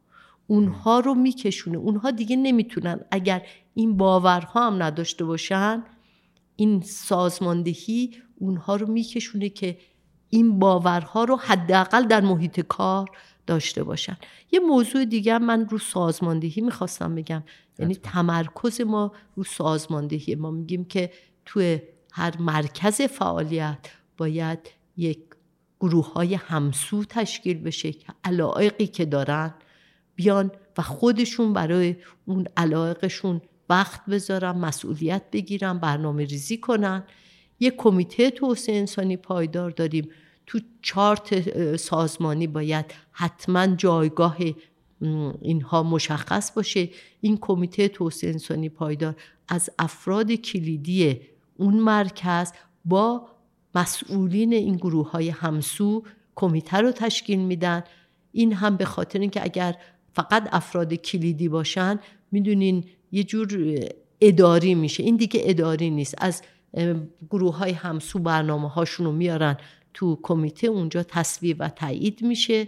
اونها 0.54 1.00
رو 1.00 1.14
میکشونه. 1.14 1.78
اونها 1.78 2.12
دیگه 2.12 2.36
نمی‌تونن. 2.36 3.00
اگر 3.12 3.42
این 3.74 3.98
باورها 3.98 4.68
هم 4.68 4.84
نداشته 4.84 5.26
باشن 5.26 5.84
این 6.56 6.82
سازماندهی 6.82 8.16
اونها 8.36 8.76
رو 8.76 8.88
میکشونه 8.92 9.50
که 9.50 9.78
این 10.30 10.60
باورها 10.60 11.24
رو 11.24 11.36
حداقل 11.36 12.04
در 12.04 12.22
محیط 12.22 12.60
کار 12.60 13.10
داشته 13.48 13.84
باشن. 13.84 14.18
یه 14.52 14.60
موضوع 14.60 15.06
دیگه 15.06 15.38
من 15.38 15.70
رو 15.70 15.78
سازماندهی 15.78 16.62
می‌خواستم 16.62 17.16
بگم. 17.16 17.44
یعنی 17.80 17.96
تمرکز 17.96 18.82
ما 18.82 19.12
رو 19.36 19.44
سازماندهی. 19.44 20.36
ما 20.36 20.52
میگیم 20.52 20.86
که 20.86 21.12
توی 21.46 21.80
هر 22.12 22.38
مرکز 22.38 23.02
فعالیت 23.02 23.88
باید 24.18 24.60
یک 24.98 25.20
گروه 25.80 26.14
های 26.14 26.34
همسو 26.34 27.04
تشکیل 27.04 27.58
بشه 27.58 27.92
که 27.92 28.08
علایقی 28.24 28.88
که 28.88 29.06
دارن 29.06 29.54
بیان 30.16 30.52
و 30.78 30.82
خودشون 30.82 31.54
برای 31.54 31.96
اون 32.26 32.48
علایقشون 32.58 33.42
وقت 33.70 34.06
بذارن 34.06 34.52
مسئولیت 34.52 35.24
بگیرن 35.32 35.78
برنامه 35.78 36.26
ریزی 36.26 36.58
کنن. 36.58 37.04
یک 37.60 37.76
کمیته 37.78 38.30
توسعه 38.30 38.78
انسانی 38.78 39.18
پایدار 39.18 39.72
داریم. 39.72 40.10
تو 40.46 40.60
چارت 40.82 41.76
سازمانی 41.76 42.48
باید 42.48 42.86
حتما 43.12 43.68
جایگاه 43.68 44.38
اینها 45.42 45.84
مشخص 45.84 46.52
باشه. 46.52 46.90
این 47.22 47.38
کمیته 47.42 47.88
توسعه 47.88 48.30
انسانی 48.30 48.70
پایدار 48.70 49.16
از 49.48 49.70
افراد 49.80 50.32
کلیدی 50.32 51.22
اون 51.58 51.74
مرکز 51.74 52.52
با 52.86 53.28
مسئولین 53.76 54.54
این 54.54 54.76
گروه 54.76 55.12
های 55.12 55.30
همسو 55.30 56.04
کمیته 56.36 56.78
رو 56.78 56.92
تشکیل 56.92 57.40
میدن. 57.40 57.84
این 58.32 58.54
هم 58.54 58.78
به 58.78 58.86
خاطر 58.86 59.20
اینکه 59.20 59.44
اگر 59.44 59.76
فقط 60.14 60.50
افراد 60.52 60.94
کلیدی 60.94 61.50
باشن 61.50 62.00
می‌دونین 62.32 62.84
یه 63.12 63.24
جور 63.24 63.80
اداری 64.22 64.76
میشه. 64.76 65.04
این 65.04 65.16
دیگه 65.16 65.42
اداری 65.44 65.90
نیست. 65.90 66.16
از 66.18 66.42
گروه 67.30 67.58
های 67.58 67.72
همسو 67.72 68.20
برنامه 68.20 68.70
هاشون 68.70 69.06
رو 69.06 69.12
میارن 69.12 69.58
تو 69.94 70.20
کمیته 70.24 70.68
اونجا 70.68 71.04
تصویب 71.04 71.58
و 71.60 71.70
تایید 71.70 72.22
میشه. 72.22 72.68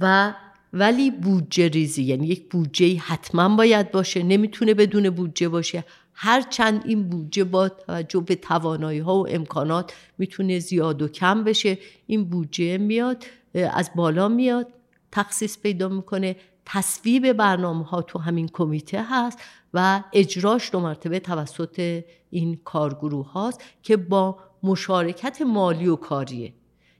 و 0.00 0.34
ولی 0.72 1.10
بودجه 1.10 1.68
ریزی 1.68 2.02
یعنی 2.02 2.26
یک 2.26 2.50
بودجه 2.50 2.98
حتما 2.98 3.56
باید 3.56 3.90
باشه. 3.90 4.22
نمی‌تونه 4.22 4.74
بدون 4.74 5.10
بودجه 5.10 5.48
باشه. 5.48 5.84
هرچند 6.14 6.82
این 6.86 7.08
بودجه 7.08 7.44
با 7.44 7.68
توجه 7.68 8.20
به 8.20 8.34
توانایی 8.34 8.98
ها 8.98 9.16
و 9.16 9.28
امکانات 9.28 9.92
می‌تونه 10.18 10.58
زیاد 10.58 11.02
و 11.02 11.08
کم 11.08 11.44
بشه. 11.44 11.78
این 12.06 12.24
بودجه 12.24 12.78
میاد 12.78 13.24
از 13.54 13.90
بالا 13.96 14.28
میاد. 14.28 14.66
تخصیص 15.12 15.58
پیدا 15.58 15.88
می‌کنه 15.88 16.36
تصویب 16.64 17.32
برنامه 17.32 17.84
ها 17.84 18.02
تو 18.02 18.18
همین 18.18 18.48
کمیته 18.48 19.04
هست 19.10 19.38
و 19.74 20.04
اجراش 20.12 20.72
دو 20.72 20.80
مرتبه 20.80 21.20
توسط 21.20 22.04
این 22.30 22.60
کارگروه 22.64 23.32
هاست 23.32 23.62
که 23.82 23.96
با 23.96 24.38
مشارکت 24.62 25.42
مالی 25.42 25.86
و 25.86 25.96
کاریه. 25.96 26.52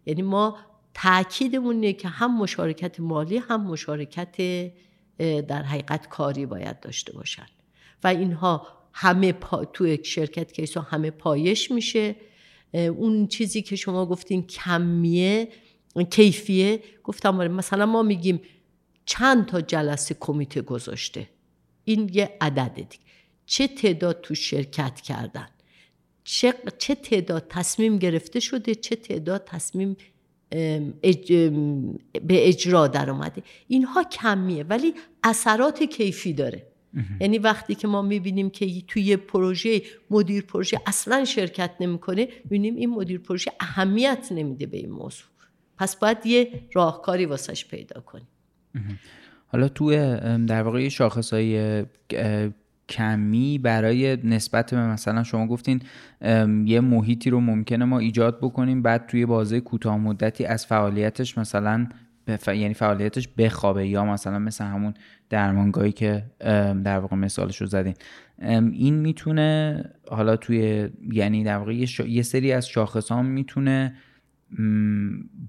یعنی 0.06 0.22
ما 0.22 0.56
تاکیدمون 0.94 1.92
که 1.92 2.08
هم 2.08 2.38
مشارکت 2.38 3.00
مالی 3.00 3.38
هم 3.38 3.66
مشارکت 3.66 4.36
در 5.18 5.62
حقیقت 5.62 6.08
کاری 6.08 6.46
باید 6.46 6.80
داشته 6.80 7.12
باشن. 7.12 7.46
و 8.04 8.06
اینها 8.06 8.66
همه 8.92 9.32
پا... 9.32 9.64
تو 9.64 9.96
شرکت 10.02 10.52
کیسا 10.52 10.80
همه 10.80 11.10
پایش 11.10 11.70
میشه. 11.70 12.16
اون 12.72 13.26
چیزی 13.26 13.62
که 13.62 13.76
شما 13.76 14.06
گفتین 14.06 14.46
کمیه 14.46 15.48
کیفیه؟ 16.04 16.82
گفتم 17.04 17.40
آره 17.40 17.48
مثلا 17.48 17.86
ما 17.86 18.02
میگیم 18.02 18.40
چند 19.04 19.46
تا 19.46 19.60
جلسه 19.60 20.16
کمیته 20.20 20.62
گذاشته. 20.62 21.28
این 21.84 22.10
یه 22.12 22.36
عدد 22.40 22.74
دیگه. 22.74 23.04
چه 23.46 23.68
تعداد 23.68 24.20
تو 24.20 24.34
شرکت 24.34 25.00
کردن؟ 25.00 25.48
چه, 26.24 26.54
چه 26.78 26.94
تعداد 26.94 27.46
تصمیم 27.48 27.98
گرفته 27.98 28.40
شده؟ 28.40 28.74
چه 28.74 28.96
تعداد 28.96 29.44
تصمیم 29.44 29.96
به 30.50 32.48
اجرا 32.48 32.86
در 32.86 33.10
اومده 33.10 33.42
اینها 33.68 34.04
کمیه 34.04 34.62
ولی 34.62 34.94
اثرات 35.22 35.82
کیفی 35.82 36.32
داره. 36.32 36.66
یعنی 37.20 37.38
وقتی 37.38 37.74
که 37.74 37.88
ما 37.88 38.02
می‌بینیم 38.02 38.50
که 38.50 38.82
توی 38.88 39.16
پروژه 39.16 39.82
مدیر 40.10 40.42
پروژه 40.42 40.80
اصلا 40.86 41.24
شرکت 41.24 41.70
نمی‌کنه 41.80 42.28
ببینیم 42.46 42.76
این 42.76 42.90
مدیر 42.90 43.18
پروژه 43.18 43.52
اهمیت 43.60 44.28
نمیده 44.30 44.66
به 44.66 44.76
این 44.76 44.90
موضوع. 44.90 45.28
پس 45.78 45.96
باید 45.96 46.26
یه 46.26 46.50
راهکاری 46.74 47.26
واسش 47.26 47.68
پیدا 47.68 48.00
کنیم. 48.00 48.28
حالا 49.46 49.68
توی 49.68 49.96
در 50.46 50.62
واقع 50.62 50.88
شاخص 50.88 51.32
های 51.32 51.84
کمی 52.88 53.58
برای 53.58 54.18
نسبت 54.24 54.74
به 54.74 54.86
مثلا 54.86 55.22
شما 55.22 55.46
گفتین 55.46 55.82
یه 56.64 56.80
محیطی 56.80 57.30
رو 57.30 57.40
ممکنه 57.40 57.84
ما 57.84 57.98
ایجاد 57.98 58.38
بکنیم 58.40 58.82
بعد 58.82 59.06
توی 59.06 59.26
بازه 59.26 59.60
کوتاه 59.60 59.96
مدتی 59.96 60.44
از 60.44 60.66
فعالیتش 60.66 61.38
مثلا 61.38 61.88
یعنی 62.46 62.74
فعالیتش 62.74 63.28
بخوابه 63.38 63.88
یا 63.88 64.04
مثلا 64.04 64.38
مثل 64.38 64.64
همون 64.64 64.94
درمانگاهی 65.30 65.92
که 65.92 66.24
در 66.84 66.98
واقع 66.98 67.16
مثالش 67.16 67.56
رو 67.60 67.66
زدین 67.66 67.94
این 68.72 68.94
می‌تونه 68.94 69.84
حالا 70.10 70.36
توی 70.36 70.88
یعنی 71.12 71.44
در 71.44 71.56
واقع 71.56 71.74
یه, 72.06 72.22
سری 72.22 72.52
از 72.52 72.68
شاخص 72.68 73.12
می‌تونه 73.12 73.94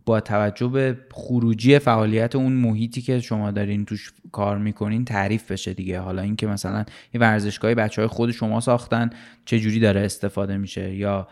با 0.06 0.20
توجه 0.20 0.68
به 0.68 0.98
خروجی 1.12 1.80
فعالیت 1.80 2.36
اون 2.36 2.54
محیطی 2.54 3.02
که 3.02 3.20
شما 3.20 3.52
دارین 3.52 3.86
توش 3.86 4.14
کار 4.32 4.58
می‌کنین 4.58 5.06
تعریف 5.06 5.52
بشه 5.52 5.74
دیگه. 5.74 6.00
حالا 6.00 6.22
اینکه 6.22 6.48
مثلا 6.48 6.86
یه 7.14 7.22
ورزشگاهی 7.22 7.76
بچه 7.76 8.02
های 8.02 8.08
خود 8.08 8.32
شما 8.32 8.60
ساختن 8.60 9.10
چه 9.46 9.60
جوری 9.60 9.80
داره 9.80 10.02
استفاده 10.02 10.58
میشه؟ 10.58 10.96
یا 10.96 11.28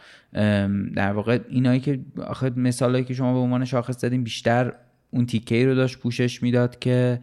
در 0.96 1.12
واقع 1.12 1.40
اینایی 1.50 1.80
که 1.80 2.00
آخه 2.28 2.50
مثالایی 2.50 3.04
که 3.04 3.14
شما 3.14 3.34
به 3.34 3.40
عنوان 3.40 3.66
شاخص 3.66 3.98
زدین 3.98 4.24
بیشتر 4.24 4.74
اون 5.12 5.26
تیکه 5.26 5.66
رو 5.66 5.76
داشت 5.76 5.98
پوشش 5.98 6.44
می‌داد 6.44 6.80
که 6.80 7.22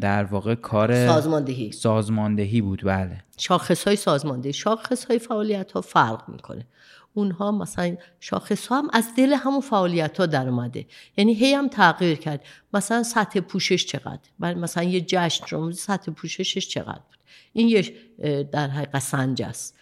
در 0.00 0.24
واقع 0.24 0.54
کار 0.54 1.06
سازماندهی. 1.06 1.72
سازماندهی 1.72 2.60
بود. 2.60 2.82
بله. 2.84 3.16
شاخص 3.38 3.84
های 3.84 3.96
سازماندهی. 3.96 4.52
شاخص 4.52 5.04
های 5.04 5.18
فعالیت 5.18 5.72
ها 5.72 5.80
فرق 5.80 6.28
می‌کنه. 6.28 6.66
اونها 7.14 7.52
مثلا 7.52 7.96
شاخص 8.20 8.72
هم 8.72 8.88
از 8.92 9.14
دل 9.16 9.32
همون 9.32 9.60
فعالیت 9.60 10.18
ها 10.18 10.26
در 10.26 10.48
اومده. 10.48 10.86
یعنی 11.16 11.34
هی 11.34 11.54
هم 11.54 11.68
تغییر 11.68 12.18
کرد. 12.18 12.44
مثلا 12.74 13.02
سطح 13.02 13.40
پوشش 13.40 13.86
چقدر؟ 13.86 14.20
مثلا 14.38 14.82
یه 14.82 15.00
جشن 15.00 15.46
رو 15.50 15.72
سطح 15.72 16.12
پوششش 16.12 16.68
چقدر 16.68 16.92
بود؟ 16.92 17.18
این 17.52 17.68
یه 17.68 17.94
در 18.42 18.68
حقیقت 18.68 18.98
سنج 18.98 19.42
است. 19.42 19.76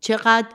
چقدر 0.00 0.48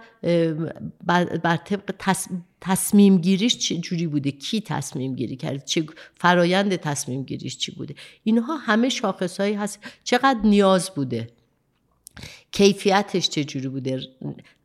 بر 1.44 1.58
طبق 1.58 2.20
تصمیم 2.62 3.18
گیریش 3.18 3.58
چه 3.58 3.78
جوری 3.78 4.08
بوده؟ 4.08 4.32
کی 4.32 4.62
تصمیم 4.62 5.16
گیری 5.16 5.36
کرد؟ 5.36 5.66
چه 5.66 5.86
فرایند 6.16 6.76
تصمیم 6.76 7.24
گیریش 7.24 7.58
چی 7.58 7.72
بوده؟ 7.72 7.96
اینها 8.24 8.56
همه 8.56 8.90
شاخص 8.90 9.40
هایی 9.40 9.54
هست. 9.54 9.80
چقدر 10.04 10.40
نیاز 10.44 10.90
بوده؟ 10.90 11.28
کیفیتش 12.52 13.30
چجوری 13.30 13.68
بوده؟ 13.68 14.02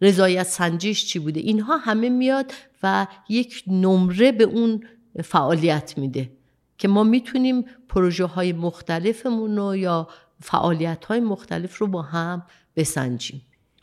رضایت 0.00 0.42
سنجیش 0.42 1.06
چی 1.06 1.18
بوده؟ 1.18 1.40
اینها 1.40 1.76
همه 1.76 2.08
میاد 2.08 2.52
و 2.82 3.06
یک 3.28 3.64
نمره 3.66 4.32
به 4.32 4.44
اون 4.44 4.84
فعالیت 5.24 5.98
میده 5.98 6.30
که 6.78 6.88
ما 6.88 7.04
می‌تونیم 7.04 7.64
پروژه 7.88 8.24
های 8.24 8.52
مختلفمون 8.52 9.56
رو 9.56 9.76
یا 9.76 10.08
فعالیت 10.40 11.04
های 11.04 11.20
مختلف 11.20 11.78
رو 11.78 11.86
با 11.86 12.02
هم 12.02 12.42
بسنجیم. 12.76 13.42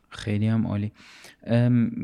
خیلی 0.10 0.48
هم 0.48 0.68
عالی. 0.68 0.91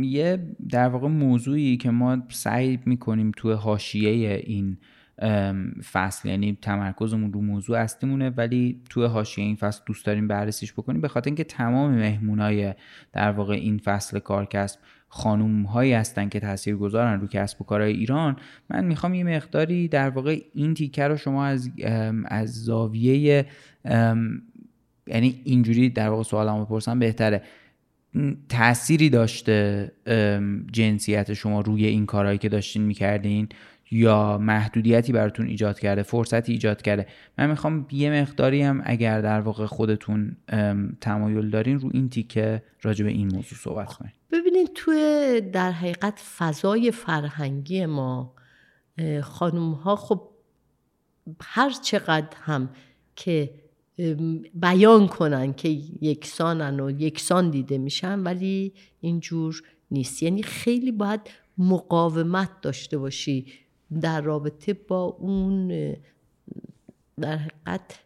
یه 0.01 0.55
در 0.69 0.87
واقع 0.87 1.07
موضوعی 1.07 1.77
که 1.77 1.89
ما 1.89 2.17
سعی 2.29 2.79
می‌کنیم 2.85 3.31
توی 3.37 3.53
حاشیه 3.53 4.43
این 4.45 4.77
فصل 5.91 6.29
یعنی 6.29 6.57
تمرکزمون 6.61 7.33
رو 7.33 7.41
موضوع 7.41 7.79
اصلیمونه 7.79 8.29
ولی 8.29 8.81
توی 8.89 9.05
حاشیه 9.05 9.45
این 9.45 9.55
فصل 9.55 9.81
دوست 9.85 10.05
داریم 10.05 10.27
بررسیش 10.27 10.73
بکنیم. 10.73 11.01
به 11.01 11.07
خاطر 11.07 11.27
اینکه 11.27 11.43
تمام 11.43 11.91
مهمونای 11.91 12.73
در 13.13 13.31
واقع 13.31 13.53
این 13.53 13.77
فصل 13.77 14.19
کارکسب 14.19 14.79
خانوم 15.09 15.63
هایی 15.63 15.93
هستن 15.93 16.29
که 16.29 16.39
تاثیر 16.39 16.75
گذارن 16.75 17.19
رو 17.19 17.27
کسب 17.27 17.61
و 17.61 17.65
کارهای 17.65 17.93
ایران 17.93 18.35
من 18.69 18.85
می‌خوام 18.85 19.13
یه 19.13 19.23
مقداری 19.23 19.87
در 19.87 20.09
واقع 20.09 20.41
این 20.53 20.73
تیکه 20.73 21.03
رو 21.03 21.17
شما 21.17 21.45
از 21.45 21.69
از 22.25 22.63
زاویه 22.63 23.45
یعنی 25.07 25.41
اینجوری 25.43 25.89
در 25.89 26.09
واقع 26.09 26.23
سوالمو 26.23 26.65
بپرسم 26.65 26.99
بهتره. 26.99 27.41
تأثیری 28.49 29.09
داشته 29.09 29.91
جنسیت 30.71 31.33
شما 31.33 31.61
روی 31.61 31.85
این 31.85 32.05
کارهایی 32.05 32.37
که 32.37 32.49
داشتین 32.49 32.81
می‌کردین؟ 32.81 33.49
یا 33.91 34.37
محدودیتی 34.37 35.11
براتون 35.11 35.47
ایجاد 35.47 35.79
کرده 35.79 36.03
فرصتی 36.03 36.51
ایجاد 36.51 36.81
کرده. 36.81 37.07
من 37.37 37.49
می‌خوام 37.49 37.87
یه 37.91 38.21
مقداری 38.21 38.61
هم 38.61 38.81
اگر 38.85 39.21
در 39.21 39.39
واقع 39.39 39.65
خودتون 39.65 40.37
تمایل 41.01 41.49
دارین 41.49 41.79
رو 41.79 41.89
این 41.93 42.09
تیکه 42.09 42.63
راجع 42.81 43.05
به 43.05 43.11
این 43.11 43.27
موضوع 43.27 43.57
صحبت 43.59 43.93
کنین. 43.93 44.11
ببینید 44.31 44.69
توی 44.75 45.41
در 45.53 45.71
حقیقت 45.71 46.19
فضای 46.37 46.91
فرهنگی 46.91 47.85
ما 47.85 48.33
خانوم 49.21 49.73
ها 49.73 49.95
خب 49.95 50.21
هر 51.41 51.69
چقدر 51.69 52.37
هم 52.41 52.69
که 53.15 53.53
بیان 54.53 55.07
کنن 55.07 55.53
که 55.53 55.69
یکسانن 56.01 56.79
و 56.79 56.91
یکسان 57.01 57.49
دیده 57.49 57.77
میشن 57.77 58.19
ولی 58.19 58.73
اینجور 59.01 59.63
نیست. 59.91 60.23
یعنی 60.23 60.43
خیلی 60.43 60.91
باید 60.91 61.21
مقاومت 61.57 62.61
داشته 62.61 62.97
باشی 62.97 63.45
در 64.01 64.21
رابطه 64.21 64.73
با 64.73 65.03
اون 65.03 65.67
در 67.21 67.37
حقیقت 67.37 67.99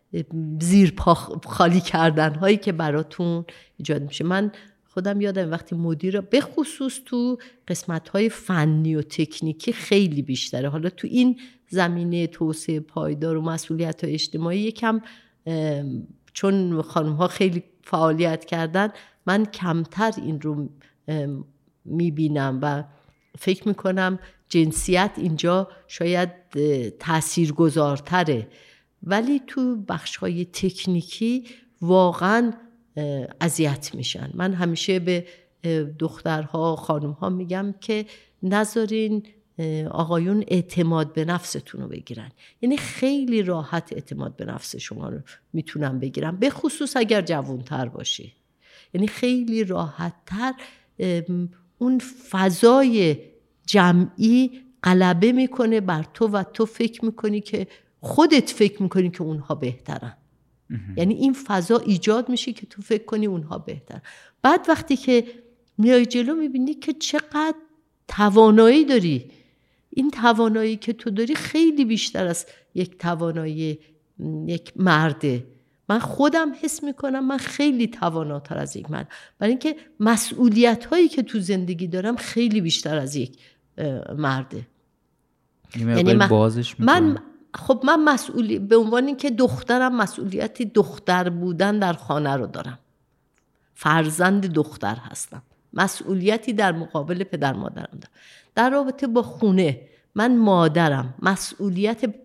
زیر 0.60 0.92
پا 0.92 1.14
خالی 1.46 1.82
کردن 1.82 2.36
هایی 2.36 2.58
که 2.58 2.72
براتون 2.72 3.46
ایجاد 3.78 4.02
میشه. 4.02 4.24
من 4.24 4.52
خودم 4.94 5.22
یادم 5.22 5.52
وقتی 5.52 5.76
مدیر 5.76 6.22
به 6.22 6.42
خصوص 6.42 7.00
تو 7.06 7.38
قسمت 7.68 8.10
های 8.10 8.30
فنی 8.30 8.96
و 8.96 9.02
تکنیکی 9.02 9.74
خیلی 9.74 10.22
بیشتره. 10.22 10.70
حالا 10.70 10.90
تو 10.90 11.08
این 11.08 11.40
زمینه 11.70 12.28
توسعه 12.28 12.80
پایدار 12.80 13.38
و 13.38 13.42
مسئولیت 13.42 14.04
های 14.04 14.14
اجتماعی 14.14 14.60
یکم 14.60 15.02
چون 16.34 16.82
خانم 16.82 17.14
ها 17.14 17.28
خیلی 17.28 17.64
فعالیت 17.84 18.46
کردن 18.46 18.90
من 19.26 19.46
کمتر 19.46 20.12
این 20.18 20.42
رو 20.42 20.70
می‌بینم 21.86 22.60
و 22.62 22.84
فکر 23.38 23.68
می‌کنم 23.68 24.20
جنسیت 24.52 25.12
اینجا 25.18 25.68
شاید 25.88 26.30
تأثیر 27.00 27.54
گذارتره 27.54 28.48
ولی 29.04 29.42
تو 29.48 29.76
بخش 29.76 30.18
های 30.18 30.46
تکنیکی 30.46 31.46
واقعا 31.82 32.54
اذیت 33.42 33.96
میشن. 33.96 34.32
من 34.34 34.54
همیشه 34.54 35.00
به 35.00 35.26
دخترها 36.00 36.76
خانمها 36.76 37.30
میگم 37.30 37.74
که 37.82 38.06
نذارین 38.44 39.24
آقایون 39.92 40.44
اعتماد 40.48 41.14
به 41.14 41.26
نفستون 41.26 41.82
رو 41.82 41.88
بگیرن. 41.88 42.32
یعنی 42.62 42.78
خیلی 42.78 43.44
راحت 43.44 43.94
اعتماد 43.94 44.36
به 44.36 44.46
نفس 44.46 44.76
شما 44.76 45.10
رو 45.10 45.20
می‌تونن 45.54 46.00
بگیرن 46.00 46.36
به 46.36 46.50
خصوص 46.50 46.98
اگر 46.98 47.22
جوانتر 47.22 47.86
باشی. 47.86 48.34
یعنی 48.94 49.08
خیلی 49.08 49.64
راحتتر 49.64 50.54
اون 51.78 52.00
فضای 52.30 53.18
جمعی 53.66 54.52
غلبه 54.84 55.32
می‌کنه 55.32 55.82
بر 55.82 56.06
تو 56.14 56.28
و 56.28 56.44
تو 56.44 56.66
فکر 56.66 57.06
می‌کنی 57.06 57.42
که 57.42 57.68
خودت 58.02 58.50
فکر 58.50 58.84
می‌کنی 58.84 59.10
که 59.10 59.22
اونها 59.22 59.56
بهترن. 59.56 60.18
یعنی 60.98 61.14
این 61.14 61.34
فضا 61.34 61.78
ایجاد 61.78 62.30
میشه 62.30 62.54
که 62.54 62.66
تو 62.66 62.82
فکر 62.82 63.04
کنی 63.04 63.26
اونها 63.26 63.58
بهتر 63.58 64.02
بعد 64.42 64.66
وقتی 64.70 64.98
که 64.98 65.26
میای 65.78 66.06
جلو 66.06 66.36
می‌بینی 66.36 66.74
که 66.74 66.94
چقدر 66.94 67.56
توانایی 68.08 68.86
داری. 68.86 69.32
این 69.90 70.12
توانایی 70.12 70.76
که 70.78 70.94
تو 70.94 71.10
داری 71.10 71.36
خیلی 71.36 71.86
بیشتر 71.86 72.28
از 72.28 72.46
یک 72.76 72.98
توانایی 72.98 73.80
یک 74.48 74.74
مرده. 74.76 75.44
من 75.90 76.00
خودم 76.00 76.52
حس 76.62 76.84
می‌کنم 76.84 77.28
من 77.28 77.38
خیلی 77.38 77.88
تواناتر 77.88 78.58
از 78.58 78.76
یک 78.76 78.92
مرد 78.92 79.08
برای 79.40 79.52
اینکه 79.52 79.76
مسئولیت 80.00 80.86
هایی 80.86 81.08
که 81.08 81.24
تو 81.24 81.40
زندگی 81.40 81.88
دارم 81.88 82.16
خیلی 82.16 82.62
بیشتر 82.62 82.98
از 82.98 83.16
یک 83.16 83.38
مرده. 84.16 84.68
یعنی 85.76 86.14
من, 86.14 86.28
بازش 86.28 86.80
من 86.80 87.18
خب 87.54 87.82
من 87.84 88.04
مسئولی 88.04 88.60
به 88.60 88.78
عنوان 88.78 89.06
اینکه 89.06 89.30
دخترم 89.30 89.96
مسئولیتی 89.96 90.66
دختر 90.66 91.30
بودن 91.30 91.80
در 91.80 91.94
خانه 91.94 92.36
رو 92.36 92.48
دارم. 92.48 92.80
فرزند 93.74 94.46
دختر 94.54 94.96
هستم. 94.96 95.42
مسئولیتی 95.74 96.54
در 96.54 96.72
مقابل 96.72 97.24
پدر 97.24 97.54
مادرم 97.54 97.92
دارم. 97.92 98.14
در 98.56 98.70
رابطه 98.70 99.08
با 99.08 99.22
خونه 99.22 99.82
من 100.16 100.38
مادرم. 100.38 101.14
مسئولیت 101.22 102.16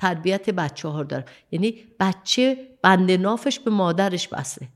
تربیت 0.00 0.50
بچه 0.50 0.88
ها 0.88 1.02
دارم 1.02 1.24
یعنی 1.50 1.74
بچه 2.00 2.56
بند 2.82 3.10
نافش 3.10 3.58
به 3.58 3.70
مادرش 3.70 4.28
بسته. 4.28 4.68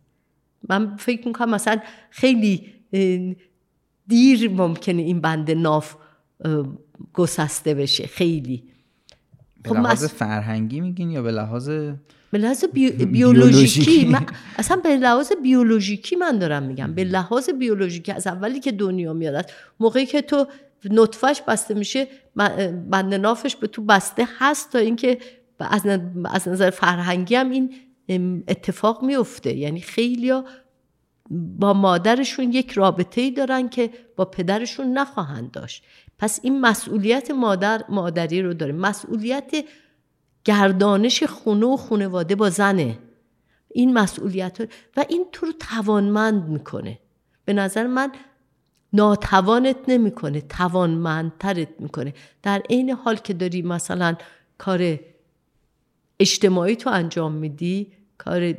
من 0.69 0.97
فکر 0.97 1.27
می‌کنم 1.27 1.51
مثلا 1.51 1.81
خیلی 2.11 2.73
دیر 4.09 4.51
ممکنه 4.51 5.03
این 5.03 5.21
بند 5.21 5.51
ناف 5.51 5.95
گسسته 7.13 7.75
بشه. 7.75 8.07
خیلی. 8.07 8.65
به 9.63 9.71
خب 9.71 9.77
لحاظ 9.77 10.05
فرهنگی 10.05 10.81
میگین 10.81 11.11
یا 11.11 11.23
به 11.23 11.33
لحاظ 11.33 11.69
به 12.31 12.39
لحاظ 12.39 12.65
بیولوژیکی؟ 13.13 14.05
من... 14.05 14.27
اصلا 14.59 14.77
به 14.77 14.97
لحاظ 14.97 15.33
بیولوژیکی 15.43 16.17
من 16.17 16.39
دارم 16.39 16.63
میگم. 16.63 16.95
به 16.95 17.05
لحاظ 17.05 17.51
بیولوژیکی 17.51 18.13
از 18.13 18.27
اولی 18.27 18.61
که 18.61 18.73
دنیا 18.73 19.13
میاد 19.13 19.51
موقعی 19.81 20.07
که 20.07 20.23
تو 20.23 20.47
نطفهش 20.91 21.43
بسته 21.49 21.75
میشه 21.75 22.09
بند 22.91 23.15
نافش 23.15 23.57
به 23.57 23.67
تو 23.67 23.83
بسته 23.83 24.29
هست 24.39 24.73
تا 24.73 24.79
اینکه 24.79 25.19
از 26.25 26.49
نظر 26.49 26.71
فرهنگی 26.71 27.35
هم 27.35 27.51
این 28.07 28.45
اتفاق 28.49 29.03
میفته 29.05 29.57
یعنی 29.57 29.81
خیلیا 29.81 30.45
با 31.31 31.73
مادرشون 31.73 32.53
یک 32.53 32.71
رابطه 32.71 33.21
ای 33.21 33.31
دارن 33.31 33.69
که 33.69 33.91
با 34.17 34.25
پدرشون 34.25 34.99
نخواهند 34.99 35.51
داشت. 35.51 35.85
پس 36.19 36.41
این 36.43 36.61
مسئولیت 36.61 37.31
مادر 37.31 37.85
مادری 37.89 38.43
رو 38.43 38.55
داره. 38.55 38.73
مسئولیت 38.73 39.53
گردانش 40.45 41.23
خونه 41.23 41.67
و 41.67 41.77
خانواده 41.77 42.35
با 42.35 42.51
زنه. 42.51 42.99
این 43.69 43.93
مسئولیت 43.93 44.59
و 44.97 45.05
این 45.09 45.25
تو 45.33 45.47
رو 45.47 45.53
توانمند 45.53 46.49
می‌کنه. 46.49 46.99
به 47.45 47.53
نظر 47.53 47.87
من 47.87 48.13
ناتوانت 48.95 49.77
نمی‌کنه 49.89 50.41
توانمندترت 50.41 51.69
می‌کنه. 51.79 52.15
در 52.43 52.63
عین 52.71 52.91
حال 52.91 53.17
که 53.17 53.35
داری 53.35 53.63
مثلا 53.63 54.17
کار 54.59 54.99
اجتماعی 56.21 56.77
تو 56.77 56.91
انجام 56.91 57.33
میدی 57.33 57.93
کار 58.19 58.53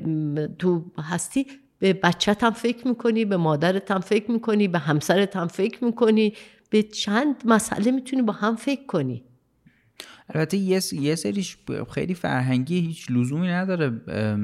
تو 0.60 0.86
هستی 1.00 1.48
به 1.80 1.94
بچت 1.94 2.44
هم 2.44 2.52
فکر 2.52 2.88
می‌کنی 2.88 3.26
به 3.26 3.38
مادرت 3.38 3.92
هم 3.92 4.00
فکر 4.00 4.32
می‌کنی 4.32 4.68
به 4.68 4.80
همسرت 4.80 5.36
هم 5.36 5.48
فکر 5.48 5.84
می‌کنی 5.84 6.34
به 6.70 6.84
چند 6.84 7.36
مسئله 7.46 7.92
می‌تونی 7.92 8.22
با 8.22 8.34
هم 8.34 8.56
فکر 8.56 8.86
کنی. 8.86 9.24
البته 10.30 10.58
یه, 10.58 10.82
یه 10.94 11.16
سریش 11.16 11.58
خیلی 11.94 12.14
فرهنگی 12.14 12.80
هیچ 12.80 13.12
لزومی 13.12 13.48
نداره 13.48 13.90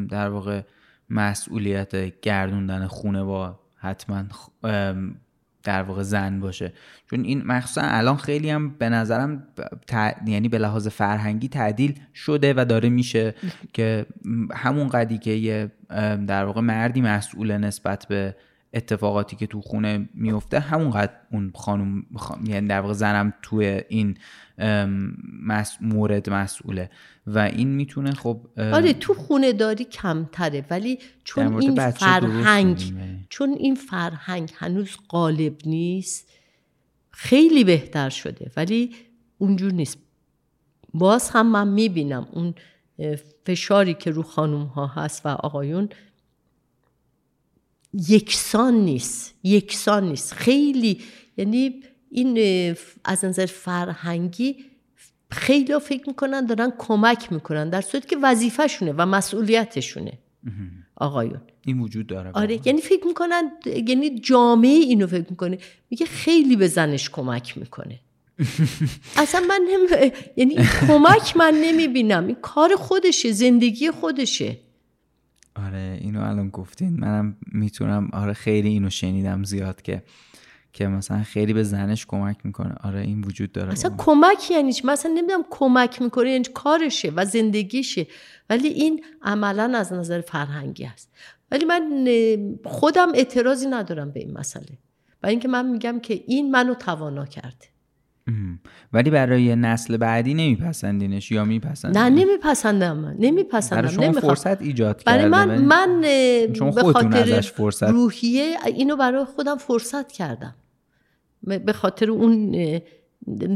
در 0.09 0.30
واقع 0.30 0.61
مسئولیت 1.09 2.19
گردوندن 2.22 2.88
خونه 2.88 3.23
با 3.23 3.59
حتما 3.76 4.23
در 5.63 5.83
واقع 5.83 6.03
زن 6.03 6.39
باشه. 6.39 6.73
چون 7.09 7.23
این 7.23 7.43
مخصوصا 7.45 7.81
الان 7.83 8.17
خیلی 8.17 8.49
هم 8.49 8.69
به 8.69 8.89
نظرم 8.89 9.43
یعنی 10.25 10.49
به 10.49 10.57
لحاظ 10.57 10.88
فرهنگی 10.88 11.47
تعدیل 11.47 11.99
شده 12.13 12.53
و 12.57 12.65
داره 12.65 12.89
میشه 12.89 13.35
که 13.73 14.05
همون 14.53 14.89
قدی 14.89 15.17
که 15.17 15.31
یه 15.31 15.71
در 16.27 16.45
واقع 16.45 16.61
مردی 16.61 17.01
مسئول 17.01 17.57
نسبت 17.57 18.05
به 18.09 18.35
اتفاقاتی 18.73 19.35
که 19.35 19.47
تو 19.47 19.61
خونه 19.61 20.09
میفته 20.13 20.59
همونقدر 20.59 21.11
اون 21.31 21.51
خانم 21.55 22.05
یعنی 22.43 22.67
در 22.67 22.81
واقع 22.81 22.93
زنم 22.93 23.33
توی 23.41 23.81
این 23.89 24.17
مورد 25.81 26.29
مسئوله. 26.29 26.89
و 27.27 27.39
این 27.39 27.67
می‌تونه 27.67 28.11
خب 28.11 28.47
آره 28.57 28.93
تو 28.93 29.13
خونه 29.13 29.53
داری 29.53 29.83
کمتره 29.83 30.65
ولی 30.69 30.99
چون 31.23 31.61
این 31.61 31.91
فرهنگ 31.91 32.93
چون 33.29 33.49
این 33.59 33.75
فرهنگ 33.75 34.51
هنوز 34.55 34.97
غالب 35.09 35.55
نیست 35.65 36.29
خیلی 37.09 37.63
بهتر 37.63 38.09
شده. 38.09 38.51
ولی 38.57 38.91
اونجور 39.38 39.71
نیست. 39.71 39.97
باز 40.93 41.29
هم 41.29 41.51
من 41.51 41.67
می‌بینم 41.67 42.27
اون 42.31 42.53
فشاری 43.45 43.93
که 43.93 44.11
رو 44.11 44.23
خانوم 44.23 44.65
ها 44.65 44.88
هست 44.88 45.25
و 45.25 45.29
آقایون 45.29 45.89
یکسان 47.93 48.73
نیست 48.73 49.35
یکسان 49.43 50.09
نیست. 50.09 50.33
خیلی 50.33 51.01
یعنی 51.38 51.83
این 52.11 52.75
از 53.05 53.25
نظر 53.25 53.45
فرهنگی 53.45 54.55
خیلی 55.31 55.79
فکر 55.79 56.03
می‌کنن 56.07 56.45
دارن 56.45 56.73
کمک 56.77 57.33
می‌کنن 57.33 57.69
در 57.69 57.81
صورتی 57.81 58.07
که 58.07 58.17
وظیفهشونه 58.23 58.93
و 58.97 59.05
مسئولیتشونه. 59.05 60.13
آقایون. 60.95 61.41
این 61.65 61.79
وجود 61.79 62.07
داره. 62.07 62.31
آره 62.31 62.59
یعنی 62.67 62.81
فکر 62.81 63.07
می‌کنن 63.07 63.51
یعنی 63.88 64.19
جامعه 64.19 64.69
اینو 64.69 65.07
فکر 65.07 65.25
می‌کنه. 65.29 65.57
میگه 65.89 66.05
خیلی 66.05 66.55
به 66.55 66.67
زنش 66.67 67.09
کمک 67.09 67.57
می‌کنه. 67.57 67.99
اصلا 69.17 69.41
من 69.47 69.61
نمی... 69.69 70.11
یعنی 70.35 70.55
کمک 70.88 71.38
من 71.38 71.53
نمی‌بینم. 71.63 72.27
این 72.27 72.38
کار 72.41 72.75
خودشه 72.75 73.31
زندگی 73.31 73.91
خودشه. 73.91 74.57
آره 75.55 75.97
اینو 76.01 76.21
الان 76.21 76.49
گفتین. 76.49 76.99
منم 76.99 77.38
می‌تونم 77.51 78.09
آره 78.13 78.33
خیلی 78.33 78.69
اینو 78.69 78.89
شنیدم 78.89 79.43
زیاد 79.43 79.81
که 79.81 80.03
که 80.73 80.88
مثلا 80.88 81.23
خیلی 81.23 81.53
به 81.53 81.64
زنش 81.64 82.06
کمک 82.06 82.38
می‌کنه. 82.43 82.76
آره 82.84 83.02
این 83.02 83.22
وجود 83.22 83.52
داره 83.52 83.72
اصلا 83.72 83.95
کمک 83.98 84.52
یعنی 84.52 84.73
مثلا 84.84 85.11
نمی‌دونم 85.11 85.43
کمک 85.49 86.02
می‌کنه 86.02 86.30
یعنی 86.30 86.43
کارشه 86.53 87.11
و 87.15 87.26
زندگیشه. 87.26 88.07
ولی 88.49 88.68
این 88.68 89.03
عملا 89.22 89.77
از 89.77 89.93
نظر 89.93 90.22
فرهنگی 90.22 90.85
است. 90.85 91.11
ولی 91.52 91.65
من 91.65 92.06
خودم 92.65 93.11
اعتراضی 93.15 93.68
ندارم 93.68 94.11
به 94.11 94.19
این 94.19 94.38
مسئله. 94.38 94.77
و 95.23 95.27
اینکه 95.27 95.48
من 95.48 95.72
میگم 95.72 95.99
که 95.99 96.23
این 96.27 96.52
منو 96.52 96.73
توانا 96.73 97.26
کرده. 97.26 97.65
ولی 98.93 99.10
برای 99.10 99.56
نسل 99.56 99.98
بعدی 99.98 100.34
نمیپسندینش 100.34 101.31
یا 101.31 101.45
میپسندین؟ 101.45 102.02
نه 102.02 102.10
نمیپسندم 102.10 102.98
من. 102.98 103.15
نمیپسندم. 103.19 103.81
برای 103.81 103.93
شما 103.93 104.11
فرصت 104.11 104.61
ایجاد 104.61 105.03
برای 105.06 105.31
کرده 105.31 105.45
من 105.45 105.61
من 105.61 106.02
به 106.72 106.81
خاطر 106.93 107.41
فرصت... 107.41 107.84
روحیه 107.84 108.57
اینو 108.65 108.95
برای 108.95 109.26
خودم 109.26 109.57
فرصت 109.57 110.11
کردم. 110.11 110.56
به 111.43 111.73
خاطر 111.73 112.09
اون 112.09 112.55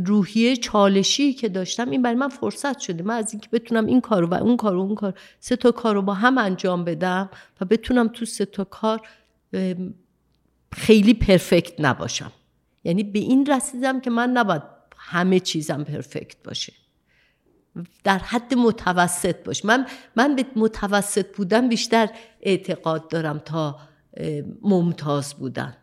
روحیه 0.06 0.56
چالشی 0.56 1.34
که 1.34 1.50
داشتم 1.50 1.90
این 1.90 2.02
برای 2.02 2.16
من 2.16 2.30
فرصت 2.30 2.80
شده. 2.80 3.04
من 3.04 3.16
از 3.16 3.34
اینکه 3.34 3.50
بتونم 3.52 3.86
این 3.86 4.02
کارو 4.02 4.28
و 4.28 4.34
اون 4.34 4.58
کارو 4.58 4.80
اون 4.80 4.96
کار 4.96 5.14
سه 5.40 5.56
تا 5.56 5.72
کارو 5.72 6.02
با 6.02 6.14
هم 6.14 6.38
انجام 6.38 6.84
بدم 6.84 7.30
و 7.62 7.66
بتونم 7.66 8.08
تو 8.08 8.26
سه 8.26 8.46
تا 8.46 8.64
کار 8.64 9.02
خیلی 10.72 11.14
پرفکت 11.14 11.74
نباشم. 11.80 12.32
یعنی 12.84 13.04
به 13.04 13.20
این 13.20 13.46
رسیدم 13.46 14.02
که 14.02 14.10
من 14.10 14.30
نباید 14.30 14.62
همه 14.98 15.40
چیزم 15.40 15.84
پرفکت 15.84 16.44
باشه. 16.44 16.74
در 18.04 18.18
حد 18.18 18.54
متوسط 18.54 19.44
باش. 19.44 19.66
من 19.66 19.88
من 20.16 20.36
به 20.36 20.46
متوسط 20.56 21.36
بودن 21.36 21.70
بیشتر 21.70 22.10
اعتقاد 22.42 23.08
دارم 23.08 23.40
تا 23.40 23.80
ممتاز 24.62 25.34
بودن. 25.34 25.78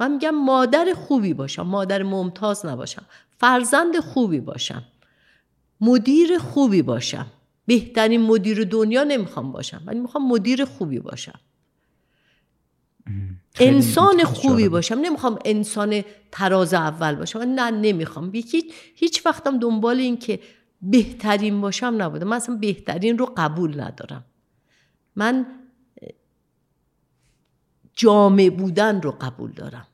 من 0.00 0.12
میگم 0.12 0.30
مادر 0.30 0.94
خوبی 0.94 1.34
باشم 1.34 1.62
مادر 1.62 2.02
ممتاز 2.02 2.66
نباشم 2.66 3.02
فرزند 3.38 4.00
خوبی 4.00 4.40
باشم 4.40 4.82
مدیر 5.80 6.38
خوبی 6.38 6.82
باشم. 6.82 7.26
بهترین 7.66 8.22
مدیر 8.22 8.64
دنیا 8.64 9.04
نمی‌خوام 9.04 9.52
باشم 9.52 9.82
ولی 9.86 10.00
می‌خوام 10.00 10.28
مدیر 10.28 10.64
خوبی 10.64 10.98
باشم. 10.98 11.40
انسان 13.60 14.24
خوبی 14.24 14.68
باشم 14.68 14.94
نمی‌خوام 14.94 15.38
انسان 15.44 16.04
تراز 16.32 16.74
اول 16.74 17.14
باشم 17.14 17.38
نه 17.38 17.70
نمی‌خوام. 17.70 18.30
هیچ 18.34 18.72
هیچ 18.94 19.26
وقتم 19.26 19.58
دنبال 19.58 19.96
این 19.96 20.16
که 20.16 20.40
بهترین 20.82 21.60
باشم 21.60 21.94
نبودم 21.98 22.28
من 22.28 22.36
اصلا 22.36 22.56
بهترین 22.56 23.18
رو 23.18 23.32
قبول 23.36 23.80
ندارم. 23.80 24.24
من 25.16 25.46
جامع 27.94 28.50
بودن 28.50 29.02
رو 29.02 29.10
قبول 29.10 29.52
دارم. 29.52 29.86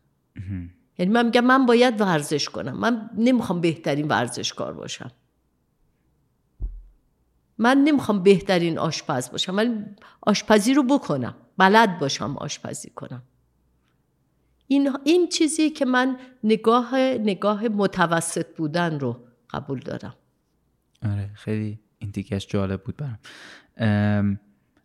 یعنی 0.98 1.12
من 1.12 1.26
میگم 1.26 1.44
من 1.44 1.66
باید 1.66 2.00
ورزش 2.00 2.48
کنم. 2.48 2.76
من 2.78 3.10
نمی‌خوام 3.16 3.60
بهترین 3.60 4.08
ورزشکار 4.08 4.72
باشم. 4.72 5.10
من 7.58 7.78
نمی‌خوام 7.78 8.22
بهترین 8.22 8.78
آشپز 8.78 9.30
باشم. 9.30 9.56
ولی 9.56 9.84
آشپزی 10.20 10.74
رو 10.74 10.82
بکنم. 10.82 11.34
بلد 11.58 11.98
باشم 11.98 12.36
آشپزی 12.36 12.90
کنم. 12.90 13.22
این, 14.66 14.96
این 15.04 15.28
چیزی 15.28 15.70
که 15.70 15.84
من 15.84 16.18
نگاه 16.44 16.94
نگاه 16.98 17.68
متوسط 17.68 18.56
بودن 18.56 19.00
رو 19.00 19.24
قبول 19.50 19.80
دارم. 19.80 20.14
آره 21.02 21.30
خیلی 21.34 21.80
این 21.98 22.10
دیگهش 22.10 22.46
جالب 22.46 22.82
بود 22.82 22.96
برم 22.96 24.40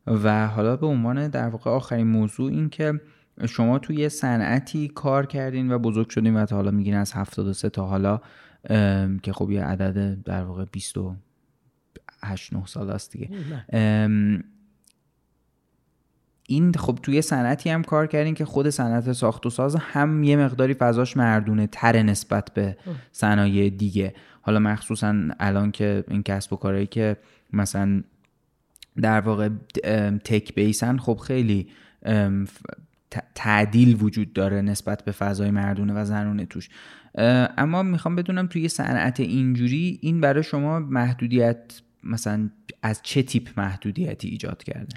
و 0.08 0.48
حالا 0.48 0.76
به 0.76 0.88
عنوان 0.88 1.28
در 1.28 1.48
واقع 1.48 1.72
آخرین 1.72 2.08
موضوع 2.08 2.52
این 2.52 2.70
که 2.70 3.02
شما 3.48 3.80
توی 3.80 3.96
یه 3.96 4.10
صنعتی 4.10 4.88
کار 4.88 5.26
کردین 5.26 5.72
و 5.72 5.80
بزرگ 5.80 6.10
شدین 6.10 6.36
و 6.36 6.46
تا 6.46 6.56
حالا 6.56 6.72
میگین 6.72 6.96
از 6.96 7.14
73 7.14 7.70
تا 7.70 7.86
حالا 7.86 8.22
که 9.24 9.34
خب 9.34 9.52
یه 9.52 9.64
عدد 9.64 10.24
در 10.24 10.44
واقع 10.44 10.66
28 10.72 12.54
9 12.54 12.66
سال 12.66 12.90
است 12.90 13.12
دیگه. 13.12 13.30
این 16.48 16.74
خب 16.74 17.00
توی 17.04 17.22
صنعتی 17.22 17.70
هم 17.70 17.84
کار 17.84 18.08
کردین 18.08 18.34
که 18.34 18.46
خود 18.46 18.70
صنعت 18.70 19.12
ساخت 19.12 19.46
و 19.46 19.50
ساز 19.50 19.76
هم 19.76 20.24
یه 20.24 20.36
مقداری 20.36 20.74
فضاش 20.74 21.18
مردونه 21.18 21.68
تر 21.68 22.04
نسبت 22.04 22.54
به 22.54 22.78
صنایع 23.12 23.70
دیگه. 23.70 24.14
حالا 24.42 24.60
مخصوصا 24.60 25.16
الان 25.40 25.72
که 25.72 26.04
این 26.08 26.24
کسب 26.24 26.54
و 26.54 26.56
کارهایی 26.56 26.88
که 26.88 27.18
مثلا 27.54 28.04
در 29.02 29.20
واقع 29.20 29.50
تک 30.24 30.56
بیسن 30.56 30.98
خب 30.98 31.18
خیلی 31.18 31.68
تعدیل 33.36 33.98
وجود 34.02 34.34
داره 34.34 34.62
نسبت 34.62 35.06
به 35.06 35.12
فضای 35.12 35.52
مردونه 35.52 35.94
و 35.94 36.06
زنونه 36.06 36.46
توش. 36.46 36.70
اما 37.58 37.84
می‌خوام 37.84 38.16
بدونم 38.16 38.48
توی 38.48 38.70
صنعت 38.70 39.20
اینجوری 39.20 40.00
این 40.02 40.22
برای 40.22 40.44
شما 40.44 40.80
محدودیت 40.80 41.82
مثلا 42.04 42.50
از 42.82 43.00
چه 43.04 43.24
تیپ 43.24 43.60
محدودیتی 43.60 44.28
ایجاد 44.28 44.64
کرده؟ 44.64 44.96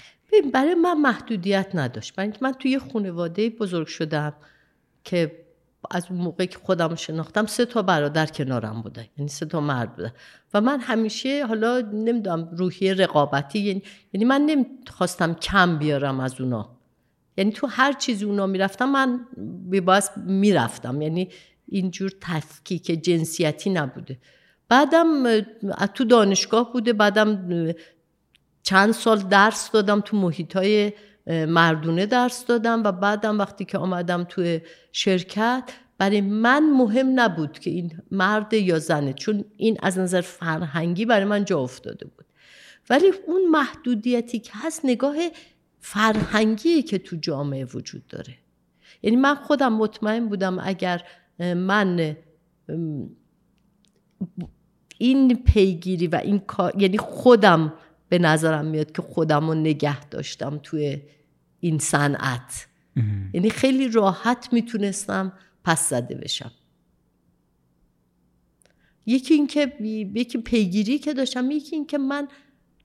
برای 0.55 0.75
من 0.75 1.01
محدودیت 1.01 1.71
نداشت. 1.75 2.19
من 2.19 2.33
من 2.43 2.53
توی 2.53 2.79
خانواده 2.79 3.51
بزرگ 3.51 3.87
شدم 3.87 4.33
که 5.05 5.46
از 5.91 6.07
اون 6.11 6.21
موقع 6.21 6.45
که 6.45 6.59
خودم 6.59 6.95
شناختم 6.95 7.47
سه 7.47 7.65
تا 7.65 7.83
برادر 7.83 8.27
کنارم 8.27 8.83
بوده. 8.83 9.11
یعنی 9.19 9.29
سه 9.29 9.47
تا 9.47 9.61
مرد 9.61 9.97
بوده. 9.97 10.13
و 10.55 10.61
من 10.61 10.81
همیشه 10.81 11.47
حالا 11.47 11.81
نمی‌دونم 11.81 12.49
روحیه 12.53 12.95
رقابتی 12.95 13.59
یعنی, 13.59 13.83
یعنی 14.13 14.25
من 14.25 14.41
نمی‌خواستم 14.41 15.35
کم 15.35 15.79
بیارم 15.79 16.21
از 16.21 16.41
اونا. 16.41 16.77
یعنی 17.37 17.53
تو 17.53 17.67
هر 17.67 17.93
چیزی 17.93 18.25
اونا 18.25 18.47
می‌رفتم 18.47 18.91
من 18.91 19.21
باعث 19.85 20.11
می‌رفتم. 20.17 21.03
یعنی 21.03 21.29
اینجور 21.69 22.11
تفکیک 22.21 22.87
جنسیتی 22.87 23.71
نبوده. 23.71 24.19
بعدم 24.69 25.41
تو 25.95 26.05
دانشگاه 26.05 26.73
بوده 26.73 26.93
بعدم 26.93 27.49
چند 28.63 28.93
سال 28.93 29.19
درس 29.19 29.71
دادم 29.71 30.01
تو 30.01 30.17
محیط 30.17 30.57
های 30.57 30.93
مردونه 31.27 32.07
درس 32.07 32.47
دادم 32.47 32.83
و 32.85 32.93
بعدم 32.93 33.39
وقتی 33.39 33.65
که 33.65 33.79
آمدم 33.79 34.25
توی 34.25 34.61
شرکت 34.93 35.63
برای 35.99 36.21
من 36.21 36.71
مهم 36.71 37.21
نبود 37.21 37.59
که 37.59 37.71
این 37.71 38.03
مرد 38.11 38.55
یا 38.55 38.79
زنه 38.79 39.13
چون 39.13 39.45
این 39.57 39.77
از 39.83 39.99
نظر 39.99 40.21
فرهنگی 40.21 41.07
برای 41.07 41.25
من 41.25 41.45
جا 41.45 41.61
افتاده 41.61 42.07
بود. 42.07 42.27
ولی 42.91 43.13
اون 43.27 43.49
محدودیتی 43.51 44.39
که 44.39 44.53
هست 44.55 44.81
نگاه 44.85 45.17
فرهنگی 45.81 46.83
که 46.83 46.99
تو 46.99 47.17
جامعه 47.17 47.65
وجود 47.65 48.07
داره. 48.07 48.35
یعنی 49.03 49.17
من 49.17 49.35
خودم 49.35 49.73
مطمئن 49.73 50.29
بودم 50.29 50.59
اگر 50.63 51.03
من 51.39 52.17
این 54.99 55.43
پیگیری 55.45 56.07
و 56.07 56.21
این 56.25 56.39
کار 56.39 56.83
یعنی 56.83 56.99
خودم 56.99 57.73
به 58.09 58.19
نظرم 58.19 58.67
میاد 58.67 58.93
که 58.93 59.03
خودم 59.03 59.49
رو 59.49 59.55
نگه 59.55 60.05
داشتم 60.05 60.61
توی 60.63 61.03
این 61.61 61.79
صنعت. 61.79 62.67
یعنی 63.35 63.51
خیلی 63.51 63.89
راحت 63.89 64.49
می‌تونستم 64.53 65.33
پس 65.65 65.89
زده 65.91 66.15
بشم. 66.15 66.51
یکی 69.07 69.35
اینکه 69.35 69.73
یکی 70.15 70.39
پیگیری 70.39 70.99
که 70.99 71.15
داشتم 71.15 71.51
یکی 71.51 71.77
اینکه 71.77 71.99
من 71.99 72.29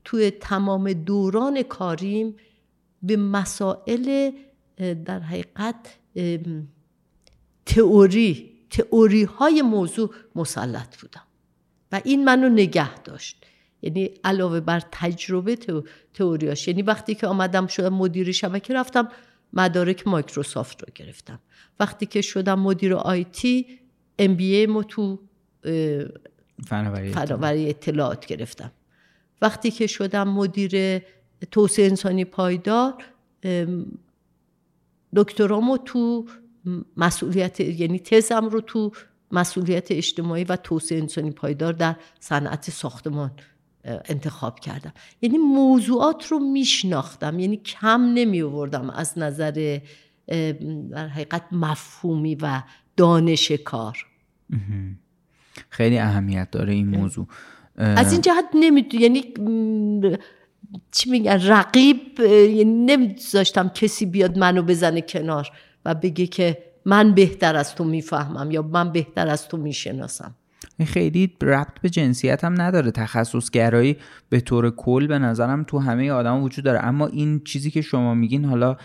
توی 0.04 0.30
تمام 0.30 0.92
دوران 0.92 1.62
کاریم 1.62 2.36
به 3.02 3.16
مسائل 3.16 4.30
در 4.76 5.20
حقیقت 5.20 5.98
تئوری 7.66 8.52
تئوری 8.70 9.22
های 9.22 9.62
موضوع 9.62 10.14
مسلط 10.34 11.00
بودم. 11.00 11.22
و 11.92 12.00
این 12.04 12.24
منو 12.24 12.48
نگه 12.48 12.98
داشت. 12.98 13.46
یعنی 13.82 14.10
علاوه 14.24 14.60
بر 14.60 14.82
تجربه 14.92 15.58
تئوریاش 16.14 16.68
یعنی 16.68 16.82
وقتی 16.82 17.14
که 17.14 17.26
آمدم 17.26 17.66
شدم 17.66 17.94
مدیر 17.94 18.32
شبکه 18.32 18.74
رفتم 18.74 19.08
مدارک 19.52 20.08
مایکروسافت 20.08 20.82
رو 20.82 20.88
گرفتم. 20.94 21.40
وقتی 21.80 22.06
که 22.06 22.20
شدم 22.20 22.58
مدیر 22.58 22.94
آیتی 22.94 23.66
ام 24.18 24.34
بی 24.34 24.66
مو 24.66 24.82
تو 24.82 25.18
فناوری 26.66 27.68
اطلاعات. 27.68 28.26
گرفتم. 28.26 28.72
وقتی 29.42 29.70
که 29.70 29.86
شدم 29.86 30.28
مدیر 30.28 31.02
توسعه 31.50 31.86
انسانی 31.86 32.24
پایدار 32.24 33.04
دکترامو 35.16 35.78
تو 35.78 36.26
مسئولیت 36.96 37.60
یعنی 37.60 37.98
تزم 37.98 38.48
رو 38.48 38.60
تو 38.60 38.92
مسئولیت 39.30 39.90
اجتماعی 39.90 40.44
و 40.44 40.56
توسعه 40.56 40.98
انسانی 40.98 41.30
پایدار 41.30 41.72
در 41.72 41.96
صنعت 42.20 42.70
ساختمان 42.70 43.30
انتخاب 43.84 44.60
کردم. 44.60 44.92
یعنی 45.22 45.38
موضوعات 45.38 46.26
رو 46.26 46.38
میشناختم. 46.38 47.38
یعنی 47.38 47.56
کم 47.56 48.00
نمی 48.14 48.42
آوردم 48.42 48.90
از 48.90 49.18
نظر 49.18 49.80
در 50.90 51.08
حقیقت 51.08 51.42
مفهومی 51.52 52.34
و 52.34 52.62
دانش 52.96 53.50
کار. 53.52 54.06
خیلی 55.68 55.98
اهمیت 55.98 56.50
داره 56.50 56.72
این 56.72 56.88
موضوع. 56.88 57.26
از 57.76 58.12
این 58.12 58.20
جهت 58.20 58.44
نمیدو 58.54 59.00
یعنی 59.00 59.24
چی 60.90 61.10
میگن 61.10 61.46
رقیب 61.46 62.20
یعنی 62.20 62.64
نمیذاشتم 62.64 63.68
کسی 63.68 64.06
بیاد 64.06 64.38
منو 64.38 64.62
بزنه 64.62 65.00
کنار 65.00 65.48
و 65.84 65.94
بگه 65.94 66.26
که 66.26 66.58
من 66.84 67.14
بهتر 67.14 67.56
از 67.56 67.74
تو 67.74 67.84
می‌فهمم 67.84 68.50
یا 68.50 68.62
من 68.62 68.92
بهتر 68.92 69.28
از 69.28 69.48
تو 69.48 69.56
می‌شناسم. 69.56 70.34
این 70.76 70.88
خیلی 70.88 71.32
ربط 71.42 71.80
به 71.82 71.90
جنسیت 71.90 72.44
هم 72.44 72.60
نداره. 72.60 72.90
تخصصگرایی 72.90 73.96
به 74.28 74.40
طور 74.40 74.70
کل 74.70 75.06
به 75.06 75.18
نظرم 75.18 75.64
تو 75.64 75.78
همه 75.78 76.10
آدم 76.10 76.42
وجود 76.42 76.64
داره. 76.64 76.84
اما 76.84 77.06
این 77.06 77.40
چیزی 77.44 77.70
که 77.70 77.80
شما 77.80 78.14
میگین 78.14 78.44
حالا 78.44 78.76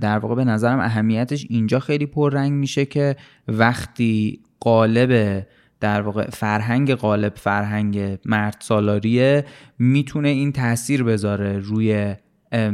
در 0.00 0.18
واقع 0.18 0.34
به 0.34 0.44
نظرم 0.44 0.80
اهمیتش 0.80 1.46
اینجا 1.48 1.78
خیلی 1.78 2.06
پررنگ 2.06 2.52
میشه 2.52 2.84
که 2.84 3.16
وقتی 3.48 4.40
قالب 4.60 5.46
در 5.80 6.00
واقع 6.00 6.30
فرهنگ 6.30 6.92
قالب 6.92 7.32
فرهنگ 7.36 8.18
مرد 8.24 8.56
سالاریه 8.60 9.44
می‌تونه 9.78 10.28
این 10.28 10.52
تاثیر 10.52 11.02
بذاره 11.02 11.58
روی 11.58 12.14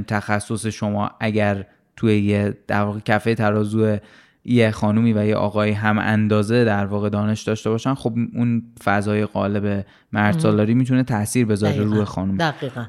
تخصص 0.06 0.66
شما. 0.66 1.10
اگر 1.20 1.66
توی 1.96 2.20
یه 2.20 2.56
در 2.66 2.82
واقع 2.82 3.00
کفه 3.00 3.34
ترازو 3.34 3.96
یه 4.44 4.70
خانومی 4.70 5.12
و 5.12 5.26
یه 5.26 5.36
آقای 5.36 5.70
هم 5.70 5.98
اندازه 5.98 6.64
در 6.64 6.86
واقع 6.86 7.08
دانش 7.08 7.42
داشته 7.42 7.70
باشن 7.70 7.94
خب 7.94 8.14
اون 8.34 8.62
فضای 8.84 9.26
قالب 9.26 9.86
مرد 10.12 10.38
سالاری 10.38 10.74
می‌تونه 10.74 11.02
تاثیر 11.02 11.46
بذاره 11.46 11.82
روی 11.82 12.04
خانم 12.04 12.36
دقیقا. 12.36 12.84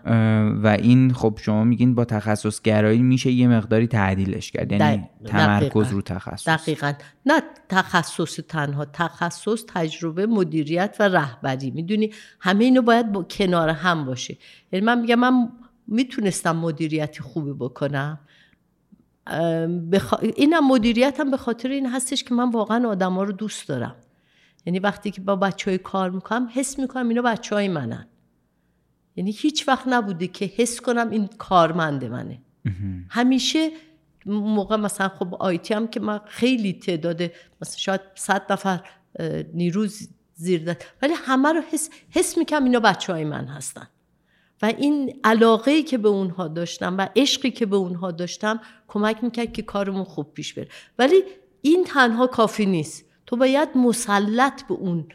و 0.64 0.68
این 0.68 1.14
خب 1.14 1.40
شما 1.42 1.64
میگین 1.64 1.96
با 1.96 2.06
تخصص 2.06 2.62
گرایی 2.62 3.02
میشه 3.02 3.32
یه 3.32 3.48
مقداری 3.48 3.88
تعدیلش 3.88 4.52
کرد 4.52 4.72
یعنی 4.72 5.10
تمرکز 5.26 5.92
رو 5.92 6.02
تخصص. 6.02 6.48
دقیقا. 6.48 6.94
نه 7.26 7.42
تخصص 7.70 8.40
تنها 8.48 8.86
تخصص 8.86 9.64
تجربه 9.68 10.26
مدیریت 10.26 10.96
و 11.00 11.04
رهبری. 11.04 11.72
می‌دونی؟ 11.72 12.12
همه 12.40 12.64
اینو 12.64 12.82
باید 12.82 13.12
با 13.12 13.24
کنار 13.24 13.70
هم 13.70 14.06
باشه. 14.06 14.38
یعنی 14.72 14.86
من 14.86 15.02
میگم 15.02 15.20
من 15.20 15.50
می‌تونستم 15.88 16.56
مدیریتی 16.56 17.22
خوبی 17.22 17.54
بکنم. 17.54 18.20
بخ... 19.92 20.14
اینم 20.36 20.68
مدیریتم 20.68 21.32
به 21.32 21.38
خاطر 21.38 21.70
این 21.70 21.90
هستش 21.90 22.24
که 22.24 22.34
من 22.34 22.52
واقعا 22.52 22.90
آدما 22.90 23.24
رو 23.24 23.32
دوست 23.32 23.68
دارم. 23.68 23.96
یعنی 24.66 24.80
وقتی 24.80 25.12
که 25.12 25.22
با 25.22 25.36
بچه 25.36 25.72
های 25.72 25.78
کار 25.78 26.10
می‌کنم 26.10 26.50
حس 26.54 26.80
می‌کنم 26.80 27.10
اینا 27.10 27.22
بچه 27.22 27.56
های 27.56 27.68
منن. 27.68 28.08
یعنی 29.16 29.32
هیچ 29.32 29.68
وقت 29.68 29.88
نبوده 29.88 30.28
که 30.28 30.46
حس 30.46 30.82
کنم 30.82 31.10
این 31.10 31.28
کارمند 31.28 32.06
منه. 32.06 32.42
همیشه 33.10 33.72
موقع 34.26 34.76
مثلا 34.76 35.10
خب 35.10 35.36
آیتی 35.36 35.74
هم 35.74 35.88
که 35.88 36.00
من 36.00 36.20
خیلی 36.26 36.74
تعداد 36.74 37.22
مثلا 37.62 37.78
شاید 37.78 38.02
صد 38.16 38.52
نفر 38.52 38.80
نیروز 39.54 40.10
زیر 40.36 40.64
داد 40.64 40.84
ولی 41.02 41.14
همه 41.14 41.54
رو 41.54 41.62
حس, 41.72 41.90
حس 42.10 42.38
می‌کنم 42.38 42.64
اینا 42.64 42.80
بچه 42.80 43.14
های 43.14 43.24
من 43.24 43.46
هستن. 43.46 43.88
و 44.62 44.66
این 44.66 45.20
علاقه 45.24 45.72
ای 45.72 45.84
که 45.84 45.98
به 45.98 46.08
اونها 46.08 46.48
داشتم 46.48 46.98
و 46.98 47.10
عشقی 47.16 47.52
که 47.52 47.66
به 47.66 47.76
اونها 47.76 48.12
داشتم 48.12 48.60
کمک 48.88 49.24
می‌کرد 49.24 49.54
که 49.54 49.62
کارمون 49.62 50.04
خوب 50.04 50.34
پیش 50.34 50.54
بره. 50.54 50.68
ولی 51.00 51.24
این 51.62 51.84
تنها 51.88 52.28
کافی 52.28 52.66
نیست. 52.66 53.06
تو 53.26 53.38
باید 53.38 53.70
مسلط 53.76 54.68
به 54.68 54.74
اون 54.74 55.08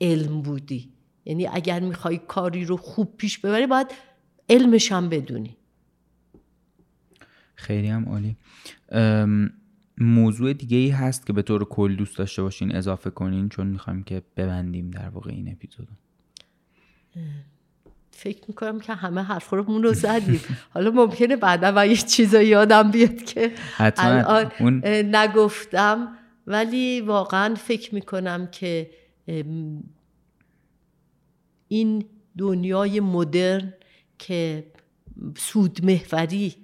علم 0.00 0.42
بودی. 0.42 0.92
یعنی 1.24 1.46
اگر 1.46 1.80
می‌خوای 1.80 2.20
کاری 2.28 2.64
رو 2.64 2.76
خوب 2.76 3.16
پیش 3.16 3.38
ببری 3.38 3.66
باید 3.66 3.86
علمش 4.48 4.92
هم 4.92 5.08
بدونی. 5.08 5.56
خیلی 7.54 7.88
هم 7.88 8.08
عالی. 8.08 8.36
موضوع 9.98 10.52
دیگه 10.52 10.76
ای 10.76 10.88
هست 10.88 11.26
که 11.26 11.32
به 11.32 11.42
طور 11.42 11.64
کل 11.64 11.96
دوست 11.96 12.18
داشته 12.18 12.42
باشین 12.42 12.76
اضافه 12.76 13.10
کنین 13.10 13.48
چون 13.48 13.66
می‌خوایم 13.66 14.02
که 14.02 14.22
ببندیم 14.36 14.90
در 14.90 15.08
واقع 15.08 15.30
این 15.30 15.52
اپیزودو. 15.52 15.92
فکر 18.16 18.44
می‌کنم 18.48 18.80
که 18.80 18.94
همه 18.94 19.22
حرف 19.22 19.50
رو 19.50 19.92
زدیم. 19.92 20.40
حالا 20.70 20.90
ممکنه 20.90 21.36
بعدا 21.36 21.72
و 21.76 21.86
یه 21.86 21.96
چیزا 21.96 22.42
یادم 22.42 22.90
بیاد 22.90 23.22
که 23.22 23.52
الان 23.78 24.82
نگفتم. 25.16 26.16
ولی 26.46 27.00
واقعا 27.00 27.54
فکر 27.54 27.94
می‌کنم 27.94 28.46
که 28.46 28.90
این 31.68 32.04
دنیای 32.38 33.00
مدرن 33.00 33.74
که 34.18 34.66
سودمهوری 35.36 36.56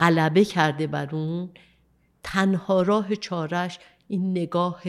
غلبه 0.00 0.44
کرده 0.44 0.86
بر 0.86 1.14
اون 1.14 1.50
تنها 2.22 2.82
راه 2.82 3.16
چارش 3.16 3.78
این 4.08 4.30
نگاه 4.30 4.82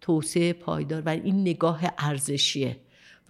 توسعه 0.00 0.52
پایدار 0.52 1.02
و 1.06 1.08
این 1.08 1.40
نگاه 1.40 1.80
ارزشیه. 1.98 2.76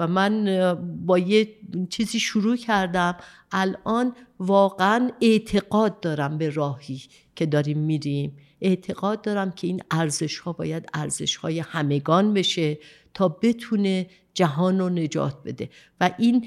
و 0.00 0.06
من 0.06 0.74
با 1.06 1.18
یه 1.18 1.48
چیزی 1.90 2.20
شروع 2.20 2.56
کردم. 2.56 3.16
الان 3.52 4.12
واقعا 4.38 5.10
اعتقاد 5.20 6.00
دارم 6.00 6.38
به 6.38 6.50
راهی 6.50 7.02
که 7.36 7.46
داریم 7.46 7.78
میریم. 7.78 8.36
اعتقاد 8.60 9.22
دارم 9.22 9.50
که 9.50 9.66
این 9.66 9.82
ارزش 9.90 10.38
ها 10.38 10.52
باید 10.52 10.88
ارزش 10.94 11.36
های 11.36 11.58
همگان 11.58 12.34
بشه 12.34 12.78
تا 13.14 13.28
بتونه 13.28 14.06
جهان 14.34 14.78
رو 14.78 14.88
نجات 14.88 15.42
بده. 15.44 15.70
و 16.00 16.10
این 16.18 16.46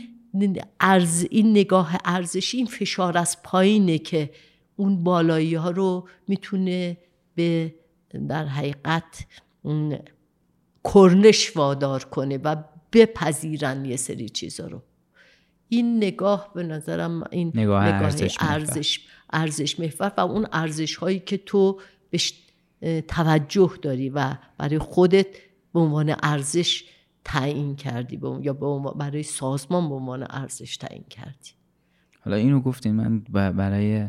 ارز 0.79 1.25
این 1.31 1.51
نگاه 1.51 1.95
ارزشی 2.05 2.57
این 2.57 2.65
فشار 2.65 3.17
از 3.17 3.43
پایینه 3.43 3.97
که 3.97 4.29
اون 4.75 5.03
بالایی 5.03 5.55
ها 5.55 5.69
رو 5.69 6.07
می‌تونه 6.27 6.97
به 7.35 7.75
در 8.29 8.45
حقیقت 8.45 9.25
کرنش 10.93 11.57
وادار 11.57 12.03
کنه 12.03 12.37
و 12.37 12.55
بپذیرن 12.93 13.85
یه 13.85 13.95
سری 13.95 14.29
چیزا 14.29 14.67
رو. 14.67 14.81
این 15.69 15.97
نگاه 15.97 16.51
به 16.55 16.63
نظرم 16.63 17.23
این 17.31 17.51
نگاه, 17.55 17.83
ارزش, 17.83 18.37
ارزش, 18.39 18.99
ارزش 19.33 19.79
محور 19.79 20.13
و 20.17 20.21
اون 20.21 20.47
ارزش 20.51 20.95
هایی 20.95 21.19
که 21.19 21.37
تو 21.37 21.79
بهش 22.09 22.33
توجه 23.07 23.71
داری 23.81 24.09
و 24.09 24.35
برای 24.57 24.79
خودت 24.79 25.27
به 25.73 25.79
عنوان 25.79 26.15
ارزش 26.23 26.83
تعیین 27.25 27.75
کردی 27.75 28.19
یا 28.41 28.53
برای 28.53 29.23
سازمان 29.23 29.89
به 29.89 29.95
عنوان 29.95 30.27
ارزش 30.29 30.77
تعیین 30.77 31.03
کردی. 31.09 31.51
حالا 32.19 32.35
اینو 32.35 32.59
گفتین 32.59 32.95
من 32.95 33.19
برای 33.51 34.07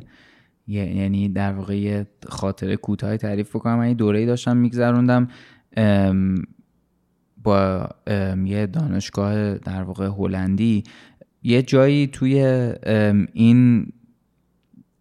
یعنی 0.67 1.29
در 1.29 1.53
واقع 1.53 2.05
خاطر 2.29 2.75
کوتاه 2.75 3.17
تعریف 3.17 3.57
بکنم. 3.57 3.79
من 3.79 3.89
یه 3.89 3.95
دوره‌ای 3.95 4.27
داشتم 4.27 4.57
میگذروندم 4.57 5.29
با 7.45 7.89
یه 8.45 8.67
دانشگاه 8.67 9.59
در 9.59 9.83
واقع 9.83 10.07
هلندی 10.07 10.85
یه 11.43 11.63
جایی 11.63 12.07
توی 12.07 12.43
این 13.33 13.93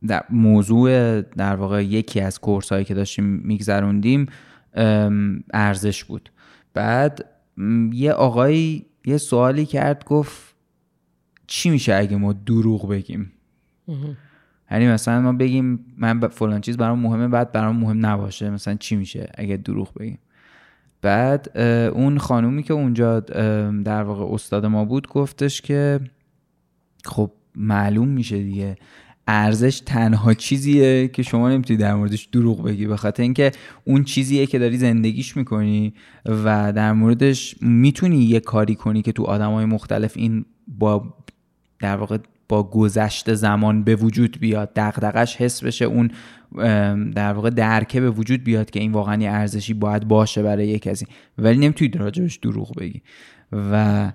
در 0.08 0.24
موضوع 0.30 1.22
در 1.22 1.56
واقع 1.56 1.86
یکی 1.86 2.22
از 2.22 2.40
کورس 2.40 2.72
هایی 2.72 2.86
که 2.86 2.94
داشتیم 2.94 3.26
میگذروندیم 3.26 4.26
ارزش 5.54 6.04
بود. 6.04 6.30
بعد 6.74 7.26
یه 7.92 8.12
آقایی 8.12 8.86
یه 9.06 9.18
سوالی 9.18 9.66
کرد 9.66 10.06
گفت 10.06 10.56
چی 11.48 11.70
میشه 11.70 11.96
اگه 11.96 12.18
ما 12.18 12.34
دروغ 12.34 12.90
بگیم؟ 12.90 13.32
یعنی 14.72 14.88
مثلا 14.88 15.22
ما 15.22 15.34
بگیم 15.34 15.86
من 15.98 16.28
فلان 16.28 16.62
چیز 16.62 16.78
برام 16.78 17.00
مهمه 17.00 17.28
بعد 17.28 17.52
برام 17.52 17.76
مهم 17.76 18.06
نباشه 18.06 18.50
مثلا 18.50 18.76
چی 18.76 18.96
میشه 18.96 19.32
اگه 19.36 19.58
دروغ 19.58 19.94
بگیم؟ 19.94 20.20
بعد 21.04 21.58
اون 21.94 22.18
خانومی 22.18 22.64
که 22.64 22.74
اونجا 22.74 23.20
در 23.84 24.04
واقع 24.04 24.34
استاد 24.34 24.66
ما 24.66 24.86
بود 24.86 25.08
گفتش 25.08 25.62
که 25.62 26.00
خب 27.06 27.32
معلوم 27.56 28.08
میشه 28.08 28.44
دیگه 28.44 28.78
ارزش 29.28 29.80
تنها 29.80 30.34
چیزیه 30.34 31.08
که 31.08 31.24
شما 31.24 31.50
نمی‌تونی 31.50 31.78
در 31.78 31.96
موردش 31.96 32.26
دروغ 32.26 32.64
بگی 32.64 32.88
به 32.88 32.98
خاطر 32.98 33.24
اینکه 33.24 33.52
اون 33.84 34.04
چیزیه 34.04 34.46
که 34.46 34.60
داری 34.60 34.78
زندگیش 34.78 35.38
می‌کنی 35.38 35.94
و 36.26 36.74
در 36.74 36.94
موردش 36.94 37.56
می‌تونی 37.62 38.24
یه 38.24 38.40
کاری 38.40 38.76
کنی 38.76 39.02
که 39.02 39.12
تو 39.12 39.24
آدمای 39.24 39.66
مختلف 39.66 40.14
این 40.16 40.46
با 40.68 41.14
در 41.80 41.96
واقع 41.96 42.18
با 42.50 42.64
گذشت 42.64 43.34
زمان 43.34 43.84
به 43.84 43.96
وجود 43.96 44.40
بیاد 44.40 44.72
دغدغش 44.76 45.36
حس 45.36 45.64
بشه 45.64 45.86
اون 45.86 46.12
در 47.16 47.34
واقع 47.34 47.50
درکه 47.50 48.02
به 48.02 48.10
وجود 48.10 48.44
بیاد 48.44 48.70
که 48.70 48.80
این 48.80 48.92
واقعا 48.92 49.22
یه 49.22 49.30
ارزشی 49.30 49.74
باید 49.74 50.08
باشه 50.08 50.44
برای 50.44 50.68
یک 50.68 50.82
کسی. 50.82 51.08
ولی 51.38 51.58
نمی‌تونی 51.58 51.92
راجبش 51.92 52.36
دروغ 52.36 52.76
بگی. 52.76 53.02
و 53.52 54.12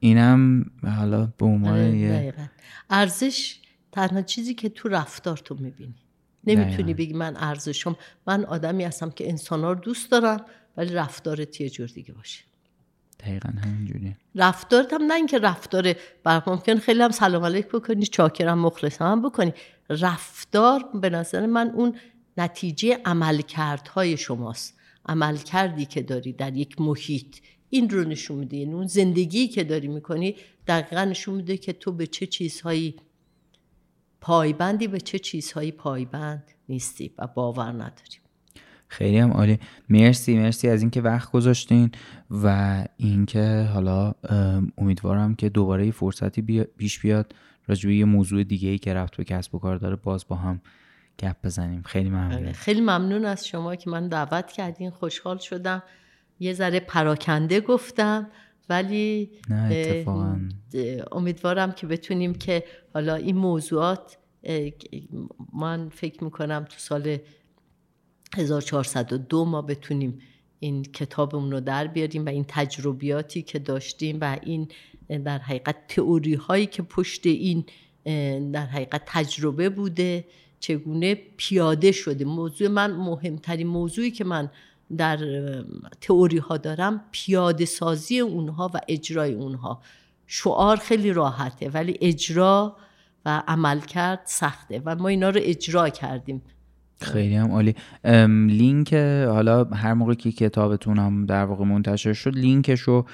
اینم 0.00 0.70
حالا 0.96 1.32
به 1.38 1.46
عنوان 1.46 1.72
آره، 1.72 1.96
یه 1.96 2.34
ارزش 2.90 3.56
تنها 3.92 4.22
چیزی 4.22 4.54
که 4.54 4.68
تو 4.68 4.88
رفتار 4.88 5.36
تو 5.36 5.56
می‌بینی. 5.60 5.94
نمی‌تونی 6.46 6.94
بگی 6.94 7.12
من 7.12 7.36
ارزشم 7.36 7.96
من 8.26 8.44
آدمی 8.44 8.84
هستم 8.84 9.10
که 9.10 9.28
انسان 9.28 9.62
رو 9.62 9.74
دوست 9.74 10.10
دارم 10.10 10.40
ولی 10.76 10.94
رفتارت 10.94 11.60
یه 11.60 11.70
جور 11.70 11.86
دیگه 11.86 12.12
باشه. 12.12 12.44
دقیقا 13.20 13.52
همینجوری 13.64 14.16
رفتارت 14.34 14.92
هم 14.92 15.02
نه 15.02 15.14
اینکه 15.14 15.38
رفتار 15.38 15.94
بر 16.24 16.42
ممکن 16.46 16.78
خیلی 16.78 17.02
هم 17.02 17.10
سلام 17.10 17.44
علیک 17.44 17.66
بکنی 17.66 18.06
چاکرم 18.06 18.58
مخلصم 18.58 19.04
هم 19.04 19.22
بکنی. 19.22 19.52
رفتار 19.90 20.84
به 20.94 21.10
نظر 21.10 21.46
من 21.46 21.70
اون 21.70 21.96
نتیجه 22.36 22.98
عملکردهای 23.04 24.16
شماست. 24.16 24.74
عمل 25.06 25.36
کردی 25.36 25.84
که 25.84 26.02
داری 26.02 26.32
در 26.32 26.56
یک 26.56 26.80
محیط 26.80 27.36
این 27.70 27.90
رو 27.90 28.04
نشون 28.04 28.38
میده. 28.38 28.56
یعنی 28.56 28.72
اون 28.74 28.86
زندگی 28.86 29.48
که 29.48 29.64
داری 29.64 29.88
می‌کنی 29.88 30.36
دقیقا 30.66 31.04
نشون 31.04 31.34
میده 31.34 31.56
که 31.56 31.72
تو 31.72 31.92
به 31.92 32.06
چه 32.06 32.26
چیزهایی 32.26 32.96
پایبندی 34.20 34.88
به 34.88 35.00
چه 35.00 35.18
چیزهایی 35.18 35.72
پایبند 35.72 36.44
نیستی 36.68 37.14
و 37.18 37.26
باور 37.26 37.72
نداری. 37.72 38.18
خیلی 38.88 39.18
هم 39.18 39.30
عالی. 39.30 39.58
مرسی 39.88 40.38
مرسی 40.38 40.68
از 40.68 40.80
اینکه 40.80 41.00
وقت 41.00 41.30
گذاشتین 41.32 41.90
و 42.30 42.86
اینکه 42.96 43.68
حالا 43.72 44.14
امیدوارم 44.78 45.34
که 45.34 45.48
دوباره 45.48 45.90
فرصتی 45.90 46.64
پیش 46.76 47.00
بیاد 47.00 47.34
راجع 47.66 47.90
یه 47.90 48.04
موضوع 48.04 48.44
دیگه 48.44 48.68
ای 48.68 48.78
که 48.78 48.94
رفت 48.94 49.16
به 49.16 49.24
کسب 49.24 49.54
و 49.54 49.58
کار 49.58 49.76
داره 49.76 49.96
باز 49.96 50.24
با 50.28 50.36
هم 50.36 50.60
گپ 51.18 51.36
بزنیم. 51.44 51.82
خیلی 51.82 52.10
ممنون. 52.10 52.32
آره، 52.32 52.52
خیلی 52.52 52.80
ممنون 52.80 53.24
از 53.24 53.46
شما 53.46 53.76
که 53.76 53.90
من 53.90 54.08
دعوت 54.08 54.52
کردین. 54.52 54.90
خوشحال 54.90 55.38
شدم. 55.38 55.82
یه 56.40 56.52
ذره 56.52 56.80
پراکنده 56.80 57.60
گفتم 57.60 58.30
ولی 58.68 59.30
نه 59.50 60.04
امیدوارم 61.12 61.72
که 61.72 61.86
بتونیم 61.86 62.34
که 62.34 62.64
حالا 62.94 63.14
این 63.14 63.36
موضوعات 63.36 64.18
من 65.54 65.88
فکر 65.88 66.24
می‌کنم 66.24 66.66
تو 66.68 66.78
سال 66.78 67.18
1402 68.36 69.44
ما 69.44 69.62
بتونیم 69.62 70.18
این 70.58 70.82
کتابمون 70.82 71.52
رو 71.52 71.60
در 71.60 71.86
بیاریم 71.86 72.26
و 72.26 72.28
این 72.28 72.44
تجربیاتی 72.48 73.42
که 73.42 73.58
داشتیم 73.58 74.18
و 74.20 74.38
این 74.42 74.68
در 75.08 75.38
حقیقت 75.38 75.76
تئوری 75.88 76.34
هایی 76.34 76.66
که 76.66 76.82
پشت 76.82 77.26
این 77.26 77.64
در 78.52 78.66
حقیقت 78.66 79.02
تجربه 79.06 79.68
بوده 79.68 80.24
چگونه 80.60 81.14
پیاده 81.36 81.92
شده. 81.92 82.24
موضوع 82.24 82.68
من 82.68 82.92
مهمترین 82.92 83.66
موضوعی 83.66 84.10
که 84.10 84.24
من 84.24 84.50
در 84.96 85.18
تئوری 86.00 86.38
ها 86.38 86.56
دارم 86.56 87.04
پیاده 87.10 87.64
سازی 87.64 88.20
اونها 88.20 88.70
و 88.74 88.80
اجرای 88.88 89.34
اونها. 89.34 89.82
شعار 90.26 90.76
خیلی 90.76 91.12
راحته 91.12 91.70
ولی 91.70 91.98
اجرا 92.00 92.76
و 93.26 93.42
عمل 93.48 93.80
کرد 93.80 94.20
سخته 94.24 94.82
و 94.84 94.96
ما 94.96 95.08
اینا 95.08 95.30
رو 95.30 95.40
اجرا 95.44 95.88
کردیم. 95.88 96.42
خیلی 97.04 97.36
هم 97.36 97.50
عالی. 97.50 97.74
لینک 98.48 98.94
حالا 99.28 99.64
هر 99.64 99.94
موقع 99.94 100.14
که 100.14 100.32
کتابتون 100.32 100.98
هم 100.98 101.26
در 101.26 101.44
واقع 101.44 101.64
منتشر 101.64 102.12
شد 102.12 102.36
لینکش 102.36 102.80
رو 102.80 103.06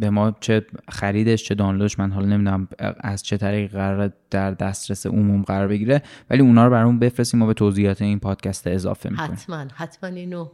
به 0.00 0.10
ما 0.10 0.36
چه 0.40 0.66
خریدش 0.88 1.44
چه 1.44 1.54
دانلودش 1.54 1.98
من 1.98 2.10
حالا 2.10 2.26
نمی‌دونم 2.26 2.68
از 3.00 3.22
چه 3.22 3.36
طریق 3.36 3.72
قرار 3.72 4.12
در 4.30 4.50
دسترس 4.50 5.06
عموم 5.06 5.42
قرار 5.42 5.68
بگیره 5.68 6.02
ولی 6.30 6.42
اونا 6.42 6.64
رو 6.64 6.70
برامون 6.70 6.98
بفرستیم 6.98 7.40
ما 7.40 7.46
به 7.46 7.54
توضیحات 7.54 8.02
این 8.02 8.18
پادکست 8.18 8.66
اضافه 8.66 9.10
می‌کنیم. 9.10 9.32
حتما 9.32 9.66
حتما 9.74 10.10
اینو 10.10 10.48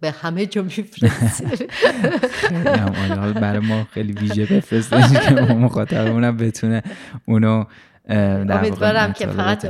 به 0.00 0.10
همه 0.10 0.46
جا 0.46 0.62
میفرستیم 0.62 1.48
برای 3.40 3.58
ما 3.58 3.84
خیلی 3.84 4.12
ویژه 4.12 4.46
بفرستیم 4.46 5.00
که 5.00 5.34
مخاطبمونم 5.54 6.36
بتونه 6.36 6.82
اونو 7.24 7.64
امیدوارم 8.08 9.12
که 9.12 9.26
فقط 9.26 9.64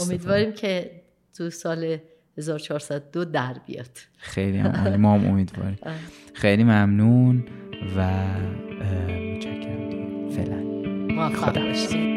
امیدواریم 0.00 0.52
که 0.52 0.90
تو 1.36 1.50
سال 1.50 1.96
1402 2.38 3.24
در 3.24 3.56
بیاد. 3.66 3.90
خیلی 4.16 4.58
هم 4.58 4.96
ما 4.96 5.14
هم 5.14 5.26
امیدواریم. 5.26 5.78
خیلی 6.34 6.64
ممنون 6.64 7.44
و 7.96 8.08
متشکرم. 9.34 10.30
فعلا. 10.30 10.56
موفق 11.14 11.60
باشید 11.60 12.12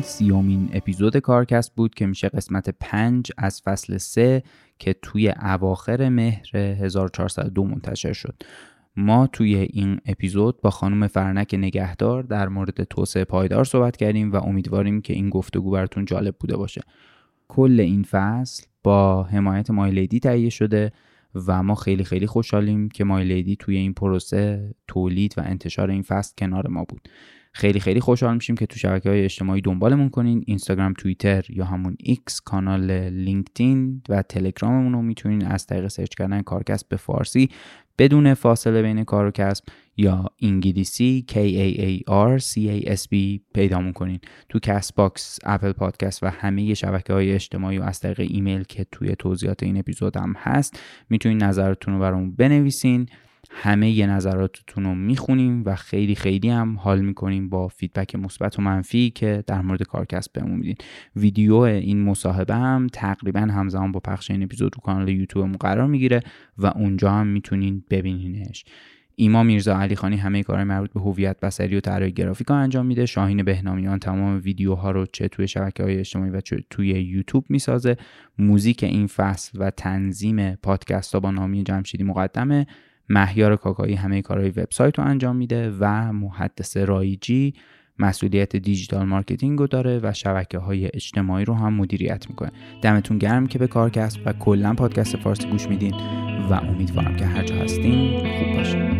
این 0.00 0.08
سیومین 0.08 0.70
اپیزود 0.72 1.16
کارکسب 1.16 1.74
بود 1.74 1.94
که 1.94 2.06
میشه 2.06 2.28
قسمت 2.28 2.70
پنج 2.80 3.32
از 3.38 3.62
فصل 3.62 3.96
سه 3.96 4.42
که 4.78 4.94
توی 5.02 5.32
اواخر 5.42 6.08
مهر 6.08 6.56
1402 6.56 7.64
منتشر 7.64 8.12
شد. 8.12 8.42
ما 8.96 9.26
توی 9.26 9.54
این 9.54 10.00
اپیزود 10.06 10.60
با 10.60 10.70
خانم 10.70 11.06
فرانک 11.06 11.54
نگهدار 11.58 12.22
در 12.22 12.48
مورد 12.48 12.84
توسعه 12.84 13.24
پایدار 13.24 13.64
صحبت 13.64 13.96
کردیم 13.96 14.32
و 14.32 14.36
امیدواریم 14.36 15.00
که 15.00 15.12
این 15.12 15.30
گفتگو 15.30 15.70
براتون 15.70 16.04
جالب 16.04 16.36
بوده 16.40 16.56
باشه. 16.56 16.80
کل 17.48 17.80
این 17.80 18.02
فصل 18.02 18.66
با 18.82 19.22
حمایت 19.22 19.70
مایلیدی 19.70 20.20
تهیه 20.20 20.50
شده 20.50 20.92
و 21.46 21.62
ما 21.62 21.74
خیلی 21.74 22.04
خیلی 22.04 22.26
خوشحالیم 22.26 22.88
که 22.88 23.04
مایلیدی 23.04 23.56
توی 23.56 23.76
این 23.76 23.94
پروسه 23.94 24.74
تولید 24.88 25.34
و 25.36 25.40
انتشار 25.44 25.90
این 25.90 26.02
فصل 26.02 26.34
کنار 26.38 26.68
ما 26.68 26.84
بود. 26.84 27.08
خیلی 27.52 27.80
خیلی 27.80 28.00
خوشحال 28.00 28.34
میشیم 28.34 28.56
که 28.56 28.66
تو 28.66 28.78
شبکه 28.78 29.08
های 29.08 29.24
اجتماعی 29.24 29.60
دنبالمون 29.60 30.08
کنین 30.08 30.44
اینستاگرام 30.46 30.92
توییتر 30.92 31.44
یا 31.48 31.64
همون 31.64 31.96
ایکس 31.98 32.40
کانال 32.40 32.90
لینکدین 33.08 34.02
و 34.08 34.22
تلگراممون 34.22 34.92
رو 34.92 35.02
می‌تونین 35.02 35.46
از 35.46 35.66
طریق 35.66 35.88
سرچ 35.88 36.14
کردن 36.14 36.42
کارکسب 36.42 36.88
به 36.88 36.96
فارسی 36.96 37.48
بدون 37.98 38.34
فاصله 38.34 38.82
بین 38.82 39.04
کار 39.04 39.26
و 39.26 39.30
کسب 39.30 39.64
یا 39.96 40.26
انگلیسی 40.42 41.24
K 41.30 41.34
A 41.34 41.80
A 41.80 42.10
R 42.10 42.42
C 42.42 42.54
A 42.54 42.96
S 42.96 43.02
B 43.02 43.40
پیدا 43.54 43.92
کنین. 43.92 44.20
تو 44.48 44.58
Castbox 44.58 45.38
Apple 45.44 45.72
Podcast 45.72 46.22
و 46.22 46.26
همه 46.26 46.74
شبکه 46.74 47.12
های 47.12 47.32
اجتماعی 47.32 47.78
و 47.78 47.82
از 47.82 48.00
طریق 48.00 48.20
ایمیل 48.20 48.62
که 48.62 48.86
توی 48.92 49.16
توضیحات 49.18 49.62
این 49.62 49.78
اپیزود 49.78 50.16
هم 50.16 50.34
هست 50.38 50.80
می‌تونین 51.10 51.42
نظرتون 51.42 51.94
رو 51.94 52.00
برامون 52.00 52.34
بنویسین. 52.34 53.06
همه 53.52 53.90
ی 53.90 54.06
نظراتتون 54.06 54.84
رو 54.84 54.94
می‌خونیم 54.94 55.62
و 55.66 55.76
خیلی 55.76 56.14
خیلی 56.14 56.48
هم 56.48 56.76
حال 56.76 57.00
می‌کنیم 57.00 57.48
با 57.48 57.68
feedback 57.68 58.14
مثبت 58.14 58.58
و 58.58 58.62
منفی 58.62 59.10
که 59.10 59.44
در 59.46 59.62
مورد 59.62 59.82
کارکسب 59.82 60.32
بهمون 60.32 60.56
میدین. 60.56 60.76
ویدیو 61.16 61.54
این 61.54 62.02
مصاحبه 62.02 62.54
هم 62.54 62.86
تقریبا 62.92 63.40
همزمان 63.40 63.92
با 63.92 64.00
پخش 64.00 64.30
این 64.30 64.42
اپیزود 64.42 64.72
رو 64.74 64.80
کانال 64.82 65.08
یوتیوبمون 65.08 65.56
قرار 65.56 65.86
می‌گیره 65.86 66.20
و 66.58 66.66
اونجا 66.66 67.10
هم 67.10 67.26
می‌تونین 67.26 67.84
ببینینش. 67.90 68.64
ایما 69.16 69.42
میرزا 69.42 69.78
علی 69.78 69.96
خانی 69.96 70.16
همه 70.16 70.42
کارهای 70.42 70.64
مربوط 70.64 70.92
به 70.92 71.00
هویت 71.00 71.40
بصری 71.40 71.76
و 71.76 71.80
طراحی 71.80 72.12
گرافیک 72.12 72.50
انجام 72.50 72.86
میده. 72.86 73.06
شاهین 73.06 73.42
بهنامیان 73.42 73.98
تمام 73.98 74.40
ویدیوها 74.44 74.90
رو 74.90 75.06
چه 75.06 75.28
توی 75.28 75.48
شبکه 75.48 75.82
های 75.82 75.98
اجتماعی 75.98 76.30
و 76.30 76.40
چه 76.40 76.64
توی 76.70 76.88
یوتیوب 76.88 77.44
می‌سازه. 77.48 77.96
موزیک 78.38 78.84
این 78.84 79.06
فصل 79.06 79.58
و 79.60 79.70
تنظیم 79.70 80.54
پادکست 80.54 81.14
ها 81.14 81.20
با 81.20 81.30
نامی 81.30 81.62
جمشیدی 81.62 82.04
مقدمه. 82.04 82.66
مهیار 83.10 83.56
کاکایی 83.56 83.94
همه 83.94 84.22
کارهای 84.22 84.50
وبسایت 84.50 84.98
رو 84.98 85.04
انجام 85.04 85.36
میده 85.36 85.70
و 85.80 86.12
محدث 86.12 86.76
رایجی 86.76 87.54
مسئولیت 87.98 88.56
digital 88.56 89.06
marketing 89.06 89.58
رو 89.58 89.66
داره 89.66 90.00
و 90.02 90.12
شبکه 90.12 90.58
های 90.58 90.90
اجتماعی 90.94 91.44
رو 91.44 91.54
هم 91.54 91.74
مدیریت 91.74 92.28
می‌کنه. 92.28 92.52
دمتون 92.82 93.18
گرم 93.18 93.46
که 93.46 93.58
به 93.58 93.66
کارکسب 93.66 94.18
و 94.26 94.32
کلا 94.32 94.74
پادکست 94.74 95.16
فارسی 95.16 95.50
گوش 95.50 95.68
میدین 95.68 95.94
و 96.50 96.52
امیدوارم 96.52 97.16
که 97.16 97.26
هر 97.26 97.44
جا 97.44 97.54
هستین 97.54 98.18
خوب 98.38 98.56
باشین. 98.56 98.99